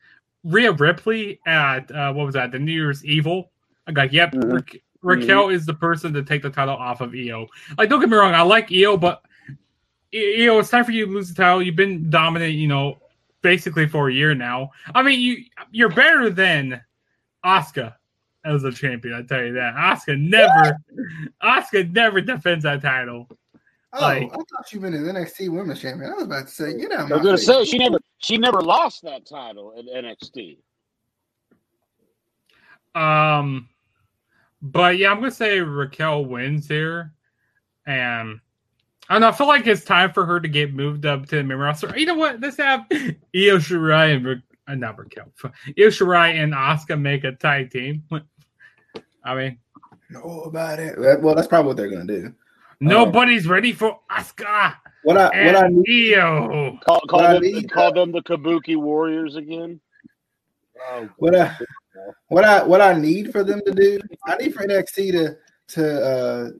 Rhea 0.45 0.73
Ripley 0.73 1.41
at 1.47 1.91
uh, 1.91 2.13
what 2.13 2.27
was 2.27 2.35
that, 2.35 2.53
the 2.53 2.59
New 2.59 2.73
Year's 2.73 3.05
Evil, 3.05 3.51
I 3.87 3.93
got 3.93 4.13
yep, 4.13 4.33
Mhm. 4.33 4.53
Ra- 4.53 4.79
Raquel 5.03 5.49
is 5.51 5.67
the 5.67 5.75
person 5.75 6.13
to 6.15 6.23
take 6.23 6.43
the 6.43 6.51
title 6.51 6.75
off 6.77 7.01
of 7.01 7.15
Io. 7.15 7.47
Like, 7.77 7.91
don't 7.91 8.01
get 8.01 8.09
me 8.09 8.17
wrong, 8.17 8.35
I 8.35 8.43
like 8.43 8.71
Io, 8.73 8.97
but 8.97 9.23
Io, 10.15 10.59
it's 10.59 10.71
time 10.71 10.85
for 10.85 10.93
you 10.93 11.07
to 11.07 11.13
lose 11.13 11.29
the 11.29 11.35
title. 11.35 11.63
You've 11.63 11.77
been 11.77 12.09
dominant, 12.09 12.55
you 12.55 12.69
know, 12.69 12.99
basically 13.43 13.87
for 13.87 14.09
a 14.09 14.13
year 14.15 14.35
now. 14.35 14.71
I 14.95 15.03
mean, 15.03 15.21
you 15.21 15.45
you're 15.73 15.91
better 15.91 16.31
than 16.31 16.81
Asuka 17.45 17.95
as 18.45 18.65
a 18.65 18.73
champion. 18.73 19.15
I 19.15 19.23
tell 19.23 19.45
you 19.45 19.53
that. 19.55 19.75
Asuka 19.75 20.19
never, 20.19 20.79
Asuka 21.43 21.91
never 21.93 22.21
defends 22.21 22.63
that 22.65 22.81
title. 22.81 23.29
Oh, 23.97 24.01
Like- 24.01 24.25
I 24.25 24.35
thought 24.35 24.73
you 24.73 24.81
meant 24.81 24.95
an 24.97 25.05
NXT 25.05 25.51
Women's 25.51 25.81
Champion. 25.81 26.11
I 26.11 26.15
was 26.15 26.25
about 26.25 26.47
to 26.49 26.53
say, 26.53 26.71
you 26.73 26.89
know, 26.89 26.97
I 26.97 27.03
was 27.05 27.23
going 27.23 27.37
to 27.37 27.39
say 27.39 27.65
she 27.65 27.79
never 27.79 27.99
she 28.19 28.37
never 28.39 28.61
lost 28.61 29.03
that 29.05 29.25
title 29.27 29.73
at 29.79 29.85
NXT. 29.87 30.59
Um, 32.95 33.69
but 34.63 34.99
yeah, 34.99 35.11
I'm 35.11 35.19
gonna 35.19 35.31
say 35.31 35.61
Raquel 35.61 36.25
wins 36.25 36.69
here, 36.69 37.13
and 37.87 38.41
I 39.09 39.15
don't 39.15 39.21
know. 39.23 39.29
I 39.29 39.33
feel 39.33 39.49
like 39.49 39.67
it's 39.67 39.85
time 39.85 40.13
for 40.13 40.25
her 40.25 40.41
to 40.41 40.49
get 40.49 40.73
moved 40.73 41.05
up 41.07 41.27
to 41.27 41.37
the 41.37 41.43
main 41.43 41.59
roster. 41.59 41.93
You 41.99 42.07
know 42.07 42.15
what? 42.15 42.41
Let's 42.41 42.57
have 42.59 42.87
Io 42.91 43.59
Shirai 43.59 44.17
and 44.17 44.27
Ra- 44.27 44.35
uh, 44.69 44.75
not 44.77 44.99
Raquel, 44.99 45.33
Io 45.45 45.89
Shirai 45.89 46.35
and 46.43 46.53
Asuka 46.53 46.99
make 47.01 47.25
a 47.25 47.33
tag 47.33 47.71
team. 47.71 48.05
I 49.25 49.35
mean, 49.35 49.59
know 50.11 50.43
about 50.43 50.79
it. 50.79 50.99
Well, 51.21 51.35
that's 51.35 51.49
probably 51.49 51.69
what 51.69 51.77
they're 51.77 51.91
gonna 51.91 52.07
do. 52.07 52.33
Nobody's 52.81 53.47
ready 53.47 53.73
for 53.73 53.99
Asuka 54.11 54.75
What 55.03 55.17
I 55.17 55.25
what 55.47 55.57
I 55.57 55.67
and 55.67 55.77
need, 55.79 56.15
Io. 56.19 56.79
Call, 56.85 57.01
call, 57.09 57.21
Well, 57.21 57.29
I 57.29 57.33
them, 57.35 57.43
need- 57.43 57.71
call 57.71 57.93
them 57.93 58.13
the 58.13 58.23
Kabuki 58.23 58.77
Warriors 58.77 59.37
again. 59.37 59.81
Oh, 60.91 61.09
what 61.19 61.35
I 61.35 61.57
what 62.29 62.45
I 62.45 62.63
what 62.65 62.81
I 62.81 62.95
need 62.95 63.33
for 63.33 63.45
them 63.45 63.61
to 63.67 63.73
do. 63.73 64.01
I 64.27 64.37
need 64.37 64.55
for 64.55 64.67
NXT 64.67 65.13
to 65.13 65.37
to 65.69 66.05
uh, 66.05 66.51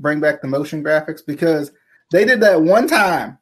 bring 0.00 0.20
back 0.20 0.40
the 0.40 0.48
motion 0.48 0.82
graphics 0.82 1.20
because 1.26 1.72
they 2.10 2.24
did 2.24 2.40
that 2.40 2.60
one 2.60 2.88
time. 2.88 3.38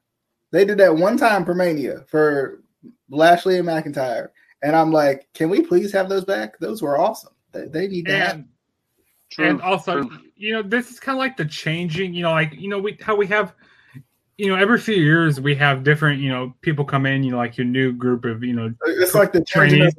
They 0.51 0.65
did 0.65 0.79
that 0.79 0.97
one 0.97 1.17
time 1.17 1.45
for 1.45 1.55
Mania 1.55 2.05
for 2.09 2.63
Lashley 3.11 3.59
and 3.59 3.69
McIntyre, 3.69 4.29
and 4.63 4.75
I'm 4.75 4.91
like, 4.93 5.29
can 5.35 5.51
we 5.51 5.63
please 5.63 5.93
have 5.93 6.09
those 6.09 6.25
back? 6.25 6.59
Those 6.59 6.83
were 6.83 6.99
awesome. 6.99 7.33
They, 7.53 7.67
they 7.67 7.89
need 7.89 8.07
to 8.07 8.19
have. 8.19 8.45
And 9.37 9.45
True. 9.45 9.49
and 9.51 9.63
also, 9.63 10.03
true. 10.03 10.19
you 10.37 10.53
know, 10.55 10.63
this 10.63 10.91
is 10.91 10.99
kind 10.99 11.17
of 11.17 11.19
like 11.21 11.37
the 11.37 11.45
changing. 11.45 12.15
You 12.15 12.23
know, 12.23 12.31
like 12.31 12.55
you 12.55 12.69
know, 12.69 12.79
we 12.79 12.97
how 13.03 13.15
we 13.15 13.27
have, 13.27 13.53
you 14.39 14.49
know, 14.49 14.55
every 14.55 14.79
few 14.79 14.97
years 14.97 15.39
we 15.41 15.55
have 15.57 15.85
different, 15.85 16.21
you 16.23 16.31
know, 16.31 16.55
people 16.63 16.85
come 16.85 17.05
in. 17.05 17.23
You 17.23 17.33
know, 17.33 17.37
like 17.37 17.57
your 17.59 17.67
new 17.67 17.93
group 17.93 18.25
of, 18.25 18.43
you 18.43 18.55
know, 18.55 18.73
It's 18.87 19.15
like 19.15 19.33
the 19.33 19.45
changing 19.45 19.83
of, 19.83 19.95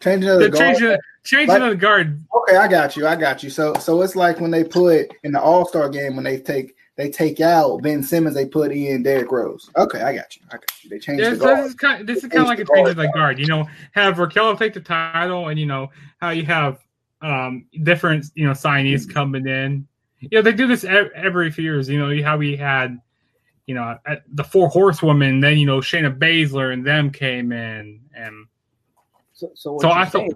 changing 0.00 0.30
of 0.30 0.38
the 0.38 0.44
the 0.48 0.50
guard. 0.50 0.76
changing, 0.76 0.96
changing 1.24 1.48
Like- 1.48 1.62
of 1.62 1.70
the 1.70 1.76
guard. 1.76 2.24
Okay, 2.34 2.56
I 2.56 2.68
got 2.68 2.96
you. 2.96 3.06
I 3.06 3.16
got 3.16 3.42
you. 3.42 3.50
So 3.50 3.74
so 3.74 4.00
it's 4.00 4.16
like 4.16 4.40
when 4.40 4.50
they 4.50 4.64
put 4.64 5.10
in 5.24 5.32
the 5.32 5.40
All 5.42 5.66
Star 5.66 5.90
game 5.90 6.14
when 6.16 6.24
they 6.24 6.38
take 6.38 6.74
they 6.96 7.10
take 7.10 7.40
out 7.40 7.82
Ben 7.82 8.02
Simmons, 8.02 8.34
they 8.34 8.44
put 8.46 8.72
in 8.72 9.02
Derrick 9.02 9.30
Rose. 9.30 9.70
Okay, 9.76 10.00
I 10.02 10.14
got 10.14 10.36
you. 10.36 10.42
I 10.50 10.54
got 10.56 10.64
you. 10.82 10.90
They 10.90 10.98
changed 10.98 11.22
This, 11.22 11.38
the 11.38 11.44
guard. 11.44 11.58
this 11.58 11.66
is 11.68 11.74
kind, 11.74 12.06
this 12.06 12.16
is 12.24 12.30
kind 12.30 12.42
of 12.42 12.46
like 12.48 12.58
a 12.60 12.64
change 12.64 12.88
of 12.90 12.96
the 12.96 13.08
guard. 13.08 13.38
You 13.38 13.46
know, 13.46 13.66
have 13.92 14.18
Raquel 14.18 14.56
take 14.56 14.74
the 14.74 14.80
title, 14.80 15.48
and 15.48 15.58
you 15.60 15.64
know 15.66 15.90
how 16.20 16.30
you 16.30 16.44
have 16.46 16.78
um 17.22 17.66
different, 17.82 18.26
you 18.34 18.46
know, 18.46 18.52
signees 18.52 19.12
coming 19.12 19.46
in. 19.46 19.86
You 20.20 20.28
know, 20.38 20.42
they 20.42 20.52
do 20.52 20.66
this 20.66 20.84
every 20.84 21.50
few 21.50 21.64
years. 21.64 21.88
You 21.88 21.98
know, 21.98 22.22
how 22.24 22.36
we 22.36 22.56
had. 22.56 22.98
You 23.66 23.74
know, 23.76 23.96
at 24.04 24.22
the 24.34 24.42
four 24.42 24.68
horsewomen, 24.68 25.38
then 25.38 25.56
you 25.56 25.64
know 25.66 25.78
Shayna 25.78 26.18
Baszler 26.18 26.72
and 26.72 26.84
them 26.84 27.08
came 27.12 27.52
in, 27.52 28.00
and 28.16 28.46
So, 29.32 29.52
so 29.54 29.72
what 29.74 29.82
So 29.82 29.88
you're 29.88 29.96
I 29.96 30.04
thought- 30.06 30.12
saying? 30.12 30.32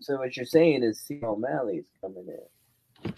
So 0.00 0.16
what 0.16 0.36
you're 0.36 0.46
saying 0.46 0.84
is 0.84 1.00
Steve 1.00 1.24
O'Malley's 1.24 1.86
coming 2.00 2.26
in. 2.28 3.12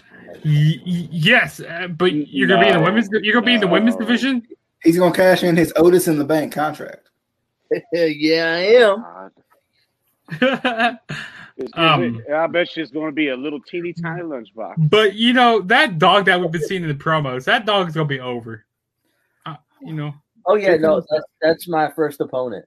Y- 0.44 0.80
y- 0.86 1.08
yes, 1.10 1.60
uh, 1.60 1.88
but 1.88 2.12
you're 2.14 2.48
gonna 2.48 2.62
be 2.64 2.68
in 2.70 2.78
the 2.78 2.82
women's. 2.82 3.08
You're 3.12 3.34
gonna 3.34 3.44
be 3.44 3.54
in 3.54 3.60
the 3.60 3.66
women's 3.68 3.96
division. 3.96 4.46
He's 4.82 4.96
gonna 4.98 5.14
cash 5.14 5.42
in 5.44 5.56
his 5.58 5.74
Otis 5.76 6.08
in 6.08 6.18
the 6.18 6.24
bank 6.24 6.54
contract. 6.54 7.10
yeah, 7.92 8.46
I 8.56 9.30
am. 10.40 10.98
God. 11.58 12.02
Is- 12.02 12.16
is 12.16 12.20
Um, 12.28 12.34
I 12.34 12.46
bet 12.46 12.68
she's 12.70 12.90
going 12.90 13.06
to 13.06 13.12
be 13.12 13.28
a 13.28 13.36
little 13.36 13.60
teeny 13.60 13.92
tiny 13.92 14.22
lunchbox. 14.22 14.74
but 14.90 15.14
you 15.14 15.32
know 15.32 15.60
that 15.62 15.98
dog 15.98 16.26
that 16.26 16.40
we've 16.40 16.50
been 16.50 16.62
seeing 16.62 16.82
in 16.82 16.88
the 16.88 16.94
promos. 16.94 17.44
That 17.44 17.66
dog's 17.66 17.94
gonna 17.94 18.06
be 18.06 18.20
over. 18.20 18.64
Uh, 19.46 19.56
you 19.80 19.94
know 19.94 20.14
Oh 20.46 20.56
yeah, 20.56 20.76
no, 20.76 21.00
that's 21.10 21.24
that's 21.40 21.68
my 21.68 21.90
first 21.94 22.20
opponent. 22.20 22.64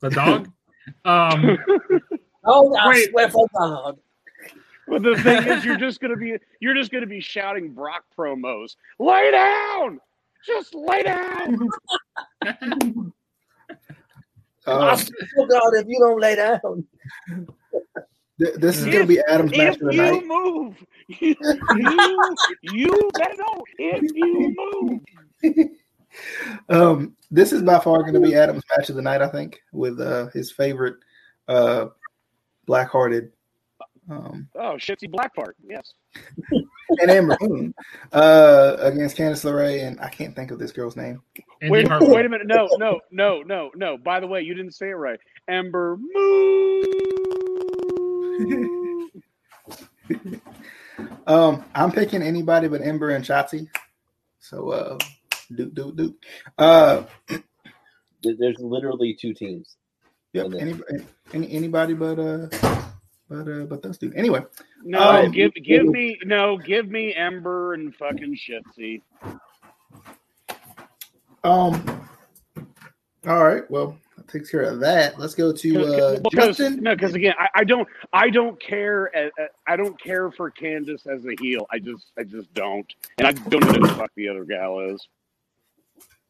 the 0.00 0.10
dog. 0.10 0.48
um, 1.04 1.58
Oh, 2.44 2.74
I 2.76 2.88
Wait. 2.88 3.10
swear 3.10 3.28
for 3.30 3.46
God. 3.58 3.98
But 4.88 5.02
the 5.02 5.16
thing 5.22 5.46
is, 5.46 5.64
you're 5.64 5.76
just 5.76 6.00
going 6.00 6.10
to 6.10 6.16
be 6.16 6.36
you're 6.60 6.74
just 6.74 6.90
going 6.90 7.02
to 7.02 7.06
be 7.08 7.20
shouting 7.20 7.72
Brock 7.72 8.04
promos. 8.18 8.76
Lay 8.98 9.30
down, 9.30 10.00
just 10.44 10.74
lay 10.74 11.02
down. 11.02 11.68
I 12.42 12.52
Uh, 14.66 14.96
swear 14.96 15.46
God, 15.48 15.74
if 15.74 15.86
you 15.88 15.98
don't 16.00 16.20
lay 16.20 16.34
down. 16.36 16.86
th- 18.40 18.54
this 18.56 18.78
is 18.78 18.86
gonna 18.86 19.06
be 19.06 19.20
Adam's 19.28 19.56
match 19.56 19.74
of 19.76 19.88
the 19.88 19.94
you 19.94 20.02
night. 20.02 20.26
move, 20.26 20.84
you 21.08 21.36
you, 21.76 22.36
you 22.62 23.10
better 23.14 23.34
know. 23.36 23.62
If 23.78 24.02
you 24.14 25.00
move, 25.42 25.68
Um, 26.68 27.16
this 27.30 27.52
is 27.52 27.62
by 27.62 27.78
far 27.78 28.02
gonna 28.02 28.20
be 28.20 28.34
Adam's 28.34 28.64
match 28.76 28.90
of 28.90 28.96
the 28.96 29.02
night. 29.02 29.22
I 29.22 29.28
think 29.28 29.60
with 29.72 30.00
uh, 30.00 30.26
his 30.34 30.50
favorite 30.50 30.96
uh, 31.46 31.86
black-hearted 32.66 33.30
Um, 34.10 34.48
Oh, 34.56 34.74
shitsy 34.76 35.08
Blackheart. 35.08 35.52
Yes. 35.68 35.94
and 37.00 37.10
Amber 37.10 37.36
Moon 37.40 37.72
uh, 38.12 38.76
against 38.80 39.16
Candice 39.16 39.44
LeRae, 39.44 39.86
and 39.86 40.00
I 40.00 40.08
can't 40.08 40.34
think 40.34 40.50
of 40.50 40.58
this 40.58 40.72
girl's 40.72 40.96
name. 40.96 41.22
Wait, 41.62 41.88
wait 41.88 42.26
a 42.26 42.28
minute. 42.28 42.48
No, 42.48 42.68
no, 42.78 43.00
no, 43.12 43.42
no, 43.42 43.70
no. 43.76 43.96
By 43.96 44.18
the 44.18 44.26
way, 44.26 44.42
you 44.42 44.54
didn't 44.54 44.74
say 44.74 44.88
it 44.90 44.94
right. 44.94 45.20
Ember 45.46 45.96
Moon. 45.96 47.49
Um, 51.26 51.64
I'm 51.74 51.92
picking 51.92 52.22
anybody 52.22 52.68
but 52.68 52.82
Ember 52.82 53.10
and 53.10 53.24
Shotzi. 53.24 53.68
So, 54.38 54.70
uh, 54.70 54.98
do 55.54 55.66
do 55.70 55.92
do. 55.94 56.14
Uh, 56.58 57.04
There's 58.22 58.58
literally 58.58 59.16
two 59.18 59.32
teams. 59.32 59.76
yep. 60.32 60.46
Any, 60.58 60.74
any 61.32 61.50
anybody 61.52 61.94
but 61.94 62.18
uh, 62.18 62.48
but 63.28 63.48
uh, 63.48 63.64
but 63.66 63.82
those 63.82 63.96
two. 63.98 64.12
Anyway, 64.14 64.40
No, 64.84 65.24
Um, 65.24 65.30
give 65.30 65.54
give 65.54 65.86
me 65.86 66.18
no, 66.24 66.58
give 66.58 66.88
me 66.88 67.14
Ember 67.14 67.74
and 67.74 67.94
fucking 67.94 68.36
Shitsy. 68.36 69.02
um, 71.44 72.08
all 73.26 73.44
right. 73.44 73.70
Well, 73.70 73.96
that 74.09 74.09
takes 74.30 74.50
care 74.50 74.62
of 74.62 74.80
that. 74.80 75.18
Let's 75.18 75.34
go 75.34 75.52
to 75.52 75.84
uh, 75.84 76.20
because 76.20 76.56
Justin. 76.56 76.82
no, 76.82 76.94
because 76.94 77.14
again, 77.14 77.34
I, 77.38 77.48
I 77.54 77.64
don't, 77.64 77.88
I 78.12 78.30
don't 78.30 78.60
care. 78.60 79.10
uh, 79.16 79.42
uh, 79.42 79.46
I 79.66 79.76
don't 79.76 80.00
care 80.00 80.30
for 80.30 80.50
Candice 80.50 81.06
as 81.06 81.24
a 81.26 81.34
heel. 81.40 81.66
I 81.70 81.78
just, 81.78 82.06
I 82.18 82.24
just 82.24 82.52
don't, 82.54 82.86
and 83.18 83.28
I 83.28 83.32
don't 83.32 83.64
know 83.64 83.72
who 83.72 83.86
the 83.86 83.94
fuck 83.94 84.10
the 84.16 84.28
other 84.28 84.44
gal 84.44 84.80
is. 84.80 85.06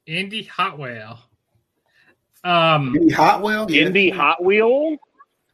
Indy 0.06 0.44
Hotwell. 0.44 1.20
Um, 2.44 2.96
Indy 2.96 3.14
Hotwell. 3.14 3.66
Yeah. 3.70 3.86
Indy 3.86 4.10
Hot 4.10 4.42
Wheel 4.42 4.98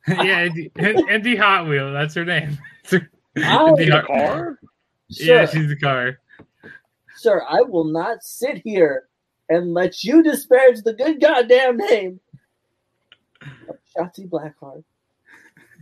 yeah, 0.09 0.44
Indy, 0.44 0.70
Indy 0.76 1.36
Hot 1.36 1.66
Wheel. 1.66 1.92
That's 1.92 2.14
her 2.14 2.24
name. 2.24 2.59
Oh, 3.38 3.78
Indy 3.78 3.92
in 3.94 4.03
car. 4.07 4.59
Yeah, 5.09 5.44
Sir, 5.44 5.53
she's 5.53 5.68
the 5.68 5.76
car. 5.76 6.20
sir, 7.16 7.44
I 7.47 7.61
will 7.61 7.84
not 7.84 8.22
sit 8.22 8.62
here 8.64 9.09
and 9.51 9.74
let 9.74 10.03
you 10.03 10.22
disparage 10.22 10.80
the 10.80 10.94
good 10.94 11.20
goddamn 11.20 11.76
name 11.76 12.12
of 12.12 12.26
Shotzi 13.97 14.28
Blackheart. 14.28 14.84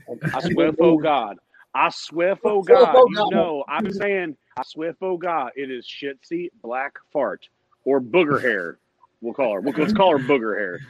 And 0.08 0.20
I 0.34 0.40
swear 0.40 0.72
for 0.72 1.00
God. 1.00 1.38
I 1.74 1.88
swear 1.90 2.36
for 2.36 2.62
Swear 2.64 2.84
God. 2.84 2.92
for 2.92 3.06
You 3.08 3.30
know, 3.30 3.64
I'm 3.68 3.90
saying, 3.90 4.36
I 4.56 4.62
swear 4.64 4.94
for 4.94 5.18
God, 5.18 5.50
it 5.56 5.70
is 5.70 5.86
shitsy 5.86 6.50
black 6.62 6.94
fart 7.12 7.48
or 7.84 8.00
booger 8.00 8.40
hair. 8.40 8.78
We'll 9.20 9.34
call 9.34 9.54
her. 9.54 9.60
We'll, 9.60 9.74
let's 9.74 9.92
call 9.92 10.12
her 10.12 10.24
booger 10.24 10.56
hair. 10.56 10.80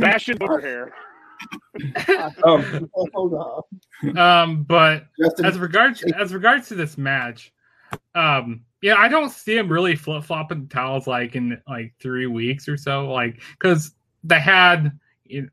Bastion 0.00 0.38
booger 0.38 0.62
hair. 0.62 0.92
Um, 2.42 2.90
hold 3.14 3.34
on. 3.34 4.18
Um, 4.18 4.64
but 4.64 5.06
as 5.44 5.56
regards 5.56 6.02
as 6.02 6.34
regards 6.34 6.66
to 6.68 6.74
this 6.74 6.98
match, 6.98 7.52
um, 8.16 8.62
yeah, 8.82 8.96
I 8.96 9.06
don't 9.06 9.30
see 9.30 9.56
him 9.56 9.70
really 9.70 9.94
flip 9.94 10.24
flopping 10.24 10.66
towels 10.66 11.06
like 11.06 11.36
in 11.36 11.62
like 11.68 11.94
three 12.00 12.26
weeks 12.26 12.68
or 12.68 12.76
so, 12.76 13.12
like 13.12 13.40
because 13.52 13.94
they 14.24 14.40
had. 14.40 14.98
You 15.24 15.48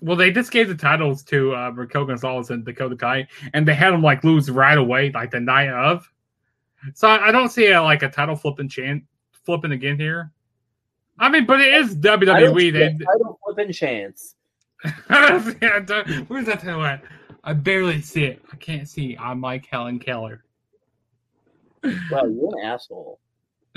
well, 0.00 0.16
they 0.16 0.30
just 0.30 0.50
gave 0.50 0.68
the 0.68 0.74
titles 0.74 1.22
to 1.24 1.54
uh, 1.54 1.70
Raquel 1.70 2.04
Gonzalez 2.04 2.50
and 2.50 2.64
Dakota 2.64 2.96
Kai, 2.96 3.26
and 3.54 3.66
they 3.66 3.74
had 3.74 3.92
them 3.92 4.02
like 4.02 4.24
lose 4.24 4.50
right 4.50 4.76
away, 4.78 5.10
like 5.12 5.30
the 5.30 5.40
night 5.40 5.70
of. 5.70 6.10
So 6.94 7.08
I, 7.08 7.28
I 7.28 7.32
don't 7.32 7.48
see 7.50 7.68
a, 7.68 7.82
like 7.82 8.02
a 8.02 8.08
title 8.10 8.36
flipping 8.36 8.68
chance 8.68 9.02
flipping 9.44 9.72
again 9.72 9.96
here. 9.98 10.32
I 11.18 11.30
mean, 11.30 11.46
but 11.46 11.60
it 11.60 11.72
is 11.72 11.96
WWE. 11.96 12.72
They 12.72 13.04
title 13.04 13.38
flipping 13.44 13.72
chance. 13.72 14.34
Yeah, 15.10 15.70
I 15.76 15.80
don't- 15.80 16.28
Where's 16.28 16.46
that 16.46 16.60
title 16.60 16.84
at? 16.84 17.02
I 17.42 17.54
barely 17.54 18.02
see 18.02 18.24
it. 18.24 18.42
I 18.52 18.56
can't 18.56 18.88
see. 18.88 19.16
I'm 19.18 19.40
like 19.40 19.64
Helen 19.66 19.98
Keller. 19.98 20.44
Well, 21.82 22.28
you're 22.30 22.58
an 22.58 22.64
asshole. 22.64 23.20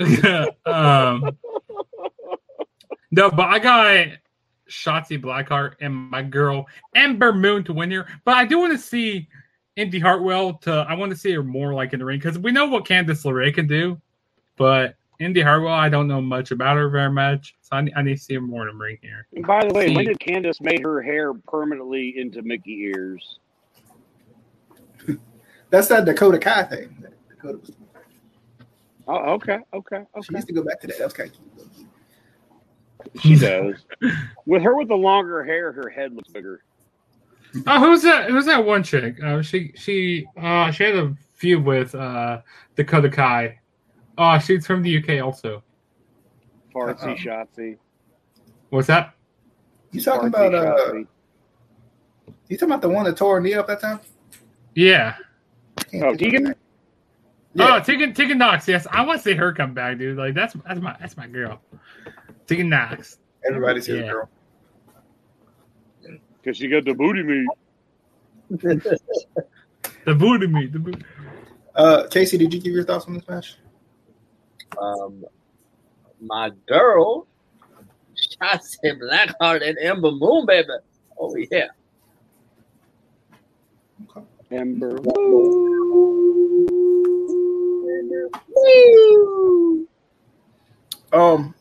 um, 0.66 1.36
no, 3.10 3.30
but 3.30 3.46
I 3.48 3.58
got 3.58 3.86
Shotzi 4.70 5.20
Blackheart 5.20 5.74
and 5.80 5.92
my 5.94 6.22
girl 6.22 6.66
Ember 6.94 7.32
Moon 7.32 7.64
to 7.64 7.72
win 7.72 7.90
here. 7.90 8.06
But 8.24 8.36
I 8.36 8.44
do 8.46 8.58
want 8.58 8.72
to 8.72 8.78
see 8.78 9.28
Indi 9.76 9.98
Hartwell 9.98 10.54
to. 10.58 10.72
I 10.88 10.94
want 10.94 11.10
to 11.10 11.16
see 11.18 11.32
her 11.32 11.42
more 11.42 11.74
like 11.74 11.92
in 11.92 11.98
the 11.98 12.04
ring 12.04 12.18
because 12.18 12.38
we 12.38 12.52
know 12.52 12.66
what 12.66 12.84
Candice 12.84 13.24
LeRae 13.24 13.52
can 13.54 13.66
do, 13.66 14.00
but 14.56 14.94
Indi 15.18 15.42
Hartwell, 15.42 15.74
I 15.74 15.88
don't 15.88 16.08
know 16.08 16.20
much 16.22 16.50
about 16.50 16.76
her 16.76 16.88
very 16.88 17.10
much, 17.10 17.54
so 17.60 17.76
I, 17.76 17.80
need- 17.82 17.92
I 17.94 18.02
need 18.02 18.16
to 18.16 18.22
see 18.22 18.34
her 18.34 18.40
more 18.40 18.66
in 18.68 18.78
the 18.78 18.82
ring 18.84 18.98
here. 19.02 19.26
And 19.34 19.46
by 19.46 19.66
the 19.66 19.74
way, 19.74 19.94
when 19.94 20.06
did 20.06 20.18
Candice 20.18 20.60
make 20.62 20.82
her 20.82 21.02
hair 21.02 21.34
permanently 21.34 22.14
into 22.16 22.40
Mickey 22.42 22.80
ears? 22.84 23.38
That's 25.70 25.88
that 25.88 26.04
Dakota 26.06 26.38
Kai 26.38 26.62
thing. 26.64 26.96
that 27.02 27.12
Dakota 27.28 27.58
was, 27.58 27.70
Oh, 29.08 29.32
okay, 29.34 29.58
okay, 29.74 29.96
okay. 29.96 30.04
She 30.22 30.28
okay. 30.28 30.36
used 30.36 30.46
to 30.48 30.52
go 30.54 30.62
back 30.62 30.80
to 30.82 30.86
that. 30.86 30.98
That 30.98 31.04
was 31.04 31.12
kind 31.14 31.30
of 31.30 31.34
cute. 31.36 31.69
She 33.20 33.36
does. 33.36 33.84
with 34.46 34.62
her 34.62 34.76
with 34.76 34.88
the 34.88 34.96
longer 34.96 35.42
hair, 35.44 35.72
her 35.72 35.88
head 35.88 36.14
looks 36.14 36.30
bigger. 36.30 36.62
Oh, 37.66 37.80
who's 37.80 38.02
that? 38.02 38.30
Who's 38.30 38.46
that 38.46 38.64
one 38.64 38.82
chick? 38.82 39.22
Uh, 39.22 39.42
she 39.42 39.72
she 39.74 40.26
uh 40.40 40.70
she 40.70 40.84
had 40.84 40.94
a 40.94 41.14
feud 41.34 41.64
with 41.64 41.94
uh 41.94 42.40
Dakota 42.76 43.08
Kai. 43.10 43.58
Oh, 44.16 44.38
she's 44.38 44.66
from 44.66 44.82
the 44.82 44.98
UK 45.02 45.24
also. 45.24 45.62
Fartsy, 46.74 47.02
Uh-oh. 47.02 47.14
Shotzi. 47.16 47.76
What's 48.68 48.86
that? 48.86 49.14
You 49.90 50.00
talking 50.00 50.30
Fartsy, 50.30 50.48
about 50.48 50.78
uh? 50.78 50.94
You 52.48 52.56
talking 52.56 52.68
about 52.68 52.82
the 52.82 52.88
one 52.88 53.04
that 53.04 53.16
tore 53.16 53.36
her 53.36 53.40
knee 53.40 53.54
up 53.54 53.66
that 53.66 53.80
time? 53.80 54.00
Yeah. 54.74 55.16
Oh, 55.94 56.14
Tegan? 56.14 56.54
Yeah. 57.54 57.76
Oh, 57.76 57.80
Tegan 57.80 58.14
Tegan 58.14 58.38
Knox. 58.38 58.68
Yes, 58.68 58.86
I 58.90 59.02
want 59.02 59.18
to 59.18 59.24
see 59.24 59.34
her 59.34 59.52
come 59.52 59.74
back, 59.74 59.98
dude. 59.98 60.16
Like 60.16 60.34
that's 60.34 60.54
that's 60.66 60.80
my 60.80 60.96
that's 61.00 61.16
my 61.16 61.26
girl. 61.26 61.60
Tegan 62.50 62.68
Knox. 62.68 63.18
Everybody's 63.46 63.86
his 63.86 64.00
Yeah. 64.00 64.08
girl. 64.08 64.28
Because 66.42 66.56
she 66.56 66.66
got 66.68 66.84
the 66.84 66.94
booty 66.94 67.22
meat. 67.22 67.48
The 70.06 70.14
booty 70.14 70.46
me. 70.46 70.66
The 70.66 70.78
booty. 70.78 71.02
Uh, 71.74 72.06
Casey, 72.10 72.38
did 72.38 72.52
you 72.54 72.60
give 72.60 72.72
your 72.72 72.84
thoughts 72.84 73.04
on 73.06 73.14
this 73.14 73.28
match? 73.28 73.56
um, 74.80 75.24
my 76.20 76.50
girl, 76.66 77.26
Shotzi 78.16 78.98
Blackheart 79.00 79.66
and 79.68 79.78
Ember 79.78 80.10
Moon, 80.10 80.46
baby. 80.46 80.68
Oh 81.18 81.36
yeah. 81.50 81.66
Ember. 84.50 84.98
Moon. 85.02 85.66
Um, 91.12 91.54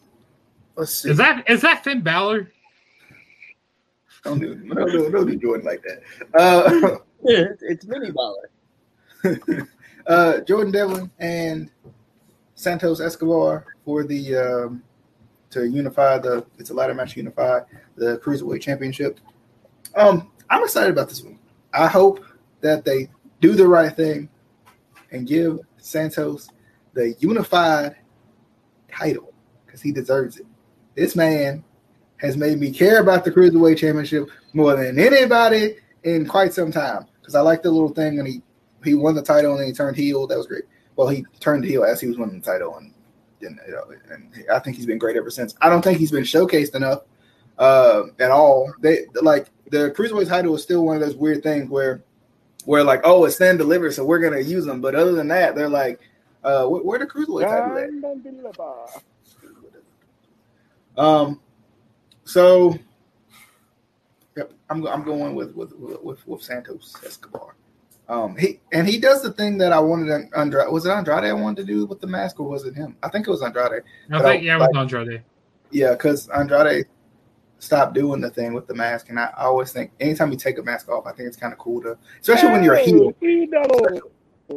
let's 0.80 0.96
see. 0.96 1.12
Is 1.12 1.18
that 1.18 1.48
is 1.50 1.62
that 1.62 1.84
Finn 1.84 2.02
Balor? 2.02 2.52
Don't 4.24 4.40
do, 4.40 4.56
don't 4.56 4.92
do, 4.92 5.12
don't 5.12 5.28
do 5.28 5.36
Jordan 5.38 5.66
like 5.66 5.84
that. 5.84 6.02
Uh, 6.34 6.98
it's 7.24 7.86
mini 7.86 8.12
baller. 8.12 9.68
uh, 10.08 10.40
Jordan 10.42 10.72
Devlin 10.72 11.10
and 11.20 11.72
Santos 12.56 13.00
Escobar 13.00 13.66
for 13.86 14.04
the 14.04 14.36
um, 14.36 14.84
to 15.52 15.68
unify 15.68 16.18
the 16.18 16.46
it's 16.58 16.70
a 16.70 16.74
ladder 16.74 16.94
match 16.94 17.14
to 17.14 17.20
unify 17.20 17.62
the 17.96 18.18
cruiserweight 18.18 18.62
championship. 18.62 19.20
Um, 19.96 20.32
I'm 20.50 20.64
excited 20.64 20.92
about 20.92 21.10
this 21.10 21.22
one. 21.22 21.40
I 21.74 21.88
hope 21.88 22.24
that 22.62 22.84
they 22.84 23.10
do 23.40 23.54
the 23.54 23.68
right 23.68 23.96
thing 23.96 24.30
and 25.12 25.28
give 25.28 25.60
Santos 25.78 26.50
the 26.94 27.16
unified 27.20 27.96
title 28.92 29.34
because 29.66 29.82
he 29.82 29.92
deserves 29.92 30.38
it. 30.38 30.46
This 30.96 31.16
man 31.16 31.64
has 32.18 32.38
made 32.38 32.60
me 32.60 32.72
care 32.72 33.02
about 33.02 33.24
the 33.24 33.32
cruiserweight 33.32 33.78
championship 33.78 34.30
more 34.54 34.76
than 34.76 35.00
anybody 35.00 35.78
in 36.04 36.28
quite 36.28 36.54
some 36.54 36.72
time. 36.72 37.06
Because 37.20 37.36
I 37.36 37.42
like 37.42 37.62
the 37.62 37.72
little 37.72 37.94
thing 37.94 38.18
when 38.18 38.26
he 38.26 38.42
he 38.84 38.94
won 38.94 39.16
the 39.16 39.22
title 39.22 39.58
and 39.58 39.66
he 39.66 39.74
turned 39.74 39.98
heel. 39.98 40.28
That 40.28 40.38
was 40.38 40.48
great. 40.48 40.64
Well, 40.96 41.08
he 41.08 41.26
turned 41.40 41.64
heel 41.64 41.84
as 41.84 42.02
he 42.02 42.08
was 42.08 42.18
winning 42.18 42.40
the 42.40 42.46
title, 42.46 42.76
and, 42.78 42.94
and, 43.42 43.60
you 43.66 43.74
know, 43.74 43.86
and 44.10 44.34
I 44.52 44.60
think 44.60 44.76
he's 44.76 44.86
been 44.86 44.98
great 44.98 45.16
ever 45.16 45.30
since. 45.30 45.56
I 45.62 45.70
don't 45.70 45.82
think 45.82 45.98
he's 45.98 46.12
been 46.12 46.24
showcased 46.24 46.76
enough 46.76 47.04
uh, 47.58 48.04
at 48.20 48.32
all. 48.32 48.74
They 48.80 49.06
like 49.22 49.48
the 49.70 49.92
cruiserweight 49.92 50.28
title 50.28 50.56
is 50.56 50.64
still 50.64 50.86
one 50.86 50.96
of 50.96 51.02
those 51.02 51.16
weird 51.16 51.44
things 51.44 51.70
where 51.70 52.04
where 52.66 52.84
like 52.84 53.02
oh 53.04 53.26
it's 53.26 53.36
stand 53.36 53.58
delivered, 53.60 53.94
so 53.94 54.04
we're 54.06 54.20
gonna 54.20 54.40
use 54.40 54.66
them. 54.66 54.82
But 54.82 54.96
other 54.96 55.14
than 55.14 55.28
that, 55.30 55.56
they're 55.56 55.70
like 55.70 56.00
uh, 56.44 56.66
where, 56.66 56.84
where 56.84 57.00
the 57.00 57.06
cruiserweight 57.06 57.44
title 57.48 57.78
at? 57.78 57.90
Um, 61.00 61.40
so 62.26 62.78
yep, 64.36 64.52
I'm 64.70 64.86
I'm 64.86 65.04
going 65.04 65.34
with 65.34 65.56
with 65.56 65.74
with, 65.74 66.28
with 66.28 66.44
Santos 66.44 66.94
Escobar. 67.06 67.56
Um, 68.10 68.36
he 68.36 68.60
and 68.74 68.88
he 68.88 69.00
does 69.00 69.22
the 69.24 69.32
thing 69.32 69.58
that 69.60 69.72
I 69.72 69.80
wanted 69.80 70.30
Andrade. 70.36 70.72
Was 70.72 70.86
it 70.86 70.92
Andrade 70.92 71.24
I 71.24 71.34
wanted 71.34 71.66
to 71.66 71.74
do 71.74 71.86
with 71.86 72.02
the 72.02 72.08
mask, 72.08 72.40
or 72.40 72.50
was 72.50 72.66
it 72.66 72.76
him? 72.76 72.98
I 73.02 73.10
think 73.10 73.28
it 73.28 73.32
was 73.32 73.42
Andrade. 73.42 73.84
I 74.12 74.18
think 74.20 74.26
I- 74.26 74.46
yeah, 74.46 74.58
with 74.58 74.76
Andrade. 74.76 75.24
Yeah, 75.72 75.92
because 75.92 76.28
Andrade 76.30 76.86
stop 77.60 77.94
doing 77.94 78.20
the 78.22 78.30
thing 78.30 78.54
with 78.54 78.68
the 78.68 78.74
mask. 78.74 79.10
And 79.10 79.20
I 79.20 79.32
always 79.38 79.72
think 79.72 79.92
anytime 80.00 80.32
you 80.32 80.38
take 80.38 80.58
a 80.58 80.64
mask 80.64 80.90
off, 80.90 81.06
I 81.06 81.12
think 81.12 81.28
it's 81.28 81.38
kind 81.38 81.54
of 81.54 81.60
cool 81.60 81.82
to, 81.84 81.98
especially 82.22 82.50
when 82.52 82.64
you're 82.64 82.76
a 82.76 82.80
heel. 82.80 83.14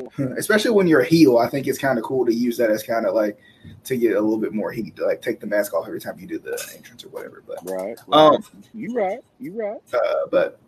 Especially 0.39 0.71
when 0.71 0.87
you're 0.87 1.01
a 1.03 1.07
heel, 1.07 1.39
I 1.39 1.49
think 1.49 1.67
it's 1.67 1.79
kind 1.79 1.99
of 1.99 2.05
cool 2.05 2.25
to 2.27 2.35
use 2.35 2.57
that 2.59 2.71
as 2.71 2.83
kind 2.83 3.07
of 3.07 3.15
like 3.15 3.39
to 3.85 3.97
get 3.97 4.13
a 4.17 4.21
little 4.21 4.39
bit 4.39 4.53
more 4.53 4.73
heat 4.73 4.97
to 4.97 5.07
like 5.07 5.21
take 5.23 5.41
the 5.41 5.47
mask 5.47 5.75
off 5.75 5.87
every 5.87 6.01
time 6.01 6.19
you 6.19 6.27
do 6.27 6.39
the 6.39 6.53
entrance 6.77 7.05
or 7.05 7.09
whatever. 7.09 7.43
But 7.47 7.59
Right. 7.65 7.97
um, 8.13 8.45
you 8.75 8.95
right. 8.95 9.21
You 9.39 9.53
right. 9.61 9.81
uh, 9.93 10.27
but 10.31 10.59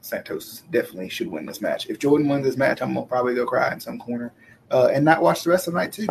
Santos 0.00 0.62
definitely 0.70 1.08
should 1.08 1.28
win 1.28 1.46
this 1.46 1.60
match. 1.60 1.86
If 1.88 1.98
Jordan 1.98 2.28
wins 2.28 2.44
this 2.44 2.56
match, 2.56 2.82
I'm 2.82 2.94
gonna 2.94 3.06
probably 3.06 3.34
go 3.34 3.46
cry 3.46 3.72
in 3.72 3.80
some 3.80 3.98
corner 3.98 4.32
uh, 4.70 4.88
and 4.92 5.04
not 5.04 5.22
watch 5.22 5.42
the 5.42 5.50
rest 5.50 5.66
of 5.68 5.74
the 5.74 5.80
night 5.80 5.92
too. 5.92 6.06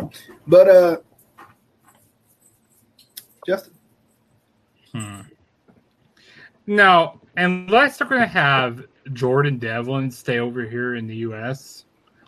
But 0.46 0.68
uh, 0.68 0.96
Justin, 3.46 3.72
Hmm. 4.92 5.20
No, 6.66 7.20
unless 7.36 7.98
they're 7.98 8.08
going 8.08 8.20
to 8.22 8.26
have 8.26 8.86
Jordan 9.12 9.58
Devlin 9.58 10.10
stay 10.10 10.38
over 10.38 10.62
here 10.66 10.94
in 10.96 11.06
the 11.06 11.16
U.S., 11.16 11.84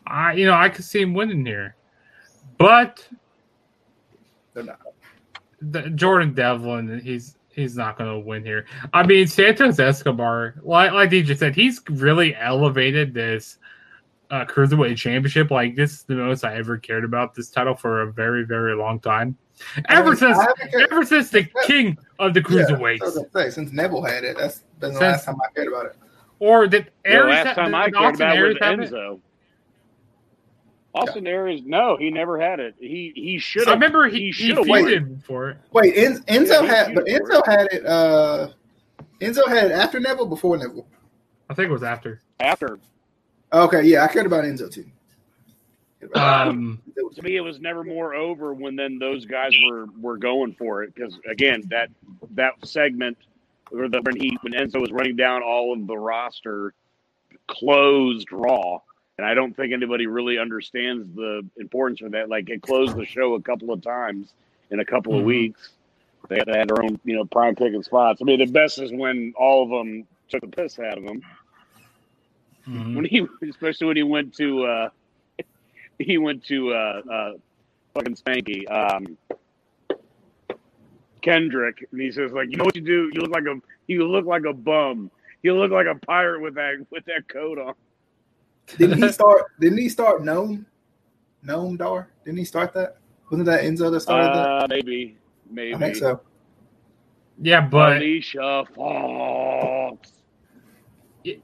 I 0.09 0.33
you 0.35 0.47
know 0.47 0.55
I 0.55 0.69
could 0.69 0.85
see 0.85 1.01
him 1.03 1.15
winning 1.15 1.45
here, 1.45 1.77
but 2.59 3.07
they're 4.55 4.65
not. 4.65 4.81
the, 5.61 5.91
Jordan 5.91 6.35
Devlin 6.35 7.01
he's 7.01 7.37
he's 7.51 7.77
not 7.77 7.99
going 7.99 8.11
to 8.11 8.19
win 8.19 8.45
here. 8.45 8.67
I 8.93 9.05
mean 9.07 9.27
Santos 9.27 9.79
Escobar, 9.79 10.55
like 10.63 10.93
like 10.93 11.11
DJ 11.11 11.37
said, 11.37 11.55
he's 11.55 11.81
really 11.91 12.35
elevated 12.37 13.13
this 13.15 13.59
uh, 14.31 14.45
cruiserweight 14.45 14.97
championship. 14.97 15.51
Like 15.51 15.75
this 15.77 15.93
is 15.93 16.03
the 16.05 16.15
most 16.15 16.45
I 16.45 16.57
ever 16.57 16.77
cared 16.79 17.05
about 17.05 17.35
this 17.35 17.51
title 17.51 17.75
for 17.75 18.03
a 18.03 18.13
very 18.13 18.45
very 18.45 18.75
long 18.75 19.01
time. 19.01 19.37
Ever 19.89 20.13
I 20.13 20.15
since 20.15 20.39
ever 20.91 21.05
since 21.05 21.31
the 21.31 21.45
king 21.67 21.99
of 22.19 22.33
the 22.35 22.41
Yeah, 22.41 22.47
cruiserweights. 22.65 23.03
I 23.03 23.05
was 23.07 23.15
gonna 23.17 23.29
say, 23.35 23.51
since 23.51 23.73
Neville 23.73 24.03
had 24.05 24.25
it, 24.25 24.37
that's 24.39 24.61
been 24.79 24.93
the 24.93 24.99
Since- 24.99 25.01
last 25.01 25.25
time 25.25 25.37
I 25.41 25.53
cared 25.55 25.69
about 25.69 25.87
it. 25.87 25.97
Or 26.41 26.69
did 26.69 26.93
The 27.05 27.19
last 27.19 27.57
time 27.57 27.75
I 27.75 27.91
cared 27.91 28.15
about 28.15 28.37
it 28.37 28.43
was 28.43 28.57
Aries 28.59 28.59
have 28.61 28.81
it? 28.81 29.21
Enzo. 31.05 31.09
Austin 31.09 31.27
Aries, 31.27 31.63
no, 31.65 31.97
he 31.97 32.11
never 32.11 32.39
had 32.41 32.61
it. 32.61 32.75
He 32.79 33.13
he 33.15 33.39
should 33.39 33.67
I 33.67 33.73
have. 33.73 33.77
remember 33.79 34.09
he, 34.09 34.19
he 34.19 34.25
he, 34.27 34.33
should 34.33 34.57
have 34.59 34.67
feuded 34.67 35.23
for 35.25 35.51
it. 35.51 35.59
Wait, 35.73 35.97
En- 35.97 36.23
Enzo 36.25 36.63
Yeah, 36.63 36.67
had, 36.67 36.95
but 36.95 37.05
feuded 37.07 37.19
for 37.19 37.31
Enzo 37.31 37.47
had 37.47 37.69
it. 37.73 37.87
Uh, 37.87 38.49
Enzo 39.21 39.49
had 39.49 39.67
it 39.71 39.73
after 39.73 40.01
Neville, 40.01 40.27
before 40.27 40.57
Neville. 40.57 40.87
I 41.51 41.55
think 41.55 41.69
it 41.71 41.73
was 41.73 41.83
after. 41.83 42.21
after. 42.41 42.79
Okay, 43.53 43.83
yeah, 43.83 44.05
I 44.05 44.09
cared 44.09 44.27
about 44.27 44.45
Enzo 44.45 44.71
too. 44.71 44.85
Um, 46.15 46.81
To 47.15 47.23
me, 47.23 47.37
it 47.37 47.41
was 47.41 47.61
never 47.61 47.83
more 47.83 48.15
over 48.15 48.55
when 48.55 48.77
then 48.77 48.99
those 48.99 49.25
guys 49.25 49.53
were 49.69 49.87
were 50.01 50.17
going 50.17 50.55
for 50.55 50.83
it 50.83 50.95
because 50.95 51.19
again 51.29 51.63
that 51.71 51.91
that 52.35 52.53
segment 52.65 53.17
or 53.73 53.89
the 53.89 54.01
when 54.03 54.17
he 54.17 54.37
when 54.43 54.53
Enzo 54.53 54.81
was 54.81 54.93
running 54.93 55.17
down 55.17 55.43
all 55.43 55.73
of 55.73 55.87
the 55.87 55.97
roster 55.97 56.75
closed 57.49 58.31
Raw. 58.31 58.79
And 59.19 59.27
I 59.27 59.35
don't 59.35 59.55
think 59.55 59.73
anybody 59.73 60.07
really 60.07 60.39
understands 60.39 61.05
the 61.15 61.45
importance 61.57 62.01
of 62.03 62.13
that. 62.13 62.29
Like 62.29 62.49
it 62.51 62.63
closed 62.63 62.97
the 62.97 63.05
show 63.05 63.35
a 63.35 63.43
couple 63.43 63.73
of 63.73 63.83
times 63.83 64.33
in 64.71 64.79
a 64.79 64.85
couple 64.85 65.15
of 65.17 65.23
Mhm. 65.23 65.27
weeks. 65.27 65.71
They 66.29 66.37
had, 66.37 66.47
they 66.47 66.59
had 66.59 66.69
their 66.69 66.83
own, 66.85 67.01
you 67.05 67.17
know, 67.17 67.25
prime 67.25 67.57
picking 67.57 67.83
spots. 67.83 68.23
I 68.23 68.25
mean, 68.25 68.39
the 68.39 68.47
best 68.47 68.79
is 68.79 68.93
when 68.93 69.33
all 69.37 69.65
of 69.65 69.71
them 69.71 70.07
took 70.29 70.43
the 70.43 70.47
piss 70.49 70.79
out 70.79 70.99
of 70.99 71.05
him. 71.05 71.23
mhm. 72.69 72.95
When 72.95 73.05
he, 73.07 73.27
especially 73.49 73.89
when 73.89 73.97
he 73.97 74.03
went 74.05 74.35
to, 74.37 74.65
uh, 74.65 74.91
he 75.99 76.19
went 76.19 76.45
to 76.45 76.73
uh, 76.73 77.03
uh, 77.11 77.33
fucking 77.95 78.15
Spanky, 78.15 78.71
um, 78.71 79.17
Kendrick, 81.23 81.89
and 81.91 82.01
he 82.01 82.13
says 82.13 82.31
like, 82.33 82.51
you 82.51 82.57
know 82.57 82.65
what 82.65 82.77
you 82.77 82.83
do? 82.83 83.11
You 83.13 83.21
look 83.23 83.33
like 83.33 83.47
a, 83.47 83.61
you 83.89 84.07
look 84.07 84.27
like 84.27 84.45
a 84.45 84.53
bum. 84.53 85.11
You 85.43 85.57
look 85.57 85.71
like 85.73 85.87
a 85.87 85.95
pirate 85.95 86.41
with 86.41 86.55
that 86.55 86.87
with 86.91 87.05
that 87.07 87.27
coat 87.29 87.59
on. 87.59 87.75
Didn't 88.77 89.03
he 89.03 89.09
start? 89.13 89.47
Didn't 89.61 89.79
he 89.79 89.89
start 89.89 90.25
Gnome? 90.25 90.67
Gnome 91.43 91.77
Dar? 91.77 92.11
Didn't 92.25 92.39
he 92.39 92.45
start 92.45 92.73
that? 92.75 92.99
Wasn't 93.31 93.47
that 93.47 93.63
Enzo 93.63 93.91
that 93.91 94.01
started 94.01 94.29
Uh, 94.31 94.67
maybe, 94.69 95.17
maybe. 95.51 95.75
I 95.75 95.79
think 95.79 95.97
so. 95.97 96.21
yeah, 97.41 97.61
but 97.61 97.99
Alicia 97.99 98.65
Fox. 98.75 100.13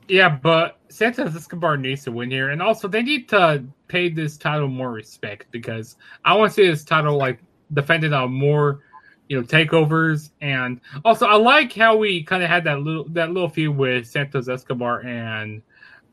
yeah, 0.09 0.29
but 0.31 0.79
Santos 0.89 1.35
Escobar 1.37 1.77
needs 1.77 2.05
to 2.05 2.13
win 2.13 2.31
here, 2.31 2.51
and 2.51 2.63
also 2.63 2.89
they 2.89 3.03
need 3.03 3.29
to 3.31 3.65
pay 3.89 4.09
this 4.09 4.37
title 4.39 4.69
more 4.69 4.93
respect 4.93 5.47
because 5.51 5.97
I 6.25 6.35
want 6.35 6.51
to 6.51 6.55
see 6.55 6.67
this 6.67 6.85
title 6.85 7.17
like 7.19 7.39
defended 7.75 8.13
on 8.15 8.33
more, 8.33 8.81
you 9.29 9.39
know, 9.39 9.47
takeovers, 9.47 10.31
and 10.41 10.81
also 11.05 11.27
I 11.27 11.37
like 11.37 11.73
how 11.75 11.97
we 11.97 12.23
kind 12.23 12.43
of 12.43 12.49
had 12.49 12.65
that 12.65 12.81
little 12.81 13.05
that 13.11 13.31
little 13.31 13.49
feud 13.51 13.77
with 13.77 14.07
Santos 14.07 14.49
Escobar 14.49 15.01
and 15.05 15.61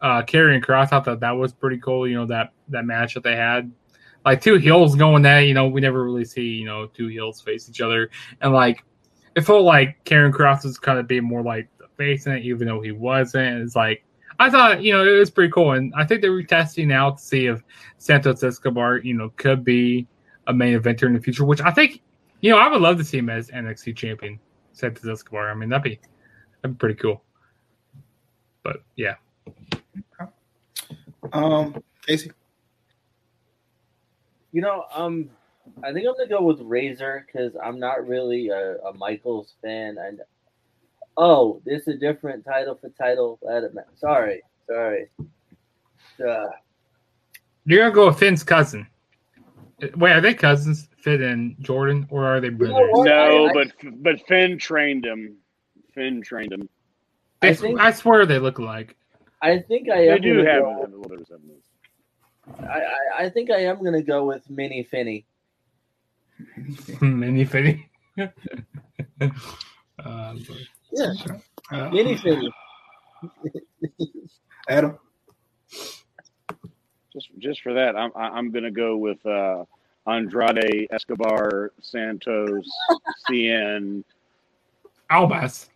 uh 0.01 0.21
Karrion 0.23 0.63
Kross. 0.63 0.83
I 0.83 0.85
thought 0.85 1.05
that 1.05 1.19
that 1.19 1.31
was 1.31 1.53
pretty 1.53 1.77
cool. 1.77 2.07
You 2.07 2.15
know 2.15 2.25
that 2.27 2.53
that 2.69 2.85
match 2.85 3.13
that 3.13 3.23
they 3.23 3.35
had. 3.35 3.71
Like 4.23 4.39
two 4.39 4.57
heels 4.57 4.95
going 4.95 5.25
at, 5.25 5.39
you 5.41 5.55
know, 5.55 5.67
we 5.67 5.81
never 5.81 6.03
really 6.03 6.25
see, 6.25 6.43
you 6.43 6.65
know, 6.65 6.85
two 6.85 7.07
heels 7.07 7.41
face 7.41 7.67
each 7.67 7.81
other. 7.81 8.11
And 8.41 8.53
like 8.53 8.83
it 9.35 9.41
felt 9.41 9.63
like 9.63 10.03
Karrion 10.05 10.31
Kross 10.31 10.63
was 10.63 10.77
kind 10.77 10.99
of 10.99 11.07
being 11.07 11.23
more 11.23 11.41
like 11.41 11.69
the 11.77 11.87
face 11.97 12.27
in 12.27 12.33
it, 12.33 12.43
even 12.43 12.67
though 12.67 12.81
he 12.81 12.91
wasn't. 12.91 13.61
It's 13.63 13.75
like 13.75 14.03
I 14.41 14.49
thought, 14.49 14.81
you 14.81 14.91
know, 14.91 15.05
it 15.05 15.19
was 15.19 15.29
pretty 15.29 15.51
cool, 15.51 15.73
and 15.73 15.93
I 15.95 16.03
think 16.03 16.21
they're 16.21 16.31
retesting 16.31 16.91
out 16.91 17.17
to 17.19 17.23
see 17.23 17.45
if 17.45 17.61
Santos 17.99 18.43
Escobar, 18.43 18.97
you 18.97 19.13
know, 19.13 19.29
could 19.35 19.63
be 19.63 20.07
a 20.47 20.53
main 20.53 20.79
eventer 20.79 21.03
in 21.03 21.13
the 21.13 21.19
future. 21.19 21.45
Which 21.45 21.61
I 21.61 21.69
think, 21.69 22.01
you 22.41 22.49
know, 22.49 22.57
I 22.57 22.67
would 22.67 22.81
love 22.81 22.97
to 22.97 23.03
see 23.03 23.19
him 23.19 23.29
as 23.29 23.51
NXT 23.51 23.95
champion, 23.95 24.39
Santos 24.73 25.05
Escobar. 25.05 25.51
I 25.51 25.53
mean, 25.53 25.69
that'd 25.69 25.83
be 25.83 25.99
that'd 26.61 26.75
be 26.75 26.79
pretty 26.79 26.95
cool. 26.95 27.23
But 28.63 28.77
yeah, 28.95 29.15
Um, 31.33 31.81
Casey. 32.05 32.31
You 34.51 34.61
know, 34.61 34.85
um, 34.93 35.29
I 35.83 35.93
think 35.93 36.07
I'm 36.07 36.13
gonna 36.15 36.27
go 36.27 36.41
with 36.41 36.59
Razor 36.61 37.25
because 37.25 37.53
I'm 37.63 37.79
not 37.79 38.07
really 38.07 38.49
a, 38.49 38.77
a 38.79 38.93
Michaels 38.93 39.53
fan. 39.61 39.97
And 39.97 40.21
oh, 41.17 41.61
this 41.65 41.81
is 41.83 41.95
a 41.95 41.97
different 41.97 42.43
title 42.43 42.75
for 42.75 42.89
title. 42.89 43.39
Let 43.41 43.63
it 43.63 43.73
ma- 43.73 43.81
Sorry, 43.95 44.41
sorry. 44.67 45.07
Uh, 46.19 46.47
you're 47.65 47.79
gonna 47.83 47.93
go 47.93 48.07
with 48.07 48.19
Finn's 48.19 48.43
cousin. 48.43 48.87
Wait, 49.95 50.11
are 50.11 50.21
they 50.21 50.33
cousins, 50.33 50.89
Finn 50.99 51.23
and 51.23 51.55
Jordan, 51.59 52.05
or 52.09 52.25
are 52.25 52.39
they 52.41 52.49
know 52.49 52.57
brothers? 52.57 52.89
what? 52.91 53.05
No, 53.05 53.45
I- 53.45 53.49
I- 53.49 53.53
but 53.53 53.67
but 54.03 54.27
Finn 54.27 54.57
trained 54.57 55.05
him. 55.05 55.37
Finn 55.93 56.21
trained 56.21 56.51
him. 56.51 56.67
I, 57.41 57.49
I 57.49 57.53
think- 57.53 57.79
I 57.79 57.91
swear 57.91 58.25
they 58.25 58.39
look 58.39 58.57
alike. 58.59 58.95
I 59.41 59.59
think 59.59 59.89
I 59.89 59.97
They 60.05 60.09
am. 60.09 60.21
do 60.21 60.37
have, 60.43 60.61
go- 60.61 60.69
have 60.69 60.79
a 60.79 60.81
little 60.95 61.01
bit 61.03 61.11
of 61.13 61.19
resemblance. 61.19 61.65
I, 62.59 62.79
I, 63.19 63.23
I 63.25 63.29
think 63.29 63.49
I 63.51 63.61
am 63.65 63.83
gonna 63.83 64.01
go 64.03 64.25
with 64.25 64.49
Mini 64.49 64.83
Finney. 64.83 65.25
Mini 67.01 67.45
Finny. 67.45 67.89
uh, 68.17 68.29
Yeah. 70.91 71.13
sure. 71.13 71.41
Uh, 71.71 71.89
Mini 71.89 72.17
Finney. 72.17 72.51
Adam. 74.69 74.97
Just 77.13 77.29
just 77.39 77.61
for 77.61 77.73
that, 77.73 77.95
I'm 77.95 78.11
I- 78.15 78.29
I'm 78.29 78.51
gonna 78.51 78.71
go 78.71 78.95
with 78.97 79.23
uh, 79.25 79.65
Andrade 80.07 80.87
Escobar 80.91 81.71
Santos 81.81 82.67
Cien 83.29 84.03
Almas. 85.09 85.69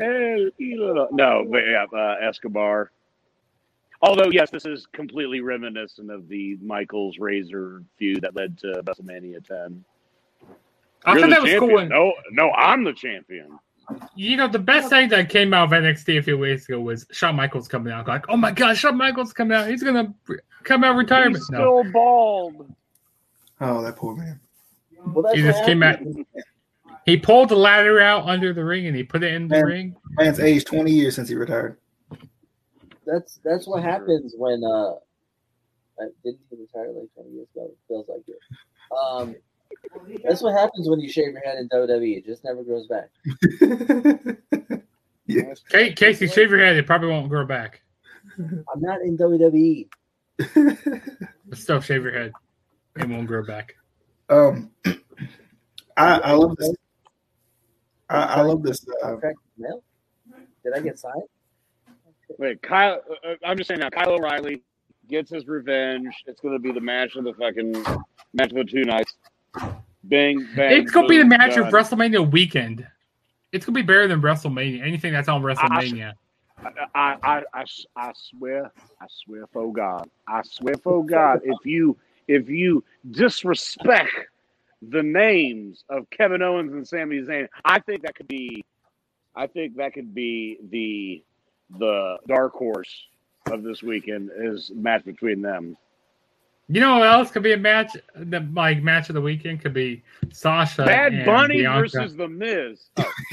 El 0.00 0.50
ídolo. 0.60 1.08
No, 1.12 1.44
but 1.50 1.62
yeah, 1.66 1.84
uh, 1.92 2.16
Escobar. 2.20 2.90
Although 4.02 4.30
yes, 4.30 4.50
this 4.50 4.66
is 4.66 4.86
completely 4.92 5.40
reminiscent 5.40 6.10
of 6.10 6.28
the 6.28 6.56
Michaels 6.62 7.18
Razor 7.18 7.82
feud 7.98 8.20
that 8.22 8.34
led 8.36 8.58
to 8.58 8.82
WrestleMania 8.84 9.44
10. 9.46 9.84
I 11.06 11.12
You're 11.12 11.20
thought 11.20 11.26
the 11.26 11.34
that 11.34 11.42
was 11.42 11.54
cool. 11.58 11.72
When, 11.74 11.88
No, 11.88 12.12
no, 12.32 12.50
I'm 12.52 12.84
the 12.84 12.92
champion. 12.92 13.58
you 14.14 14.36
know, 14.36 14.48
the 14.48 14.58
best 14.58 14.88
thing 14.90 15.08
that 15.10 15.28
came 15.28 15.52
out 15.54 15.72
of 15.72 15.82
NXT 15.82 16.18
a 16.18 16.22
few 16.22 16.38
weeks 16.38 16.68
ago 16.68 16.80
was 16.80 17.06
Shawn 17.12 17.36
Michaels 17.36 17.68
coming 17.68 17.92
out. 17.92 18.06
Like, 18.08 18.24
oh 18.28 18.36
my 18.36 18.50
God, 18.50 18.76
Shawn 18.76 18.96
Michaels 18.96 19.32
coming 19.32 19.56
out. 19.56 19.68
He's 19.68 19.82
gonna 19.82 20.14
come 20.64 20.84
out 20.84 20.92
of 20.92 20.96
retirement. 20.96 21.36
He's 21.36 21.50
No, 21.50 21.82
still 21.82 21.92
bald. 21.92 22.74
Oh, 23.60 23.82
that 23.82 23.96
poor 23.96 24.16
man. 24.16 24.40
Well, 25.06 25.34
he 25.34 25.42
what 25.44 25.52
just 25.52 25.64
came 25.64 25.82
out. 25.82 25.98
Happens. 27.06 27.12
He 27.12 27.16
pulled 27.18 27.48
the 27.50 27.56
ladder 27.56 28.00
out 28.00 28.26
under 28.28 28.52
the 28.52 28.64
ring 28.64 28.86
and 28.86 28.96
he 28.96 29.02
put 29.02 29.22
it 29.22 29.32
in 29.34 29.48
the 29.48 29.56
Man. 29.56 29.64
ring. 29.64 29.96
Man's 30.18 30.40
aged 30.40 30.66
20 30.66 30.90
years 30.90 31.14
since 31.14 31.28
he 31.28 31.34
retired. 31.34 31.78
That's 33.06 33.38
that's 33.44 33.66
what 33.66 33.82
happens 33.82 34.34
when 34.36 34.62
uh, 34.64 34.92
I 36.00 36.06
didn't 36.24 36.40
he 36.50 36.56
retire 36.56 36.90
like 36.92 37.12
20 37.14 37.30
years 37.30 37.48
ago? 37.54 37.66
It 37.66 37.78
feels 37.86 38.08
like 38.08 38.22
it. 38.26 38.38
Um, 38.96 39.36
that's 40.24 40.40
what 40.42 40.54
happens 40.54 40.88
when 40.88 41.00
you 41.00 41.10
shave 41.10 41.32
your 41.32 41.42
head 41.42 41.58
in 41.58 41.68
WWE. 41.68 42.16
It 42.18 42.24
just 42.26 42.44
never 42.44 42.62
grows 42.62 42.86
back. 42.86 43.10
yeah. 45.26 45.52
Ca- 45.70 45.92
Casey, 45.94 46.28
shave 46.28 46.50
your 46.50 46.60
head. 46.60 46.76
It 46.76 46.86
probably 46.86 47.08
won't 47.08 47.28
grow 47.28 47.44
back. 47.44 47.82
I'm 48.38 48.80
not 48.80 49.00
in. 49.02 49.18
WWE. 49.18 49.88
But 51.46 51.58
still, 51.58 51.80
shave 51.82 52.02
your 52.04 52.12
head. 52.12 52.32
It 52.96 53.06
won't 53.06 53.26
grow 53.26 53.44
back. 53.44 53.74
um, 54.30 54.70
I, 55.96 56.18
I 56.18 56.32
love 56.32 56.56
this. 56.56 56.74
I, 58.08 58.16
I 58.16 58.40
love 58.42 58.62
this. 58.62 58.84
Uh, 59.02 59.08
Contract 59.08 59.38
mail? 59.58 59.82
Did 60.64 60.74
I 60.74 60.80
get 60.80 60.98
signed? 60.98 61.22
Wait, 62.38 62.62
Kyle. 62.62 63.00
Uh, 63.26 63.34
I'm 63.44 63.56
just 63.56 63.68
saying 63.68 63.80
now. 63.80 63.90
Kyle 63.90 64.10
O'Reilly 64.10 64.62
gets 65.08 65.30
his 65.30 65.46
revenge. 65.46 66.14
It's 66.26 66.40
going 66.40 66.54
to 66.54 66.58
be 66.58 66.72
the 66.72 66.80
match 66.80 67.16
of 67.16 67.24
the 67.24 67.34
fucking 67.34 67.84
match 68.32 68.50
of 68.50 68.56
the 68.56 68.64
two 68.64 68.84
nights. 68.84 69.14
Bang 70.04 70.46
bang. 70.54 70.82
It's 70.82 70.90
gonna 70.90 71.08
be 71.08 71.16
the 71.16 71.22
boom, 71.22 71.30
match 71.30 71.56
of. 71.56 71.66
WrestleMania 71.66 72.30
weekend. 72.30 72.86
It's 73.52 73.64
gonna 73.64 73.74
be 73.74 73.82
better 73.82 74.06
than 74.06 74.20
WrestleMania. 74.20 74.82
Anything 74.82 75.12
that's 75.12 75.28
on 75.28 75.42
WrestleMania. 75.42 76.12
I, 76.62 76.68
I, 76.94 77.16
I, 77.22 77.42
I, 77.54 77.64
I 77.96 78.12
swear, 78.14 78.70
I 79.00 79.06
swear 79.08 79.46
for 79.52 79.72
God, 79.72 80.08
I 80.28 80.42
swear 80.42 80.74
for 80.82 81.04
God, 81.04 81.40
if 81.44 81.64
you 81.64 81.96
if 82.28 82.48
you 82.48 82.84
disrespect 83.10 84.10
the 84.90 85.02
names 85.02 85.84
of 85.88 86.08
Kevin 86.10 86.42
Owens 86.42 86.72
and 86.72 86.86
Sami 86.86 87.20
Zayn, 87.20 87.48
I 87.64 87.80
think 87.80 88.02
that 88.02 88.14
could 88.14 88.28
be, 88.28 88.64
I 89.34 89.46
think 89.46 89.76
that 89.76 89.94
could 89.94 90.14
be 90.14 90.58
the 90.70 91.22
the 91.78 92.18
dark 92.28 92.52
horse 92.52 93.06
of 93.50 93.62
this 93.62 93.82
weekend 93.82 94.30
is 94.36 94.70
match 94.74 95.04
between 95.04 95.42
them. 95.42 95.76
You 96.68 96.80
know 96.80 96.98
what 96.98 97.08
else 97.08 97.30
could 97.30 97.42
be 97.42 97.52
a 97.52 97.58
match? 97.58 97.96
The 98.14 98.40
like 98.54 98.82
match 98.82 99.10
of 99.10 99.14
the 99.14 99.20
weekend 99.20 99.60
could 99.60 99.74
be 99.74 100.02
Sasha. 100.32 100.84
Bad 100.84 101.12
and 101.12 101.26
Bunny 101.26 101.58
Bianca. 101.58 101.80
versus 101.80 102.16
the 102.16 102.28
Miz. 102.28 102.88
Oh, 102.96 103.12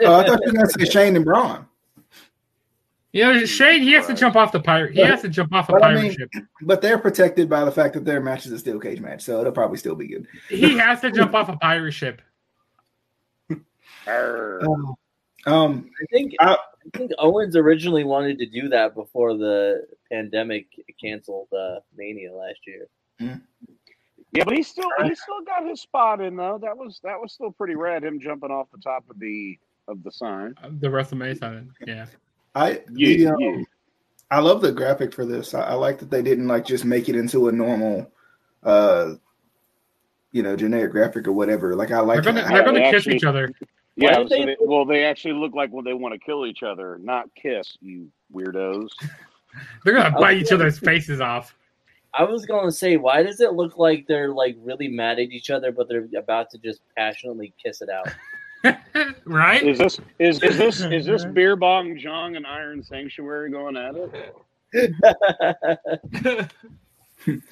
oh, 0.00 0.20
I 0.20 0.26
thought 0.26 0.40
you 0.44 0.52
were 0.52 0.52
going 0.52 0.66
to 0.66 0.78
say 0.78 0.84
Shane 0.84 1.16
and 1.16 1.24
Braun. 1.24 1.66
You 3.12 3.24
know, 3.24 3.44
Shane. 3.46 3.82
He 3.82 3.92
has 3.92 4.06
to 4.06 4.14
jump 4.14 4.36
off 4.36 4.52
the 4.52 4.60
pirate. 4.60 4.92
He 4.94 5.00
has 5.00 5.22
to 5.22 5.28
jump 5.28 5.52
off 5.54 5.68
a 5.68 5.72
But 5.72 5.82
I 5.82 5.86
pirate 5.94 6.02
mean- 6.02 6.12
ship. 6.12 6.30
But 6.62 6.82
they're 6.82 6.98
protected 6.98 7.48
by 7.48 7.64
the 7.64 7.72
fact 7.72 7.94
that 7.94 8.04
their 8.04 8.20
match 8.20 8.44
is 8.46 8.52
a 8.52 8.58
steel 8.58 8.78
cage 8.78 9.00
match, 9.00 9.22
so 9.22 9.40
it'll 9.40 9.52
probably 9.52 9.78
still 9.78 9.94
be 9.94 10.08
good. 10.08 10.26
He 10.48 10.76
has 10.76 11.00
to 11.00 11.10
jump 11.10 11.34
off 11.34 11.48
a 11.48 11.56
pirate 11.56 11.92
ship. 11.92 12.20
Um, 14.06 14.94
um, 15.46 15.90
I 16.02 16.04
think 16.12 16.34
I- 16.40 16.56
I 16.94 16.96
think 16.98 17.10
Owens 17.18 17.54
originally 17.54 18.02
wanted 18.04 18.38
to 18.38 18.46
do 18.46 18.68
that 18.70 18.94
before 18.94 19.36
the 19.36 19.86
pandemic 20.10 20.66
canceled 20.98 21.48
uh, 21.52 21.80
Mania 21.94 22.32
last 22.34 22.60
year. 22.66 22.88
Yeah, 23.18 24.44
but 24.44 24.54
he 24.54 24.62
still 24.62 24.88
he 25.02 25.14
still 25.14 25.42
got 25.44 25.66
his 25.66 25.82
spot 25.82 26.22
in 26.22 26.36
though. 26.36 26.58
That 26.62 26.76
was 26.78 27.00
that 27.04 27.20
was 27.20 27.32
still 27.34 27.50
pretty 27.52 27.74
rad. 27.74 28.04
Him 28.04 28.20
jumping 28.20 28.50
off 28.50 28.68
the 28.72 28.80
top 28.80 29.04
of 29.10 29.18
the 29.18 29.58
of 29.86 30.02
the 30.02 30.10
sign. 30.10 30.54
The 30.80 30.88
WrestleMania 30.88 31.38
sign. 31.38 31.70
Yeah. 31.86 32.06
I 32.54 32.82
Yeah, 32.92 33.16
the, 33.16 33.26
um, 33.28 33.40
yeah. 33.40 33.62
I 34.30 34.40
love 34.40 34.60
the 34.60 34.72
graphic 34.72 35.14
for 35.14 35.24
this. 35.24 35.54
I, 35.54 35.62
I 35.62 35.74
like 35.74 35.98
that 35.98 36.10
they 36.10 36.22
didn't 36.22 36.48
like 36.48 36.66
just 36.66 36.84
make 36.84 37.08
it 37.08 37.16
into 37.16 37.48
a 37.48 37.52
normal, 37.52 38.10
uh, 38.62 39.14
you 40.32 40.42
know, 40.42 40.56
generic 40.56 40.92
graphic 40.92 41.26
or 41.26 41.32
whatever. 41.32 41.74
Like 41.74 41.90
I 41.90 42.00
like. 42.00 42.22
They're 42.22 42.32
gonna, 42.32 42.46
they're 42.48 42.64
gonna 42.64 42.80
they 42.80 42.90
kiss 42.90 43.00
actually- 43.00 43.16
each 43.16 43.24
other. 43.24 43.50
Yeah, 43.96 44.14
so 44.14 44.24
they- 44.24 44.44
they, 44.44 44.56
well, 44.60 44.84
they 44.84 45.04
actually 45.04 45.34
look 45.34 45.54
like 45.54 45.70
when 45.70 45.84
they 45.84 45.94
want 45.94 46.14
to 46.14 46.20
kill 46.20 46.46
each 46.46 46.62
other, 46.62 46.98
not 47.00 47.28
kiss. 47.34 47.76
You 47.80 48.08
weirdos. 48.32 48.88
They're 49.84 49.94
gonna 49.94 50.16
bite 50.16 50.36
each 50.36 50.52
other's 50.52 50.78
faces 50.78 51.20
off. 51.20 51.54
I 52.14 52.22
was 52.24 52.46
gonna 52.46 52.70
say, 52.70 52.96
why 52.96 53.22
does 53.22 53.40
it 53.40 53.54
look 53.54 53.78
like 53.78 54.06
they're 54.06 54.32
like 54.32 54.56
really 54.60 54.88
mad 54.88 55.18
at 55.18 55.30
each 55.30 55.50
other, 55.50 55.72
but 55.72 55.88
they're 55.88 56.06
about 56.16 56.50
to 56.50 56.58
just 56.58 56.80
passionately 56.96 57.52
kiss 57.62 57.80
it 57.80 57.88
out? 57.88 58.08
right? 59.24 59.62
Is 59.62 59.78
this 59.78 60.00
is, 60.18 60.42
is 60.42 60.58
this 60.58 60.80
is 60.80 61.06
this 61.06 61.24
beer 61.32 61.56
bong 61.56 61.98
Jong 61.98 62.36
and 62.36 62.46
Iron 62.46 62.82
Sanctuary 62.82 63.50
going 63.50 63.76
at 63.76 63.94
it? 64.72 66.50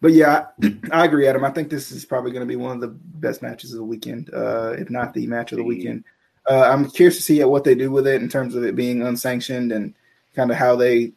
But 0.00 0.12
yeah, 0.12 0.46
I, 0.62 0.76
I 0.92 1.04
agree, 1.04 1.28
Adam. 1.28 1.44
I 1.44 1.50
think 1.50 1.68
this 1.68 1.92
is 1.92 2.04
probably 2.04 2.32
going 2.32 2.46
to 2.46 2.46
be 2.46 2.56
one 2.56 2.74
of 2.74 2.80
the 2.80 2.88
best 2.88 3.42
matches 3.42 3.72
of 3.72 3.78
the 3.78 3.84
weekend, 3.84 4.30
uh, 4.32 4.74
if 4.78 4.90
not 4.90 5.12
the 5.12 5.26
match 5.26 5.52
of 5.52 5.58
the 5.58 5.64
weekend. 5.64 6.04
Uh, 6.48 6.62
I'm 6.62 6.90
curious 6.90 7.16
to 7.16 7.22
see 7.22 7.44
what 7.44 7.64
they 7.64 7.74
do 7.74 7.90
with 7.90 8.06
it 8.06 8.22
in 8.22 8.28
terms 8.28 8.54
of 8.54 8.64
it 8.64 8.74
being 8.74 9.02
unsanctioned 9.02 9.72
and 9.72 9.94
kind 10.34 10.50
of 10.50 10.56
how 10.56 10.74
they 10.74 11.12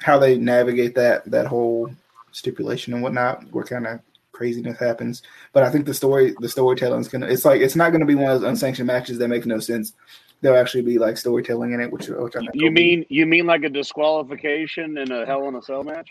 how 0.00 0.18
they 0.18 0.36
navigate 0.36 0.94
that 0.96 1.30
that 1.30 1.46
whole 1.46 1.90
stipulation 2.32 2.92
and 2.92 3.02
whatnot, 3.02 3.44
where 3.52 3.64
kind 3.64 3.86
of 3.86 4.00
craziness 4.36 4.78
happens. 4.78 5.22
But 5.52 5.62
I 5.62 5.70
think 5.70 5.86
the 5.86 5.94
story 5.94 6.34
the 6.40 6.48
storytelling 6.48 7.00
is 7.00 7.08
gonna 7.08 7.26
it's 7.26 7.44
like 7.44 7.60
it's 7.62 7.74
not 7.76 7.90
going 7.90 8.00
to 8.00 8.06
be 8.06 8.14
one 8.14 8.30
of 8.30 8.40
those 8.40 8.48
unsanctioned 8.48 8.86
matches 8.86 9.18
that 9.18 9.28
make 9.28 9.46
no 9.46 9.58
sense. 9.58 9.94
There'll 10.42 10.58
actually 10.60 10.82
be 10.82 10.98
like 10.98 11.16
storytelling 11.16 11.72
in 11.72 11.80
it, 11.80 11.90
which, 11.90 12.08
which 12.08 12.36
I 12.36 12.40
think 12.40 12.50
You 12.54 12.64
will 12.66 12.70
be- 12.74 12.96
mean 12.96 13.06
you 13.08 13.24
mean 13.26 13.46
like 13.46 13.64
a 13.64 13.70
disqualification 13.70 14.98
in 14.98 15.10
a 15.10 15.24
Hell 15.24 15.48
in 15.48 15.54
a 15.54 15.62
Cell 15.62 15.82
match? 15.82 16.10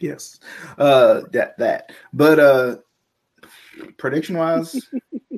Yes. 0.00 0.40
Uh 0.78 1.22
that 1.32 1.56
that. 1.58 1.92
But 2.12 2.38
uh 2.40 2.76
prediction 3.98 4.36
wise, 4.36 4.90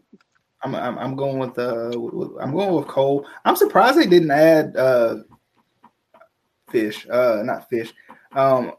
I'm, 0.63 0.75
I'm 0.75 0.99
I'm 0.99 1.17
going 1.17 1.39
with 1.39 1.59
uh 1.59 1.91
with- 1.95 2.33
I'm 2.41 2.53
going 2.53 2.73
with 2.75 2.89
Cole. 2.89 3.27
I'm 3.45 3.57
surprised 3.57 3.99
they 3.99 4.07
didn't 4.07 4.31
add 4.31 4.77
uh 4.77 5.17
fish, 6.71 7.07
uh 7.11 7.43
not 7.45 7.69
fish. 7.69 7.93
Um 8.33 8.73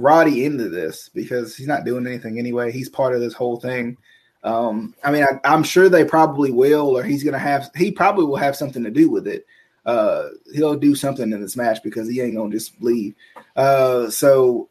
Roddy 0.00 0.44
into 0.44 0.68
this 0.68 1.08
because 1.14 1.56
he's 1.56 1.66
not 1.66 1.84
doing 1.84 2.06
anything 2.06 2.38
anyway. 2.38 2.72
He's 2.72 2.88
part 2.88 3.14
of 3.14 3.20
this 3.20 3.34
whole 3.34 3.58
thing. 3.60 3.96
Um, 4.42 4.94
I 5.04 5.10
mean, 5.10 5.22
I, 5.24 5.38
I'm 5.44 5.62
sure 5.62 5.88
they 5.88 6.04
probably 6.04 6.50
will, 6.50 6.96
or 6.96 7.02
he's 7.02 7.22
gonna 7.22 7.38
have. 7.38 7.70
He 7.76 7.90
probably 7.92 8.24
will 8.24 8.36
have 8.36 8.56
something 8.56 8.82
to 8.84 8.90
do 8.90 9.10
with 9.10 9.26
it. 9.28 9.46
Uh, 9.84 10.28
he'll 10.54 10.76
do 10.76 10.94
something 10.94 11.30
in 11.32 11.40
this 11.40 11.56
match 11.56 11.82
because 11.82 12.08
he 12.08 12.20
ain't 12.20 12.36
gonna 12.36 12.50
just 12.50 12.80
leave. 12.82 13.14
Uh, 13.56 14.08
so 14.10 14.68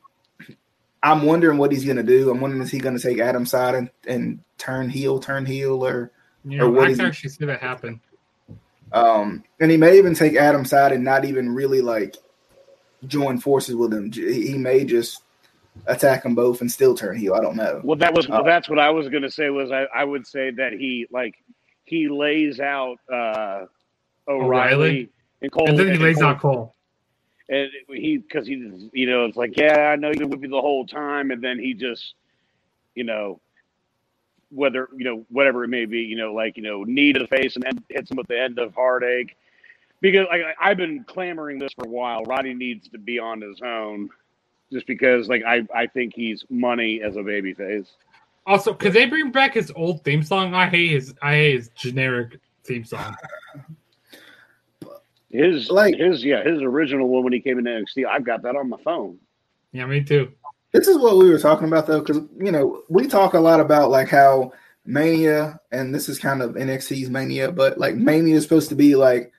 I'm 1.04 1.24
wondering 1.24 1.58
what 1.58 1.72
he's 1.72 1.86
gonna 1.86 2.04
do. 2.04 2.30
I'm 2.32 2.42
wondering 2.42 2.64
is 2.64 2.72
he 2.72 2.80
gonna 2.80 3.00
take 3.00 3.20
Adam's 3.20 3.52
side 3.52 3.76
and, 3.76 3.90
and 4.08 4.40
turn 4.58 4.90
heel, 4.90 5.20
turn 5.20 5.46
heel, 5.46 5.86
or 5.86 6.12
You 6.46 6.64
Or 6.64 6.70
what 6.72 6.88
I 6.88 6.92
is 6.92 6.98
can 6.98 7.06
he- 7.06 7.10
actually 7.10 7.30
see 7.30 7.46
that 7.46 7.62
happen. 7.62 8.02
um, 8.92 9.44
and 9.60 9.70
he 9.70 9.78
may 9.78 9.98
even 9.98 10.16
take 10.16 10.36
Adam's 10.36 10.70
side 10.72 10.92
and 10.94 11.04
not 11.04 11.26
even 11.26 11.54
really 11.54 11.82
like 11.82 12.16
join 13.08 13.40
forces 13.40 13.76
with 13.76 13.94
him. 13.94 14.12
He 14.12 14.58
may 14.58 14.84
just 14.86 15.24
attack 15.88 16.24
them 16.24 16.36
both 16.36 16.62
and 16.62 16.72
still 16.72 16.94
turn 16.96 17.18
heel. 17.18 17.34
I 17.34 17.42
don't 17.42 17.56
know. 17.56 17.82
Well, 17.84 17.98
that 17.98 18.14
was 18.14 18.28
Oh. 18.30 18.44
that's 18.44 18.70
what 18.70 18.80
I 18.80 18.90
was 18.90 19.08
going 19.10 19.24
to 19.24 19.32
say. 19.32 19.50
Was 19.50 19.72
I, 19.72 19.84
I 19.96 20.04
would 20.04 20.28
say 20.28 20.52
that 20.52 20.74
he 20.74 21.08
like 21.12 21.36
he 21.86 22.08
lays 22.10 22.60
out 22.60 22.98
uh, 23.12 23.66
O'Reilly, 24.28 24.36
O'Reilly? 24.46 25.10
and 25.42 25.52
Cole, 25.52 25.68
And 25.70 25.78
then 25.80 25.88
he 25.88 25.94
and 25.94 26.02
lays 26.04 26.18
Cole- 26.18 26.26
out 26.28 26.40
Cole. 26.40 26.76
and 27.48 27.70
he 27.90 28.18
because 28.18 28.46
he 28.46 28.90
you 28.94 29.10
know 29.10 29.26
it's 29.26 29.38
like 29.38 29.56
yeah 29.58 29.90
I 29.92 29.96
know 29.96 30.10
you've 30.10 30.20
been 30.20 30.30
with 30.30 30.42
me 30.42 30.50
the 30.50 30.62
whole 30.62 30.86
time, 30.86 31.32
and 31.32 31.42
then 31.44 31.58
he 31.60 31.74
just 31.74 32.14
you 32.96 33.04
know 33.06 33.40
whether 34.52 34.90
you 34.98 35.06
know 35.06 35.26
whatever 35.30 35.64
it 35.64 35.68
may 35.68 35.86
be 35.86 36.00
you 36.02 36.18
know 36.18 36.34
like 36.34 36.58
you 36.58 36.64
know 36.64 36.84
knee 36.84 37.14
to 37.14 37.20
the 37.20 37.28
face 37.28 37.56
and 37.56 37.64
then 37.64 37.84
hits 37.90 38.10
him 38.12 38.18
with 38.18 38.28
the 38.28 38.40
end 38.40 38.58
of 38.60 38.74
heartache 38.74 39.38
because 40.02 40.28
like 40.30 40.42
I- 40.42 40.70
I've 40.72 40.78
been 40.78 41.04
clamoring 41.08 41.60
this 41.60 41.74
for 41.74 41.86
a 41.86 41.90
while. 41.90 42.24
Roddy 42.24 42.54
needs 42.54 42.88
to 42.90 42.98
be 42.98 43.20
on 43.20 43.42
his 43.42 43.62
own. 43.62 44.10
Just 44.72 44.86
because, 44.86 45.28
like, 45.28 45.42
I, 45.48 45.64
I 45.74 45.88
think 45.88 46.14
he's 46.14 46.46
money 46.52 47.02
as 47.02 47.16
a 47.16 47.22
babyface. 47.22 47.88
Also, 48.46 48.72
could 48.72 48.94
they 48.94 49.08
bring 49.08 49.32
back 49.32 49.56
his 49.56 49.72
old 49.76 50.04
theme 50.04 50.22
song? 50.22 50.54
I 50.54 50.68
hate 50.68 50.92
his 50.92 51.14
I 51.24 51.34
hate 51.34 51.56
his 51.56 51.70
generic 51.70 52.40
theme 52.64 52.86
song. 52.86 53.16
His 55.32 55.70
Like- 55.70 55.96
his 55.96 56.24
yeah 56.24 56.44
his 56.44 56.62
original 56.62 57.08
one 57.08 57.24
when 57.24 57.34
he 57.34 57.40
came 57.40 57.58
into 57.60 57.70
NXT. 57.72 58.06
I've 58.06 58.24
got 58.24 58.42
that 58.44 58.56
on 58.56 58.70
my 58.70 58.78
phone. 58.84 59.18
Yeah, 59.72 59.86
me 59.86 60.04
too. 60.04 60.32
This 60.72 60.88
is 60.88 60.98
what 60.98 61.18
we 61.18 61.30
were 61.30 61.40
talking 61.40 61.68
about 61.68 61.88
though, 61.88 62.00
because 62.00 62.18
you 62.38 62.52
know 62.52 62.84
we 62.90 63.08
talk 63.08 63.34
a 63.34 63.40
lot 63.40 63.60
about 63.60 63.90
like 63.92 64.10
how 64.10 64.52
Mania, 64.86 65.60
and 65.72 65.94
this 65.94 66.10
is 66.10 66.18
kind 66.18 66.42
of 66.42 66.52
NXT's 66.56 67.10
Mania, 67.10 67.52
but 67.52 67.78
like 67.78 67.96
Mania 67.96 68.36
is 68.36 68.44
supposed 68.44 68.70
to 68.70 68.76
be 68.76 68.96
like 68.96 69.32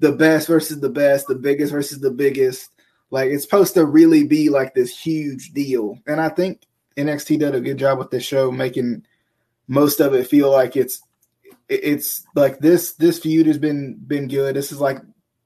the 0.00 0.12
best 0.12 0.48
versus 0.48 0.80
the 0.80 0.90
best, 0.90 1.28
the 1.28 1.34
biggest 1.34 1.72
versus 1.72 2.00
the 2.00 2.10
biggest. 2.10 2.70
Like 3.10 3.30
it's 3.30 3.44
supposed 3.44 3.74
to 3.74 3.84
really 3.84 4.24
be 4.24 4.48
like 4.48 4.74
this 4.74 4.98
huge 4.98 5.52
deal, 5.52 5.98
and 6.06 6.20
I 6.20 6.28
think 6.28 6.62
NXT 6.96 7.38
did 7.38 7.54
a 7.54 7.60
good 7.60 7.78
job 7.78 7.98
with 7.98 8.10
the 8.10 8.20
show, 8.20 8.50
making 8.50 9.04
most 9.68 10.00
of 10.00 10.14
it 10.14 10.26
feel 10.26 10.50
like 10.50 10.76
it's 10.76 11.02
it's 11.68 12.24
like 12.34 12.58
this 12.58 12.92
this 12.94 13.18
feud 13.18 13.46
has 13.46 13.58
been 13.58 13.94
been 14.06 14.28
good. 14.28 14.56
This 14.56 14.72
is 14.72 14.80
like 14.80 14.98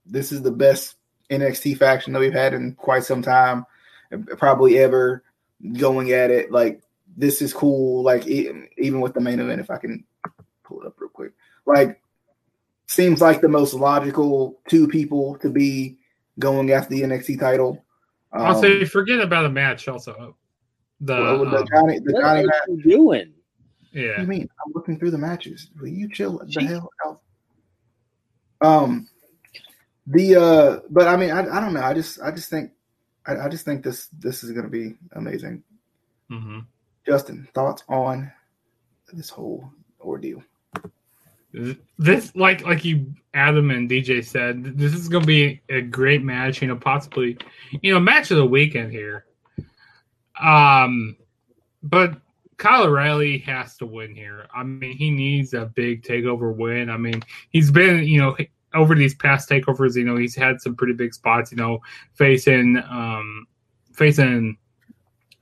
this 0.06 0.32
is 0.32 0.42
the 0.42 0.50
best 0.50 0.96
NXT 1.30 1.78
faction 1.78 2.12
that 2.12 2.20
we've 2.20 2.32
had 2.32 2.54
in 2.54 2.74
quite 2.74 3.04
some 3.04 3.22
time, 3.22 3.66
probably 4.36 4.78
ever. 4.78 5.22
Going 5.78 6.12
at 6.12 6.30
it 6.30 6.52
like 6.52 6.82
this 7.16 7.40
is 7.40 7.54
cool. 7.54 8.02
Like 8.02 8.26
even 8.26 9.00
with 9.00 9.14
the 9.14 9.20
main 9.20 9.40
event, 9.40 9.60
if 9.60 9.70
I 9.70 9.78
can 9.78 10.04
pull 10.62 10.82
it 10.82 10.86
up 10.86 11.00
real 11.00 11.08
quick, 11.08 11.32
like 11.64 12.02
seems 12.94 13.20
like 13.20 13.40
the 13.40 13.48
most 13.48 13.74
logical 13.74 14.60
two 14.68 14.88
people 14.88 15.36
to 15.38 15.50
be 15.50 15.98
going 16.38 16.70
after 16.70 16.94
the 16.94 17.02
NXT 17.02 17.40
title. 17.40 17.84
Um, 18.32 18.46
also, 18.46 18.84
forget 18.86 19.20
about 19.20 19.44
a 19.44 19.48
match. 19.48 19.88
Also, 19.88 20.36
the 21.00 21.14
well, 21.14 21.50
the 21.50 21.58
um, 21.58 21.66
Johnny, 21.72 21.98
the 21.98 22.12
What 22.12 22.22
Johnny 22.22 22.40
are 22.40 22.46
match. 22.46 22.62
you 22.68 22.82
doing? 22.82 22.98
What 23.02 23.92
do 23.92 24.00
yeah. 24.00 24.20
you 24.20 24.26
mean? 24.26 24.48
I'm 24.64 24.72
looking 24.74 24.98
through 24.98 25.10
the 25.10 25.18
matches. 25.18 25.70
Will 25.80 25.88
you 25.88 26.08
chill 26.08 26.38
the 26.38 26.46
Jeez. 26.46 26.68
hell 26.68 26.90
out? 27.06 27.20
Um, 28.60 29.08
the 30.06 30.36
uh, 30.36 30.80
but 30.90 31.08
I 31.08 31.16
mean, 31.16 31.30
I, 31.30 31.40
I 31.40 31.60
don't 31.60 31.74
know. 31.74 31.82
I 31.82 31.94
just 31.94 32.20
I 32.20 32.30
just 32.30 32.50
think 32.50 32.70
I, 33.26 33.36
I 33.36 33.48
just 33.48 33.64
think 33.64 33.82
this 33.82 34.08
this 34.18 34.42
is 34.42 34.52
gonna 34.52 34.68
be 34.68 34.94
amazing. 35.12 35.62
Mm-hmm. 36.30 36.60
Justin, 37.06 37.46
thoughts 37.54 37.84
on 37.88 38.32
this 39.12 39.28
whole 39.28 39.70
ordeal? 40.00 40.42
This 41.98 42.34
like 42.34 42.64
like 42.64 42.84
you 42.84 43.14
Adam 43.32 43.70
and 43.70 43.88
DJ 43.88 44.24
said, 44.24 44.76
this 44.76 44.92
is 44.92 45.08
gonna 45.08 45.24
be 45.24 45.60
a 45.68 45.80
great 45.80 46.22
match, 46.22 46.60
you 46.60 46.68
know, 46.68 46.76
possibly 46.76 47.36
you 47.82 47.92
know, 47.92 48.00
match 48.00 48.30
of 48.30 48.38
the 48.38 48.46
weekend 48.46 48.90
here. 48.90 49.26
Um 50.40 51.16
but 51.82 52.20
Kyle 52.56 52.84
O'Reilly 52.84 53.38
has 53.38 53.76
to 53.78 53.86
win 53.86 54.14
here. 54.14 54.46
I 54.54 54.62
mean, 54.62 54.96
he 54.96 55.10
needs 55.10 55.54
a 55.54 55.66
big 55.66 56.02
takeover 56.02 56.54
win. 56.54 56.88
I 56.88 56.96
mean, 56.96 57.22
he's 57.50 57.70
been, 57.70 58.04
you 58.04 58.20
know, 58.20 58.36
over 58.74 58.94
these 58.94 59.14
past 59.14 59.48
takeovers, 59.48 59.96
you 59.96 60.04
know, 60.04 60.16
he's 60.16 60.34
had 60.34 60.60
some 60.60 60.74
pretty 60.74 60.94
big 60.94 61.14
spots, 61.14 61.52
you 61.52 61.56
know, 61.56 61.80
facing 62.14 62.82
um 62.90 63.46
facing 63.92 64.56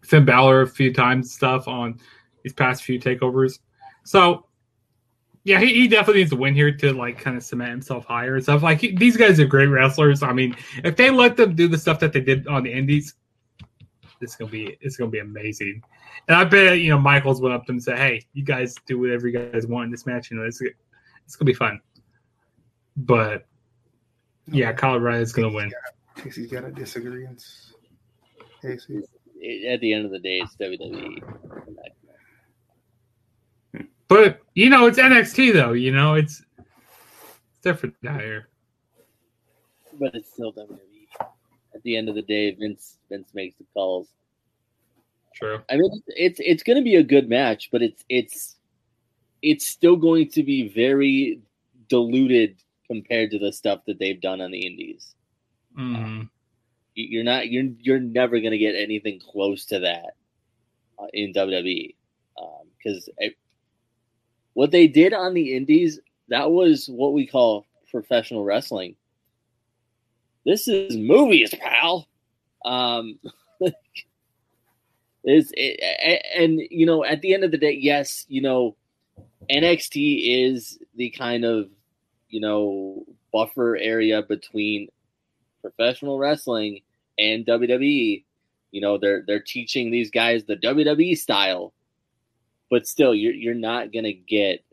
Finn 0.03 0.27
Balor 0.27 0.63
a 0.63 0.67
few 0.67 0.93
times 0.93 1.33
stuff 1.33 1.69
on 1.69 1.99
these 2.43 2.53
past 2.53 2.83
few 2.83 3.01
takeovers. 3.01 3.61
So 4.05 4.47
yeah, 5.45 5.59
he, 5.59 5.75
he 5.75 5.89
definitely 5.89 6.21
needs 6.21 6.31
to 6.31 6.37
win 6.37 6.55
here 6.55 6.71
to 6.71 6.93
like 6.93 7.19
kind 7.19 7.37
of 7.37 7.43
cement 7.43 7.71
himself 7.71 8.05
higher 8.05 8.37
and 8.37 8.43
stuff. 8.43 8.63
Like 8.63 8.81
he, 8.81 8.95
these 8.95 9.17
guys 9.17 9.41
are 9.41 9.47
great 9.47 9.67
wrestlers. 9.67 10.23
I 10.23 10.33
mean, 10.33 10.57
if 10.85 10.97
they 10.97 11.11
let 11.11 11.37
them 11.37 11.55
do 11.55 11.67
the 11.67 11.79
stuff 11.79 11.99
that 12.01 12.13
they 12.13 12.21
did 12.21 12.47
on 12.47 12.63
the 12.63 12.73
Indies, 12.73 13.15
it's 14.21 14.37
gonna 14.37 14.51
be 14.51 14.77
it's 14.81 14.97
gonna 14.97 15.11
be 15.11 15.19
amazing. 15.19 15.83
And 16.29 16.37
I 16.37 16.45
bet 16.45 16.79
you 16.79 16.91
know 16.91 16.99
Michaels 16.99 17.41
went 17.41 17.55
up 17.55 17.63
to 17.63 17.67
them 17.67 17.77
and 17.77 17.83
said, 17.83 17.99
"Hey, 17.99 18.25
you 18.35 18.45
guys 18.45 18.77
do 18.87 19.01
whatever 19.01 19.27
you 19.27 19.37
guys 19.37 19.67
want 19.67 19.87
in 19.87 19.91
this 19.91 20.07
match. 20.07 20.31
You 20.31 20.37
know, 20.37 20.45
it's 20.45 20.61
it's 20.61 21.35
gonna 21.35 21.47
be 21.47 21.55
fun." 21.55 21.81
But 22.97 23.47
yeah, 24.47 24.73
Kyle 24.73 25.05
is 25.09 25.33
gonna 25.33 25.53
win. 25.53 25.73
Casey's 26.17 26.51
got 26.53 26.65
a 26.65 26.71
disagreement. 26.71 27.45
Casey. 28.61 29.03
At 29.69 29.81
the 29.81 29.93
end 29.93 30.05
of 30.05 30.13
the 30.13 30.21
day, 30.21 30.41
it's 30.41 30.55
WWE. 30.57 31.21
But 34.13 34.43
you 34.53 34.69
know, 34.69 34.85
it's 34.87 34.99
NXT 34.99 35.55
though. 35.55 35.73
You 35.73 35.91
know, 35.91 36.15
it's 36.15 36.45
it's 36.59 37.61
different 37.63 37.95
here. 38.03 38.51
But 39.99 40.15
it's 40.15 40.31
still 40.31 40.53
WWE. 40.53 40.77
At 41.75 41.83
the 41.83 41.97
end 41.97 42.11
of 42.11 42.15
the 42.15 42.21
day, 42.21 42.55
Vince 42.55 42.99
Vince 43.09 43.31
makes 43.33 43.57
the 43.57 43.65
calls. 43.73 44.09
True. 45.35 45.63
I 45.71 45.77
mean, 45.77 46.03
it's 46.09 46.41
it's 46.45 46.63
going 46.63 46.77
to 46.77 46.85
be 46.85 46.97
a 46.97 47.03
good 47.03 47.31
match, 47.31 47.71
but 47.73 47.81
it's 47.81 48.05
it's 48.11 48.57
it's 49.41 49.67
still 49.67 49.97
going 49.97 50.29
to 50.33 50.43
be 50.43 50.69
very 50.69 51.41
diluted 51.89 52.59
compared 52.87 53.31
to 53.31 53.39
the 53.39 53.51
stuff 53.51 53.81
that 53.87 53.99
they've 53.99 54.21
done 54.21 54.43
on 54.43 54.51
the 54.51 54.67
Indies. 54.67 55.15
Mm-hmm. 55.79 56.25
You're 56.95 57.25
not 57.25 57.49
you're 57.49 57.71
you're 57.81 57.99
never 57.99 58.41
going 58.41 58.53
to 58.53 58.59
get 58.59 58.75
anything 58.75 59.21
close 59.21 59.65
to 59.67 59.79
that 59.79 60.17
uh, 60.99 61.07
in 61.15 61.33
WWE 61.33 61.95
because 62.77 63.09
um, 63.23 63.31
what 64.55 64.71
they 64.71 64.87
did 64.87 65.13
on 65.13 65.35
the 65.35 65.55
indies, 65.57 65.99
that 66.29 66.51
was 66.51 66.87
what 66.89 67.13
we 67.13 67.27
call 67.27 67.67
professional 67.91 68.45
wrestling. 68.45 68.97
This 70.45 70.69
is 70.69 70.97
movies, 70.97 71.55
pal. 71.55 72.09
Um, 72.65 73.19
is 75.25 75.53
it, 75.57 76.23
and 76.37 76.61
you 76.71 76.87
know, 76.87 77.05
at 77.05 77.21
the 77.21 77.35
end 77.35 77.45
of 77.45 77.51
the 77.51 77.59
day, 77.59 77.79
yes, 77.81 78.25
you 78.29 78.43
know, 78.43 78.77
NXT 79.51 80.47
is 80.47 80.79
the 80.97 81.11
kind 81.11 81.45
of 81.45 81.71
you 82.29 82.41
know 82.41 83.05
buffer 83.33 83.77
area 83.77 84.23
between 84.23 84.89
professional 85.61 86.19
wrestling 86.19 86.81
and 87.19 87.47
WWE. 87.47 88.25
You 88.73 88.81
know, 88.81 88.99
they're 88.99 89.23
they're 89.27 89.41
teaching 89.41 89.91
these 89.91 90.11
guys 90.11 90.45
the 90.45 90.57
WWE 90.57 91.17
style 91.17 91.73
but 92.73 92.87
still, 92.87 93.15
you're 93.15 93.35
you're 93.35 93.55
not 93.55 93.93
gonna 93.93 94.15
get. 94.15 94.65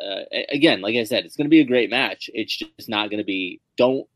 Uh, 0.00 0.22
again, 0.50 0.80
like 0.80 0.94
I 0.94 1.02
said, 1.02 1.24
it's 1.24 1.36
gonna 1.36 1.48
be 1.48 1.60
a 1.60 1.66
great 1.66 1.90
match. 1.90 2.30
It's 2.32 2.56
just 2.56 2.88
not 2.88 3.10
gonna 3.10 3.24
be. 3.24 3.60
Don't. 3.76 4.06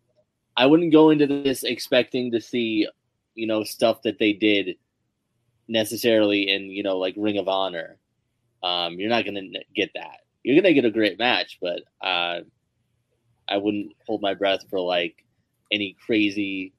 I 0.57 0.67
wouldn't 0.67 0.93
go 0.93 1.11
into 1.11 1.27
this 1.27 1.65
expecting 1.65 2.31
to 2.31 2.41
see, 2.41 2.87
you 3.35 3.47
know, 3.49 3.65
stuff 3.65 4.03
that 4.03 4.21
they 4.21 4.35
did 4.35 4.77
necessarily 5.67 6.49
in 6.49 6.71
you 6.71 6.85
know 6.85 6.97
like 6.97 7.15
Ring 7.17 7.39
of 7.39 7.49
Honor. 7.49 7.99
Um, 8.63 9.01
you're 9.01 9.11
not 9.11 9.25
gonna 9.25 9.43
get 9.75 9.91
that. 9.97 10.21
You're 10.45 10.55
gonna 10.55 10.73
get 10.73 10.85
a 10.85 10.91
great 10.93 11.19
match, 11.19 11.59
but 11.61 11.81
uh, 12.01 12.43
I 13.49 13.57
wouldn't 13.57 13.95
hold 14.07 14.23
my 14.23 14.35
breath 14.35 14.61
for 14.71 14.79
like 14.79 15.25
any 15.73 15.97
crazy 16.07 16.73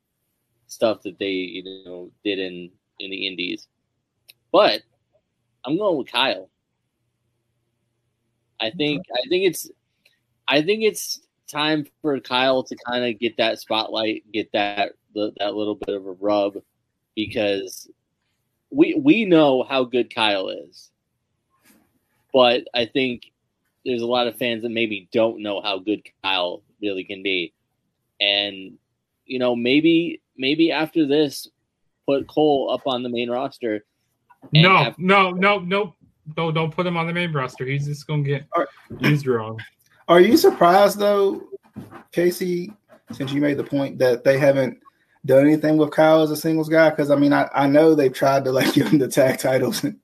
stuff 0.68 1.02
that 1.04 1.20
they 1.20 1.32
you 1.32 1.84
know 1.84 2.12
did 2.24 2.40
in 2.40 2.72
in 3.02 3.12
the 3.12 3.28
indies. 3.28 3.68
But 4.54 4.84
I'm 5.66 5.78
going 5.78 5.98
with 5.98 6.12
Kyle. 6.12 6.50
I 8.60 8.72
think 8.72 9.06
I 9.14 9.28
think 9.30 9.46
it's 9.46 9.70
I 10.48 10.62
think 10.62 10.84
it's 10.84 11.22
time 11.48 11.86
for 12.02 12.20
Kyle 12.20 12.64
to 12.64 12.76
kind 12.86 13.06
of 13.06 13.20
get 13.20 13.38
that 13.38 13.60
spotlight, 13.60 14.24
get 14.32 14.52
that 14.54 14.94
that 15.16 15.56
little 15.56 15.76
bit 15.76 15.96
of 15.96 16.06
a 16.06 16.12
rub 16.12 16.58
because 17.16 17.90
we 18.72 18.94
we 18.96 19.26
know 19.26 19.64
how 19.64 19.84
good 19.84 20.14
Kyle 20.14 20.50
is. 20.50 20.92
But 22.34 22.68
I 22.74 22.86
think 22.86 23.32
there's 23.86 24.02
a 24.02 24.08
lot 24.08 24.28
of 24.28 24.38
fans 24.38 24.64
that 24.64 24.70
maybe 24.70 25.10
don't 25.12 25.42
know 25.42 25.62
how 25.62 25.80
good 25.80 26.04
Kyle 26.24 26.62
really 26.82 27.04
can 27.04 27.24
be. 27.24 27.54
And 28.22 28.78
you 29.26 29.40
know, 29.40 29.56
maybe 29.56 30.22
maybe 30.38 30.72
after 30.72 31.08
this 31.08 31.48
put 32.08 32.28
Cole 32.28 32.72
up 32.72 32.88
on 32.88 33.04
the 33.04 33.10
main 33.10 33.30
roster 33.30 33.86
no, 34.54 34.78
have- 34.78 35.00
no, 35.00 35.32
no, 35.32 35.60
no, 35.60 35.96
no, 36.38 36.52
don't 36.52 36.74
put 36.74 36.86
him 36.86 36.98
on 36.98 37.08
the 37.08 37.14
main 37.14 37.32
roster. 37.32 37.66
He's 37.66 37.86
just 37.86 38.08
gonna 38.08 38.24
get 38.24 38.46
are, 38.54 38.68
used 39.00 39.28
wrong. 39.28 39.60
Are 40.08 40.20
you 40.20 40.38
surprised 40.38 41.00
though, 41.00 41.42
Casey, 42.12 42.74
since 43.12 43.32
you 43.32 43.42
made 43.42 43.58
the 43.58 43.64
point 43.64 44.00
that 44.00 44.24
they 44.24 44.38
haven't 44.38 44.80
done 45.26 45.46
anything 45.46 45.78
with 45.78 45.92
Kyle 45.92 46.22
as 46.22 46.32
a 46.32 46.36
singles 46.36 46.70
guy? 46.70 46.90
Because 46.90 47.12
I 47.12 47.16
mean, 47.16 47.34
I, 47.34 47.50
I 47.54 47.68
know 47.68 47.96
they've 47.96 48.14
tried 48.14 48.46
to 48.46 48.52
like 48.52 48.74
give 48.74 48.88
him 48.88 49.00
the 49.00 49.08
tag 49.08 49.40
titles 49.40 49.84
and 49.84 49.98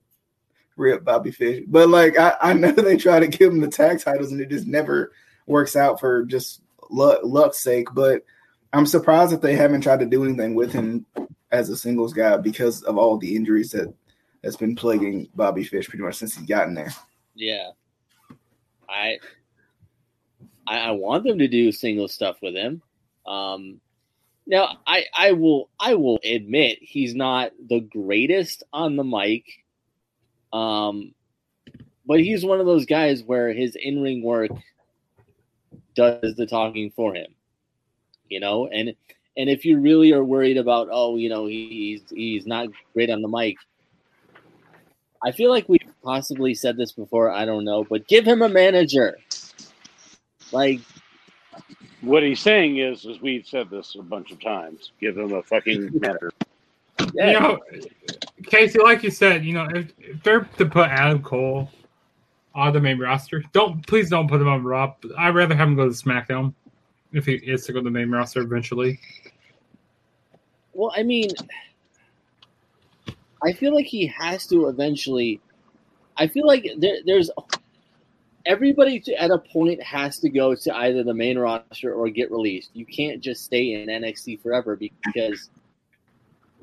rip 0.76 1.04
Bobby 1.04 1.30
Fish, 1.30 1.64
but 1.66 1.88
like 1.88 2.18
I, 2.18 2.34
I 2.40 2.52
know 2.52 2.72
they 2.72 2.96
try 2.96 3.20
to 3.20 3.26
give 3.26 3.52
him 3.52 3.60
the 3.60 3.68
tag 3.68 4.00
titles 4.00 4.32
and 4.32 4.40
it 4.40 4.48
just 4.50 4.66
never 4.66 5.12
works 5.46 5.76
out 5.76 6.00
for 6.00 6.24
just 6.24 6.62
luck, 6.90 7.20
luck's 7.22 7.58
sake. 7.58 7.88
But 7.94 8.22
I'm 8.72 8.86
surprised 8.86 9.32
that 9.32 9.42
they 9.42 9.56
haven't 9.56 9.80
tried 9.80 10.00
to 10.00 10.06
do 10.06 10.24
anything 10.24 10.54
with 10.54 10.72
him 10.72 11.06
as 11.50 11.70
a 11.70 11.76
singles 11.76 12.12
guy 12.12 12.36
because 12.36 12.82
of 12.82 12.98
all 12.98 13.16
the 13.16 13.34
injuries 13.34 13.70
that 13.70 13.92
that's 14.46 14.56
been 14.56 14.76
plaguing 14.76 15.28
Bobby 15.34 15.64
Fish 15.64 15.88
pretty 15.88 16.04
much 16.04 16.14
since 16.14 16.36
he's 16.36 16.46
gotten 16.46 16.72
there. 16.72 16.94
Yeah, 17.34 17.70
I 18.88 19.18
I, 20.68 20.92
want 20.92 21.24
them 21.24 21.38
to 21.40 21.48
do 21.48 21.72
single 21.72 22.06
stuff 22.06 22.36
with 22.40 22.54
him. 22.54 22.80
Um, 23.26 23.80
now 24.46 24.78
I 24.86 25.04
I 25.18 25.32
will 25.32 25.68
I 25.80 25.94
will 25.94 26.20
admit 26.24 26.78
he's 26.80 27.16
not 27.16 27.50
the 27.68 27.80
greatest 27.80 28.62
on 28.72 28.94
the 28.94 29.02
mic. 29.02 29.42
Um, 30.52 31.12
but 32.06 32.20
he's 32.20 32.44
one 32.44 32.60
of 32.60 32.66
those 32.66 32.86
guys 32.86 33.24
where 33.24 33.52
his 33.52 33.74
in 33.74 34.00
ring 34.00 34.22
work 34.22 34.52
does 35.96 36.36
the 36.36 36.46
talking 36.46 36.92
for 36.92 37.16
him. 37.16 37.34
You 38.28 38.38
know, 38.38 38.68
and 38.68 38.94
and 39.36 39.50
if 39.50 39.64
you 39.64 39.80
really 39.80 40.12
are 40.12 40.24
worried 40.24 40.56
about 40.56 40.86
oh 40.92 41.16
you 41.16 41.28
know 41.28 41.46
he's 41.46 42.02
he's 42.10 42.46
not 42.46 42.68
great 42.94 43.10
on 43.10 43.22
the 43.22 43.28
mic 43.28 43.56
I 45.26 45.32
feel 45.32 45.50
like 45.50 45.68
we 45.68 45.80
possibly 46.04 46.54
said 46.54 46.76
this 46.76 46.92
before. 46.92 47.32
I 47.32 47.44
don't 47.44 47.64
know, 47.64 47.82
but 47.82 48.06
give 48.06 48.24
him 48.24 48.42
a 48.42 48.48
manager. 48.48 49.18
Like, 50.52 50.80
what 52.00 52.22
he's 52.22 52.38
saying 52.38 52.78
is, 52.78 53.04
is 53.04 53.20
we've 53.20 53.44
said 53.44 53.68
this 53.68 53.96
a 53.98 54.02
bunch 54.04 54.30
of 54.30 54.40
times. 54.40 54.92
Give 55.00 55.18
him 55.18 55.32
a 55.32 55.42
fucking 55.42 55.90
manager. 56.00 56.30
Yeah. 57.12 57.26
You 57.26 57.40
know, 57.40 57.58
Casey, 58.44 58.78
like 58.78 59.02
you 59.02 59.10
said, 59.10 59.44
you 59.44 59.52
know, 59.52 59.66
if, 59.74 59.92
if, 59.98 60.22
they're 60.22 60.48
to 60.58 60.66
put 60.66 60.90
Adam 60.90 61.20
Cole 61.20 61.72
on 62.54 62.72
the 62.72 62.80
main 62.80 63.00
roster, 63.00 63.42
don't 63.52 63.84
please 63.84 64.08
don't 64.08 64.28
put 64.28 64.40
him 64.40 64.46
on 64.46 64.62
Raw. 64.62 64.94
I'd 65.18 65.34
rather 65.34 65.56
have 65.56 65.66
him 65.66 65.74
go 65.74 65.88
to 65.88 65.90
SmackDown 65.90 66.54
if 67.12 67.26
he 67.26 67.34
is 67.34 67.66
to 67.66 67.72
go 67.72 67.80
to 67.80 67.84
the 67.84 67.90
main 67.90 68.12
roster 68.12 68.42
eventually. 68.42 69.00
Well, 70.72 70.92
I 70.96 71.02
mean, 71.02 71.30
I 73.42 73.52
feel 73.52 73.74
like 73.74 73.86
he 73.86 74.06
has 74.06 74.46
to 74.48 74.68
eventually. 74.68 75.40
I 76.16 76.26
feel 76.26 76.46
like 76.46 76.66
there, 76.78 76.98
there's 77.04 77.30
everybody 78.46 79.00
to, 79.00 79.20
at 79.20 79.30
a 79.30 79.38
point 79.38 79.82
has 79.82 80.18
to 80.20 80.28
go 80.30 80.54
to 80.54 80.76
either 80.76 81.02
the 81.02 81.12
main 81.12 81.38
roster 81.38 81.92
or 81.92 82.08
get 82.08 82.30
released. 82.30 82.70
You 82.72 82.86
can't 82.86 83.20
just 83.20 83.44
stay 83.44 83.74
in 83.74 83.88
NXT 83.88 84.40
forever 84.40 84.76
because 84.76 85.50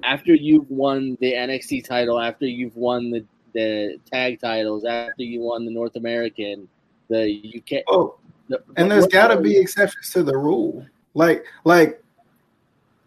after 0.04 0.34
you've 0.34 0.70
won 0.72 1.18
the 1.22 1.34
NXT 1.34 1.86
title, 1.86 2.20
after 2.20 2.46
you've 2.46 2.76
won 2.76 3.12
the, 3.12 3.26
the 3.54 4.00
tag 4.12 4.40
titles, 4.42 4.86
after 4.86 5.24
you 5.24 5.42
won 5.42 5.66
the 5.66 5.72
North 5.72 5.96
American, 5.96 6.68
the 7.10 7.54
UK. 7.58 7.84
Oh, 7.88 8.16
the, 8.48 8.62
and 8.78 8.90
there's 8.90 9.08
got 9.08 9.28
to 9.28 9.40
be 9.40 9.58
exceptions 9.58 10.10
to 10.12 10.24
the 10.24 10.36
rule. 10.36 10.86
Like, 11.14 11.46
like, 11.64 12.02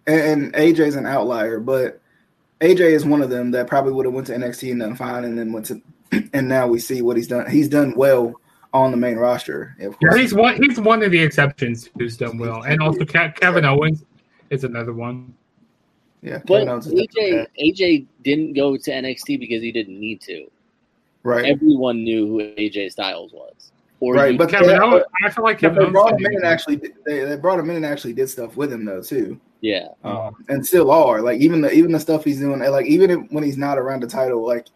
and 0.07 0.53
AJ's 0.53 0.95
an 0.95 1.07
outlier, 1.07 1.59
but 1.59 2.01
AJ 2.61 2.81
is 2.81 3.05
one 3.05 3.23
of 3.23 3.31
them 3.31 3.51
that 3.51 3.67
probably 3.67 3.93
would 3.93 4.07
have 4.07 4.15
went 4.15 4.27
to 4.29 4.35
NXT 4.35 4.71
and 4.73 4.81
done 4.81 4.97
fine, 4.97 5.25
and 5.25 5.39
then 5.39 5.53
went 5.53 5.67
to, 5.67 5.81
and 6.33 6.49
now 6.49 6.67
we 6.67 6.79
see 6.79 7.03
what 7.03 7.17
he's 7.17 7.29
done. 7.29 7.49
He's 7.51 7.69
done 7.69 7.95
well 7.97 8.41
on 8.73 8.91
the 8.91 8.97
main 8.97 9.17
roster. 9.17 9.77
Of 9.81 9.97
Yeah, 10.01 10.17
he's 10.17 10.33
one. 10.35 10.57
He's 10.63 10.81
one 10.81 11.03
of 11.03 11.11
the 11.11 11.21
exceptions 11.21 11.91
who's 11.99 12.17
done 12.17 12.39
well, 12.39 12.63
and 12.65 12.81
also 12.81 13.05
Ke- 13.05 13.35
Kevin 13.35 13.65
Owens 13.65 14.05
is 14.51 14.65
another 14.65 14.93
one. 14.95 15.35
yeah, 16.23 16.39
But 16.47 16.61
Kevin 16.61 16.69
Owens 16.71 16.87
is 16.87 16.95
AJ. 16.95 17.47
AJ 17.61 18.07
didn't 18.23 18.55
go 18.55 18.77
to 18.77 18.91
NXT 18.91 19.39
because 19.39 19.63
he 19.63 19.71
didn't 19.73 19.99
need 20.01 20.21
to. 20.23 20.47
right, 21.25 21.45
Everyone 21.45 22.05
knew 22.05 22.27
who 22.27 22.39
AJ 22.39 22.93
Styles 22.93 23.33
was. 23.33 23.73
Or 24.01 24.15
right, 24.15 24.33
you- 24.33 24.39
but 24.39 24.49
Kevin 24.51 24.69
they, 24.69 24.79
Owens. 24.79 25.05
I 25.25 25.31
feel 25.31 25.45
like 25.45 25.59
Kevin 25.59 25.85
they 25.85 25.91
brought 25.91 26.13
Owens. 26.13 26.21
him 26.21 26.27
in 26.33 26.37
and 26.37 26.45
actually 26.47 26.77
they, 27.07 27.25
they 27.25 27.37
brought 27.37 27.59
him 27.59 27.69
in 27.71 27.77
and 27.77 27.87
actually 27.87 28.13
did 28.15 28.29
stuff 28.29 28.57
with 28.57 28.73
him 28.73 28.85
though 28.85 29.03
too. 29.03 29.41
Yeah, 29.61 29.89
um, 30.05 30.35
and 30.49 30.65
still 30.65 30.91
are 30.91 31.23
like 31.23 31.41
even 31.41 31.61
the 31.61 31.73
even 31.73 31.93
the 31.93 32.01
stuff 32.01 32.25
he's 32.25 32.41
doing 32.41 32.61
like 32.61 32.87
even 32.87 33.11
if, 33.11 33.19
when 33.31 33.43
he's 33.43 33.57
not 33.57 33.79
around 33.79 34.03
the 34.03 34.07
title 34.07 34.47
like 34.47 34.67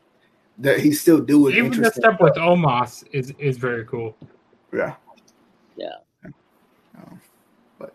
that 0.58 0.80
he's 0.80 1.00
still 1.00 1.20
doing 1.20 1.54
Even 1.54 1.70
the 1.70 1.76
interesting 1.76 2.02
stuff 2.02 2.20
with 2.20 2.34
Omos 2.34 3.04
is 3.12 3.32
is 3.38 3.56
very 3.56 3.84
cool. 3.86 4.16
yeah 4.72 4.94
Yeah. 5.76 5.96
Um, 6.96 7.20
but 7.78 7.94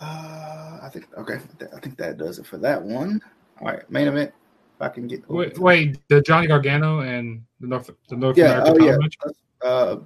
uh 0.00 0.78
i 0.82 0.88
think 0.92 1.06
okay 1.16 1.38
i 1.74 1.80
think 1.80 1.96
that 1.96 2.18
does 2.18 2.38
it 2.38 2.46
for 2.46 2.58
that 2.58 2.82
one 2.82 3.20
all 3.60 3.68
right 3.68 3.88
main 3.90 4.08
event 4.08 4.32
if 4.76 4.82
i 4.82 4.88
can 4.88 5.06
get 5.06 5.28
Wait, 5.28 5.58
wait 5.58 5.98
the 6.08 6.20
Johnny 6.20 6.46
Gargano 6.46 7.00
and 7.00 7.42
the 7.60 7.66
North 7.66 7.90
the 8.08 8.16
North 8.16 8.36
yeah 8.36 8.60
American 8.62 8.82
oh 8.82 8.86
yeah 8.86 8.96
match. 8.98 9.16
uh 9.62 9.96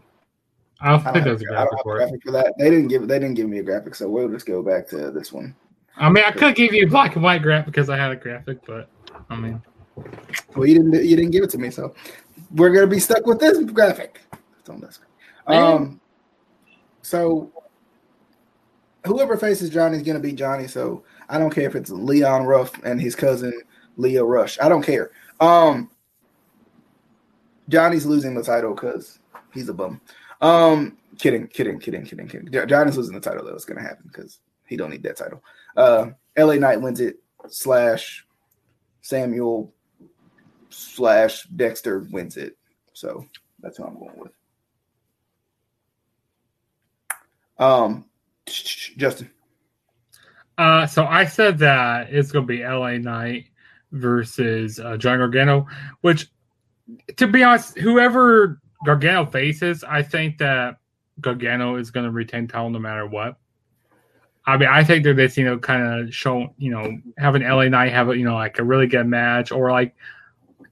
I 0.82 0.90
don't 0.90 1.02
think 1.12 1.24
there's 1.24 1.42
a 1.42 1.44
graphic 1.44 1.78
for 1.82 2.00
it. 2.00 2.12
for 2.24 2.32
that. 2.32 2.54
They 2.58 2.68
didn't 2.68 2.88
give 2.88 3.06
they 3.06 3.18
didn't 3.18 3.34
give 3.34 3.48
me 3.48 3.58
a 3.58 3.62
graphic, 3.62 3.94
so 3.94 4.08
we'll 4.08 4.28
just 4.28 4.46
go 4.46 4.62
back 4.62 4.88
to 4.88 5.10
this 5.10 5.32
one. 5.32 5.54
I 5.96 6.08
mean, 6.08 6.24
I 6.26 6.32
could 6.32 6.56
give 6.56 6.72
you 6.72 6.86
a 6.86 6.88
black 6.88 7.14
and 7.14 7.22
white 7.22 7.42
graphic 7.42 7.66
because 7.66 7.88
I 7.88 7.96
had 7.96 8.10
a 8.10 8.16
graphic, 8.16 8.64
but 8.66 8.88
I 9.30 9.36
mean, 9.36 9.62
Well, 10.56 10.66
you 10.66 10.74
didn't 10.74 10.92
you 11.04 11.16
didn't 11.16 11.30
give 11.30 11.44
it 11.44 11.50
to 11.50 11.58
me, 11.58 11.70
so 11.70 11.94
we're 12.50 12.70
gonna 12.70 12.86
be 12.86 12.98
stuck 12.98 13.26
with 13.26 13.38
this 13.38 13.62
graphic. 13.70 14.20
So 14.64 14.76
that's 14.80 15.00
Um, 15.46 16.00
so 17.02 17.52
whoever 19.06 19.36
faces 19.36 19.70
Johnny 19.70 19.96
is 19.96 20.02
gonna 20.02 20.18
be 20.18 20.32
Johnny. 20.32 20.66
So 20.66 21.04
I 21.28 21.38
don't 21.38 21.50
care 21.50 21.68
if 21.68 21.76
it's 21.76 21.90
Leon 21.90 22.44
Ruff 22.44 22.72
and 22.82 23.00
his 23.00 23.14
cousin 23.14 23.52
Leo 23.96 24.24
Rush. 24.24 24.58
I 24.60 24.68
don't 24.68 24.82
care. 24.82 25.10
Um, 25.40 25.90
Johnny's 27.68 28.06
losing 28.06 28.34
the 28.34 28.42
title 28.42 28.74
because 28.74 29.18
he's 29.52 29.68
a 29.68 29.74
bum. 29.74 30.00
Um, 30.42 30.98
kidding, 31.18 31.46
kidding, 31.46 31.78
kidding, 31.78 32.04
kidding, 32.04 32.26
kidding. 32.26 32.68
Johnny's 32.68 32.96
losing 32.96 33.14
the 33.14 33.20
title 33.20 33.44
though. 33.44 33.54
It's 33.54 33.64
gonna 33.64 33.80
happen 33.80 34.04
because 34.08 34.40
he 34.66 34.76
don't 34.76 34.90
need 34.90 35.04
that 35.04 35.16
title. 35.16 35.42
Uh, 35.76 36.06
LA 36.36 36.54
Knight 36.54 36.80
wins 36.80 37.00
it 37.00 37.16
slash 37.48 38.26
Samuel 39.00 39.72
slash 40.70 41.44
Dexter 41.44 42.00
wins 42.10 42.36
it. 42.36 42.56
So 42.92 43.24
that's 43.60 43.76
who 43.76 43.84
I'm 43.84 43.94
going 43.94 44.18
with. 44.18 44.32
Um, 47.58 48.06
Justin. 48.46 49.30
uh, 50.58 50.86
so 50.86 51.04
I 51.04 51.26
said 51.26 51.58
that 51.58 52.12
it's 52.12 52.32
gonna 52.32 52.46
be 52.46 52.64
LA 52.64 52.98
Knight 52.98 53.46
versus 53.92 54.80
uh, 54.80 54.96
John 54.96 55.18
Gargano, 55.18 55.66
which, 56.00 56.26
to 57.16 57.28
be 57.28 57.44
honest, 57.44 57.78
whoever 57.78 58.60
Gargano 58.84 59.26
faces, 59.26 59.84
I 59.84 60.02
think 60.02 60.38
that 60.38 60.78
Gargano 61.20 61.76
is 61.76 61.90
gonna 61.90 62.10
retain 62.10 62.48
title 62.48 62.70
no 62.70 62.78
matter 62.78 63.06
what. 63.06 63.38
I 64.44 64.56
mean, 64.56 64.68
I 64.68 64.82
think 64.82 65.04
that 65.04 65.14
this, 65.14 65.36
you 65.36 65.44
know, 65.44 65.58
kind 65.58 65.82
of 66.08 66.14
show, 66.14 66.52
you 66.58 66.70
know, 66.70 66.98
having 67.16 67.42
LA 67.42 67.68
Knight 67.68 67.92
have 67.92 68.08
a, 68.08 68.16
you 68.18 68.24
know, 68.24 68.34
like 68.34 68.58
a 68.58 68.64
really 68.64 68.88
good 68.88 69.06
match, 69.06 69.52
or 69.52 69.70
like, 69.70 69.94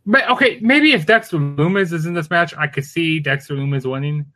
but 0.06 0.28
okay, 0.30 0.58
maybe 0.60 0.92
if 0.92 1.06
Dexter 1.06 1.36
Lumis 1.38 1.92
is 1.92 2.04
in 2.06 2.14
this 2.14 2.30
match, 2.30 2.52
I 2.56 2.66
could 2.66 2.84
see 2.84 3.20
Dexter 3.20 3.54
Lumis 3.54 3.88
winning. 3.88 4.26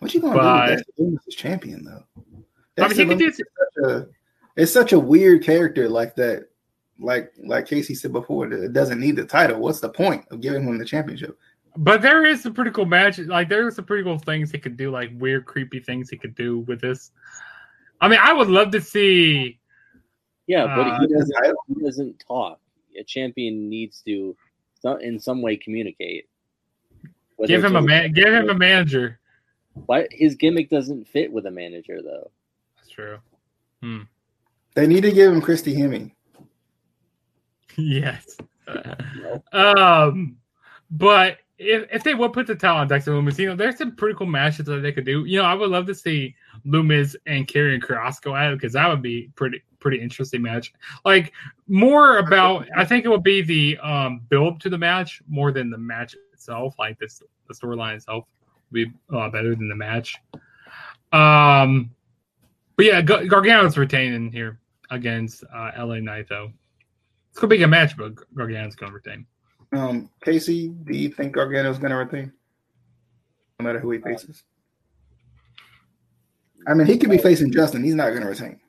What 0.00 0.12
you 0.12 0.20
gonna 0.20 0.34
But- 0.36 0.66
do? 0.66 0.72
with 0.72 1.14
Dexter 1.14 1.28
as 1.28 1.34
champion 1.34 1.84
though. 1.84 2.04
I 2.76 2.88
mean, 2.88 2.96
he 2.98 3.06
could 3.06 3.18
do. 3.18 3.28
Is 3.28 3.36
such 3.36 3.90
a, 3.90 4.06
it's 4.56 4.72
such 4.72 4.92
a 4.92 4.98
weird 4.98 5.42
character 5.42 5.88
like 5.88 6.14
that. 6.16 6.48
Like 7.00 7.32
like 7.44 7.66
Casey 7.66 7.94
said 7.94 8.12
before, 8.12 8.52
it 8.52 8.72
doesn't 8.72 9.00
need 9.00 9.16
the 9.16 9.24
title. 9.24 9.60
What's 9.60 9.80
the 9.80 9.88
point 9.88 10.24
of 10.30 10.40
giving 10.40 10.62
him 10.62 10.78
the 10.78 10.84
championship? 10.84 11.38
But 11.76 12.02
there 12.02 12.24
is 12.24 12.42
some 12.42 12.54
pretty 12.54 12.70
cool 12.70 12.86
match. 12.86 13.18
Like 13.18 13.48
there 13.48 13.66
are 13.66 13.70
some 13.70 13.84
pretty 13.84 14.04
cool 14.04 14.18
things 14.18 14.50
he 14.50 14.58
could 14.58 14.76
do, 14.76 14.90
like 14.90 15.10
weird, 15.14 15.44
creepy 15.44 15.80
things 15.80 16.08
he 16.08 16.16
could 16.16 16.34
do 16.34 16.60
with 16.60 16.80
this. 16.80 17.10
I 18.00 18.08
mean, 18.08 18.20
I 18.22 18.32
would 18.32 18.48
love 18.48 18.70
to 18.72 18.80
see. 18.80 19.58
yeah, 20.46 20.66
but 20.66 20.86
Uh, 20.86 21.00
he 21.00 21.06
doesn't. 21.08 21.56
He 21.68 21.84
doesn't 21.84 22.24
talk. 22.26 22.60
A 22.98 23.02
champion 23.02 23.68
needs 23.68 24.02
to, 24.02 24.36
in 25.00 25.18
some 25.18 25.42
way, 25.42 25.56
communicate. 25.56 26.28
Whether 27.36 27.48
Give 27.48 27.64
him 27.64 27.74
a 27.74 27.82
man. 27.82 28.12
Give 28.12 28.32
him 28.32 28.50
a 28.50 28.54
manager. 28.54 29.18
Why 29.86 30.06
his 30.12 30.36
gimmick 30.36 30.70
doesn't 30.70 31.08
fit 31.08 31.32
with 31.32 31.46
a 31.46 31.50
manager 31.50 32.00
though? 32.00 32.30
That's 32.76 32.88
true. 32.90 33.18
They 34.74 34.86
need 34.86 35.02
to 35.02 35.12
give 35.12 35.32
him 35.32 35.40
Christy 35.40 35.74
Hemme. 35.74 36.12
yes. 37.76 38.36
Um, 39.52 40.36
but 40.90 41.38
if 41.58 41.86
if 41.92 42.02
they 42.02 42.14
would 42.14 42.32
put 42.32 42.46
the 42.46 42.54
title 42.54 42.78
on 42.78 42.88
Dexter 42.88 43.12
Lumis, 43.12 43.38
you 43.38 43.46
know, 43.46 43.56
there's 43.56 43.78
some 43.78 43.94
pretty 43.94 44.16
cool 44.16 44.26
matches 44.26 44.66
that 44.66 44.82
they 44.82 44.92
could 44.92 45.04
do. 45.04 45.24
You 45.24 45.38
know, 45.38 45.44
I 45.44 45.54
would 45.54 45.70
love 45.70 45.86
to 45.86 45.94
see 45.94 46.34
Lumis 46.66 47.14
and 47.26 47.46
Karrion 47.46 47.80
Kross 47.80 48.20
go 48.20 48.34
at 48.34 48.52
it 48.52 48.56
because 48.56 48.72
that 48.72 48.88
would 48.88 49.02
be 49.02 49.30
pretty 49.36 49.62
pretty 49.78 50.00
interesting 50.00 50.42
match. 50.42 50.72
Like 51.04 51.32
more 51.68 52.18
about, 52.18 52.66
I 52.76 52.84
think 52.84 53.04
it 53.04 53.08
would 53.08 53.22
be 53.22 53.42
the 53.42 53.78
um 53.78 54.22
build 54.28 54.60
to 54.62 54.70
the 54.70 54.78
match 54.78 55.22
more 55.28 55.52
than 55.52 55.70
the 55.70 55.78
match 55.78 56.16
itself. 56.32 56.74
Like 56.78 56.98
this, 56.98 57.22
the 57.46 57.54
storyline 57.54 57.96
itself 57.96 58.24
would 58.70 58.74
be 58.74 58.92
uh, 59.14 59.28
better 59.28 59.54
than 59.54 59.68
the 59.68 59.76
match. 59.76 60.16
Um, 61.12 61.90
but 62.76 62.86
yeah, 62.86 63.00
Gar- 63.02 63.26
Gargano's 63.26 63.78
retaining 63.78 64.32
here 64.32 64.58
against 64.90 65.44
uh, 65.54 65.70
LA 65.78 66.00
Knight 66.00 66.26
though. 66.28 66.50
It's 67.30 67.38
gonna 67.38 67.48
be 67.48 67.62
a 67.62 67.68
match, 67.68 67.96
but 67.96 68.14
Gargano's 68.34 68.74
gonna 68.74 68.92
retain. 68.92 69.26
Um, 69.72 70.10
Casey, 70.22 70.68
do 70.68 70.96
you 70.96 71.10
think 71.10 71.34
Gargano's 71.34 71.78
gonna 71.78 71.96
retain? 71.96 72.32
No 73.58 73.64
matter 73.64 73.78
who 73.78 73.90
he 73.90 73.98
faces. 73.98 74.42
I 76.66 76.74
mean, 76.74 76.86
he 76.86 76.96
could 76.98 77.10
be 77.10 77.18
facing 77.18 77.52
Justin. 77.52 77.84
He's 77.84 77.94
not 77.94 78.12
gonna 78.12 78.28
retain. 78.28 78.60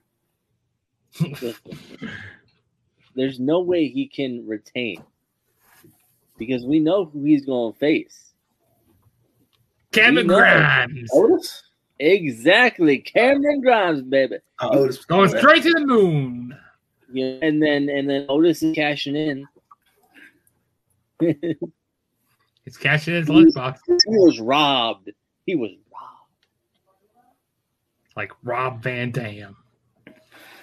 There's 3.15 3.39
no 3.39 3.61
way 3.61 3.87
he 3.87 4.07
can 4.07 4.45
retain 4.45 5.01
because 6.37 6.65
we 6.65 6.79
know 6.79 7.05
who 7.05 7.23
he's 7.23 7.45
going 7.45 7.73
to 7.73 7.79
face. 7.79 8.33
Cameron. 9.91 10.27
Grimes 10.27 11.09
Otis. 11.13 11.63
Exactly, 11.99 12.97
Cameron 12.97 13.61
Grimes, 13.61 14.01
baby. 14.01 14.35
Uh, 14.59 14.69
Otis. 14.73 15.05
going 15.05 15.29
straight 15.29 15.63
to 15.63 15.71
the 15.71 15.85
moon. 15.85 16.53
Yeah, 17.13 17.37
and 17.41 17.63
then 17.63 17.87
and 17.87 18.09
then 18.09 18.25
Otis 18.27 18.61
is 18.61 18.75
cashing 18.75 19.15
in. 19.15 19.47
He 21.41 21.55
He's 22.65 22.77
cashing 22.77 23.13
his 23.13 23.27
lunchbox 23.27 23.77
He 23.87 23.95
was 24.17 24.39
robbed. 24.39 25.11
He 25.45 25.55
was 25.55 25.71
robbed. 25.91 26.45
like 28.15 28.31
Rob 28.43 28.81
Van 28.81 29.11
Dam. 29.11 29.55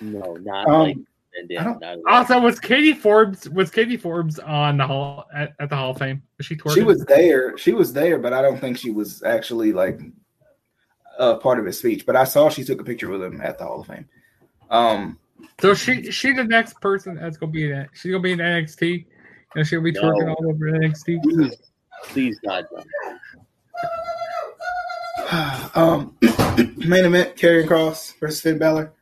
No, 0.00 0.34
not 0.36 0.66
Um, 0.68 0.80
like. 0.82 0.96
And 1.34 1.50
I 1.58 1.64
don't- 1.64 1.80
not 1.80 1.98
Also, 2.06 2.38
was 2.40 2.60
Katie 2.60 2.92
Forbes 2.92 3.48
was 3.48 3.70
Katie 3.70 3.96
Forbes 3.96 4.38
on 4.38 4.76
the 4.76 4.86
hall 4.86 5.24
at, 5.34 5.54
at 5.58 5.70
the 5.70 5.76
Hall 5.76 5.92
of 5.92 5.98
Fame? 5.98 6.22
Was 6.36 6.44
she 6.46 6.56
twerking? 6.56 6.74
She 6.74 6.82
was 6.82 7.04
there. 7.06 7.56
She 7.56 7.72
was 7.72 7.92
there, 7.94 8.18
but 8.18 8.32
I 8.34 8.42
don't 8.42 8.58
think 8.58 8.76
she 8.76 8.90
was 8.90 9.22
actually 9.22 9.72
like 9.72 9.98
a 11.18 11.36
part 11.36 11.58
of 11.58 11.64
his 11.64 11.78
speech. 11.78 12.04
But 12.04 12.16
I 12.16 12.24
saw 12.24 12.50
she 12.50 12.64
took 12.64 12.80
a 12.82 12.84
picture 12.84 13.08
with 13.08 13.22
him 13.22 13.40
at 13.40 13.58
the 13.58 13.64
Hall 13.64 13.80
of 13.80 13.86
Fame. 13.86 14.08
Um, 14.70 15.18
So 15.60 15.72
she 15.72 16.10
she 16.10 16.32
the 16.32 16.44
next 16.44 16.78
person 16.82 17.14
that's 17.14 17.38
gonna 17.38 17.52
be 17.52 17.64
in 17.64 17.70
that. 17.78 17.88
She's 17.94 18.10
gonna 18.10 18.22
be 18.22 18.32
in 18.32 18.38
NXT. 18.40 19.06
And 19.54 19.66
she'll 19.66 19.82
be 19.82 19.92
No. 19.92 20.02
twerking 20.02 20.34
all 20.34 20.48
over 20.48 20.70
NXT. 20.72 21.22
Please, 21.22 21.56
please, 22.08 22.38
God, 22.44 22.64
no. 22.72 22.82
um, 25.74 26.16
main 26.76 27.04
event: 27.04 27.36
Karrion 27.36 27.66
Kross 27.66 28.18
versus 28.18 28.40
Finn 28.40 28.58
Balor. 28.58 28.92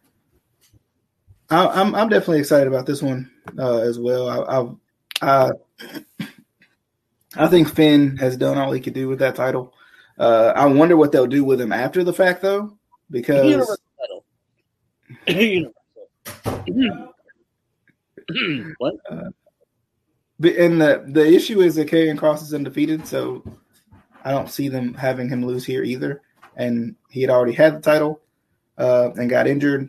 I, 1.51 1.67
I'm 1.67 1.95
I'm 1.95 2.09
definitely 2.09 2.39
excited 2.41 2.69
about 2.69 2.87
this 2.87 3.03
one 3.03 3.31
uh, 3.59 3.79
as 3.79 3.99
well. 3.99 4.29
I, 4.29 4.39
I 5.23 5.51
I 5.51 5.51
I 7.37 7.49
think 7.49 7.69
Finn 7.69 8.17
has 8.19 8.37
done 8.37 8.59
all 8.59 8.73
he 8.73 8.81
could 8.81 8.95
do 8.95 9.09
with 9.09 9.19
that 9.21 9.37
title. 9.37 9.73
Uh, 10.19 10.53
I 10.55 10.67
wonder 10.67 10.97
what 10.97 11.13
they'll 11.13 11.27
do 11.27 11.45
with 11.45 11.61
him 11.61 11.73
after 11.73 12.05
the 12.05 12.13
fact, 12.13 12.43
though, 12.43 12.77
because 13.11 13.45
Universal 13.47 13.77
title. 14.01 14.25
Universal. 16.67 17.15
what? 18.79 18.95
But- 19.09 19.33
and 20.43 20.81
the 20.81 21.05
the 21.09 21.27
issue 21.27 21.61
is 21.61 21.75
that 21.75 21.89
Karrion 21.89 22.19
Kross 22.19 22.43
is 22.43 22.55
undefeated, 22.55 23.07
so 23.07 23.43
I 24.25 24.33
don't 24.33 24.51
see 24.51 24.69
them 24.69 24.95
having 24.95 25.29
him 25.29 25.45
lose 25.45 25.65
here 25.65 25.83
either. 25.83 26.23
And 26.57 26.97
he 27.09 27.21
had 27.23 27.31
already 27.31 27.53
had 27.53 27.77
the 27.77 27.81
title 27.81 28.21
uh, 28.79 29.11
and 29.13 29.31
got 29.31 29.47
injured. 29.47 29.89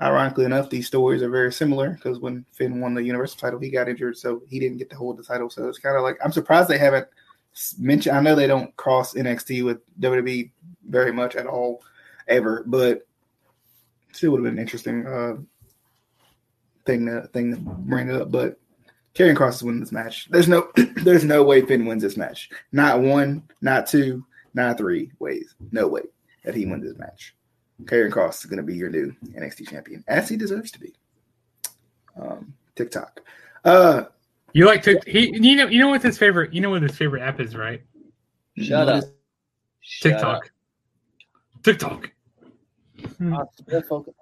Ironically 0.00 0.46
enough, 0.46 0.70
these 0.70 0.86
stories 0.86 1.22
are 1.22 1.28
very 1.28 1.52
similar 1.52 1.90
because 1.90 2.18
when 2.18 2.46
Finn 2.52 2.80
won 2.80 2.94
the 2.94 3.02
Universal 3.02 3.38
title, 3.38 3.60
he 3.60 3.70
got 3.70 3.88
injured, 3.88 4.16
so 4.16 4.42
he 4.48 4.58
didn't 4.58 4.78
get 4.78 4.88
to 4.90 4.96
hold 4.96 5.18
the 5.18 5.22
title. 5.22 5.50
So 5.50 5.68
it's 5.68 5.78
kind 5.78 5.96
of 5.96 6.02
like 6.02 6.16
I'm 6.24 6.32
surprised 6.32 6.68
they 6.68 6.78
haven't 6.78 7.08
mentioned. 7.78 8.16
I 8.16 8.20
know 8.20 8.34
they 8.34 8.46
don't 8.46 8.74
cross 8.76 9.14
NXT 9.14 9.64
with 9.64 9.78
WWE 10.00 10.50
very 10.88 11.12
much 11.12 11.36
at 11.36 11.46
all, 11.46 11.82
ever, 12.26 12.64
but 12.66 13.06
still 14.12 14.32
would 14.32 14.38
have 14.38 14.44
been 14.44 14.54
an 14.54 14.62
interesting 14.62 15.06
uh, 15.06 15.36
thing 16.86 17.06
to 17.06 17.28
thing 17.28 17.54
to 17.54 17.60
bring 17.60 18.10
up. 18.10 18.30
But 18.30 18.58
Karrion 19.14 19.36
Kross 19.36 19.54
is 19.54 19.62
winning 19.62 19.80
this 19.80 19.92
match. 19.92 20.28
There's 20.30 20.48
no 20.48 20.68
there's 21.02 21.24
no 21.24 21.42
way 21.42 21.62
Finn 21.62 21.86
wins 21.86 22.02
this 22.02 22.16
match. 22.16 22.50
Not 22.72 23.00
one, 23.00 23.42
not 23.60 23.86
two, 23.86 24.24
not 24.54 24.78
three 24.78 25.10
ways. 25.18 25.54
No 25.70 25.86
way 25.86 26.02
that 26.44 26.54
he 26.54 26.66
wins 26.66 26.84
this 26.84 26.98
match. 26.98 27.34
Karrion 27.84 28.10
Kross 28.10 28.40
is 28.40 28.46
going 28.46 28.58
to 28.58 28.62
be 28.62 28.74
your 28.74 28.90
new 28.90 29.14
NXT 29.36 29.68
champion, 29.68 30.04
as 30.08 30.28
he 30.28 30.36
deserves 30.36 30.70
to 30.72 30.80
be. 30.80 30.94
Um, 32.20 32.54
TikTok. 32.74 33.20
Uh, 33.64 34.04
You 34.52 34.66
like 34.66 34.82
to 34.84 35.00
he 35.06 35.36
you 35.36 35.56
know 35.56 35.66
you 35.66 35.80
know 35.80 35.88
what 35.88 36.02
his 36.02 36.18
favorite 36.18 36.52
you 36.52 36.60
know 36.60 36.70
what 36.70 36.82
his 36.82 36.96
favorite 36.96 37.22
app 37.22 37.40
is, 37.40 37.56
right? 37.56 37.82
Shut 38.56 38.88
up. 38.88 39.04
Shut 39.80 40.12
TikTok. 40.12 40.50
TikTok. 41.62 42.10
up. 43.34 43.50
Still 43.54 43.82
focus. 43.82 44.14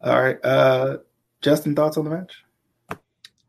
All 0.00 0.22
right. 0.22 0.38
Uh, 0.44 0.98
Justin, 1.42 1.74
thoughts 1.74 1.96
on 1.96 2.04
the 2.04 2.10
match? 2.10 2.44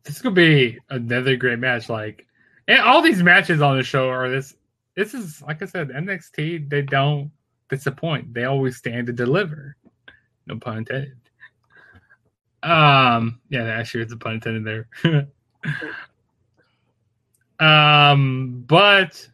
This 0.04 0.22
could 0.22 0.34
be 0.34 0.80
another 0.90 1.36
great 1.38 1.60
match. 1.60 1.88
Like, 1.88 2.28
and 2.68 2.80
all 2.80 3.02
these 3.02 3.24
matches 3.24 3.62
on 3.62 3.78
the 3.78 3.84
show 3.84 4.10
are 4.10 4.30
this. 4.30 4.56
This 4.96 5.14
is 5.14 5.42
like 5.42 5.62
I 5.62 5.66
said, 5.66 5.90
NXT. 5.90 6.70
They 6.70 6.82
don't 6.82 7.32
disappoint. 7.70 8.34
They 8.34 8.44
always 8.44 8.78
stand 8.78 9.08
to 9.08 9.14
deliver. 9.14 9.78
No 10.46 10.58
pun 10.58 10.80
intended. 10.80 11.16
Um, 12.64 13.40
yeah, 13.50 13.64
actually, 13.66 14.04
it's 14.04 14.14
a 14.14 14.18
pun 14.18 14.36
intended 14.36 14.88
there. 15.04 15.28
um, 17.66 18.64
but 18.68 19.28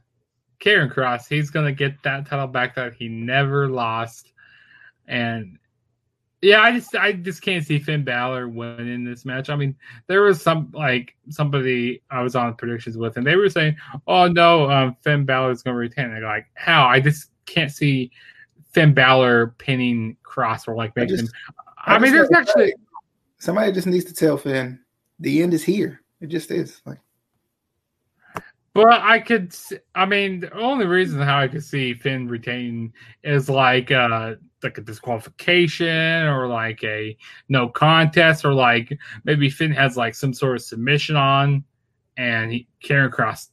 Karrion 0.60 0.94
Kross, 0.94 1.28
he's 1.28 1.50
gonna 1.50 1.72
get 1.72 2.02
that 2.04 2.26
title 2.26 2.48
back 2.48 2.76
that 2.76 2.94
he 2.94 3.08
never 3.08 3.68
lost, 3.68 4.32
and 5.08 5.58
yeah, 6.42 6.62
I 6.62 6.72
just 6.72 6.96
I 6.96 7.14
just 7.14 7.42
can't 7.42 7.66
see 7.66 7.80
Finn 7.80 8.04
Balor 8.04 8.48
winning 8.50 9.04
this 9.04 9.26
match. 9.26 9.50
I 9.50 9.56
mean, 9.56 9.76
there 10.08 10.22
was 10.22 10.42
some 10.42 10.72
like 10.74 11.16
somebody 11.30 12.02
I 12.10 12.22
was 12.22 12.36
on 12.36 12.56
predictions 12.56 12.98
with, 12.98 13.18
and 13.18 13.26
they 13.28 13.36
were 13.36 13.50
saying, 13.50 13.76
"Oh 14.08 14.28
no, 14.28 14.70
um, 14.70 14.96
Finn 15.02 15.26
Balor 15.26 15.52
is 15.52 15.64
going 15.64 15.76
to 15.76 15.80
retain." 15.80 16.12
And 16.12 16.26
I 16.26 16.30
like, 16.36 16.48
"How?" 16.54 16.88
I 16.88 17.00
just 17.00 17.32
can't 17.46 17.72
see 17.72 18.12
Finn 18.72 18.94
Balor 18.94 19.56
pinning 19.58 20.16
Kross 20.24 20.68
or 20.68 20.76
like 20.76 20.92
I 20.96 21.02
making. 21.02 21.18
just- 21.18 21.30
him. 21.30 21.56
I, 21.86 21.98
mean, 21.98 22.12
there's 22.12 22.32
actually 22.32 22.74
Somebody 23.40 23.72
just 23.72 23.88
needs 23.88 24.06
to 24.06 24.14
tell 24.14 24.38
Finn 24.38 24.80
the 25.20 25.42
end 25.42 25.54
is 25.54 25.64
here. 25.64 26.02
It 26.22 26.28
just 26.28 26.52
is. 26.52 26.82
Like, 26.86 27.00
But 28.74 29.02
I 29.02 29.20
could, 29.20 29.56
I 29.96 30.06
mean, 30.06 30.42
the 30.42 30.54
only 30.54 30.86
reason 30.86 31.22
how 31.22 31.40
I 31.40 31.48
could 31.48 31.64
see 31.64 31.94
Finn 31.94 32.28
retain 32.28 32.94
is 33.24 33.50
like 33.50 33.92
uh 33.92 34.36
like 34.64 34.78
a 34.78 34.82
disqualification 34.82 36.28
or 36.28 36.48
like 36.48 36.84
a 36.84 37.18
no 37.48 37.70
contest 37.70 38.46
or 38.46 38.54
like 38.54 38.98
maybe 39.24 39.50
Finn 39.50 39.72
has 39.72 39.98
like 39.98 40.16
some 40.16 40.34
sort 40.34 40.56
of 40.56 40.62
submission 40.62 41.16
on 41.16 41.64
and 42.18 42.52
he 42.52 42.68
Karrion 42.84 43.10
Kross 43.10 43.50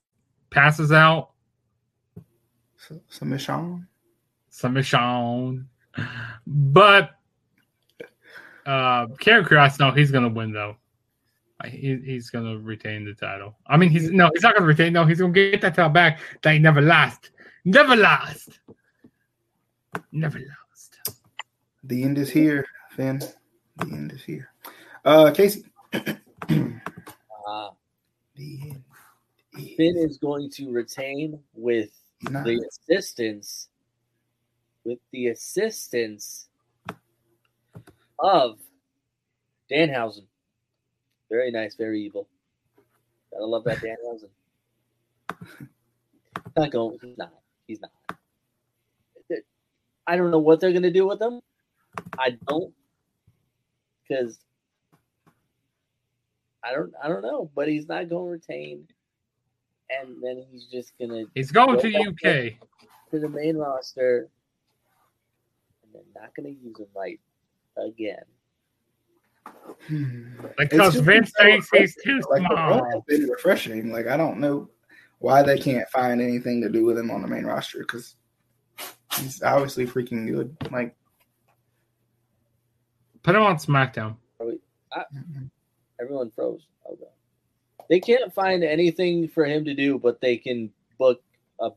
passes 0.51 0.93
out 0.93 1.31
so, 2.77 3.01
submission. 3.09 3.87
submission. 4.51 5.69
But 6.47 7.11
uh 8.65 9.07
Karrion 9.07 9.47
Kross, 9.47 9.79
no, 9.79 9.91
he's 9.93 10.11
gonna 10.11 10.29
win 10.29 10.53
though. 10.53 10.77
He, 11.65 11.99
he's 12.05 12.31
gonna 12.31 12.59
retain 12.59 13.05
the 13.05 13.15
title. 13.15 13.57
I 13.67 13.77
mean, 13.77 13.89
he's 13.89 14.11
no, 14.11 14.31
he's 14.35 14.43
not 14.43 14.55
gonna 14.55 14.67
retain. 14.67 14.93
No, 14.93 15.05
he's 15.05 15.21
gonna 15.21 15.33
get 15.33 15.61
that 15.63 15.75
title 15.75 15.91
back. 15.91 16.21
That 16.43 16.53
he 16.53 16.59
never 16.59 16.83
lost, 16.83 17.31
never 17.65 17.97
lost, 17.97 18.61
never 20.13 20.39
lost. 20.39 20.66
The 21.87 22.03
end 22.03 22.19
is 22.19 22.31
here, 22.31 22.67
Finn. 22.91 23.23
The 23.77 23.87
end 23.93 24.13
is 24.13 24.23
here. 24.25 24.51
Uh, 25.05 25.31
Casey. 25.33 25.65
Uh, 27.49 27.71
the 28.35 28.61
end 28.61 28.83
is 29.55 29.75
Finn 29.77 29.97
is 29.97 30.19
going 30.19 30.51
to 30.51 30.73
retain 30.73 31.39
with 31.55 31.91
the 32.21 32.61
assistance 32.69 33.69
with 34.85 34.99
the 35.13 35.29
assistance 35.29 36.49
of 38.19 38.59
Danhausen. 39.71 40.27
Very 41.29 41.51
nice, 41.51 41.75
very 41.75 42.03
evil. 42.03 42.29
Gotta 43.33 43.47
love 43.47 43.65
that 43.65 43.79
Danhausen. 43.79 44.31
not 46.57 46.71
going. 46.71 46.99
He's 47.03 47.19
not. 47.19 47.33
He's 47.67 47.81
not. 47.81 47.91
I 50.07 50.17
don't 50.17 50.31
know 50.31 50.39
what 50.39 50.61
they're 50.61 50.73
gonna 50.73 50.93
do 50.93 51.07
with 51.07 51.21
him. 51.21 51.41
I 52.19 52.37
don't, 52.49 52.73
because 54.09 54.39
I 56.65 56.73
don't. 56.73 56.93
I 57.03 57.09
don't 57.09 57.23
know. 57.23 57.51
But 57.55 57.69
he's 57.69 57.89
not 57.89 58.09
going 58.09 58.27
to 58.27 58.31
retain, 58.33 58.87
and 59.91 60.23
then 60.23 60.45
he's 60.51 60.65
just 60.67 60.93
gonna 60.99 61.25
He's 61.35 61.51
going 61.51 61.79
to 61.81 61.89
the 61.89 62.07
UK. 62.09 62.59
to 63.11 63.19
the 63.21 63.29
main 63.29 63.57
roster, 63.57 64.29
and 65.83 65.93
they're 65.95 66.23
not 66.23 66.35
going 66.35 66.55
to 66.55 66.61
use 66.67 66.79
him 66.79 66.87
right 66.95 67.21
again. 67.77 68.25
Hmm. 69.87 70.25
Because 70.59 70.97
Vince 70.97 71.31
been 71.39 71.63
thinks 71.63 71.71
he's 71.73 71.97
too 72.05 72.21
Like 72.31 72.43
the 72.49 72.55
run 72.55 72.79
small. 72.79 72.91
has 72.91 73.03
been 73.07 73.29
refreshing. 73.29 73.93
Like 73.93 74.07
I 74.09 74.17
don't 74.17 74.39
know 74.39 74.69
why 75.19 75.43
they 75.43 75.59
can't 75.59 75.89
find 75.91 76.21
anything 76.21 76.61
to 76.63 76.69
do 76.69 76.85
with 76.85 76.99
him 76.99 77.11
on 77.11 77.23
the 77.23 77.29
main 77.29 77.45
roster 77.45 77.79
because 77.79 78.17
he's 79.15 79.43
obviously 79.43 79.87
freaking 79.87 80.27
good. 80.27 80.57
Like 80.73 80.97
Put 83.27 83.35
him 83.35 83.43
on 83.43 83.57
SmackDown. 83.57 84.15
Everyone 86.01 86.31
froze. 86.31 86.63
Okay. 86.89 87.11
They 87.91 87.99
can't 87.99 88.33
find 88.33 88.63
anything 88.63 89.27
for 89.27 89.45
him 89.45 89.65
to 89.65 89.75
do, 89.75 89.99
but 89.99 90.21
they 90.21 90.37
can 90.37 90.71
book 90.97 91.21
a 91.61 91.71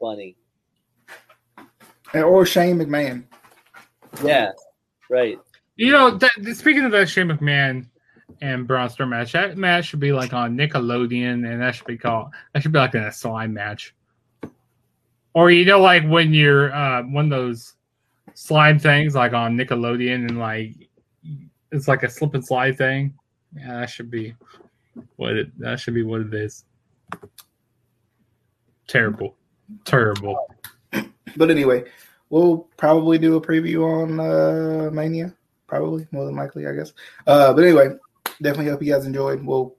bunny. 0.00 0.34
or 2.14 2.46
Shane 2.46 2.78
McMahon. 2.78 3.24
Yeah, 4.24 4.52
right. 5.10 5.38
You 5.76 5.92
know, 5.92 6.16
that, 6.16 6.30
speaking 6.54 6.86
of 6.86 6.92
that 6.92 7.10
Shane 7.10 7.28
McMahon 7.28 7.86
and 8.40 8.66
Braun 8.66 8.88
Strowman 8.88 9.10
match, 9.10 9.32
that 9.32 9.58
match 9.58 9.88
should 9.88 10.00
be 10.00 10.12
like 10.12 10.32
on 10.32 10.56
Nickelodeon, 10.56 11.46
and 11.46 11.60
that 11.60 11.74
should 11.74 11.86
be 11.86 11.98
called 11.98 12.32
that 12.54 12.62
should 12.62 12.72
be 12.72 12.78
like 12.78 12.94
in 12.94 13.04
a 13.04 13.12
slime 13.12 13.52
match. 13.52 13.94
Or 15.34 15.50
you 15.50 15.66
know, 15.66 15.80
like 15.80 16.08
when 16.08 16.32
you're 16.32 16.74
uh, 16.74 17.02
one 17.02 17.26
of 17.26 17.30
those 17.30 17.74
slime 18.32 18.78
things, 18.78 19.14
like 19.14 19.34
on 19.34 19.58
Nickelodeon, 19.58 20.28
and 20.28 20.38
like 20.38 20.88
it's 21.74 21.88
like 21.88 22.02
a 22.04 22.10
slip 22.10 22.34
and 22.34 22.44
slide 22.44 22.78
thing. 22.78 23.14
Yeah, 23.56 23.80
that 23.80 23.90
should 23.90 24.10
be 24.10 24.34
what 25.16 25.32
it. 25.32 25.58
That 25.58 25.80
should 25.80 25.94
be 25.94 26.02
what 26.02 26.20
it 26.20 26.32
is. 26.32 26.64
Terrible, 28.86 29.36
terrible. 29.84 30.36
But 31.36 31.50
anyway, 31.50 31.84
we'll 32.30 32.68
probably 32.76 33.18
do 33.18 33.36
a 33.36 33.40
preview 33.40 33.84
on 33.84 34.20
uh, 34.20 34.90
Mania. 34.90 35.34
Probably, 35.66 36.06
more 36.12 36.26
than 36.26 36.36
likely, 36.36 36.66
I 36.66 36.72
guess. 36.72 36.92
Uh, 37.26 37.52
but 37.52 37.64
anyway, 37.64 37.88
definitely 38.40 38.70
hope 38.70 38.82
you 38.82 38.92
guys 38.92 39.06
enjoyed. 39.06 39.44
We'll 39.44 39.74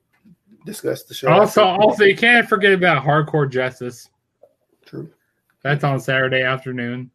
discuss 0.65 1.03
the 1.03 1.13
show. 1.13 1.29
Also, 1.29 1.63
after. 1.63 1.81
also, 1.81 2.03
you 2.03 2.17
can't 2.17 2.49
forget 2.49 2.73
about 2.73 3.05
Hardcore 3.05 3.49
Justice. 3.49 4.09
true. 4.85 5.09
That's 5.63 5.83
on 5.83 5.99
Saturday 5.99 6.43
afternoon. 6.43 7.09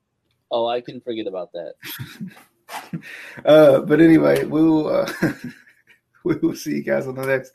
Oh, 0.51 0.67
I 0.67 0.81
can 0.81 1.01
forget 1.01 1.27
about 1.27 1.53
that. 1.53 1.75
Uh, 3.45 3.81
but 3.81 4.01
anyway, 4.01 4.45
we 4.45 4.63
will 4.63 4.89
uh, 4.89 5.13
we 6.25 6.35
will 6.37 6.55
see 6.55 6.73
you 6.77 6.83
guys 6.83 7.07
on 7.07 7.15
the 7.15 7.27
next 7.27 7.53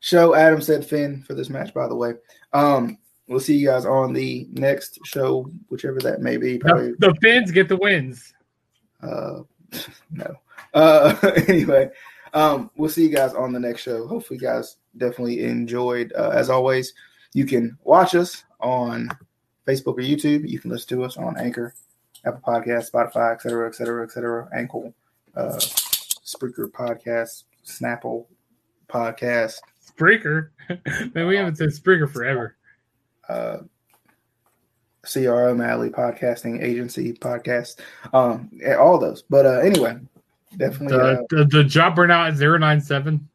show. 0.00 0.34
Adam 0.34 0.60
said 0.62 0.84
Finn 0.86 1.22
for 1.22 1.34
this 1.34 1.50
match, 1.50 1.74
by 1.74 1.86
the 1.86 1.94
way. 1.94 2.14
Um, 2.52 2.96
we'll 3.26 3.40
see 3.40 3.56
you 3.56 3.66
guys 3.68 3.84
on 3.84 4.12
the 4.14 4.48
next 4.52 4.98
show, 5.04 5.50
whichever 5.68 5.98
that 6.00 6.20
may 6.22 6.36
be. 6.38 6.58
Probably 6.58 6.92
The, 6.98 7.12
the 7.12 7.14
Finns 7.20 7.50
get 7.50 7.68
the 7.68 7.76
wins. 7.76 8.32
uh, 9.02 9.40
no. 10.10 10.34
Uh, 10.74 11.14
anyway, 11.46 11.90
um, 12.32 12.70
we'll 12.76 12.88
see 12.90 13.02
you 13.02 13.14
guys 13.14 13.34
on 13.34 13.52
the 13.52 13.60
next 13.60 13.82
show. 13.82 14.06
Hopefully, 14.06 14.38
you 14.40 14.46
guys 14.46 14.76
definitely 14.96 15.44
enjoyed. 15.44 16.12
Uh, 16.16 16.30
as 16.30 16.48
always, 16.48 16.94
you 17.34 17.44
can 17.44 17.76
watch 17.84 18.14
us 18.14 18.44
on 18.60 19.10
Facebook 19.66 19.98
or 19.98 20.02
YouTube. 20.02 20.48
You 20.48 20.58
can 20.58 20.70
listen 20.70 20.88
to 20.96 21.04
us 21.04 21.16
on 21.18 21.36
Anchor, 21.38 21.74
Apple 22.24 22.40
Podcasts, 22.46 22.90
Spotify, 22.90 23.34
et 23.34 23.42
cetera, 23.42 23.68
et 23.68 23.74
cetera, 23.74 24.04
et 24.04 24.10
cetera, 24.10 24.48
Ankle, 24.54 24.92
uh, 25.36 25.56
Spreaker 25.56 26.70
Podcast, 26.70 27.44
Snapple 27.66 28.26
Podcast, 28.88 29.56
Spreaker. 29.86 30.50
Man, 31.14 31.26
we 31.26 31.36
haven't 31.36 31.56
said 31.56 31.68
Spreaker 31.70 32.10
forever. 32.10 32.56
uh, 33.28 33.58
CRM 35.06 35.64
Alley 35.66 35.88
Podcasting 35.90 36.62
Agency 36.62 37.12
Podcast, 37.14 37.80
um, 38.12 38.50
all 38.78 38.98
those. 38.98 39.22
But 39.22 39.46
uh, 39.46 39.60
anyway, 39.60 39.96
definitely. 40.58 40.98
uh, 40.98 41.22
The, 41.30 41.36
the, 41.36 41.44
the 41.44 41.64
Jobber 41.64 42.06
now 42.06 42.26
at 42.26 42.36
097. 42.36 43.26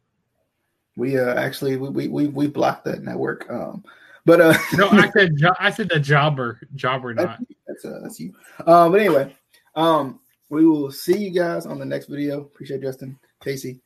We 0.96 1.18
uh 1.18 1.34
actually 1.34 1.78
we 1.78 1.90
we 1.90 2.08
we, 2.08 2.28
we 2.28 2.48
blocked 2.48 2.86
that 2.86 3.02
network. 3.02 3.50
Um, 3.50 3.84
but 4.26 4.42
uh, 4.42 4.54
no, 4.74 4.90
I 4.90 5.10
said 5.12 5.38
jo- 5.38 5.56
I 5.60 5.72
said 5.72 5.90
the 5.90 6.00
jobber, 6.00 6.60
jobber 6.76 7.14
not. 7.14 7.40
That's 7.68 7.86
uh, 7.86 8.00
that's 8.02 8.20
you. 8.20 8.34
Um, 8.66 8.92
but 8.92 9.02
anyway, 9.02 9.36
um, 9.76 10.20
we 10.50 10.66
will 10.66 10.92
see 10.92 11.18
you 11.18 11.32
guys 11.32 11.66
on 11.66 11.80
the 11.80 11.86
next 11.86 12.08
video. 12.08 12.42
Appreciate 12.42 12.82
Justin, 12.82 13.18
Casey, 13.44 13.80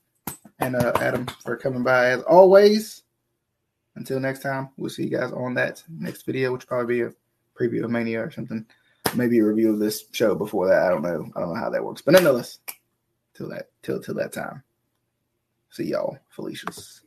and 0.60 0.76
uh, 0.76 0.92
Adam 1.00 1.26
for 1.44 1.58
coming 1.58 1.84
by 1.84 2.10
as 2.10 2.22
always. 2.24 3.04
Until 3.96 4.20
next 4.20 4.42
time, 4.42 4.70
we'll 4.78 4.92
see 4.92 5.06
you 5.06 5.18
guys 5.18 5.32
on 5.32 5.56
that 5.56 5.82
next 5.90 6.24
video, 6.24 6.54
which 6.54 6.68
probably 6.68 6.98
be 6.98 7.02
a 7.02 7.14
preview 7.60 7.84
of 7.84 7.90
Mania 7.90 8.22
or 8.22 8.30
something. 8.30 8.64
Maybe 9.16 9.40
a 9.40 9.44
review 9.44 9.74
of 9.74 9.80
this 9.80 10.06
show 10.12 10.36
before 10.36 10.68
that. 10.68 10.84
I 10.84 10.90
don't 10.90 11.02
know. 11.02 11.32
I 11.36 11.40
don't 11.40 11.54
know 11.54 11.60
how 11.60 11.72
that 11.72 11.84
works. 11.84 12.04
But 12.04 12.12
nonetheless, 12.12 12.60
till 13.34 13.50
that 13.50 13.70
till 13.82 14.02
till 14.02 14.16
that 14.16 14.34
time. 14.34 14.62
See 15.72 15.86
y'all, 15.86 16.18
Felicia's. 16.30 17.02